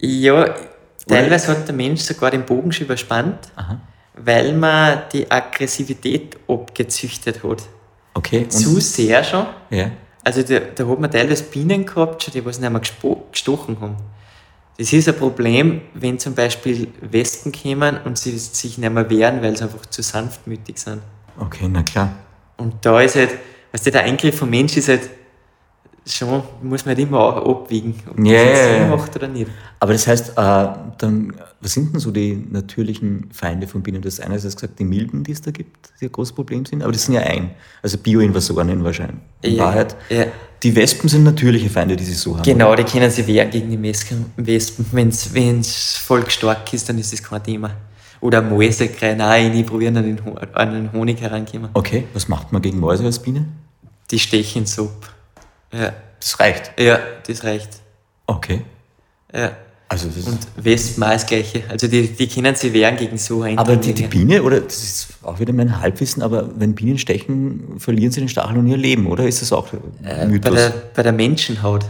Ja, 0.00 0.54
teilweise 1.06 1.48
hat 1.48 1.68
der 1.68 1.74
Mensch 1.74 2.00
sogar 2.00 2.30
den 2.30 2.44
Bogen 2.44 2.72
schon 2.72 2.86
überspannt, 2.86 3.50
weil 4.14 4.52
man 4.54 5.02
die 5.12 5.30
Aggressivität 5.30 6.36
abgezüchtet 6.48 7.42
hat. 7.42 7.62
Okay. 8.14 8.40
Und, 8.44 8.52
Zu 8.52 8.80
sehr 8.80 9.22
schon. 9.24 9.46
ja. 9.70 9.90
Also 10.22 10.42
da, 10.42 10.58
da 10.58 10.86
hat 10.86 11.00
man 11.00 11.10
teilweise 11.10 11.44
Bienen 11.44 11.86
gehabt, 11.86 12.22
schon, 12.22 12.32
die 12.34 12.44
was 12.44 12.60
nicht 12.60 12.70
mehr 12.70 12.80
gestochen 13.30 13.80
haben. 13.80 13.96
Das 14.76 14.92
ist 14.92 15.08
ein 15.08 15.16
Problem, 15.16 15.80
wenn 15.94 16.18
zum 16.18 16.34
Beispiel 16.34 16.88
Wespen 17.00 17.52
kommen 17.52 17.98
und 18.04 18.18
sie 18.18 18.36
sich 18.38 18.76
nicht 18.76 18.92
mehr 18.92 19.08
wehren, 19.08 19.42
weil 19.42 19.56
sie 19.56 19.64
einfach 19.64 19.84
zu 19.86 20.02
sanftmütig 20.02 20.78
sind. 20.78 21.00
Okay, 21.38 21.68
na 21.70 21.82
klar. 21.82 22.12
Und 22.58 22.74
da 22.82 23.00
ist 23.00 23.16
halt, 23.16 23.30
weißt 23.72 23.86
du, 23.86 23.90
der 23.90 24.04
Eingriff 24.04 24.38
vom 24.38 24.50
Mensch 24.50 24.76
ist 24.76 24.88
halt 24.88 25.08
schon, 26.16 26.42
muss 26.62 26.84
man 26.84 26.94
halt 26.96 27.06
immer 27.06 27.18
auch 27.20 27.62
abwiegen, 27.62 27.94
ob 28.10 28.18
Ja, 28.18 28.32
das 28.44 28.44
jetzt 28.58 28.64
Sinn 28.68 28.88
macht 28.90 29.16
oder 29.16 29.28
nicht. 29.28 29.50
Aber 29.78 29.92
das 29.92 30.06
heißt, 30.06 30.30
äh, 30.30 30.32
dann, 30.98 31.34
was 31.60 31.72
sind 31.72 31.92
denn 31.92 32.00
so 32.00 32.10
die 32.10 32.46
natürlichen 32.50 33.28
Feinde 33.32 33.66
von 33.66 33.82
Bienen? 33.82 34.02
Das 34.02 34.20
eine 34.20 34.36
ist, 34.36 34.44
gesagt, 34.44 34.78
die 34.78 34.84
Milben, 34.84 35.24
die 35.24 35.32
es 35.32 35.40
da 35.42 35.50
gibt, 35.50 35.90
die 36.00 36.06
ein 36.06 36.12
großes 36.12 36.34
Problem 36.34 36.64
sind. 36.66 36.82
Aber 36.82 36.92
das 36.92 37.04
sind 37.04 37.14
ja 37.14 37.22
ein. 37.22 37.50
Also 37.82 37.98
Bioinvasoren 37.98 38.82
wahrscheinlich. 38.84 39.16
In 39.42 39.54
Ja, 39.54 39.64
Wahrheit. 39.64 39.96
ja. 40.08 40.26
Die 40.62 40.76
Wespen 40.76 41.08
sind 41.08 41.24
natürliche 41.24 41.70
Feinde, 41.70 41.96
die 41.96 42.04
sie 42.04 42.12
so 42.12 42.34
haben. 42.36 42.42
Genau, 42.42 42.74
die 42.74 42.84
können 42.84 43.10
sich 43.10 43.26
wehren 43.26 43.48
gegen 43.48 43.70
die 43.70 43.82
Wespen. 43.82 44.26
Wenn 44.92 45.60
es 45.60 45.96
voll 45.96 46.28
stark 46.30 46.70
ist, 46.74 46.86
dann 46.88 46.98
ist 46.98 47.12
das 47.12 47.22
kein 47.22 47.42
Thema. 47.42 47.70
Oder 48.20 48.42
Mäuse 48.42 48.88
kreien 48.88 49.18
auch 49.22 49.28
rein, 49.28 49.64
probieren 49.64 49.96
an 49.96 50.04
den, 50.04 50.22
Ho- 50.22 50.36
an 50.52 50.72
den 50.74 50.92
Honig 50.92 51.18
herankommen. 51.22 51.70
Okay, 51.72 52.04
was 52.12 52.28
macht 52.28 52.52
man 52.52 52.60
gegen 52.60 52.78
Mäuse 52.78 53.02
als 53.06 53.18
Biene? 53.18 53.46
Die 54.10 54.18
stechen 54.18 54.66
so 54.66 54.84
ab. 54.84 55.14
Ja, 55.72 55.92
Das 56.18 56.38
reicht. 56.40 56.72
ja, 56.78 56.98
das 57.26 57.44
reicht. 57.44 57.70
Okay. 58.26 58.62
Ja. 59.34 59.52
Also 59.88 60.08
das 60.08 60.24
Und 60.24 60.38
Wespen 60.56 61.02
auch 61.02 61.10
das 61.10 61.26
Gleiche. 61.26 61.64
Also 61.68 61.88
die, 61.88 62.06
die 62.08 62.28
können 62.28 62.54
sich 62.54 62.72
wehren 62.72 62.96
gegen 62.96 63.18
so 63.18 63.42
aber 63.44 63.74
die, 63.76 63.92
die. 63.92 64.06
Biene, 64.06 64.40
oder 64.42 64.60
das 64.60 64.82
ist 64.84 65.08
auch 65.24 65.40
wieder 65.40 65.52
mein 65.52 65.80
Halbwissen, 65.80 66.22
aber 66.22 66.48
wenn 66.60 66.76
Bienen 66.76 66.96
stechen, 66.96 67.74
verlieren 67.80 68.12
sie 68.12 68.20
den 68.20 68.28
Stachel 68.28 68.56
und 68.58 68.68
ihr 68.68 68.76
Leben, 68.76 69.08
oder? 69.08 69.26
Ist 69.26 69.42
das 69.42 69.52
auch 69.52 69.72
Äh, 69.72 69.78
bei, 70.04 70.26
Mythos? 70.26 70.54
der, 70.54 70.72
bei 70.94 71.02
der 71.02 71.12
Menschenhaut. 71.12 71.84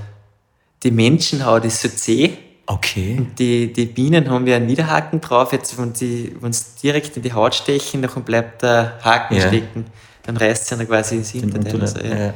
Die 0.83 0.91
Menschenhaut 0.91 1.66
ist 1.66 1.83
so 1.83 1.89
zäh. 1.89 2.31
okay. 2.66 3.26
Die, 3.39 3.70
die 3.70 3.85
Bienen 3.85 4.31
haben 4.31 4.47
ja 4.47 4.57
einen 4.57 4.68
Widerhaken 4.68 5.20
drauf. 5.20 5.53
Jetzt, 5.53 5.76
wenn 5.78 5.95
sie 5.95 6.35
es 6.43 6.76
direkt 6.76 7.14
in 7.18 7.22
die 7.22 7.35
Haut 7.35 7.55
stechen, 7.55 8.01
dann 8.01 8.22
bleibt 8.24 8.62
der 8.62 8.99
Haken 9.05 9.35
Ja. 9.37 9.49
stecken. 9.49 9.85
Dann 10.22 10.39
reißt 10.39 10.68
sie 10.68 10.76
dann 10.76 10.87
quasi 10.87 11.16
Den 11.20 11.53
Hinterteil. 11.53 11.81
Also, 11.83 11.99
ja. 12.01 12.14
ja, 12.14 12.24
ja. 12.26 12.33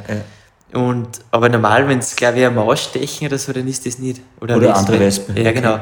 Und, 0.75 1.09
aber 1.31 1.49
normal, 1.49 1.89
wenn 1.89 2.01
es, 2.01 2.17
glaube 2.17 2.39
ich, 2.39 2.47
eine 2.47 2.55
Maus 2.55 2.83
stechen 2.83 3.29
oder 3.29 3.39
so, 3.39 3.53
dann 3.53 3.67
ist 3.69 3.87
das 3.87 3.99
nicht. 3.99 4.21
Oder, 4.41 4.57
Oder 4.57 4.69
eine 4.69 4.77
andere 4.77 5.01
Wespe. 5.01 5.41
Ja, 5.41 5.53
genau. 5.53 5.79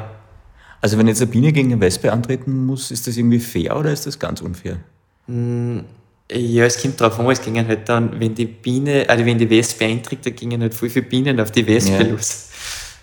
Also 0.80 0.98
wenn 0.98 1.06
jetzt 1.06 1.22
eine 1.22 1.30
Biene 1.30 1.52
gegen 1.52 1.72
eine 1.72 1.80
Wespe 1.80 2.12
antreten 2.12 2.66
muss, 2.66 2.90
ist 2.90 3.06
das 3.06 3.16
irgendwie 3.16 3.38
fair 3.38 3.76
oder 3.76 3.92
ist 3.92 4.06
das 4.06 4.18
ganz 4.18 4.40
unfair? 4.40 4.78
Ja, 6.30 6.64
es 6.64 6.80
kommt 6.80 7.00
drauf 7.00 7.18
an, 7.20 7.30
es 7.30 7.40
gingen 7.40 7.66
halt 7.66 7.88
dann, 7.88 8.18
wenn 8.18 8.34
die 8.34 8.46
Biene, 8.46 9.04
also 9.08 9.24
wenn 9.24 9.38
die 9.38 9.48
Wespe 9.48 9.84
eintritt, 9.84 10.26
da 10.26 10.30
gingen 10.30 10.60
halt 10.60 10.74
voll 10.74 10.88
viele 10.88 11.06
Bienen 11.06 11.40
auf 11.40 11.50
die 11.50 11.66
Wespe 11.66 11.92
Ja. 12.04 12.10
los. 12.10 12.48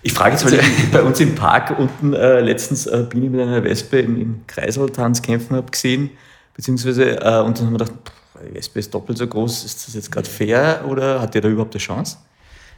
Ich 0.02 0.14
frage 0.14 0.32
jetzt, 0.32 0.46
weil 0.46 0.56
ich 0.60 0.62
bei 0.92 1.02
uns 1.02 1.20
im 1.20 1.36
Park 1.36 1.78
unten 1.78 2.14
äh, 2.14 2.40
letztens 2.42 2.86
äh, 2.88 3.06
bin 3.10 3.24
ich 3.24 3.30
mit 3.30 3.42
einer 3.42 3.64
Wespe 3.64 4.00
im, 4.00 4.20
im 4.22 4.42
Kreiseltanz 4.48 5.22
kämpfen 5.22 5.56
habe 5.56 5.70
gesehen, 5.72 6.10
beziehungsweise, 6.56 7.18
äh, 7.22 7.42
und 7.42 7.58
dann 7.60 7.66
haben 7.68 7.74
wir 7.74 7.80
gedacht, 7.80 7.94
pff, 8.06 8.14
die 8.50 8.54
Wespe 8.56 8.80
ist 8.80 8.94
doppelt 8.94 9.18
so 9.18 9.28
groß, 9.28 9.66
ist 9.66 9.88
das 9.88 9.96
jetzt 9.96 10.12
gerade 10.12 10.30
fair 10.30 10.86
oder 10.88 11.22
hat 11.22 11.34
der 11.34 11.42
da 11.42 11.48
überhaupt 11.50 11.74
eine 11.74 11.82
Chance? 11.82 12.18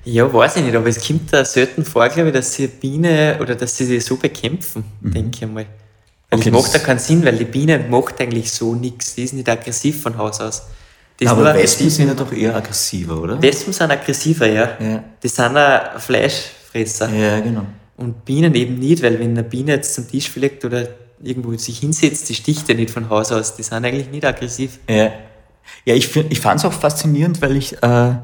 Ja, 0.04 0.32
weiß 0.32 0.56
ich 0.58 0.64
nicht, 0.64 0.76
aber 0.76 0.88
es 0.88 1.06
kommt 1.06 1.32
da 1.32 1.46
selten 1.46 1.86
vor, 1.86 2.08
glaube 2.10 2.30
ich, 2.30 2.34
dass 2.34 2.54
sie 2.54 2.68
Biene 2.68 3.38
oder 3.40 3.54
dass 3.56 3.78
sie 3.78 3.86
sie 3.86 4.00
so 4.00 4.16
bekämpfen, 4.18 4.84
mhm. 5.02 5.12
denke 5.14 5.46
ich 5.46 5.52
mal. 5.52 5.66
Weil 6.30 6.40
Okay, 6.40 6.50
das 6.50 6.60
macht 6.62 6.72
ja 6.74 6.80
das- 6.80 6.84
keinen 6.84 7.00
Sinn, 7.00 7.24
weil 7.24 7.38
die 7.38 7.46
Biene 7.46 7.78
macht 7.90 8.20
eigentlich 8.20 8.52
so 8.52 8.74
nichts. 8.74 9.16
Die 9.16 9.24
ist 9.24 9.34
nicht 9.34 9.48
aggressiv 9.48 10.02
von 10.02 10.18
Haus 10.18 10.40
aus. 10.42 10.64
Die 11.20 11.26
ist 11.26 11.30
Aber 11.30 11.54
Wespen 11.54 11.90
sind 11.90 12.08
ja 12.08 12.14
doch 12.16 12.32
eher 12.32 12.56
aggressiver, 12.56 13.22
oder? 13.22 13.40
Wespen 13.42 13.74
sind 13.74 13.92
aggressiver, 13.92 14.48
ja. 14.48 14.70
Ja. 14.80 15.04
Die 15.22 15.28
sind 15.28 15.56
auch 15.58 16.00
Fleischfresser. 16.00 17.10
Ja, 17.10 17.40
genau. 17.42 17.66
Und 17.98 18.26
Bienen 18.26 18.56
eben 18.56 18.80
nicht, 18.80 19.04
weil 19.04 19.20
wenn 19.20 19.32
eine 19.32 19.44
Biene 19.44 19.74
jetzt 19.74 19.94
zum 19.94 20.10
Tisch 20.10 20.30
fliegt 20.32 20.66
oder 20.66 20.88
irgendwo 21.22 21.56
sich 21.58 21.78
hinsetzt, 21.80 22.28
die 22.30 22.34
sticht 22.34 22.68
ja 22.70 22.74
nicht 22.74 22.90
von 22.90 23.08
Haus 23.10 23.32
aus. 23.32 23.56
Die 23.56 23.62
sind 23.62 23.86
eigentlich 23.86 24.10
nicht 24.10 24.26
aggressiv. 24.26 24.80
Ja, 24.90 25.12
ja 25.86 25.96
ich, 25.96 26.08
find- 26.08 26.32
ich 26.32 26.40
fand 26.40 26.60
es 26.60 26.66
auch 26.66 26.74
faszinierend, 26.74 27.42
weil 27.42 27.56
ich, 27.56 27.74
äh, 27.84 28.16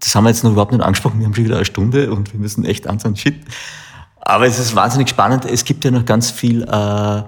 das 0.00 0.14
haben 0.14 0.24
wir 0.24 0.30
jetzt 0.30 0.42
noch 0.44 0.52
überhaupt 0.52 0.72
nicht 0.72 0.82
angesprochen, 0.82 1.18
wir 1.20 1.26
haben 1.26 1.34
schon 1.34 1.44
wieder 1.44 1.56
eine 1.56 1.64
Stunde 1.64 2.12
und 2.12 2.32
wir 2.32 2.40
müssen 2.40 2.64
echt 2.64 2.86
anfangen, 2.86 3.16
shit. 3.16 3.36
Aber 4.20 4.46
es 4.46 4.58
ist 4.58 4.74
wahnsinnig 4.76 5.08
spannend. 5.08 5.44
Es 5.44 5.64
gibt 5.64 5.84
ja 5.84 5.90
noch 5.90 6.04
ganz 6.04 6.30
viel, 6.30 6.62
äh, 6.62 7.22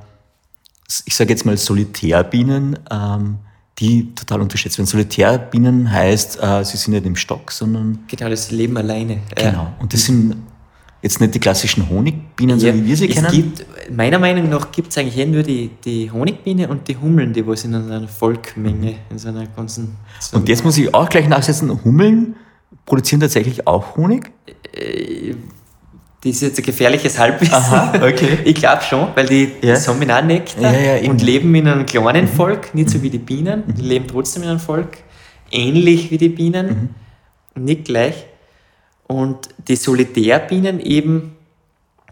ich 1.07 1.15
sage 1.17 1.31
jetzt 1.31 1.45
mal 1.45 1.57
Solitärbienen, 1.57 2.79
ähm, 2.91 3.39
die 3.81 4.15
total 4.15 4.41
unterschätzt 4.43 4.79
werden. 4.79 4.87
Solitärbienen 4.87 5.91
heißt, 5.91 6.41
äh, 6.41 6.65
sie 6.65 6.77
sind 6.77 6.93
nicht 6.95 7.05
im 7.07 7.17
Stock, 7.17 7.51
sondern 7.51 7.99
Genau, 8.07 8.29
das 8.31 8.51
Leben 8.53 8.77
alleine. 8.77 9.21
genau. 9.35 9.73
Und 9.81 9.93
das 9.93 10.05
sind 10.05 10.37
jetzt 11.05 11.21
nicht 11.21 11.35
die 11.35 11.39
klassischen 11.39 11.89
Honigbienen, 11.91 12.59
so 12.59 12.67
Ja, 12.67 12.75
wie 12.75 12.85
wir 12.87 12.97
sie 12.97 13.09
es 13.11 13.15
kennen. 13.15 13.31
Gibt, 13.31 13.67
meiner 13.95 14.19
Meinung 14.19 14.49
nach 14.49 14.73
gibt 14.73 14.89
es 14.91 14.97
eigentlich 14.99 15.19
eh 15.19 15.27
nur 15.27 15.43
die, 15.43 15.71
die 15.85 16.11
Honigbiene 16.11 16.67
und 16.67 16.89
die 16.89 16.97
Hummeln, 16.97 17.33
die 17.35 17.47
was 17.47 17.65
in 17.65 17.75
einer 17.75 18.09
Volkmenge, 18.09 18.95
in 19.11 19.19
so 19.19 19.29
einer 19.29 19.47
ganzen. 19.47 19.97
So 20.19 20.37
Mhm. 20.37 20.41
und 20.43 20.49
jetzt 20.49 20.65
muss 20.65 20.79
ich 20.79 20.93
auch 20.95 21.09
gleich 21.11 21.29
nachsetzen, 21.29 21.71
Hummeln 21.85 22.35
produzieren 22.87 23.21
tatsächlich 23.21 23.67
auch 23.67 23.97
Honig? 23.99 24.31
Das 26.23 26.33
ist 26.33 26.41
jetzt 26.41 26.59
ein 26.59 26.65
gefährliches 26.65 27.19
Halbwissen. 27.19 27.55
Aha, 27.55 27.93
okay. 27.97 28.39
Ich 28.47 28.55
glaube 28.55 28.83
schon, 28.83 29.09
weil 29.15 29.27
die 29.27 29.53
Ja. 29.63 29.77
sammeln 29.77 30.11
auch 30.11 30.23
Nektar 30.25 30.73
Ja, 30.73 30.95
ja. 30.97 31.03
Mhm. 31.03 31.11
und 31.11 31.23
leben 31.23 31.55
in 31.55 31.69
einem 31.69 31.85
kleinen 31.85 32.27
Volk, 32.27 32.75
nicht 32.75 32.89
so 32.89 33.03
wie 33.03 33.11
die 33.11 33.19
Bienen, 33.19 33.63
die 33.77 33.83
leben 33.83 34.07
trotzdem 34.09 34.43
in 34.45 34.49
einem 34.49 34.59
Volk, 34.59 34.97
ähnlich 35.51 36.11
wie 36.11 36.17
die 36.19 36.31
Bienen, 36.31 36.91
Mhm. 37.55 37.63
nicht 37.65 37.85
gleich. 37.85 38.25
Und 39.07 39.49
die 39.69 39.77
Solitärbienen 39.77 40.81
eben, 40.81 41.33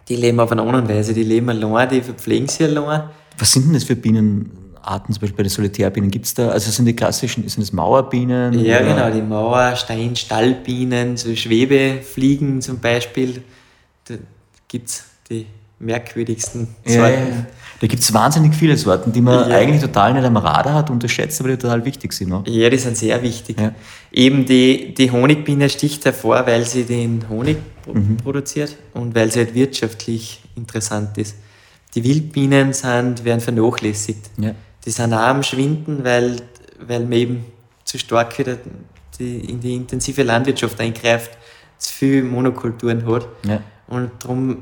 die 0.09 0.17
leben 0.17 0.41
auf 0.41 0.53
eine 0.53 0.63
andere 0.63 0.89
Weise, 0.89 1.15
die 1.15 1.23
leben 1.23 1.49
allein, 1.49 1.89
die 1.89 2.03
verpflegen 2.03 2.49
sich 2.49 2.67
allein. 2.67 3.05
Was 3.39 3.53
sind 3.53 3.67
denn 3.67 3.73
das 3.75 3.85
für 3.85 3.97
Bienenarten, 3.97 5.15
zum 5.15 5.21
Beispiel 5.21 5.37
bei 5.37 5.43
den 5.45 5.51
Solitärbienen? 5.51 6.11
Gibt 6.11 6.27
es 6.27 6.35
da, 6.35 6.51
also 6.51 6.71
sind 6.71 6.85
die 6.85 6.95
klassischen, 6.95 7.49
sind 7.49 7.63
das 7.63 7.73
Mauerbienen? 7.73 8.53
Ja, 8.59 8.81
oder- 8.81 8.87
genau, 8.87 9.11
die 9.11 9.23
Mauer, 9.23 9.75
Stein, 9.77 10.15
Stallbienen, 10.17 11.17
so 11.17 11.35
Schwebefliegen 11.35 12.61
zum 12.61 12.79
Beispiel. 12.79 13.43
Da 14.07 14.15
gibt 14.69 14.89
es 14.89 15.05
die 15.31 15.47
merkwürdigsten 15.83 16.69
Ja, 16.87 17.09
ja, 17.09 17.11
ja. 17.11 17.47
Da 17.81 17.89
gibt 17.89 18.01
es 18.03 18.15
wahnsinnig 18.15 18.55
viele 18.55 18.77
Sorten, 18.77 19.13
die 19.13 19.21
man 19.21 19.51
Ja. 19.51 19.57
eigentlich 19.57 19.83
total 19.83 20.15
nicht 20.15 20.25
am 20.25 20.37
Radar 20.37 20.75
hat, 20.75 20.89
unterschätzt, 20.91 21.41
aber 21.41 21.49
die 21.51 21.57
total 21.57 21.85
wichtig 21.85 22.13
sind. 22.13 22.29
Ne? 22.31 22.43
Ja, 22.47 22.71
die 22.71 22.79
sind 22.79 22.97
sehr 22.97 23.21
wichtig. 23.23 23.61
Ja. 23.61 23.73
Eben 24.13 24.45
die, 24.47 24.95
die 24.95 25.11
Honigbiene 25.11 25.69
sticht 25.69 26.05
hervor, 26.05 26.47
weil 26.47 26.65
sie 26.65 26.85
den 26.85 27.29
Honig 27.29 27.57
pro- 27.85 27.95
produziert 28.23 28.77
und 28.95 29.15
weil 29.17 29.33
sie 29.33 29.41
halt 29.41 29.55
wirtschaftlich 29.55 30.41
interessant 30.55 31.19
ist. 31.19 31.35
Die 31.97 32.05
Wildbienen 32.05 32.73
sind, 32.73 33.25
werden 33.25 33.41
vernachlässigt. 33.41 34.31
Ja. 34.39 34.55
Die 34.87 34.91
sind 34.91 35.13
auch 35.13 35.19
am 35.19 35.43
Schwinden, 35.43 36.05
weil, 36.05 36.37
weil 36.87 37.01
man 37.01 37.13
eben 37.13 37.45
zu 37.85 37.99
stark 37.99 38.39
wieder 38.39 38.59
die, 39.19 39.39
in 39.51 39.59
die 39.61 39.75
intensive 39.75 40.23
Landwirtschaft 40.23 40.81
eingreift, 40.81 41.33
zu 41.79 41.93
viele 41.93 42.23
Monokulturen 42.23 43.05
hat. 43.07 43.27
Und 43.89 44.11
darum 44.21 44.59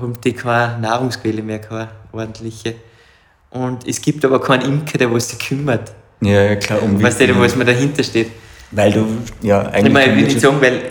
haben 0.00 0.14
die 0.22 0.32
keine 0.32 0.80
Nahrungsquelle 0.80 1.42
mehr, 1.42 1.60
keine 1.60 1.88
ordentliche. 2.12 2.74
Und 3.50 3.86
es 3.86 4.00
gibt 4.00 4.24
aber 4.24 4.40
keinen 4.40 4.62
Imker, 4.62 4.98
der 4.98 5.12
was 5.12 5.28
sich 5.28 5.38
kümmert. 5.38 5.92
Ja, 6.20 6.42
ja, 6.42 6.56
klar. 6.56 6.82
Um 6.82 7.02
Weißt 7.02 7.20
du, 7.20 7.38
was 7.38 7.56
man 7.56 7.66
dahinter 7.66 8.02
steht? 8.02 8.30
Weil 8.70 8.92
du, 8.92 9.06
ja, 9.42 9.62
eigentlich. 9.62 9.86
Ich, 9.86 9.92
meine, 9.92 10.12
ich 10.12 10.18
will 10.18 10.24
nicht 10.24 10.40
sagen, 10.40 10.56
weil 10.60 10.82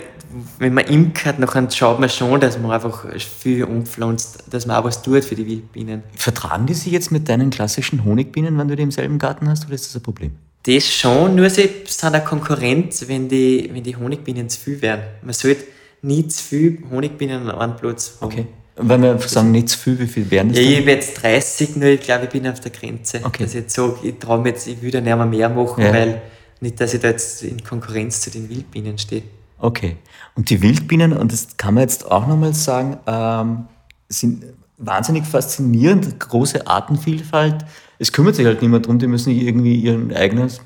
wenn 0.58 0.74
man 0.74 0.86
imkert, 0.86 1.36
dann 1.38 1.70
schaut 1.70 1.98
man 1.98 2.08
schon, 2.08 2.40
dass 2.40 2.58
man 2.58 2.70
einfach 2.70 3.06
viel 3.18 3.64
umpflanzt, 3.64 4.44
dass 4.50 4.66
man 4.66 4.76
auch 4.76 4.84
was 4.84 5.02
tut 5.02 5.24
für 5.24 5.34
die 5.34 5.46
Wildbienen. 5.46 6.02
Vertragen 6.16 6.66
die 6.66 6.74
sich 6.74 6.92
jetzt 6.92 7.10
mit 7.10 7.28
deinen 7.28 7.50
klassischen 7.50 8.04
Honigbienen, 8.04 8.56
wenn 8.58 8.68
du 8.68 8.76
die 8.76 8.82
im 8.82 8.90
selben 8.90 9.18
Garten 9.18 9.48
hast, 9.48 9.64
oder 9.66 9.74
ist 9.74 9.86
das 9.86 9.96
ein 9.96 10.02
Problem? 10.02 10.32
Das 10.64 10.86
schon, 10.86 11.34
nur 11.34 11.50
sie 11.50 11.68
sind 11.86 12.14
eine 12.14 12.24
Konkurrenz, 12.24 13.04
wenn 13.08 13.28
die, 13.28 13.68
wenn 13.72 13.82
die 13.82 13.96
Honigbienen 13.96 14.48
zu 14.48 14.60
viel 14.60 14.80
werden. 14.80 15.02
Man 15.22 15.34
sollte 15.34 15.64
nie 16.02 16.26
zu 16.28 16.42
viel 16.42 16.78
Honigbienen 16.90 17.50
an 17.50 17.58
einem 17.58 17.76
Platz 17.76 18.18
haben. 18.20 18.32
Okay. 18.32 18.46
Weil 18.76 19.02
wir 19.02 19.18
sagen, 19.18 19.50
nicht 19.50 19.68
zu 19.68 19.78
viel, 19.78 19.98
wie 19.98 20.06
viel 20.06 20.30
wären 20.30 20.48
das 20.48 20.58
Ja, 20.58 20.64
ich 20.64 20.78
habe 20.78 20.90
jetzt 20.90 21.22
30, 21.22 21.76
nur 21.76 21.88
ich 21.90 22.00
glaube, 22.00 22.24
ich 22.24 22.30
bin 22.30 22.46
auf 22.46 22.60
der 22.60 22.70
Grenze. 22.70 23.20
Okay. 23.22 23.42
Dass 23.44 23.54
ich 23.54 23.60
jetzt 23.60 23.74
sage, 23.74 23.96
ich 24.02 24.18
traue 24.18 24.40
mir 24.40 24.48
jetzt, 24.50 24.66
ich 24.66 24.80
würde 24.80 25.02
nicht 25.02 25.14
mehr, 25.14 25.26
mehr 25.26 25.48
machen, 25.50 25.82
Ja. 25.84 25.92
weil 25.92 26.22
nicht, 26.60 26.80
dass 26.80 26.94
ich 26.94 27.00
da 27.00 27.08
jetzt 27.08 27.42
in 27.42 27.62
Konkurrenz 27.62 28.20
zu 28.22 28.30
den 28.30 28.48
Wildbienen 28.48 28.96
stehe. 28.96 29.22
Okay. 29.58 29.96
Und 30.34 30.48
die 30.48 30.62
Wildbienen, 30.62 31.12
und 31.12 31.32
das 31.32 31.56
kann 31.56 31.74
man 31.74 31.82
jetzt 31.82 32.10
auch 32.10 32.26
nochmal 32.26 32.54
sagen, 32.54 32.96
ähm, 33.06 33.66
sind 34.08 34.44
wahnsinnig 34.78 35.24
faszinierend, 35.24 36.18
große 36.18 36.66
Artenvielfalt. 36.66 37.64
Es 37.98 38.12
kümmert 38.12 38.36
sich 38.36 38.46
halt 38.46 38.62
niemand 38.62 38.86
drum, 38.86 38.98
die 38.98 39.06
müssen 39.06 39.30
irgendwie 39.30 39.76
ihr 39.76 40.16
eigenes 40.16 40.60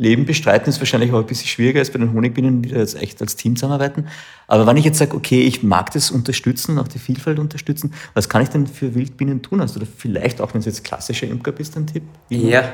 Leben 0.00 0.24
bestreiten. 0.24 0.68
Ist 0.70 0.80
wahrscheinlich 0.80 1.12
auch 1.12 1.18
ein 1.18 1.26
bisschen 1.26 1.46
schwieriger 1.48 1.78
als 1.80 1.90
bei 1.90 1.98
den 1.98 2.12
Honigbienen, 2.12 2.62
die 2.62 2.70
da 2.70 2.78
jetzt 2.78 3.00
echt 3.00 3.20
als 3.20 3.36
Team 3.36 3.54
zusammenarbeiten. 3.56 4.06
Aber 4.48 4.66
wenn 4.66 4.76
ich 4.76 4.84
jetzt 4.84 4.98
sage, 4.98 5.14
okay, 5.16 5.42
ich 5.42 5.62
mag 5.62 5.90
das 5.92 6.10
unterstützen, 6.10 6.78
auch 6.78 6.88
die 6.88 6.98
Vielfalt 6.98 7.38
unterstützen, 7.38 7.92
was 8.14 8.28
kann 8.28 8.42
ich 8.42 8.48
denn 8.48 8.66
für 8.66 8.94
Wildbienen 8.94 9.42
tun? 9.42 9.60
Hast 9.60 9.76
du 9.76 9.80
da 9.80 9.86
vielleicht, 9.96 10.40
auch 10.40 10.54
wenn 10.54 10.60
du 10.62 10.66
jetzt 10.68 10.82
klassischer 10.84 11.26
Imker 11.28 11.52
bist, 11.52 11.76
einen 11.76 11.86
Tipp? 11.86 12.02
Ja, 12.30 12.64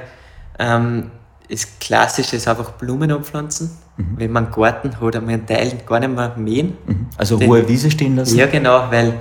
ähm, 0.59 1.11
das 1.49 1.67
Klassische 1.79 2.37
ist 2.37 2.49
einfach 2.49 2.73
Blumen 2.73 3.11
anpflanzen. 3.11 3.71
Wenn 4.17 4.31
man 4.31 4.45
einen 4.47 4.53
Garten 4.55 5.01
hat, 5.01 5.17
einmal 5.17 5.35
einen 5.35 5.47
Teil 5.47 5.73
gar 5.87 6.01
nicht 6.01 6.15
mehr 6.15 6.35
mähen. 6.37 6.75
Mhm. 6.87 7.07
Also 7.17 7.39
Den- 7.39 7.49
hohe 7.49 7.67
Wiese 7.69 7.91
stehen 7.91 8.15
lassen? 8.17 8.37
Ja, 8.37 8.47
genau, 8.47 8.87
weil 8.91 9.15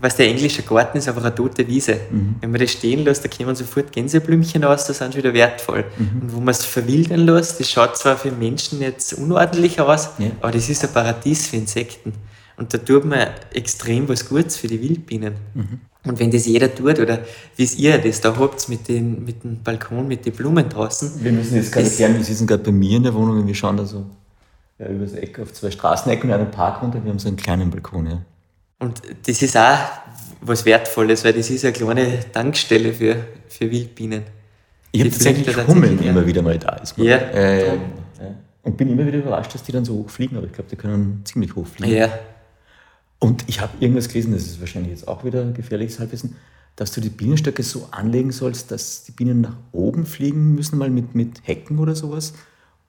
was 0.00 0.16
der 0.16 0.28
englische 0.28 0.62
Garten 0.62 0.96
ist, 0.98 1.08
einfach 1.08 1.22
eine 1.24 1.34
tote 1.34 1.66
Wiese. 1.66 1.98
Wenn 2.40 2.50
man 2.50 2.60
das 2.60 2.70
stehen 2.72 3.04
lässt, 3.04 3.22
da 3.24 3.28
kommen 3.28 3.54
sofort 3.54 3.92
Gänseblümchen 3.92 4.64
raus, 4.64 4.86
da 4.86 4.94
sind 4.94 5.14
wieder 5.16 5.34
wertvoll. 5.34 5.84
Und 5.98 6.32
wo 6.34 6.38
man 6.40 6.48
es 6.48 6.64
verwildern 6.64 7.20
lässt, 7.26 7.60
das 7.60 7.70
schaut 7.70 7.96
zwar 7.98 8.16
für 8.16 8.30
Menschen 8.32 8.80
jetzt 8.80 9.12
unordentlich 9.14 9.78
aus, 9.80 10.10
Ja. 10.18 10.30
aber 10.40 10.52
das 10.52 10.68
ist 10.70 10.82
ein 10.84 10.92
Paradies 10.92 11.48
für 11.48 11.56
Insekten. 11.56 12.14
Und 12.56 12.72
da 12.72 12.78
tut 12.78 13.04
man 13.04 13.28
extrem 13.52 14.08
was 14.08 14.26
Gutes 14.28 14.56
für 14.56 14.68
die 14.68 14.80
Wildbienen. 14.80 15.34
Und 16.06 16.18
wenn 16.18 16.30
das 16.30 16.46
jeder 16.46 16.74
tut, 16.74 16.98
oder 16.98 17.18
wie 17.56 17.64
es 17.64 17.76
ihr 17.76 17.98
das 17.98 18.22
da 18.22 18.34
habt 18.38 18.70
mit, 18.70 18.88
den, 18.88 19.22
mit 19.24 19.44
dem 19.44 19.62
Balkon, 19.62 20.08
mit 20.08 20.24
den 20.24 20.32
Blumen 20.32 20.66
draußen, 20.66 21.22
Wir 21.22 21.32
müssen 21.32 21.56
jetzt 21.56 21.72
gerade 21.72 21.86
erklären, 21.86 22.16
wir 22.16 22.24
sitzen 22.24 22.46
gerade 22.46 22.62
bei 22.62 22.72
mir 22.72 22.96
in 22.96 23.02
der 23.02 23.12
Wohnung 23.12 23.38
und 23.40 23.46
wir 23.46 23.54
schauen 23.54 23.76
da 23.76 23.84
so 23.84 24.06
ja, 24.78 24.86
über 24.88 25.04
das 25.04 25.12
Eck 25.12 25.38
auf 25.38 25.52
zwei 25.52 25.70
Straßenecken 25.70 26.30
und 26.30 26.36
einen 26.40 26.50
Park 26.50 26.82
runter. 26.82 27.04
Wir 27.04 27.10
haben 27.10 27.18
so 27.18 27.28
einen 27.28 27.36
kleinen 27.36 27.70
Balkon. 27.70 28.06
Ja. 28.06 28.22
Und 28.80 29.02
das 29.26 29.42
ist 29.42 29.56
auch 29.56 29.78
was 30.40 30.64
Wertvolles, 30.64 31.24
weil 31.24 31.34
das 31.34 31.50
ist 31.50 31.64
eine 31.64 31.72
kleine 31.72 32.32
Tankstelle 32.32 32.92
für, 32.92 33.16
für 33.48 33.70
Wildbienen. 33.70 34.22
Ich 34.90 35.00
habe 35.00 35.10
Die 35.10 35.16
tatsächlich 35.16 35.56
Hummeln 35.68 36.02
immer 36.02 36.26
wieder 36.26 36.42
mal 36.42 36.58
da. 36.58 36.76
Ist. 36.76 36.98
Ja. 36.98 37.16
Äh, 37.16 37.66
ja. 37.66 37.80
Und 38.62 38.76
bin 38.76 38.90
immer 38.90 39.06
wieder 39.06 39.18
überrascht, 39.18 39.54
dass 39.54 39.62
die 39.62 39.72
dann 39.72 39.84
so 39.84 39.94
hoch 39.94 40.10
fliegen, 40.10 40.36
aber 40.36 40.46
ich 40.46 40.52
glaube, 40.52 40.68
die 40.68 40.76
können 40.76 41.22
ziemlich 41.24 41.54
hoch 41.54 41.66
fliegen. 41.66 41.94
Ja, 41.94 42.08
Und 43.18 43.44
ich 43.46 43.60
habe 43.60 43.72
irgendwas 43.80 44.08
gelesen, 44.08 44.32
das 44.32 44.42
ist 44.42 44.60
wahrscheinlich 44.60 44.92
jetzt 44.92 45.06
auch 45.06 45.24
wieder 45.24 45.44
gefährliches 45.52 45.98
Halbwissen, 45.98 46.36
dass 46.76 46.92
du 46.92 47.00
die 47.00 47.10
Bienenstöcke 47.10 47.62
so 47.62 47.88
anlegen 47.90 48.32
sollst, 48.32 48.70
dass 48.70 49.04
die 49.04 49.12
Bienen 49.12 49.42
nach 49.42 49.56
oben 49.72 50.06
fliegen 50.06 50.54
müssen, 50.54 50.78
mal 50.78 50.90
mit, 50.90 51.14
mit 51.14 51.46
Hecken 51.46 51.78
oder 51.78 51.94
sowas, 51.94 52.32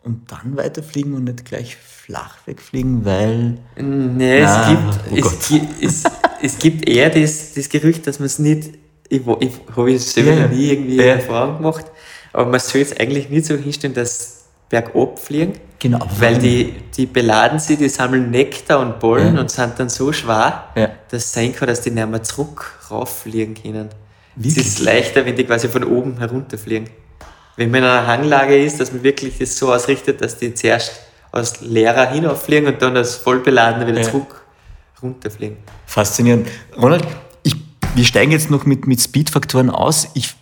und 0.03 0.31
dann 0.31 0.57
weiterfliegen 0.57 1.13
und 1.13 1.25
nicht 1.25 1.45
gleich 1.45 1.75
flach 1.77 2.35
wegfliegen, 2.45 3.05
weil. 3.05 3.57
nee, 3.77 4.39
es, 4.39 4.49
Ah, 4.49 4.91
oh 5.09 5.13
gibt, 5.15 5.23
Gott. 5.23 5.33
es, 5.41 5.47
gibt, 5.49 5.83
es, 5.83 6.03
es 6.41 6.57
gibt 6.59 6.89
eher 6.89 7.09
das, 7.09 7.53
das 7.53 7.69
Gerücht, 7.69 8.07
dass 8.07 8.19
man 8.19 8.25
es 8.25 8.39
nicht, 8.39 8.71
ich, 9.09 9.21
ich 9.39 9.51
habe 9.75 9.93
es 9.93 10.13
selber 10.13 10.35
noch 10.35 10.49
nie 10.49 10.69
irgendwie 10.71 10.95
Ja. 10.97 11.03
Erfahrung 11.15 11.57
gemacht, 11.57 11.85
aber 12.33 12.49
man 12.49 12.59
soll 12.59 12.81
es 12.81 12.97
eigentlich 12.99 13.29
nicht 13.29 13.45
so 13.45 13.55
hinstellen, 13.55 13.93
dass 13.93 14.45
bergab 14.69 15.19
fliegen, 15.19 15.53
Genau, 15.79 15.99
weil 16.19 16.37
die, 16.37 16.75
die 16.95 17.07
beladen 17.07 17.57
sich, 17.59 17.77
die 17.79 17.89
sammeln 17.89 18.29
Nektar 18.29 18.79
und 18.79 18.99
Pollen 18.99 19.33
Ja. 19.35 19.41
und 19.41 19.49
sind 19.49 19.73
dann 19.77 19.89
so 19.89 20.13
schwer, 20.13 20.65
Ja. 20.75 20.91
dass 21.09 21.25
es 21.25 21.33
sein 21.33 21.53
kann, 21.55 21.67
dass 21.67 21.81
die 21.81 21.89
nicht 21.91 22.07
mehr 22.07 22.21
zurück 22.23 22.79
rauffliegen 22.91 23.55
können. 23.55 23.89
Es 24.37 24.43
Wirklich? 24.43 24.57
ist 24.67 24.79
leichter, 24.79 25.25
wenn 25.25 25.35
die 25.35 25.43
quasi 25.43 25.67
von 25.67 25.83
oben 25.83 26.17
herunterfliegen. 26.19 26.87
Wenn 27.57 27.69
man 27.71 27.81
in 27.83 27.89
einer 27.89 28.07
Hanglage 28.07 28.57
ist, 28.63 28.79
dass 28.79 28.91
man 28.91 29.03
wirklich 29.03 29.37
das 29.37 29.57
so 29.57 29.73
ausrichtet, 29.73 30.21
dass 30.21 30.37
die 30.37 30.53
zuerst 30.53 30.93
als 31.31 31.61
Lehrer 31.61 32.09
hinauffliegen 32.11 32.67
und 32.73 32.81
dann 32.81 32.97
als 32.97 33.15
Vollbeladene 33.15 33.87
wieder 33.87 34.01
Ja. 34.01 34.09
zurück 34.09 34.43
runterfliegen. 35.01 35.57
Faszinierend. 35.85 36.47
Ronald, 36.77 37.05
ich, 37.43 37.55
wir 37.95 38.05
steigen 38.05 38.31
jetzt 38.31 38.49
noch 38.51 38.65
mit, 38.65 38.87
mit 38.87 39.01
Speed-Faktoren 39.01 39.69
aus. 39.69 40.09
Ich, 40.13 40.35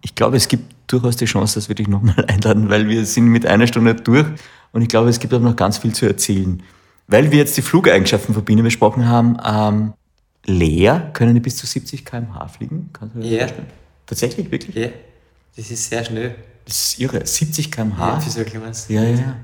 ich 0.00 0.14
glaube, 0.14 0.36
es 0.36 0.48
gibt 0.48 0.74
durchaus 0.86 1.16
die 1.16 1.26
Chance, 1.26 1.54
dass 1.54 1.68
wir 1.68 1.74
dich 1.74 1.88
nochmal 1.88 2.24
einladen, 2.28 2.68
weil 2.68 2.88
wir 2.88 3.04
sind 3.06 3.26
mit 3.26 3.46
einer 3.46 3.66
Stunde 3.66 3.94
durch 3.94 4.26
und 4.72 4.82
ich 4.82 4.88
glaube, 4.88 5.08
es 5.10 5.18
gibt 5.20 5.32
auch 5.34 5.40
noch 5.40 5.56
ganz 5.56 5.78
viel 5.78 5.92
zu 5.94 6.06
erzählen. 6.06 6.62
Weil 7.08 7.30
wir 7.30 7.38
jetzt 7.38 7.56
die 7.56 7.62
Flugeigenschaften 7.62 8.34
von 8.34 8.44
Bienen 8.44 8.64
besprochen 8.64 9.08
haben, 9.08 9.36
ähm, 9.44 9.92
leer 10.44 11.10
können 11.12 11.34
die 11.34 11.40
bis 11.40 11.56
zu 11.56 11.66
70 11.66 12.04
km/h 12.04 12.48
fliegen. 12.48 12.90
Kannst 12.92 13.14
du 13.14 13.20
dir 13.20 13.24
das 13.24 13.32
Ja. 13.32 13.38
vorstellen? 13.46 13.66
Tatsächlich, 14.06 14.50
wirklich? 14.50 14.74
Ja, 14.76 14.88
das 15.56 15.70
ist 15.70 15.88
sehr 15.90 16.04
schnell. 16.04 16.34
Das 16.64 16.76
ist 16.78 16.98
irre. 17.00 17.26
70 17.26 17.70
km/h? 17.72 18.08
Ja, 18.14 18.20
für 18.20 18.30
so 18.30 18.40
ein 18.40 18.46
kleines- 18.46 18.88
Ja, 18.88 19.02
ja, 19.02 19.08
ja. 19.16 19.36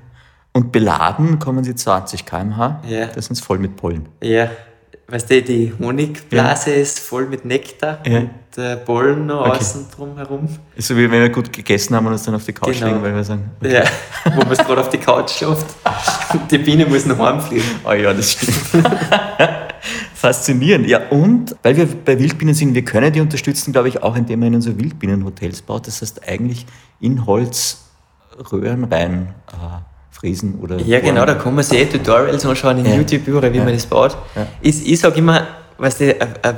Und 0.52 0.72
beladen 0.72 1.38
kommen 1.38 1.62
sie 1.64 1.74
20 1.74 2.24
km/h. 2.24 2.82
Ja. 2.88 3.06
Das 3.06 3.26
sind 3.26 3.40
voll 3.40 3.58
mit 3.58 3.76
Pollen. 3.76 4.08
Ja, 4.22 4.50
weißt 5.08 5.30
du, 5.30 5.42
die 5.42 5.72
Honigblase 5.78 6.70
ist 6.72 7.00
voll 7.00 7.26
mit 7.26 7.44
Nektar 7.44 7.98
Ja. 8.06 8.18
und 8.20 8.30
der 8.56 8.76
Pollen 8.76 9.26
noch 9.26 9.42
Okay. 9.48 9.58
außen 9.58 9.86
drum 9.94 10.16
herum. 10.16 10.48
Ist 10.74 10.88
so 10.88 10.96
wie 10.96 11.10
wenn 11.10 11.20
wir 11.22 11.28
gut 11.28 11.52
gegessen 11.52 11.94
haben 11.94 12.06
und 12.06 12.12
uns 12.12 12.22
dann 12.24 12.34
auf 12.34 12.44
die 12.44 12.52
Couch 12.52 12.74
Genau. 12.78 12.86
legen, 12.88 13.02
weil 13.02 13.14
wir 13.14 13.24
sagen, 13.24 13.50
Ja, 13.62 13.84
wo 14.34 14.40
man 14.40 14.50
es 14.52 14.58
gerade 14.58 14.80
auf 14.80 14.88
die 14.88 14.98
Couch 14.98 15.30
schafft. 15.30 15.66
Die 16.50 16.58
Biene 16.58 16.86
muss 16.86 17.04
noch 17.06 17.18
heimfliegen. 17.18 17.64
oh 17.84 17.92
ja, 17.92 18.12
das 18.12 18.32
stimmt. 18.32 18.58
Faszinierend. 20.18 20.88
Ja, 20.88 21.08
und 21.10 21.54
weil 21.62 21.76
wir 21.76 21.86
bei 21.86 22.18
Wildbienen 22.18 22.52
sind, 22.52 22.74
wir 22.74 22.84
können 22.84 23.12
die 23.12 23.20
unterstützen, 23.20 23.70
glaube 23.72 23.88
ich, 23.88 24.02
auch 24.02 24.16
indem 24.16 24.40
man 24.40 24.48
ihnen 24.52 24.60
so 24.62 24.76
Wildbienenhotels 24.76 25.62
baut. 25.62 25.86
Das 25.86 26.02
heißt 26.02 26.26
eigentlich 26.28 26.66
in 27.00 27.24
Holz 27.24 27.84
Röhren 28.52 28.82
rein 28.84 29.32
äh, 29.48 29.54
fräsen 30.10 30.58
oder. 30.60 30.78
Ja, 30.80 30.98
genau, 30.98 31.24
da 31.24 31.34
kann 31.34 31.54
man 31.54 31.62
sich 31.62 31.78
eh 31.78 31.86
Tutorials 31.86 32.44
anschauen 32.44 32.78
in 32.78 32.86
Ja. 32.86 32.96
YouTube 32.96 33.28
überall, 33.28 33.52
wie 33.52 33.58
Ja. 33.58 33.64
man 33.64 33.72
das 33.72 33.86
baut. 33.86 34.16
Ja. 34.34 34.46
Ich, 34.60 34.90
ich 34.90 34.98
sage 34.98 35.18
immer, 35.18 35.46
weißt 35.78 36.00
du, 36.00 36.20
ein, 36.20 36.28
ein 36.42 36.56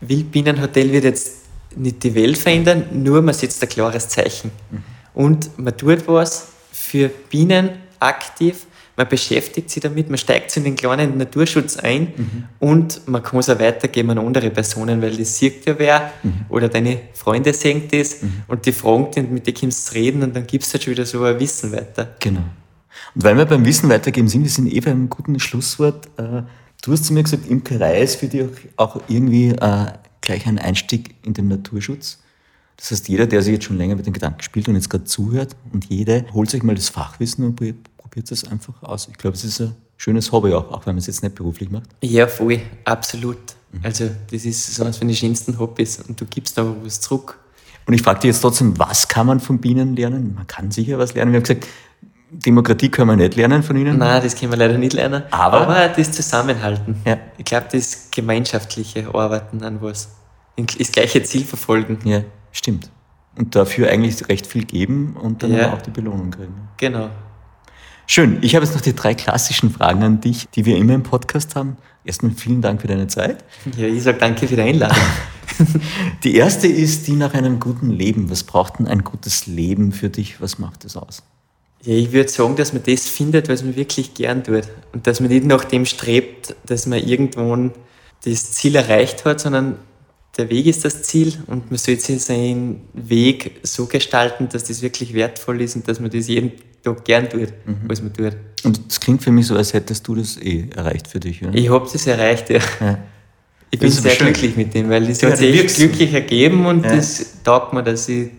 Wildbienenhotel 0.00 0.92
wird 0.92 1.04
jetzt 1.04 1.32
nicht 1.76 2.02
die 2.02 2.14
Welt 2.14 2.36
verändern, 2.36 2.84
nur 2.92 3.22
man 3.22 3.34
setzt 3.34 3.62
ein 3.62 3.68
klares 3.70 4.08
Zeichen. 4.08 4.50
Mhm. 4.70 4.82
Und 5.14 5.58
man 5.58 5.74
tut 5.76 6.06
was 6.08 6.48
für 6.72 7.08
Bienen 7.08 7.70
aktiv, 8.00 8.66
man 8.98 9.08
beschäftigt 9.08 9.70
sich 9.70 9.80
damit, 9.82 10.08
man 10.10 10.18
steigt 10.18 10.54
in 10.56 10.64
den 10.64 10.74
kleinen 10.76 11.16
Naturschutz 11.16 11.76
ein 11.78 12.08
Mhm. 12.16 12.44
und 12.58 13.08
man 13.08 13.22
kann 13.22 13.38
es 13.38 13.48
auch 13.48 13.58
weitergeben 13.58 14.10
an 14.10 14.18
andere 14.18 14.50
Personen, 14.50 15.00
weil 15.00 15.16
das 15.16 15.38
sieht 15.38 15.64
ja 15.66 15.78
wer 15.78 16.12
Mhm. 16.22 16.32
oder 16.50 16.68
deine 16.68 16.98
Freunde 17.14 17.54
sehen 17.54 17.82
das 17.90 18.16
und 18.48 18.66
die 18.66 18.72
fragen 18.72 19.10
dich 19.12 19.24
und 19.24 19.32
mit 19.32 19.46
dir 19.46 19.54
kannst 19.54 19.88
du 19.90 19.94
reden 19.94 20.22
und 20.24 20.34
dann 20.36 20.46
gibst 20.46 20.70
du 20.70 20.74
halt 20.74 20.82
schon 20.82 20.90
wieder 20.92 21.06
so 21.06 21.22
ein 21.22 21.38
Wissen 21.40 21.72
weiter. 21.72 22.16
Genau. 22.18 22.42
Und 23.14 23.24
weil 23.24 23.36
wir 23.36 23.46
beim 23.46 23.64
Wissen 23.64 23.88
weitergeben 23.88 24.28
sind, 24.28 24.42
wir 24.42 24.50
sind 24.50 24.66
eh 24.72 24.80
beim 24.80 25.08
guten 25.08 25.38
Schlusswort. 25.38 26.06
Äh, 26.18 26.42
du 26.82 26.92
hast 26.92 27.04
zu 27.04 27.12
mir 27.14 27.22
gesagt, 27.22 27.48
Imkerei 27.48 28.02
ist 28.02 28.16
für 28.16 28.26
dich 28.26 28.44
auch, 28.76 29.00
irgendwie 29.08 29.50
äh, 29.50 29.86
gleich 30.20 30.44
ein 30.46 30.58
Einstieg 30.58 31.14
in 31.24 31.34
den 31.34 31.46
Naturschutz. 31.48 32.18
Das 32.76 32.90
heißt, 32.90 33.08
jeder, 33.08 33.26
der 33.26 33.42
sich 33.42 33.52
jetzt 33.54 33.64
schon 33.64 33.78
länger 33.78 33.94
mit 33.96 34.06
den 34.06 34.12
Gedanken 34.12 34.42
spielt 34.42 34.68
und 34.68 34.74
jetzt 34.74 34.90
gerade 34.90 35.04
zuhört 35.04 35.54
und 35.72 35.84
jede, 35.86 36.24
holt 36.32 36.50
sich 36.50 36.62
mal 36.64 36.74
das 36.74 36.88
Fachwissen 36.88 37.44
und 37.44 37.56
probiert, 38.08 38.30
es 38.30 38.44
einfach 38.50 38.82
aus. 38.82 39.08
Ich 39.10 39.18
glaube, 39.18 39.36
es 39.36 39.44
ist 39.44 39.60
ein 39.60 39.74
schönes 39.96 40.32
Hobby 40.32 40.52
auch, 40.54 40.70
auch 40.70 40.86
wenn 40.86 40.94
man 40.94 40.98
es 40.98 41.06
jetzt 41.06 41.22
nicht 41.22 41.34
beruflich 41.34 41.70
macht. 41.70 41.88
Ja, 42.02 42.26
voll, 42.26 42.60
absolut. 42.84 43.36
Mhm. 43.72 43.80
Also, 43.82 44.10
das 44.30 44.44
ist 44.44 44.74
so 44.74 44.82
eines 44.84 44.96
von 44.98 45.08
den 45.08 45.16
schönsten 45.16 45.58
Hobbys 45.58 46.00
und 46.08 46.20
du 46.20 46.24
gibst 46.26 46.58
aber 46.58 46.74
was 46.84 47.00
zurück. 47.00 47.38
Und 47.86 47.94
ich 47.94 48.02
frage 48.02 48.20
dich 48.20 48.28
jetzt 48.28 48.40
trotzdem, 48.40 48.78
was 48.78 49.08
kann 49.08 49.26
man 49.26 49.40
von 49.40 49.58
Bienen 49.58 49.96
lernen? 49.96 50.34
Man 50.34 50.46
kann 50.46 50.70
sicher 50.70 50.98
was 50.98 51.14
lernen. 51.14 51.32
Wir 51.32 51.38
haben 51.38 51.44
gesagt, 51.44 51.66
Demokratie 52.30 52.90
können 52.90 53.08
wir 53.10 53.16
nicht 53.16 53.36
lernen 53.36 53.62
von 53.62 53.76
ihnen. 53.76 53.96
Nein, 53.98 54.22
das 54.22 54.36
können 54.36 54.52
wir 54.52 54.58
leider 54.58 54.76
nicht 54.76 54.92
lernen. 54.92 55.22
Aber- 55.30 55.88
das 55.96 56.12
Zusammenhalten. 56.12 56.96
Ja. 57.06 57.16
Ich 57.38 57.44
glaube, 57.46 57.66
das 57.72 58.08
gemeinschaftliche 58.10 59.14
Arbeiten 59.14 59.62
an 59.62 59.80
was. 59.80 60.10
Das 60.78 60.92
gleiche 60.92 61.22
Ziel 61.22 61.44
verfolgen. 61.44 61.98
Ja, 62.04 62.22
stimmt. 62.52 62.90
Und 63.36 63.54
dafür 63.54 63.88
eigentlich 63.88 64.28
recht 64.28 64.46
viel 64.46 64.64
geben 64.64 65.16
und 65.16 65.42
dann 65.42 65.52
Ja. 65.54 65.66
aber 65.68 65.76
auch 65.78 65.82
die 65.82 65.90
Belohnung 65.90 66.30
kriegen. 66.30 66.68
Genau. 66.76 67.08
Schön. 68.10 68.38
Ich 68.40 68.54
habe 68.54 68.64
jetzt 68.64 68.74
noch 68.74 68.80
die 68.80 68.96
drei 68.96 69.12
klassischen 69.12 69.70
Fragen 69.70 70.02
an 70.02 70.22
dich, 70.22 70.48
die 70.54 70.64
wir 70.64 70.78
immer 70.78 70.94
im 70.94 71.02
Podcast 71.02 71.54
haben. 71.54 71.76
Erstmal 72.06 72.32
vielen 72.32 72.62
Dank 72.62 72.80
für 72.80 72.86
deine 72.86 73.06
Zeit. 73.06 73.44
Ja, 73.76 73.86
ich 73.86 74.02
sage 74.02 74.16
danke 74.16 74.48
für 74.48 74.56
die 74.56 74.62
Einladung. 74.62 74.96
Die 76.24 76.34
erste 76.34 76.68
ist 76.68 77.06
die 77.06 77.16
nach 77.16 77.34
einem 77.34 77.60
guten 77.60 77.90
Leben. 77.90 78.30
Was 78.30 78.44
braucht 78.44 78.78
denn 78.78 78.86
ein 78.86 79.04
gutes 79.04 79.46
Leben 79.46 79.92
für 79.92 80.08
dich? 80.08 80.40
Was 80.40 80.58
macht 80.58 80.84
es 80.84 80.96
aus? 80.96 81.22
Ja, 81.82 81.94
ich 81.94 82.12
würde 82.12 82.30
sagen, 82.30 82.56
dass 82.56 82.72
man 82.72 82.82
das 82.82 83.08
findet, 83.08 83.48
was 83.48 83.62
man 83.62 83.76
wirklich 83.76 84.14
gern 84.14 84.42
tut. 84.42 84.64
Und 84.92 85.06
dass 85.06 85.20
man 85.20 85.28
nicht 85.28 85.44
nach 85.44 85.64
dem 85.64 85.84
strebt, 85.84 86.54
dass 86.64 86.86
man 86.86 87.00
irgendwann 87.00 87.72
das 88.24 88.52
Ziel 88.52 88.76
erreicht 88.76 89.26
hat, 89.26 89.40
sondern 89.40 89.76
der 90.38 90.48
Weg 90.48 90.66
ist 90.66 90.84
das 90.84 91.02
Ziel 91.02 91.34
und 91.46 91.70
man 91.70 91.78
sollte 91.78 92.18
seinen 92.18 92.88
Weg 92.94 93.60
so 93.64 93.86
gestalten, 93.86 94.48
dass 94.48 94.64
das 94.64 94.80
wirklich 94.80 95.12
wertvoll 95.12 95.60
ist 95.60 95.76
und 95.76 95.88
dass 95.88 96.00
man 96.00 96.10
das 96.10 96.28
jeden 96.28 96.52
Tag 96.82 97.04
gern 97.04 97.28
tut, 97.28 97.52
was 97.86 98.02
man 98.02 98.12
tut. 98.12 98.36
Und 98.64 98.80
es 98.88 98.98
klingt 99.00 99.22
für 99.22 99.30
mich 99.30 99.46
so, 99.46 99.56
als 99.56 99.72
hättest 99.72 100.06
du 100.08 100.14
das 100.14 100.36
eh 100.36 100.68
erreicht 100.74 101.06
für 101.08 101.20
dich. 101.20 101.42
Oder? 101.44 101.54
Ich 101.54 101.70
habe 101.70 101.88
das 101.90 102.06
erreicht, 102.06 102.50
ja. 102.50 102.60
Ja. 102.80 102.98
Ich 103.70 103.78
bin 103.78 103.90
sehr 103.90 104.12
schön. 104.12 104.28
glücklich 104.28 104.56
mit 104.56 104.72
dem, 104.74 104.88
weil 104.88 105.06
das 105.06 105.20
Ja, 105.20 105.28
hat 105.30 105.38
sich 105.38 105.62
echt 105.62 105.76
glücklich 105.76 106.12
ergeben 106.14 106.64
und 106.66 106.84
Ja. 106.84 106.96
das 106.96 107.42
taugt 107.44 107.72
mir, 107.74 107.82
dass 107.82 108.08
ich 108.08 108.30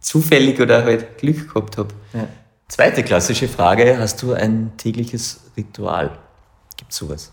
zufällig 0.00 0.60
oder 0.60 0.84
halt 0.84 1.16
Glück 1.18 1.48
gehabt 1.54 1.78
habe. 1.78 1.88
Ja. 2.12 2.26
Zweite 2.68 3.02
klassische 3.04 3.46
Frage. 3.48 3.98
Hast 3.98 4.22
du 4.22 4.32
ein 4.32 4.72
tägliches 4.76 5.40
Ritual? 5.56 6.18
Gibt 6.76 6.90
es 6.92 6.98
sowas? 6.98 7.32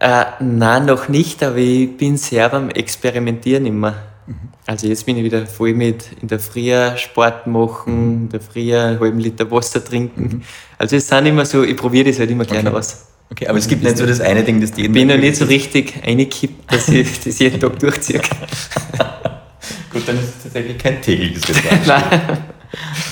Äh, 0.00 0.24
nein, 0.40 0.84
noch 0.86 1.08
nicht, 1.08 1.42
aber 1.42 1.56
ich 1.56 1.96
bin 1.96 2.16
sehr 2.16 2.48
beim 2.48 2.68
Experimentieren 2.70 3.64
immer. 3.66 3.94
Mhm. 4.26 4.34
Also 4.66 4.86
jetzt 4.86 5.04
bin 5.06 5.16
ich 5.16 5.24
wieder 5.24 5.46
voll 5.46 5.74
mit 5.74 6.06
in 6.20 6.28
der 6.28 6.38
Früh 6.38 6.70
Sport 6.96 7.46
machen, 7.46 8.22
in 8.24 8.28
der 8.28 8.40
Früh 8.40 8.74
einen 8.76 9.00
halben 9.00 9.18
Liter 9.18 9.50
Wasser 9.50 9.84
trinken. 9.84 10.42
Also 10.78 10.96
es 10.96 11.08
sind 11.08 11.26
immer 11.26 11.44
so, 11.44 11.62
ich 11.64 11.76
probiere 11.76 12.08
das 12.10 12.18
halt 12.18 12.30
immer 12.30 12.44
gerne 12.44 12.70
Mhm. 12.70 12.76
Okay. 12.76 12.78
aus. 12.78 13.06
Okay, 13.30 13.46
aber 13.48 13.58
es 13.58 13.66
gibt 13.66 13.82
nicht 13.82 13.96
so 13.96 14.04
das 14.04 14.20
eine 14.20 14.44
Ding, 14.44 14.60
das 14.60 14.70
Ich 14.72 14.76
jeden 14.76 14.92
bin 14.92 15.08
noch 15.08 15.16
nicht 15.16 15.36
so 15.36 15.46
richtig 15.46 15.94
eingekippt, 16.04 16.70
dass 16.70 16.88
ich 16.88 17.20
das 17.24 17.38
jeden 17.38 17.58
Tag 17.58 17.78
durchziehe. 17.78 18.20
Gut, 19.90 20.06
dann 20.06 20.16
ist 20.18 20.36
es 20.36 20.42
tatsächlich 20.44 20.78
kein 20.78 21.00
tägliches 21.00 21.48
Ritual. 21.48 22.38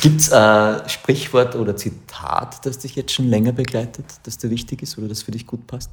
Gibt 0.03 0.21
es 0.21 0.33
ein 0.33 0.89
Sprichwort 0.89 1.55
oder 1.57 1.77
Zitat, 1.77 2.65
das 2.65 2.79
dich 2.79 2.97
jetzt 2.97 3.13
schon 3.13 3.29
länger 3.29 3.53
begleitet, 3.53 4.07
das 4.23 4.39
dir 4.39 4.51
wichtig 4.51 4.83
ist 4.83 4.97
oder 4.99 5.09
das 5.09 5.23
für 5.23 5.31
dich 5.31 5.47
gut 5.47 5.67
passt? 5.67 5.91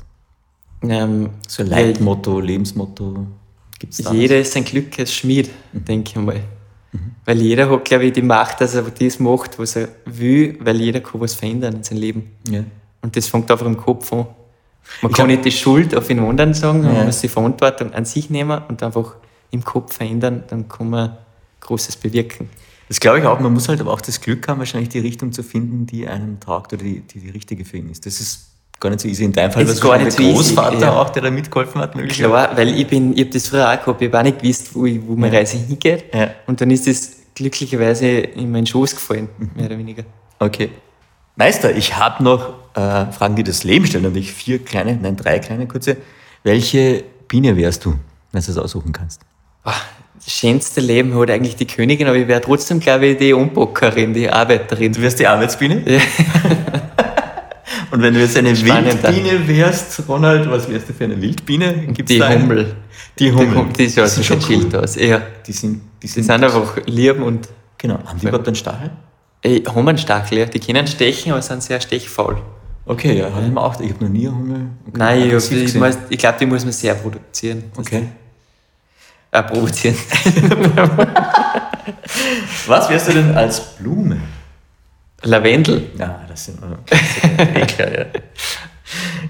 ähm, 0.83 1.29
So 1.47 1.63
ein 1.63 1.69
Leitmotto, 1.69 2.39
Lebensmotto? 2.39 3.27
Gibt 3.79 3.93
es 3.93 3.99
da? 4.03 4.11
Jeder 4.13 4.39
ist 4.39 4.53
sein 4.53 4.65
Glück 4.65 4.97
als 4.99 5.13
Schmied, 5.13 5.49
Mhm. 5.73 5.85
denke 5.85 6.09
ich 6.11 6.15
mal. 6.15 6.41
Weil 7.25 7.41
jeder 7.41 7.69
hat, 7.69 7.85
glaube 7.85 8.05
ich, 8.05 8.13
die 8.13 8.21
Macht, 8.21 8.61
dass 8.61 8.73
er 8.73 8.83
das 8.83 9.19
macht, 9.19 9.59
was 9.59 9.75
er 9.75 9.89
will, 10.05 10.57
weil 10.61 10.79
jeder 10.79 11.01
kann 11.01 11.19
was 11.21 11.33
verändern 11.35 11.75
in 11.75 11.83
seinem 11.83 11.99
Leben. 11.99 12.31
Ja. 12.49 12.63
Und 13.01 13.15
das 13.15 13.27
fängt 13.27 13.51
einfach 13.51 13.65
im 13.65 13.77
Kopf 13.77 14.11
an. 14.13 14.25
Man 15.01 15.11
Ich 15.11 15.17
kann 15.17 15.27
nicht 15.27 15.43
die 15.45 15.51
Schuld 15.51 15.93
auf 15.93 16.07
den 16.07 16.19
anderen 16.19 16.53
sagen, 16.53 16.83
Ja. 16.83 16.91
man 16.93 17.05
muss 17.07 17.19
die 17.19 17.27
Verantwortung 17.27 17.93
an 17.93 18.05
sich 18.05 18.29
nehmen 18.29 18.61
und 18.69 18.81
einfach 18.81 19.15
im 19.51 19.63
Kopf 19.63 19.95
verändern, 19.97 20.43
dann 20.47 20.67
kann 20.69 20.89
man 20.89 21.17
Großes 21.59 21.97
bewirken. 21.97 22.49
Das 22.87 22.99
glaube 23.01 23.19
ich 23.19 23.25
auch. 23.25 23.39
Man 23.41 23.53
muss 23.53 23.67
halt 23.67 23.81
aber 23.81 23.91
auch 23.91 23.99
das 24.01 24.21
Glück 24.21 24.47
haben, 24.47 24.59
wahrscheinlich 24.59 24.89
die 24.89 24.99
Richtung 24.99 25.33
zu 25.33 25.43
finden, 25.43 25.85
die 25.85 26.07
einem 26.07 26.39
taugt 26.39 26.71
oder 26.71 26.83
die, 26.83 27.01
die, 27.01 27.19
die 27.19 27.29
richtige 27.31 27.65
für 27.65 27.77
ihn 27.77 27.89
ist. 27.89 28.05
Das 28.05 28.21
ist 28.21 28.47
gar 28.79 28.89
nicht 28.89 29.01
so 29.01 29.07
easy 29.07 29.23
in 29.23 29.33
deinem 29.33 29.51
Fall. 29.51 29.65
Gar 29.65 29.97
nicht 29.99 30.11
so 30.11 30.17
der 30.17 30.25
easy, 30.27 30.33
Großvater 30.33 30.79
ja. 30.79 30.93
auch, 31.01 31.09
der 31.09 31.23
da 31.23 31.31
mitgeholfen 31.31 31.81
hat, 31.81 31.95
möglicherweise. 31.95 32.47
Klar, 32.47 32.57
weil 32.57 32.79
ich 32.79 32.87
bin, 32.87 33.13
ich 33.13 33.21
habe 33.21 33.29
das 33.31 33.47
früher 33.47 33.67
auch 33.71 33.79
gehabt, 33.83 34.01
ich 34.01 34.07
habe 34.07 34.19
auch 34.19 34.23
nicht 34.23 34.39
gewusst, 34.39 34.75
wo, 34.75 34.85
ich, 34.85 34.99
wo 35.05 35.15
meine 35.15 35.35
Reise 35.37 35.57
hingeht. 35.57 36.05
Ja. 36.13 36.29
Und 36.45 36.61
dann 36.61 36.71
ist 36.71 36.87
das 36.87 37.11
glücklicherweise 37.35 38.07
in 38.07 38.51
meinen 38.51 38.65
Schoß 38.65 38.95
gefallen, 38.95 39.29
Mhm. 39.37 39.49
mehr 39.55 39.65
oder 39.65 39.77
weniger. 39.77 40.03
Okay. 40.39 40.69
Meister, 41.35 41.75
ich 41.75 41.95
habe 41.95 42.23
noch 42.23 42.49
äh, 42.75 43.11
Fragen, 43.11 43.35
die 43.35 43.43
das 43.43 43.63
Leben 43.63 43.85
stellen. 43.85 44.05
Und 44.05 44.17
ich 44.17 44.31
vier 44.31 44.63
kleine, 44.63 44.97
nein, 44.99 45.15
drei 45.15 45.39
kleine 45.39 45.67
kurze. 45.67 45.97
Welche 46.43 47.03
Biene 47.27 47.55
wärst 47.57 47.85
du, 47.85 47.95
wenn 48.31 48.41
du 48.43 48.51
es 48.51 48.57
aussuchen 48.57 48.91
kannst? 48.91 49.21
Boah, 49.63 49.73
das 50.15 50.33
schönste 50.33 50.81
Leben 50.81 51.17
hat 51.19 51.29
eigentlich 51.29 51.55
die 51.55 51.67
Königin, 51.67 52.07
aber 52.07 52.17
ich 52.17 52.27
wäre 52.27 52.41
trotzdem, 52.41 52.79
glaube 52.79 53.07
ich, 53.07 53.17
die 53.17 53.33
Umbockerin, 53.33 54.13
die 54.13 54.29
Arbeiterin. 54.29 54.93
Du 54.93 55.01
wärst 55.01 55.19
die 55.19 55.27
Arbeitsbiene? 55.27 55.83
Ja. 55.85 55.99
Und 57.97 58.03
wenn 58.03 58.13
du 58.13 58.19
jetzt 58.19 58.37
eine. 58.37 58.49
Wildbiene 58.55 59.47
wärst, 59.47 60.03
Ronald, 60.07 60.47
was 60.51 60.69
wärst 60.69 60.87
du 60.87 60.93
für 60.93 61.05
eine 61.05 61.19
Wildbiene? 61.19 61.87
Gibt's 61.87 62.11
Die? 62.11 62.21
Hummel. 62.21 62.75
Die 63.17 63.31
Hummel. 63.31 63.65
Die, 63.75 63.87
die 63.87 63.91
schaut 63.91 64.23
schon 64.23 64.39
cool. 64.49 64.75
aus. 64.75 64.95
Ja. 64.97 65.19
Die 65.47 65.51
sind, 65.51 65.81
die 66.03 66.05
Die 66.05 66.07
sind, 66.07 66.23
sind 66.25 66.43
einfach 66.43 66.77
lieb 66.85 67.19
und 67.19 67.49
Genau. 67.79 67.95
Haben 68.05 68.19
die 68.19 68.27
überhaupt 68.27 68.45
einen 68.47 68.55
Stachel? 68.55 68.91
ey, 69.41 69.63
haben 69.63 69.87
einen 69.87 69.97
Stachel, 69.97 70.37
ja. 70.37 70.45
Die 70.45 70.59
können 70.59 70.85
stechen, 70.85 71.31
aber 71.31 71.41
sind 71.41 71.63
sehr 71.63 71.81
stechfaul. 71.81 72.37
Okay, 72.85 73.17
ja, 73.17 73.31
habe 73.33 73.45
ich 73.47 73.51
mir 73.51 73.61
auch. 73.61 73.79
Ich 73.81 73.91
habe 73.93 74.03
noch 74.05 74.11
nie 74.11 74.27
Hummel. 74.27 74.67
Okay, 74.87 74.97
Nein, 74.97 75.31
ich, 75.35 75.51
ich, 75.51 75.73
muss- 75.75 75.97
ich 76.09 76.17
glaube, 76.19 76.37
die 76.39 76.45
muss 76.45 76.63
man 76.65 76.71
sehr 76.73 76.93
produzieren. 76.93 77.63
Okay. 77.77 78.09
Äh, 79.31 79.41
provozieren. 79.43 79.95
Was 82.67 82.89
wärst 82.89 83.07
du 83.07 83.13
denn 83.13 83.35
als 83.35 83.59
Blume? 83.75 84.17
Lavendel. 85.23 85.83
Ja, 85.97 86.21
das 86.27 86.45
sind 86.45 86.59
klar, 87.67 87.91
ja. 87.99 88.05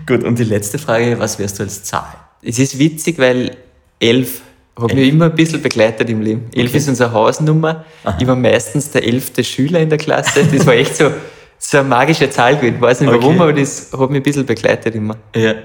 Gut, 0.05 0.23
und 0.23 0.37
die 0.37 0.43
letzte 0.43 0.77
Frage, 0.77 1.17
was 1.19 1.39
wärst 1.39 1.59
du 1.59 1.63
als 1.63 1.83
Zahl? 1.83 2.05
Es 2.41 2.59
ist 2.59 2.77
witzig, 2.77 3.17
weil 3.17 3.55
elf 3.99 4.41
hat 4.79 4.93
mich 4.93 5.09
immer 5.09 5.25
ein 5.25 5.35
bisschen 5.35 5.61
begleitet 5.61 6.09
im 6.09 6.21
Leben. 6.21 6.45
Elf 6.53 6.69
Okay. 6.69 6.77
ist 6.77 6.87
unsere 6.89 7.11
Hausnummer. 7.11 7.83
Ich 8.19 8.27
war 8.27 8.35
meistens 8.35 8.91
der 8.91 9.03
elfte 9.05 9.43
Schüler 9.43 9.79
in 9.79 9.89
der 9.89 9.97
Klasse. 9.97 10.45
Das 10.45 10.65
war 10.67 10.75
echt 10.75 10.95
so, 10.95 11.09
so 11.57 11.79
eine 11.79 11.87
magische 11.89 12.29
Zahl 12.29 12.55
gewesen. 12.57 12.75
Ich 12.75 12.81
weiß 12.81 13.01
nicht 13.01 13.09
warum, 13.11 13.35
Okay. 13.35 13.39
aber 13.41 13.53
das 13.53 13.91
hat 13.91 14.09
mich 14.11 14.19
ein 14.19 14.23
bisschen 14.23 14.45
begleitet 14.45 14.93
immer. 14.93 15.17
Ja, 15.35 15.55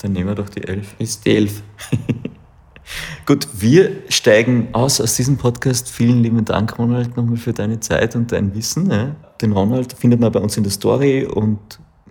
dann 0.00 0.12
nehmen 0.12 0.28
wir 0.28 0.34
doch 0.36 0.48
die 0.48 0.66
elf. 0.66 0.94
Ist 0.98 1.26
die 1.26 1.36
elf. 1.36 1.62
Gut, 3.26 3.46
wir 3.52 3.90
steigen 4.08 4.68
aus 4.72 5.00
aus 5.00 5.14
diesem 5.16 5.36
Podcast. 5.36 5.90
Vielen 5.90 6.22
lieben 6.22 6.44
Dank, 6.44 6.78
Ronald, 6.78 7.16
nochmal 7.16 7.36
für 7.36 7.52
deine 7.52 7.78
Zeit 7.80 8.16
und 8.16 8.32
dein 8.32 8.54
Wissen. 8.54 8.90
Ja. 8.90 9.14
Den 9.42 9.52
Ronald 9.52 9.92
findet 9.92 10.20
man 10.20 10.30
bei 10.30 10.40
uns 10.40 10.56
in 10.56 10.62
der 10.62 10.72
Story 10.72 11.24
und 11.24 11.58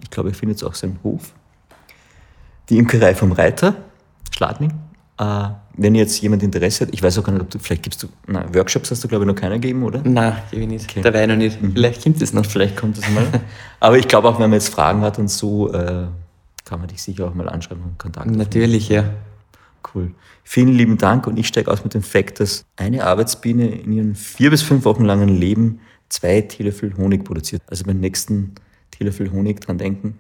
ich 0.02 0.10
glaube, 0.10 0.30
ihr 0.30 0.36
findet 0.36 0.64
auch 0.64 0.74
seinen 0.74 1.00
Hof. 1.04 1.34
Die 2.70 2.78
Imkerei 2.78 3.16
vom 3.16 3.32
Reiter, 3.32 3.76
Schladming. 4.32 4.74
Äh, 5.18 5.50
wenn 5.78 5.96
jetzt 5.96 6.22
jemand 6.22 6.44
Interesse 6.44 6.86
hat, 6.86 6.94
ich 6.94 7.02
weiß 7.02 7.18
auch 7.20 7.24
gar 7.24 7.32
nicht, 7.32 7.42
ob 7.42 7.50
du, 7.50 7.60
vielleicht 7.60 7.84
gibst 7.84 8.04
du, 8.04 8.08
na, 8.28 8.54
Workshops 8.54 8.92
hast 8.92 9.04
du, 9.04 9.08
glaube 9.08 9.24
ich, 9.24 9.28
noch 9.28 9.36
keiner 9.36 9.56
gegeben, 9.56 9.84
oder? 9.84 10.02
Nein, 10.04 10.36
gebe 10.52 10.64
ich 10.64 10.68
nicht. 10.68 11.06
Dabei 11.06 11.26
noch 11.26 11.38
nicht. 11.38 11.58
Vielleicht 11.74 12.04
kommt 12.04 12.22
es 12.22 12.34
noch. 12.34 12.46
Vielleicht 12.46 12.76
kommt 12.76 12.98
das 12.98 13.10
mal. 13.10 13.26
Aber 13.80 13.98
ich 13.98 14.08
glaube 14.08 14.28
auch, 14.28 14.36
wenn 14.36 14.50
man 14.50 14.54
jetzt 14.54 14.70
Fragen 14.70 15.02
hat 15.02 15.18
und 15.18 15.30
so, 15.30 15.72
äh, 15.72 16.08
kann 16.66 16.80
man 16.80 16.88
dich 16.88 17.02
sicher 17.02 17.28
auch 17.28 17.34
mal 17.34 17.48
anschreiben 17.48 17.84
und 17.84 17.98
Kontakt. 17.98 18.30
Natürlich, 18.30 18.90
ja. 18.90 19.06
Cool. 19.94 20.12
Vielen 20.44 20.70
lieben 20.70 20.98
Dank 20.98 21.28
und 21.28 21.38
ich 21.38 21.48
steige 21.48 21.72
aus 21.72 21.84
mit 21.84 21.94
dem 21.94 22.04
Fakt, 22.04 22.40
dass 22.40 22.66
eine 22.76 23.06
Arbeitsbiene 23.06 23.68
in 23.68 23.94
ihrem 23.94 24.16
vier 24.16 24.50
bis 24.50 24.62
fünf 24.62 24.86
Wochen 24.86 25.06
langen 25.06 25.30
Leben 25.30 25.80
zwei 26.12 26.42
Teelöffel 26.42 26.96
Honig 26.98 27.24
produziert. 27.24 27.64
Also 27.68 27.86
beim 27.86 28.00
nächsten 28.00 28.54
Teelöffel 28.92 29.32
Honig 29.32 29.62
dran 29.62 29.78
denken, 29.78 30.18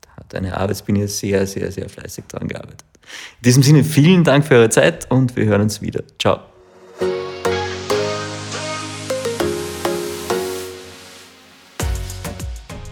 da 0.00 0.16
hat 0.16 0.34
eine 0.34 0.56
Arbeitsbiene 0.56 1.08
sehr, 1.08 1.46
sehr, 1.46 1.70
sehr 1.70 1.88
fleißig 1.88 2.24
dran 2.28 2.48
gearbeitet. 2.48 2.84
In 3.40 3.44
diesem 3.44 3.62
Sinne 3.62 3.84
vielen 3.84 4.24
Dank 4.24 4.46
für 4.46 4.54
eure 4.54 4.70
Zeit 4.70 5.10
und 5.10 5.36
wir 5.36 5.44
hören 5.44 5.62
uns 5.62 5.82
wieder. 5.82 6.02
Ciao. 6.18 6.40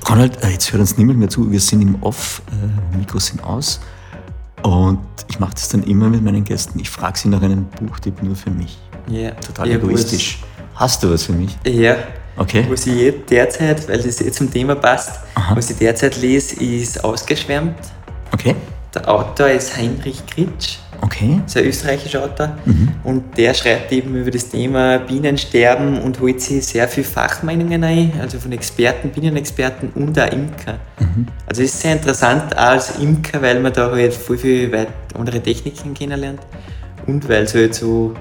Ronald, 0.08 0.44
äh, 0.44 0.50
jetzt 0.50 0.70
hört 0.70 0.80
uns 0.80 0.96
niemand 0.96 1.18
mehr 1.18 1.28
zu. 1.28 1.50
Wir 1.50 1.58
sind 1.58 1.82
im 1.82 2.00
Off, 2.02 2.42
äh, 2.52 2.96
Mikros 2.96 3.26
sind 3.26 3.42
aus. 3.42 3.80
Und 4.62 5.00
ich 5.28 5.40
mache 5.40 5.54
das 5.54 5.68
dann 5.68 5.82
immer 5.84 6.08
mit 6.08 6.22
meinen 6.22 6.44
Gästen. 6.44 6.78
Ich 6.78 6.88
frage 6.88 7.18
sie 7.18 7.28
nach 7.28 7.42
einem 7.42 7.64
Buchtipp 7.66 8.22
nur 8.22 8.36
für 8.36 8.50
mich. 8.50 8.78
ja. 9.08 9.32
Total 9.32 9.68
Ja, 9.68 9.76
egoistisch. 9.76 10.40
Hast 10.74 11.02
du 11.02 11.10
was 11.10 11.24
für 11.24 11.32
mich? 11.32 11.56
Ja. 11.66 11.96
Okay. 12.36 12.66
Was 12.68 12.86
ich 12.86 13.14
derzeit, 13.30 13.88
weil 13.88 13.98
das 13.98 14.18
jetzt 14.18 14.36
zum 14.36 14.52
Thema 14.52 14.74
passt, 14.74 15.20
Aha. 15.34 15.56
was 15.56 15.70
ich 15.70 15.76
derzeit 15.76 16.20
lese, 16.20 16.62
ist 16.62 17.04
Ausgeschwärmt. 17.04 17.76
Okay. 18.32 18.54
Der 18.94 19.08
Autor 19.08 19.48
ist 19.48 19.76
Heinrich 19.76 20.24
Kritsch. 20.26 20.78
Okay. 21.00 21.40
ist 21.44 21.56
ein 21.56 21.64
österreichischer 21.64 22.24
Autor 22.24 22.56
und 23.02 23.36
der 23.36 23.52
schreibt 23.52 23.92
eben 23.92 24.14
über 24.14 24.30
das 24.30 24.48
Thema 24.48 24.98
Bienensterben 24.98 26.00
und 26.00 26.18
holt 26.20 26.40
sich 26.40 26.64
sehr 26.64 26.88
viel 26.88 27.04
Fachmeinungen 27.04 27.84
ein, 27.84 28.12
also 28.20 28.38
von 28.38 28.52
Experten, 28.52 29.10
Bienenexperten 29.10 29.90
und 29.94 30.18
auch 30.18 30.32
Imker. 30.32 30.78
Also 31.46 31.62
es 31.62 31.74
ist 31.74 31.80
sehr 31.82 31.92
interessant 31.92 32.56
auch 32.56 32.62
als 32.62 32.98
Imker, 32.98 33.42
weil 33.42 33.60
man 33.60 33.72
da 33.72 33.90
halt 33.90 34.14
voll 34.14 34.38
viel 34.38 34.72
weit 34.72 34.88
andere 35.14 35.40
Techniken 35.40 35.92
kennenlernt 35.92 36.40
und 37.06 37.28
weil 37.28 37.42
es 37.42 37.54
halt 37.54 37.74
so 37.74 38.14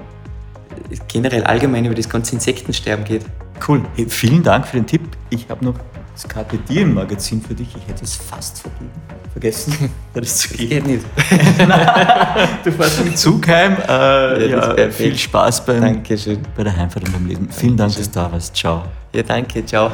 generell 1.08 1.44
allgemein 1.44 1.86
über 1.86 1.94
das 1.94 2.08
ganze 2.08 2.34
Insektensterben 2.34 3.04
geht. 3.04 3.22
Cool. 3.66 3.82
Hey, 3.96 4.06
vielen 4.08 4.42
Dank 4.42 4.66
für 4.66 4.76
den 4.76 4.86
Tipp. 4.86 5.02
Ich 5.30 5.48
habe 5.48 5.64
noch 5.64 5.74
das 6.12 6.28
Carpe 6.28 6.58
Diem 6.58 6.94
Magazin 6.94 7.40
für 7.42 7.54
dich. 7.54 7.68
Ich 7.76 7.88
hätte 7.88 8.04
es 8.04 8.14
fast 8.16 8.60
vergeben. 8.60 8.90
vergessen, 9.32 9.90
das 10.14 10.36
zu 10.38 10.54
geben. 10.54 10.70
Geht 10.70 10.86
nicht. 10.86 11.04
Du 12.64 12.72
fährst 12.72 13.04
mit 13.04 13.18
Zug 13.18 13.46
heim. 13.48 13.76
Äh, 13.88 14.50
ja, 14.50 14.60
perfekt. 14.60 14.94
viel 14.94 15.16
Spaß 15.18 15.64
beim, 15.66 15.80
Dankeschön. 15.80 16.38
bei 16.56 16.64
der 16.64 16.76
Heimfahrt 16.76 17.04
und 17.06 17.12
beim 17.12 17.26
Lesen. 17.26 17.48
Vielen 17.50 17.76
Dank, 17.76 17.94
dass 17.96 18.10
du 18.10 18.20
da 18.20 18.32
warst. 18.32 18.54
Ciao. 18.56 18.82
Ja, 19.12 19.22
danke, 19.22 19.64
ciao. 19.66 19.90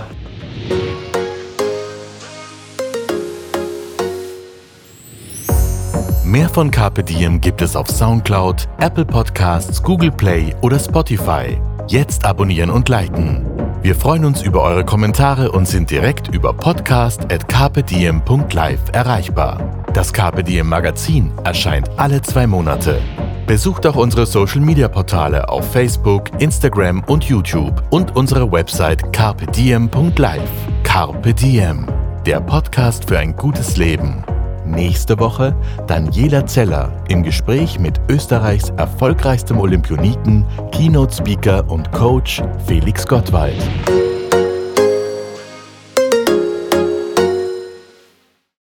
Mehr 6.24 6.48
von 6.48 6.70
Carpe 6.70 7.02
Diem 7.02 7.40
gibt 7.40 7.60
es 7.60 7.74
auf 7.74 7.88
Soundcloud, 7.88 8.68
Apple 8.78 9.04
Podcasts, 9.04 9.82
Google 9.82 10.12
Play 10.12 10.54
oder 10.60 10.78
Spotify. 10.78 11.58
Jetzt 11.90 12.24
abonnieren 12.24 12.70
und 12.70 12.88
liken. 12.88 13.44
Wir 13.82 13.94
freuen 13.96 14.24
uns 14.24 14.42
über 14.42 14.62
eure 14.62 14.84
Kommentare 14.84 15.50
und 15.50 15.66
sind 15.66 15.90
direkt 15.90 16.28
über 16.28 16.52
podcast.carpediem.live 16.52 18.80
erreichbar. 18.92 19.82
Das 19.92 20.12
Diem 20.44 20.68
Magazin 20.68 21.32
erscheint 21.42 21.90
alle 21.96 22.22
zwei 22.22 22.46
Monate. 22.46 23.02
Besucht 23.48 23.84
auch 23.88 23.96
unsere 23.96 24.24
Social 24.24 24.60
Media 24.60 24.86
Portale 24.86 25.48
auf 25.48 25.72
Facebook, 25.72 26.30
Instagram 26.40 27.02
und 27.08 27.24
YouTube 27.24 27.82
und 27.90 28.14
unsere 28.14 28.52
Website 28.52 29.12
carpediem.live. 29.12 30.48
Carpe 30.84 31.34
Diem, 31.34 31.88
der 32.24 32.40
Podcast 32.40 33.08
für 33.08 33.18
ein 33.18 33.34
gutes 33.34 33.76
Leben. 33.76 34.22
Nächste 34.70 35.18
Woche 35.18 35.54
Daniela 35.88 36.46
Zeller 36.46 36.92
im 37.08 37.24
Gespräch 37.24 37.80
mit 37.80 38.00
Österreichs 38.08 38.70
erfolgreichstem 38.76 39.58
Olympioniken, 39.58 40.46
Keynote-Speaker 40.70 41.68
und 41.68 41.90
Coach 41.90 42.40
Felix 42.66 43.04
Gottwald. 43.04 43.56